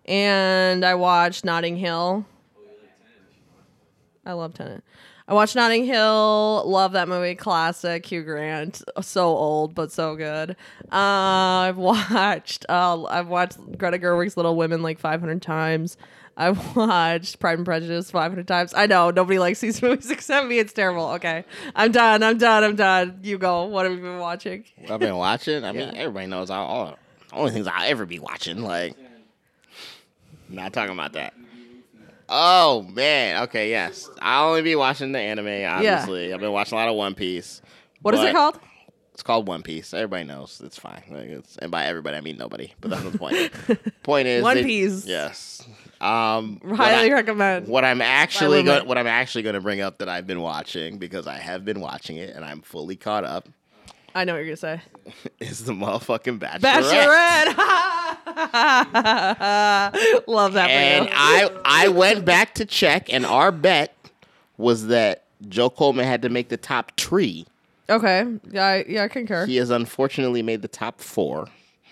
And 0.05 0.83
I 0.85 0.95
watched 0.95 1.45
Notting 1.45 1.77
Hill. 1.77 2.25
I 4.25 4.33
love 4.33 4.53
Tenet. 4.53 4.83
I 5.27 5.33
watched 5.33 5.55
Notting 5.55 5.85
Hill. 5.85 6.63
Love 6.65 6.93
that 6.93 7.07
movie. 7.07 7.35
Classic. 7.35 8.05
Hugh 8.05 8.23
Grant. 8.23 8.81
So 9.01 9.27
old, 9.27 9.73
but 9.75 9.91
so 9.91 10.15
good. 10.15 10.51
Uh, 10.91 10.95
I've 11.67 11.77
watched. 11.77 12.65
Uh, 12.67 13.03
I've 13.05 13.27
watched 13.27 13.57
Greta 13.77 13.97
Gerwig's 13.99 14.35
Little 14.37 14.55
Women 14.55 14.81
like 14.81 14.99
500 14.99 15.41
times. 15.41 15.97
I've 16.35 16.75
watched 16.75 17.39
Pride 17.39 17.59
and 17.59 17.65
Prejudice 17.65 18.09
500 18.11 18.47
times. 18.47 18.73
I 18.75 18.87
know 18.87 19.11
nobody 19.11 19.39
likes 19.39 19.59
these 19.61 19.81
movies 19.81 20.09
except 20.09 20.47
me. 20.47 20.57
It's 20.59 20.73
terrible. 20.73 21.05
Okay, 21.11 21.45
I'm 21.75 21.91
done. 21.91 22.23
I'm 22.23 22.37
done. 22.37 22.63
I'm 22.63 22.75
done. 22.75 23.19
You 23.23 23.37
go. 23.37 23.65
What 23.65 23.85
have 23.85 23.93
you 23.93 24.01
been 24.01 24.19
watching? 24.19 24.65
I've 24.89 24.99
been 24.99 25.15
watching. 25.15 25.63
I 25.63 25.71
mean, 25.71 25.89
Yeah. 25.93 26.01
everybody 26.01 26.27
knows 26.27 26.49
I 26.49 26.57
all 26.57 26.97
only 27.31 27.51
things 27.51 27.67
I'll 27.67 27.83
ever 27.89 28.05
be 28.05 28.19
watching. 28.19 28.61
Like, 28.63 28.95
not 30.49 30.73
talking 30.73 30.93
about 30.93 31.13
that. 31.13 31.33
Oh 32.29 32.83
man. 32.93 33.43
Okay. 33.43 33.69
Yes. 33.69 34.09
I'll 34.21 34.49
only 34.49 34.61
be 34.61 34.75
watching 34.75 35.11
the 35.11 35.19
anime. 35.19 35.47
Obviously, 35.47 36.33
I've 36.33 36.39
been 36.39 36.51
watching 36.51 36.77
a 36.77 36.81
lot 36.81 36.89
of 36.89 36.95
One 36.95 37.15
Piece. 37.15 37.61
What 38.01 38.13
is 38.15 38.21
it 38.21 38.27
but 38.27 38.33
called? 38.33 38.59
It's 39.13 39.21
called 39.21 39.47
One 39.47 39.61
Piece. 39.61 39.93
Everybody 39.93 40.23
knows. 40.23 40.61
It's 40.63 40.77
fine. 40.79 41.03
Like 41.11 41.25
it's, 41.27 41.57
and 41.57 41.69
by 41.69 41.85
everybody, 41.85 42.17
I 42.17 42.21
mean 42.21 42.37
nobody. 42.37 42.73
But 42.81 42.91
that's 42.91 43.03
not 43.03 43.11
the 43.11 43.19
point. 43.69 44.03
point 44.03 44.27
is 44.27 44.41
One 44.43 44.55
they- 44.57 44.63
Piece. 44.63 45.05
Yes. 45.05 45.65
Um, 46.01 46.59
what 46.63 46.77
Highly 46.77 47.11
I- 47.11 47.13
recommend. 47.13 47.67
what 47.67 47.85
I'm 47.85 48.01
actually 48.01 48.63
going 48.63 48.87
what 48.87 48.97
I'm 48.97 49.07
actually 49.07 49.43
going 49.43 49.55
to 49.55 49.61
bring 49.61 49.81
up 49.81 49.99
that 49.99 50.09
I've 50.09 50.25
been 50.27 50.41
watching 50.41 50.97
because 50.97 51.27
I 51.27 51.37
have 51.37 51.63
been 51.63 51.79
watching 51.79 52.17
it 52.17 52.35
and 52.35 52.43
I'm 52.43 52.61
fully 52.61 52.95
caught 52.95 53.23
up 53.23 53.47
I 54.15 54.25
know 54.25 54.33
what 54.33 54.39
you're 54.45 54.55
gonna 54.55 54.57
say. 54.57 54.81
is 55.39 55.65
the 55.65 55.73
motherfucking 55.73 56.39
Bachelorette. 56.39 57.53
Bachelorette. 58.25 60.23
Love 60.27 60.53
that. 60.53 60.69
And. 60.69 61.09
I 61.11 61.49
I 61.65 61.87
went 61.89 62.25
back 62.25 62.55
to 62.55 62.65
check 62.65 63.11
and 63.11 63.25
our 63.25 63.51
bet 63.51 63.95
was 64.57 64.87
that 64.87 65.23
Joe 65.49 65.69
Coleman 65.69 66.05
had 66.05 66.21
to 66.21 66.29
make 66.29 66.49
the 66.49 66.57
top 66.57 66.91
three. 66.97 67.45
okay. 67.89 68.25
Yeah, 68.51 68.65
I, 68.65 68.85
yeah, 68.87 69.03
I 69.03 69.07
concur. 69.07 69.45
He 69.45 69.57
has 69.57 69.69
unfortunately 69.69 70.41
made 70.41 70.61
the 70.61 70.67
top 70.67 71.01
four. 71.01 71.47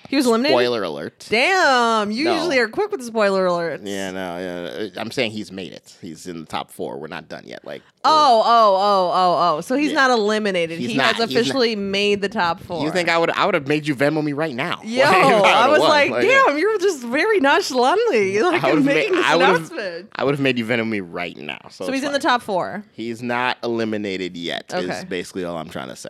He 0.10 0.18
was 0.18 0.26
eliminated. 0.26 0.56
Spoiler 0.56 0.84
alert. 0.84 1.26
Damn, 1.30 2.12
you 2.12 2.26
No. 2.26 2.34
usually 2.36 2.60
are 2.60 2.68
quick 2.68 2.92
with 2.92 3.00
the 3.00 3.06
spoiler 3.06 3.46
alerts. 3.48 3.82
Yeah, 3.86 4.12
no, 4.12 4.38
yeah. 4.38 5.02
I'm 5.02 5.10
saying 5.12 5.32
he's 5.32 5.52
made 5.54 5.72
it. 5.72 5.96
He's 6.02 6.28
in 6.28 6.42
the 6.42 6.46
top 6.46 6.70
four. 6.72 6.98
We're 7.00 7.08
not 7.08 7.30
done 7.30 7.44
yet. 7.46 7.64
Like, 7.64 7.82
Oh, 8.04 8.42
oh, 8.46 8.76
oh, 8.76 9.12
oh, 9.14 9.58
oh. 9.58 9.62
So 9.62 9.76
he's 9.76 9.92
Yeah. 9.92 10.08
not 10.08 10.12
eliminated. 10.12 10.80
He's 10.80 10.92
he 10.92 10.98
not- 10.98 11.16
has 11.16 11.18
he's 11.18 11.36
not- 11.36 11.42
officially 11.42 11.76
made 11.76 12.22
the 12.22 12.30
top 12.30 12.60
four. 12.62 12.84
you 12.84 12.92
think 12.92 13.08
I 13.10 13.18
would 13.18 13.30
I 13.30 13.46
would 13.46 13.54
have 13.54 13.68
made 13.68 13.88
you 13.88 13.96
Venmo 13.96 14.24
me 14.24 14.34
right 14.34 14.56
now? 14.56 14.80
Yo, 14.84 15.04
Like, 15.06 15.16
if 15.16 15.24
I 15.46 15.68
would've 15.68 15.72
was 15.72 15.80
won. 15.88 15.90
like, 16.12 16.22
damn, 16.24 16.58
you're 16.58 16.78
just 16.80 17.04
very 17.04 17.40
nonchalantly 17.40 18.40
like 18.42 18.64
I 18.64 18.70
would've 18.72 18.84
making 18.86 19.12
made- 19.14 19.20
this 19.20 19.26
I 19.26 19.36
would've- 19.36 19.50
announcement. 19.72 20.10
I 20.16 20.24
would 20.24 20.34
have 20.34 20.42
made 20.42 20.58
you 20.60 20.66
Venmo 20.66 20.88
me 20.90 21.00
right 21.00 21.38
now. 21.38 21.60
So, 21.70 21.86
So 21.86 21.92
he's 21.92 22.04
in 22.04 22.12
the 22.12 22.20
top 22.20 22.42
four. 22.42 22.84
He's 22.92 23.22
not 23.22 23.58
eliminated 23.64 24.36
yet. 24.36 24.66
Is 24.74 24.90
Okay. 24.90 25.04
basically 25.08 25.46
all 25.46 25.58
I'm 25.58 25.70
trying 25.70 25.90
to 25.90 25.96
say. 25.96 26.10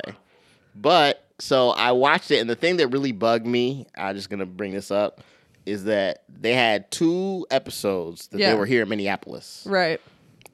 But 0.76 1.24
so 1.42 1.70
I 1.72 1.92
watched 1.92 2.30
it, 2.32 2.38
and 2.39 2.50
the 2.50 2.56
thing 2.56 2.78
that 2.78 2.88
really 2.89 3.12
bugged 3.12 3.46
me, 3.46 3.88
I'm 3.96 4.16
just 4.16 4.30
gonna 4.30 4.46
bring 4.46 4.72
this 4.74 4.92
up, 4.92 5.22
is 5.66 5.84
that 5.86 6.24
they 6.30 6.54
had 6.54 6.89
two 6.92 7.46
episodes 7.52 8.28
that 8.28 8.39
Yeah. 8.39 8.52
they 8.52 8.58
were 8.60 8.66
here 8.66 8.84
in 8.84 8.89
Minneapolis, 8.89 9.64
Right. 9.68 10.00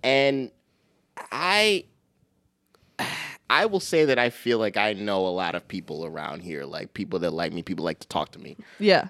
and 0.04 0.52
I. 1.32 1.84
I 3.50 3.66
will 3.66 3.80
say 3.80 4.04
that 4.06 4.20
I 4.20 4.30
feel 4.30 4.60
like 4.60 4.76
I 4.76 4.92
know 4.92 5.26
a 5.26 5.30
lot 5.30 5.56
of 5.56 5.66
people 5.68 6.06
around 6.06 6.42
here, 6.42 6.66
like 6.66 6.94
people 6.94 7.20
that 7.20 7.32
like 7.32 7.54
me, 7.54 7.62
people 7.64 7.86
like 7.86 8.00
to 8.00 8.08
talk 8.10 8.32
to 8.34 8.40
me. 8.40 8.58
Yeah. 8.78 9.08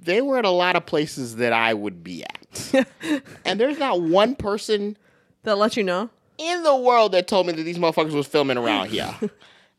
They 0.00 0.20
were 0.22 0.38
at 0.38 0.44
a 0.44 0.50
lot 0.50 0.76
of 0.76 0.86
places 0.86 1.34
that 1.36 1.52
I 1.52 1.74
would 1.74 2.04
be 2.04 2.22
at. 2.22 2.86
and 3.44 3.58
there's 3.58 3.78
not 3.80 4.00
one 4.00 4.36
person 4.36 4.96
That 5.42 5.58
let 5.58 5.76
you 5.76 5.82
know. 5.82 6.08
in 6.38 6.62
the 6.62 6.76
world 6.76 7.10
that 7.12 7.26
told 7.26 7.48
me 7.48 7.52
that 7.54 7.64
these 7.64 7.78
motherfuckers 7.78 8.12
was 8.12 8.28
filming 8.28 8.58
around 8.58 8.90
here. 8.90 9.12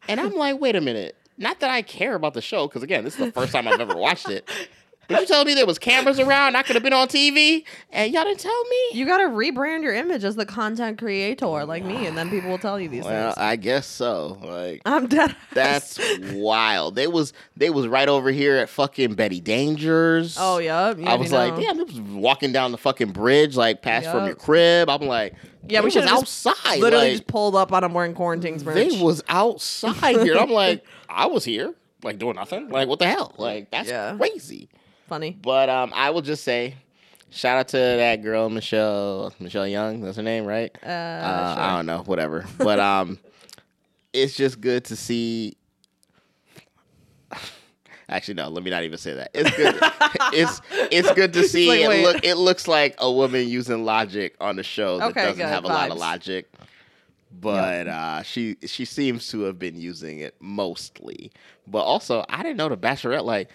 and 0.08 0.20
I'm 0.20 0.34
like, 0.34 0.60
wait 0.60 0.76
a 0.76 0.82
minute. 0.82 1.16
Not 1.38 1.60
that 1.60 1.70
I 1.70 1.84
care 1.84 2.16
about 2.16 2.34
the 2.34 2.42
show, 2.42 2.68
because 2.68 2.84
again, 2.84 3.04
this 3.04 3.14
is 3.14 3.26
the 3.26 3.32
first 3.32 3.52
time 3.52 3.68
I've 3.68 3.80
ever 3.80 3.96
watched 3.96 4.30
it. 4.30 4.50
But 5.08 5.22
you 5.22 5.26
telling 5.28 5.48
me 5.48 5.54
there 5.54 5.66
was 5.66 5.80
cameras 5.80 6.20
around, 6.20 6.58
I 6.58 6.64
could 6.64 6.76
have 6.76 6.84
been 6.84 6.94
on 6.94 7.08
TV, 7.08 7.64
and 7.92 8.14
y'all 8.14 8.26
didn't 8.26 8.42
tell 8.42 8.64
me? 8.66 8.78
You 8.92 9.06
got 9.06 9.20
to 9.20 9.30
rebrand 9.30 9.84
your 9.84 9.94
image 9.94 10.24
as 10.24 10.36
the 10.36 10.46
content 10.46 10.98
creator 10.98 11.66
like 11.66 11.84
me, 11.86 12.06
and 12.08 12.18
then 12.18 12.30
people 12.30 12.50
will 12.50 12.58
tell 12.58 12.80
you 12.80 12.90
these 12.90 13.06
well, 13.06 13.34
things. 13.34 13.38
I 13.38 13.56
guess 13.56 13.88
so. 13.88 14.38
Like 14.44 14.82
I'm 14.86 15.08
dead. 15.08 15.36
that's 15.54 16.00
wild. 16.34 16.96
They 16.96 17.08
was 17.08 17.32
they 17.56 17.70
was 17.70 17.88
right 17.88 18.10
over 18.10 18.32
here 18.32 18.58
at 18.58 18.70
fucking 18.70 19.16
Betty 19.16 19.40
Dangers. 19.40 20.36
Oh 20.38 20.58
yeah. 20.58 20.94
I 21.06 21.16
was 21.16 21.32
like, 21.32 21.56
damn, 21.56 21.80
it 21.80 21.88
was 21.88 22.02
walking 22.02 22.52
down 22.52 22.72
the 22.72 22.78
fucking 22.78 23.12
bridge, 23.12 23.56
like 23.56 23.82
past 23.82 24.10
from 24.10 24.26
your 24.26 24.36
crib. 24.36 24.90
I'm 24.90 25.04
like, 25.04 25.36
Yeah, 25.70 25.82
we 25.82 25.92
just 25.92 26.08
outside. 26.12 26.80
Literally 26.80 27.06
like, 27.08 27.14
just 27.14 27.28
pulled 27.28 27.56
up 27.56 27.72
on 27.74 27.84
him 27.84 27.94
wearing 27.94 28.14
quarantines 28.14 28.64
merch. 28.64 28.76
They 28.76 29.02
was 29.02 29.24
outside 29.30 30.22
here. 30.24 30.38
I'm 30.38 30.50
like, 30.50 30.84
I 31.10 31.28
was 31.28 31.44
here, 31.46 31.74
like 32.04 32.18
doing 32.20 32.36
nothing. 32.36 32.70
Like, 32.70 32.88
what 32.88 33.00
the 33.00 33.08
hell? 33.08 33.34
Like, 33.38 33.72
that's 33.72 33.90
Yeah. 33.90 34.16
crazy. 34.18 34.70
Funny. 35.08 35.38
But 35.42 35.70
um, 35.70 35.92
I 35.96 36.10
will 36.10 36.22
just 36.22 36.44
say, 36.44 36.76
shout 37.30 37.58
out 37.58 37.68
to 37.70 37.78
that 37.78 38.22
girl, 38.24 38.50
Michelle 38.50 39.34
Michelle 39.40 39.68
Young. 39.68 40.02
That's 40.02 40.18
her 40.18 40.24
name, 40.24 40.46
right? 40.46 40.70
Uh, 40.84 40.88
Uh, 40.88 41.56
sure. 41.56 41.64
I 41.64 41.76
don't 41.78 41.86
know, 41.86 42.04
whatever. 42.06 42.46
But 42.58 42.80
um, 42.80 43.20
it's 44.14 44.36
just 44.36 44.60
good 44.62 44.86
to 44.86 44.96
see. 44.96 45.56
Actually, 48.10 48.36
no. 48.36 48.48
Let 48.50 48.64
me 48.64 48.72
not 48.72 48.84
even 48.84 48.98
say 48.98 49.14
that. 49.16 49.32
It's 49.34 49.56
good. 49.58 49.76
it's 50.34 50.62
it's 50.92 51.12
good 51.14 51.34
to 51.34 51.44
see. 51.44 51.68
like, 51.88 51.98
it 52.00 52.04
look. 52.04 52.24
It 52.24 52.36
looks 52.36 52.68
like 52.68 52.96
a 53.00 53.12
woman 53.12 53.48
using 53.48 53.84
logic 53.84 54.36
on 54.40 54.56
the 54.56 54.64
show 54.64 55.00
that 55.00 55.10
Okay, 55.12 55.24
doesn't 55.24 55.38
good. 55.38 55.48
have 55.48 55.66
a 55.66 55.68
lot 55.68 55.92
of 55.92 55.98
logic. 55.98 56.50
But 57.42 57.88
uh, 57.88 58.24
she 58.24 58.56
she 58.66 58.86
seems 58.86 59.28
to 59.32 59.42
have 59.42 59.60
been 59.60 59.80
using 59.80 60.20
it 60.20 60.36
mostly. 60.40 61.32
But 61.68 61.80
also, 61.80 62.24
I 62.30 62.42
didn't 62.44 62.56
know 62.58 62.70
the 62.70 62.78
Bachelorette. 62.78 63.26
Like, 63.26 63.50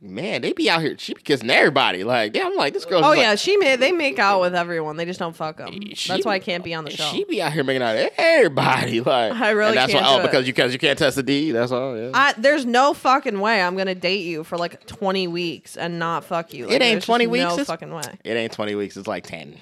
man, 0.00 0.42
they 0.42 0.52
be 0.52 0.70
out 0.70 0.80
here. 0.80 0.96
She 0.98 1.14
be 1.14 1.22
kissing 1.22 1.50
everybody. 1.50 2.04
Like, 2.04 2.34
yeah, 2.36 2.46
I'm 2.46 2.54
like 2.56 2.72
this 2.72 2.84
girl. 2.84 3.04
Oh 3.04 3.12
yeah, 3.12 3.34
she 3.34 3.56
made 3.56 3.80
they 3.80 3.92
make 3.92 4.18
out 4.18 4.40
with 4.40 4.54
everyone. 4.54 4.96
They 4.96 5.04
just 5.04 5.18
don't 5.18 5.34
fuck 5.34 5.56
them. 5.58 5.68
Eh, 5.74 5.94
she- 5.94 6.08
That's 6.12 6.24
why 6.24 6.34
I 6.34 6.38
can't 6.38 6.62
be 6.64 6.74
on 6.74 6.84
the 6.84 6.90
show. 6.90 7.04
She 7.10 7.24
be 7.24 7.42
out 7.42 7.52
here 7.52 7.64
making 7.64 7.82
out 7.82 7.94
with 7.96 8.12
everybody. 8.16 9.00
Like, 9.08 9.32
I 9.32 9.50
really 9.50 9.68
and 9.70 9.76
that's 9.78 9.92
can't 9.92 10.04
why. 10.04 10.14
Oh, 10.16 10.18
it. 10.20 10.22
because 10.22 10.46
you 10.46 10.52
because 10.52 10.72
you 10.72 10.78
can't 10.78 10.98
test 10.98 11.16
the 11.16 11.22
D. 11.22 11.50
That's 11.52 11.72
all. 11.72 11.96
Yeah. 11.96 12.10
I, 12.14 12.34
there's 12.36 12.66
no 12.66 12.94
fucking 12.94 13.40
way 13.40 13.62
I'm 13.62 13.76
gonna 13.76 13.94
date 13.94 14.24
you 14.26 14.44
for 14.44 14.56
like 14.58 14.86
20 14.86 15.26
weeks 15.28 15.76
and 15.76 15.98
not 15.98 16.24
fuck 16.24 16.52
you. 16.52 16.66
Like, 16.66 16.74
It 16.76 16.82
ain't 16.82 17.02
20 17.02 17.26
weeks, 17.26 17.44
No 17.56 17.64
fucking 17.64 17.90
way. 17.92 18.02
it 18.24 18.32
ain't 18.34 18.52
20 18.52 18.74
weeks. 18.74 18.96
It's 18.96 19.08
like 19.08 19.24
10. 19.24 19.56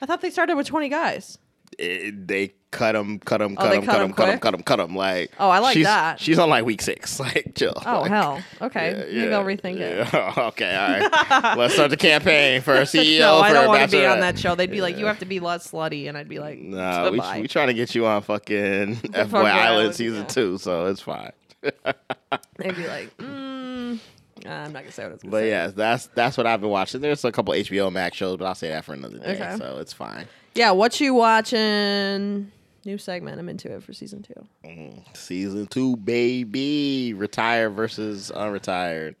I 0.00 0.06
thought 0.06 0.20
they 0.20 0.30
started 0.30 0.56
with 0.56 0.66
20 0.66 0.88
guys. 0.88 1.38
It, 1.78 2.26
they 2.28 2.54
cut 2.70 2.92
them, 2.92 3.18
cut 3.20 3.38
them, 3.38 3.56
Oh, 3.56 3.62
cut 3.62 3.70
them, 3.72 3.84
cut 3.84 3.98
them, 3.98 4.12
cut 4.12 4.26
them, 4.26 4.38
cut 4.38 4.50
them, 4.50 4.62
cut 4.62 4.76
them. 4.76 4.96
Like, 4.96 5.30
Oh, 5.38 5.48
I 5.48 5.60
like 5.60 5.74
she's, 5.74 5.86
that. 5.86 6.20
She's 6.20 6.38
on 6.38 6.50
like 6.50 6.64
week 6.64 6.82
six. 6.82 7.20
Like, 7.24 7.52
chill. 7.54 7.72
Oh 7.86 8.00
Like, 8.02 8.10
hell. 8.10 8.42
Okay. 8.60 8.90
yeah, 8.90 9.04
Maybe 9.04 9.30
yeah, 9.30 9.38
I'll 9.38 9.44
rethink 9.44 9.78
it. 9.80 10.14
okay, 10.38 10.76
all 10.76 11.08
right. 11.40 11.56
Let's 11.58 11.74
start 11.74 11.90
the 11.90 11.96
campaign 11.96 12.60
for 12.60 12.74
a 12.74 12.82
CEO. 12.82 13.20
no, 13.20 13.38
I 13.38 13.52
don't 13.52 13.68
want 13.68 13.90
to 13.90 13.96
be 13.96 14.04
on 14.04 14.20
that 14.20 14.38
show. 14.38 14.54
They'd 14.54 14.70
be 14.70 14.80
like, 14.80 14.98
you 14.98 15.06
have 15.06 15.20
to 15.20 15.24
be 15.24 15.40
less 15.40 15.70
slutty, 15.70 16.08
and 16.08 16.18
I'd 16.18 16.28
be 16.28 16.38
like, 16.38 16.58
Nah, 16.58 17.10
we, 17.10 17.20
we 17.40 17.48
trying 17.48 17.68
to 17.68 17.74
get 17.74 17.94
you 17.94 18.06
on 18.06 18.22
fucking 18.22 18.98
F 19.14 19.30
Boy 19.30 19.38
Island 19.38 19.94
season 19.94 20.20
yeah. 20.22 20.26
two, 20.26 20.58
so 20.58 20.86
it's 20.86 21.00
fine. 21.00 21.32
They'd 21.62 22.76
be 22.76 22.86
like, 22.86 23.16
mm, 23.16 23.98
I'm 24.46 24.72
not 24.72 24.82
gonna 24.82 24.92
say 24.92 25.04
what 25.04 25.12
it's. 25.14 25.24
But 25.24 25.44
yeah, 25.44 25.68
that's 25.68 26.08
that's 26.08 26.36
what 26.36 26.46
I've 26.46 26.60
been 26.60 26.70
watching. 26.70 27.00
There's 27.00 27.24
a 27.24 27.32
couple 27.32 27.54
HBO 27.54 27.90
Max 27.92 28.16
shows, 28.16 28.36
but 28.36 28.44
I'll 28.46 28.54
say 28.54 28.68
that 28.68 28.84
for 28.84 28.92
another 28.92 29.18
day. 29.18 29.34
Okay. 29.34 29.56
So 29.56 29.78
it's 29.78 29.92
fine. 29.92 30.26
Yeah, 30.54 30.70
what 30.70 31.00
you 31.00 31.14
watching? 31.14 32.50
New 32.84 32.98
segment. 32.98 33.38
I'm 33.38 33.48
into 33.48 33.74
it 33.74 33.82
for 33.82 33.92
season 33.92 34.22
two. 34.22 34.46
Mm, 34.64 35.16
season 35.16 35.66
two, 35.66 35.96
baby. 35.96 37.14
Retire 37.14 37.70
versus 37.70 38.30
unretired. 38.34 39.14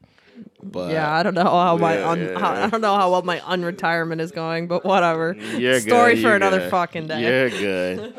But 0.62 0.92
yeah, 0.92 1.12
I 1.12 1.22
don't 1.22 1.34
know 1.34 1.44
how 1.44 1.76
my 1.76 1.98
yeah, 1.98 2.08
un- 2.08 2.20
yeah, 2.20 2.38
how. 2.38 2.52
I 2.52 2.68
don't 2.68 2.80
know 2.80 2.96
how 2.96 3.10
well 3.10 3.22
my 3.22 3.38
unretirement 3.40 4.20
is 4.20 4.32
going, 4.32 4.66
but 4.66 4.84
whatever. 4.84 5.34
You're 5.34 5.80
Story 5.80 6.14
good, 6.14 6.22
for 6.22 6.34
another 6.34 6.60
good. 6.60 6.70
fucking 6.70 7.06
day. 7.06 7.22
You're 7.22 7.50
good. 7.50 8.14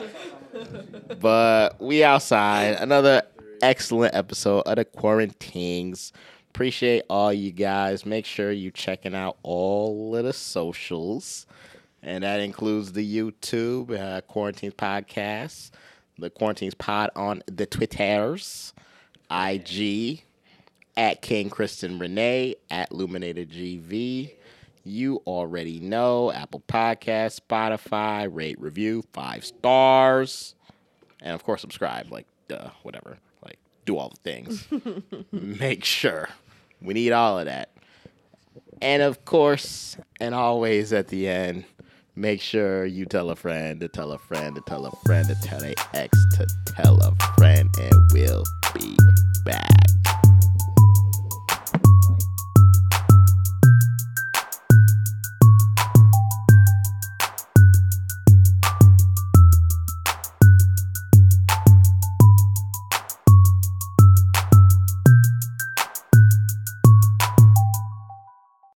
but 1.19 1.79
we 1.81 2.03
outside. 2.03 2.77
Another 2.79 3.23
excellent 3.61 4.15
episode 4.15 4.61
of 4.61 4.77
the 4.77 4.85
Quarantines. 4.85 6.13
Appreciate 6.49 7.03
all 7.09 7.33
you 7.33 7.51
guys. 7.51 8.05
Make 8.05 8.25
sure 8.25 8.51
you 8.51 8.71
checking 8.71 9.13
out 9.13 9.37
all 9.43 10.15
of 10.15 10.23
the 10.23 10.33
socials. 10.33 11.45
And 12.05 12.23
that 12.23 12.39
includes 12.39 12.93
the 12.93 13.03
YouTube, 13.03 13.99
uh, 13.99 14.21
Quarantines 14.21 14.75
Podcast, 14.75 15.71
the 16.19 16.29
Quarantines 16.29 16.75
Pod 16.75 17.09
on 17.15 17.41
the 17.47 17.65
Twitters, 17.65 18.73
IG, 19.31 20.21
at 20.95 21.23
King 21.23 21.49
Kristen 21.49 21.97
Renee, 21.97 22.55
at 22.69 22.91
Luminated 22.91 23.49
GV. 23.49 24.31
You 24.83 25.23
already 25.25 25.79
know 25.79 26.31
Apple 26.31 26.61
Podcast, 26.67 27.41
Spotify, 27.41 28.29
rate, 28.31 28.61
review, 28.61 29.03
five 29.11 29.43
stars. 29.43 30.53
And 31.21 31.33
of 31.33 31.43
course, 31.43 31.61
subscribe, 31.61 32.11
like, 32.11 32.27
duh, 32.47 32.69
whatever. 32.83 33.17
Like, 33.43 33.57
do 33.85 33.97
all 33.97 34.09
the 34.09 34.17
things. 34.17 34.67
Make 35.31 35.83
sure. 35.83 36.29
We 36.79 36.93
need 36.93 37.13
all 37.13 37.39
of 37.39 37.45
that. 37.45 37.71
And 38.79 39.01
of 39.01 39.25
course, 39.25 39.97
and 40.19 40.35
always 40.35 40.93
at 40.93 41.07
the 41.07 41.27
end, 41.27 41.65
make 42.15 42.41
sure 42.41 42.85
you 42.85 43.05
tell 43.05 43.29
a 43.29 43.35
friend 43.35 43.79
to 43.81 43.87
tell 43.87 44.11
a 44.11 44.17
friend 44.17 44.55
to 44.55 44.61
tell 44.61 44.85
a 44.85 44.91
friend 45.05 45.27
to 45.27 45.35
tell 45.35 45.63
a 45.63 45.73
ex 45.93 46.17
to 46.37 46.47
tell 46.67 46.97
a 47.01 47.15
friend, 47.35 47.69
and 47.79 47.93
we'll 48.13 48.43
be 48.73 48.97
back. 49.45 49.71